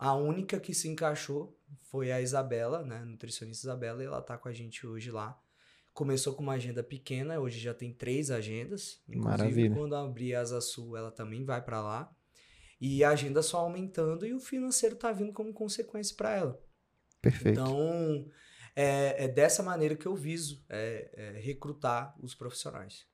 a 0.00 0.14
única 0.14 0.58
que 0.58 0.72
se 0.72 0.88
encaixou 0.88 1.54
foi 1.82 2.10
a 2.10 2.22
Isabela, 2.22 2.82
né? 2.82 3.04
Nutricionista 3.04 3.66
Isabela, 3.66 4.02
e 4.02 4.06
ela 4.06 4.22
tá 4.22 4.38
com 4.38 4.48
a 4.48 4.52
gente 4.52 4.86
hoje 4.86 5.10
lá. 5.10 5.38
Começou 5.92 6.32
com 6.32 6.42
uma 6.42 6.54
agenda 6.54 6.82
pequena, 6.82 7.38
hoje 7.38 7.60
já 7.60 7.74
tem 7.74 7.92
três 7.92 8.30
agendas. 8.30 9.02
Inclusive, 9.06 9.28
Maravilha. 9.28 9.74
quando 9.74 9.94
abrir 9.94 10.34
a 10.34 10.40
Asa 10.40 10.58
Sul, 10.62 10.96
ela 10.96 11.10
também 11.10 11.44
vai 11.44 11.62
para 11.62 11.82
lá. 11.82 12.10
E 12.80 13.04
a 13.04 13.10
agenda 13.10 13.42
só 13.42 13.58
aumentando 13.58 14.24
e 14.24 14.32
o 14.32 14.40
financeiro 14.40 14.96
tá 14.96 15.12
vindo 15.12 15.34
como 15.34 15.52
consequência 15.52 16.16
para 16.16 16.34
ela. 16.34 16.58
Perfeito. 17.20 17.60
Então, 17.60 18.26
é, 18.74 19.24
é, 19.24 19.28
dessa 19.28 19.62
maneira 19.62 19.94
que 19.94 20.06
eu 20.06 20.16
viso 20.16 20.64
é, 20.66 21.10
é 21.12 21.40
recrutar 21.40 22.16
os 22.22 22.34
profissionais. 22.34 23.06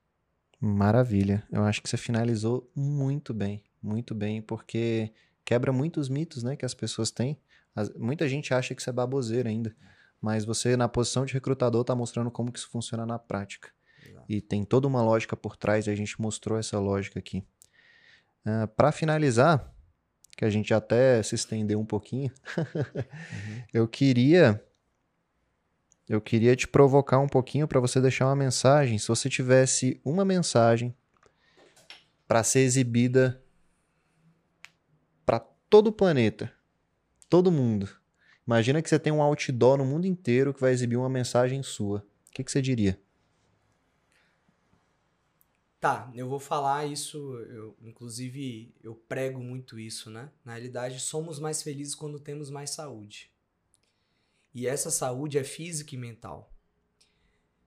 Maravilha. 0.61 1.45
Eu 1.51 1.65
acho 1.65 1.83
que 1.83 1.89
você 1.89 1.97
finalizou 1.97 2.71
muito 2.77 3.35
bem, 3.35 3.65
muito 3.83 4.15
bem, 4.15 4.41
porque 4.41 5.13
quebra 5.47 5.73
muitos 5.73 6.09
mitos 6.09 6.43
né, 6.43 6.57
que 6.57 6.67
as 6.67 6.75
pessoas 6.75 7.11
têm. 7.11 7.39
As, 7.75 7.89
muita 7.95 8.29
gente 8.29 8.53
acha 8.53 8.75
que 8.75 8.81
isso 8.81 8.91
é 8.91 8.93
baboseira 8.93 9.49
ainda, 9.49 9.75
mas 10.21 10.45
você, 10.45 10.77
na 10.77 10.89
posição 10.89 11.25
de 11.25 11.33
recrutador, 11.33 11.83
está 11.83 11.95
mostrando 11.95 12.31
como 12.31 12.51
que 12.51 12.59
isso 12.59 12.69
funciona 12.69 13.07
na 13.07 13.19
prática. 13.19 13.71
Exato. 14.05 14.27
E 14.29 14.41
tem 14.41 14.65
toda 14.65 14.89
uma 14.89 15.01
lógica 15.01 15.37
por 15.37 15.57
trás, 15.57 15.87
e 15.87 15.91
a 15.91 15.95
gente 15.95 16.21
mostrou 16.21 16.59
essa 16.59 16.79
lógica 16.81 17.21
aqui. 17.21 17.39
Uh, 18.45 18.65
ah, 18.65 18.67
Para 18.67 18.91
finalizar, 18.91 19.73
que 20.37 20.45
a 20.45 20.51
gente 20.51 20.75
até 20.75 21.23
se 21.23 21.37
estendeu 21.37 21.79
um 21.79 21.87
pouquinho, 21.87 22.33
uhum. 22.59 23.63
eu 23.73 23.87
queria 23.89 24.63
eu 26.09 26.21
queria 26.21 26.55
te 26.55 26.69
provocar 26.69 27.19
um 27.19 27.27
pouquinho 27.27 27.67
para 27.67 27.81
você 27.81 28.01
deixar 28.01 28.27
uma 28.27 28.37
mensagem. 28.37 28.97
Se 28.97 29.09
você 29.09 29.29
tivesse 29.29 30.01
uma 30.05 30.25
mensagem 30.25 30.95
para 32.29 32.45
ser 32.45 32.61
exibida 32.61 33.43
todo 35.69 35.89
o 35.89 35.93
planeta. 35.93 36.53
Todo 37.29 37.53
mundo. 37.53 37.89
Imagina 38.47 38.81
que 38.81 38.89
você 38.89 38.99
tem 38.99 39.13
um 39.13 39.23
outdoor 39.23 39.77
no 39.77 39.85
mundo 39.85 40.07
inteiro 40.07 40.55
que 40.55 40.61
vai 40.61 40.73
exibir 40.73 40.97
uma 40.97 41.09
mensagem 41.09 41.63
sua. 41.63 41.99
O 42.29 42.33
que, 42.33 42.45
que 42.45 42.53
você 42.53 42.63
diria? 42.63 43.01
Tá, 45.81 46.11
eu 46.15 46.29
vou 46.29 46.39
falar 46.39 46.87
isso, 46.87 47.19
eu, 47.51 47.77
inclusive 47.83 48.75
eu 48.83 48.95
prego 48.95 49.41
muito 49.41 49.79
isso, 49.79 50.11
né? 50.11 50.31
Na 50.45 50.53
realidade, 50.53 50.99
somos 51.01 51.39
mais 51.39 51.63
felizes 51.63 51.95
quando 51.95 52.19
temos 52.19 52.51
mais 52.51 52.71
saúde. 52.71 53.31
E 54.55 54.67
essa 54.67 54.91
saúde 54.91 55.39
é 55.39 55.45
física 55.45 55.95
e 55.95 55.99
mental. 55.99 56.53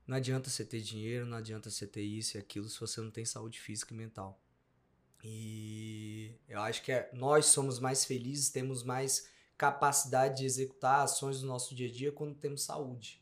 Não 0.08 0.18
adianta 0.18 0.50
você 0.50 0.66
ter 0.66 0.82
dinheiro, 0.82 1.26
não 1.26 1.38
adianta 1.38 1.70
você 1.70 1.86
ter 1.86 2.02
isso 2.02 2.36
e 2.36 2.40
aquilo 2.40 2.68
se 2.68 2.80
você 2.80 3.00
não 3.00 3.12
tem 3.12 3.26
saúde 3.26 3.60
física 3.60 3.94
e 3.94 3.98
mental. 3.98 4.42
E 5.24 6.36
eu 6.48 6.60
acho 6.62 6.82
que 6.84 6.92
é, 6.92 7.10
nós 7.14 7.48
somos 7.48 7.80
mais 7.80 8.06
felizes, 8.06 8.50
temos 8.50 8.84
mais 8.84 9.28
capacidade 9.58 10.38
de 10.38 10.46
executar 10.46 11.02
ações 11.02 11.42
do 11.42 11.48
nosso 11.48 11.76
dia 11.76 11.88
a 11.88 11.92
dia 11.92 12.12
quando 12.12 12.36
temos 12.36 12.64
saúde. 12.64 13.22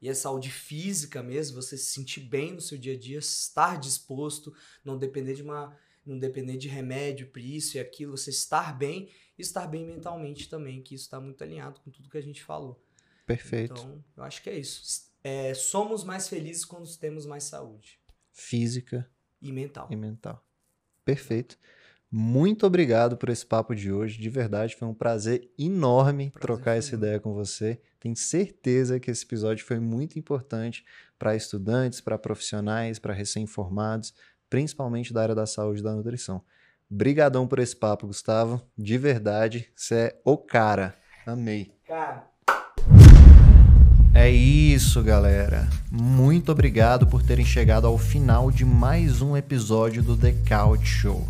E 0.00 0.08
a 0.08 0.14
saúde 0.14 0.50
física 0.50 1.22
mesmo, 1.22 1.60
você 1.60 1.76
se 1.76 1.86
sentir 1.86 2.20
bem 2.20 2.52
no 2.52 2.60
seu 2.60 2.78
dia 2.78 2.94
a 2.94 2.98
dia, 2.98 3.18
estar 3.18 3.78
disposto, 3.78 4.54
não 4.84 4.96
depender 4.98 5.34
de 5.34 5.42
uma 5.42 5.76
não 6.04 6.16
depender 6.16 6.56
de 6.56 6.68
remédio 6.68 7.26
para 7.26 7.42
isso 7.42 7.76
e 7.76 7.80
aquilo, 7.80 8.16
você 8.16 8.30
estar 8.30 8.78
bem 8.78 9.10
e 9.36 9.42
estar 9.42 9.66
bem 9.66 9.84
mentalmente 9.84 10.48
também, 10.48 10.80
que 10.80 10.94
isso 10.94 11.06
está 11.06 11.20
muito 11.20 11.42
alinhado 11.42 11.80
com 11.80 11.90
tudo 11.90 12.08
que 12.08 12.16
a 12.16 12.22
gente 12.22 12.44
falou. 12.44 12.80
Perfeito. 13.26 13.72
Então, 13.72 14.04
eu 14.16 14.22
acho 14.22 14.40
que 14.40 14.48
é 14.48 14.56
isso. 14.56 15.10
É, 15.24 15.52
somos 15.52 16.04
mais 16.04 16.28
felizes 16.28 16.64
quando 16.64 16.88
temos 16.96 17.26
mais 17.26 17.42
saúde. 17.42 18.00
Física. 18.30 19.10
E 19.42 19.50
mental. 19.50 19.88
E 19.90 19.96
mental. 19.96 20.45
Perfeito. 21.06 21.56
Muito 22.10 22.66
obrigado 22.66 23.16
por 23.16 23.28
esse 23.28 23.46
papo 23.46 23.74
de 23.74 23.92
hoje. 23.92 24.18
De 24.18 24.28
verdade, 24.28 24.74
foi 24.74 24.88
um 24.88 24.94
prazer 24.94 25.48
enorme 25.56 26.30
prazer 26.30 26.40
trocar 26.40 26.76
essa 26.76 26.94
ideia 26.96 27.20
com 27.20 27.32
você. 27.32 27.80
Tenho 28.00 28.16
certeza 28.16 28.98
que 28.98 29.10
esse 29.10 29.24
episódio 29.24 29.64
foi 29.64 29.78
muito 29.78 30.18
importante 30.18 30.84
para 31.16 31.36
estudantes, 31.36 32.00
para 32.00 32.18
profissionais, 32.18 32.98
para 32.98 33.14
recém-formados, 33.14 34.12
principalmente 34.50 35.12
da 35.12 35.22
área 35.22 35.34
da 35.34 35.46
saúde 35.46 35.80
e 35.80 35.84
da 35.84 35.94
nutrição. 35.94 36.44
Brigadão 36.90 37.46
por 37.46 37.60
esse 37.60 37.76
papo, 37.76 38.08
Gustavo. 38.08 38.60
De 38.76 38.98
verdade, 38.98 39.70
você 39.74 39.94
é 39.94 40.20
o 40.24 40.36
cara. 40.36 40.96
Amei. 41.24 41.72
Cara. 41.86 42.35
É 44.18 44.30
isso, 44.30 45.02
galera. 45.02 45.68
Muito 45.92 46.50
obrigado 46.50 47.06
por 47.06 47.22
terem 47.22 47.44
chegado 47.44 47.86
ao 47.86 47.98
final 47.98 48.50
de 48.50 48.64
mais 48.64 49.20
um 49.20 49.36
episódio 49.36 50.02
do 50.02 50.16
The 50.16 50.34
Couch 50.48 50.86
Show. 50.86 51.28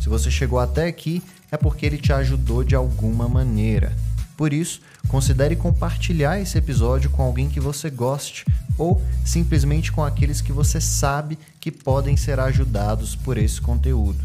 Se 0.00 0.08
você 0.08 0.32
chegou 0.32 0.58
até 0.58 0.88
aqui, 0.88 1.22
é 1.52 1.56
porque 1.56 1.86
ele 1.86 1.96
te 1.96 2.12
ajudou 2.12 2.64
de 2.64 2.74
alguma 2.74 3.28
maneira. 3.28 3.96
Por 4.36 4.52
isso, 4.52 4.80
considere 5.06 5.54
compartilhar 5.54 6.40
esse 6.40 6.58
episódio 6.58 7.08
com 7.08 7.22
alguém 7.22 7.48
que 7.48 7.60
você 7.60 7.88
goste 7.88 8.44
ou 8.76 9.00
simplesmente 9.24 9.92
com 9.92 10.02
aqueles 10.02 10.40
que 10.40 10.50
você 10.50 10.80
sabe 10.80 11.38
que 11.60 11.70
podem 11.70 12.16
ser 12.16 12.40
ajudados 12.40 13.14
por 13.14 13.38
esse 13.38 13.60
conteúdo. 13.60 14.18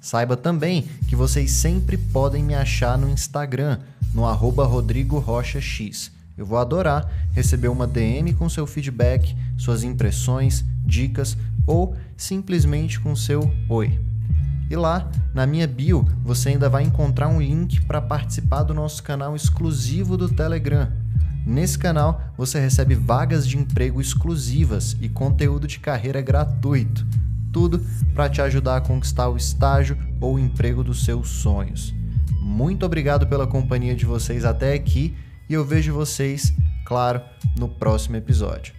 Saiba 0.00 0.34
também 0.34 0.88
que 1.06 1.14
vocês 1.14 1.50
sempre 1.50 1.98
podem 1.98 2.42
me 2.42 2.54
achar 2.54 2.96
no 2.96 3.10
Instagram, 3.10 3.80
no 4.14 4.24
arroba 4.24 4.64
Rocha 4.64 5.60
X 5.60 6.10
Eu 6.40 6.46
vou 6.46 6.56
adorar 6.56 7.06
receber 7.32 7.68
uma 7.68 7.86
DM 7.86 8.32
com 8.32 8.48
seu 8.48 8.66
feedback, 8.66 9.36
suas 9.58 9.84
impressões, 9.84 10.64
dicas 10.86 11.36
ou 11.66 11.94
simplesmente 12.16 12.98
com 12.98 13.14
seu 13.14 13.52
oi. 13.68 14.00
E 14.70 14.74
lá, 14.74 15.10
na 15.34 15.46
minha 15.46 15.66
bio, 15.66 16.08
você 16.24 16.48
ainda 16.48 16.66
vai 16.66 16.82
encontrar 16.82 17.28
um 17.28 17.42
link 17.42 17.82
para 17.82 18.00
participar 18.00 18.62
do 18.62 18.72
nosso 18.72 19.02
canal 19.02 19.36
exclusivo 19.36 20.16
do 20.16 20.30
Telegram. 20.30 20.90
Nesse 21.44 21.78
canal, 21.78 22.22
você 22.38 22.58
recebe 22.58 22.94
vagas 22.94 23.46
de 23.46 23.58
emprego 23.58 24.00
exclusivas 24.00 24.96
e 24.98 25.10
conteúdo 25.10 25.66
de 25.66 25.78
carreira 25.78 26.22
gratuito. 26.22 27.06
Tudo 27.52 27.84
para 28.14 28.30
te 28.30 28.40
ajudar 28.40 28.78
a 28.78 28.80
conquistar 28.80 29.28
o 29.28 29.36
estágio 29.36 29.94
ou 30.18 30.36
o 30.36 30.38
emprego 30.38 30.82
dos 30.82 31.04
seus 31.04 31.28
sonhos. 31.28 31.92
Muito 32.40 32.86
obrigado 32.86 33.26
pela 33.26 33.46
companhia 33.46 33.94
de 33.94 34.06
vocês 34.06 34.42
até 34.42 34.72
aqui 34.72 35.14
e 35.50 35.54
eu 35.54 35.64
vejo 35.64 35.92
vocês, 35.92 36.54
claro, 36.86 37.20
no 37.58 37.68
próximo 37.68 38.14
episódio. 38.14 38.72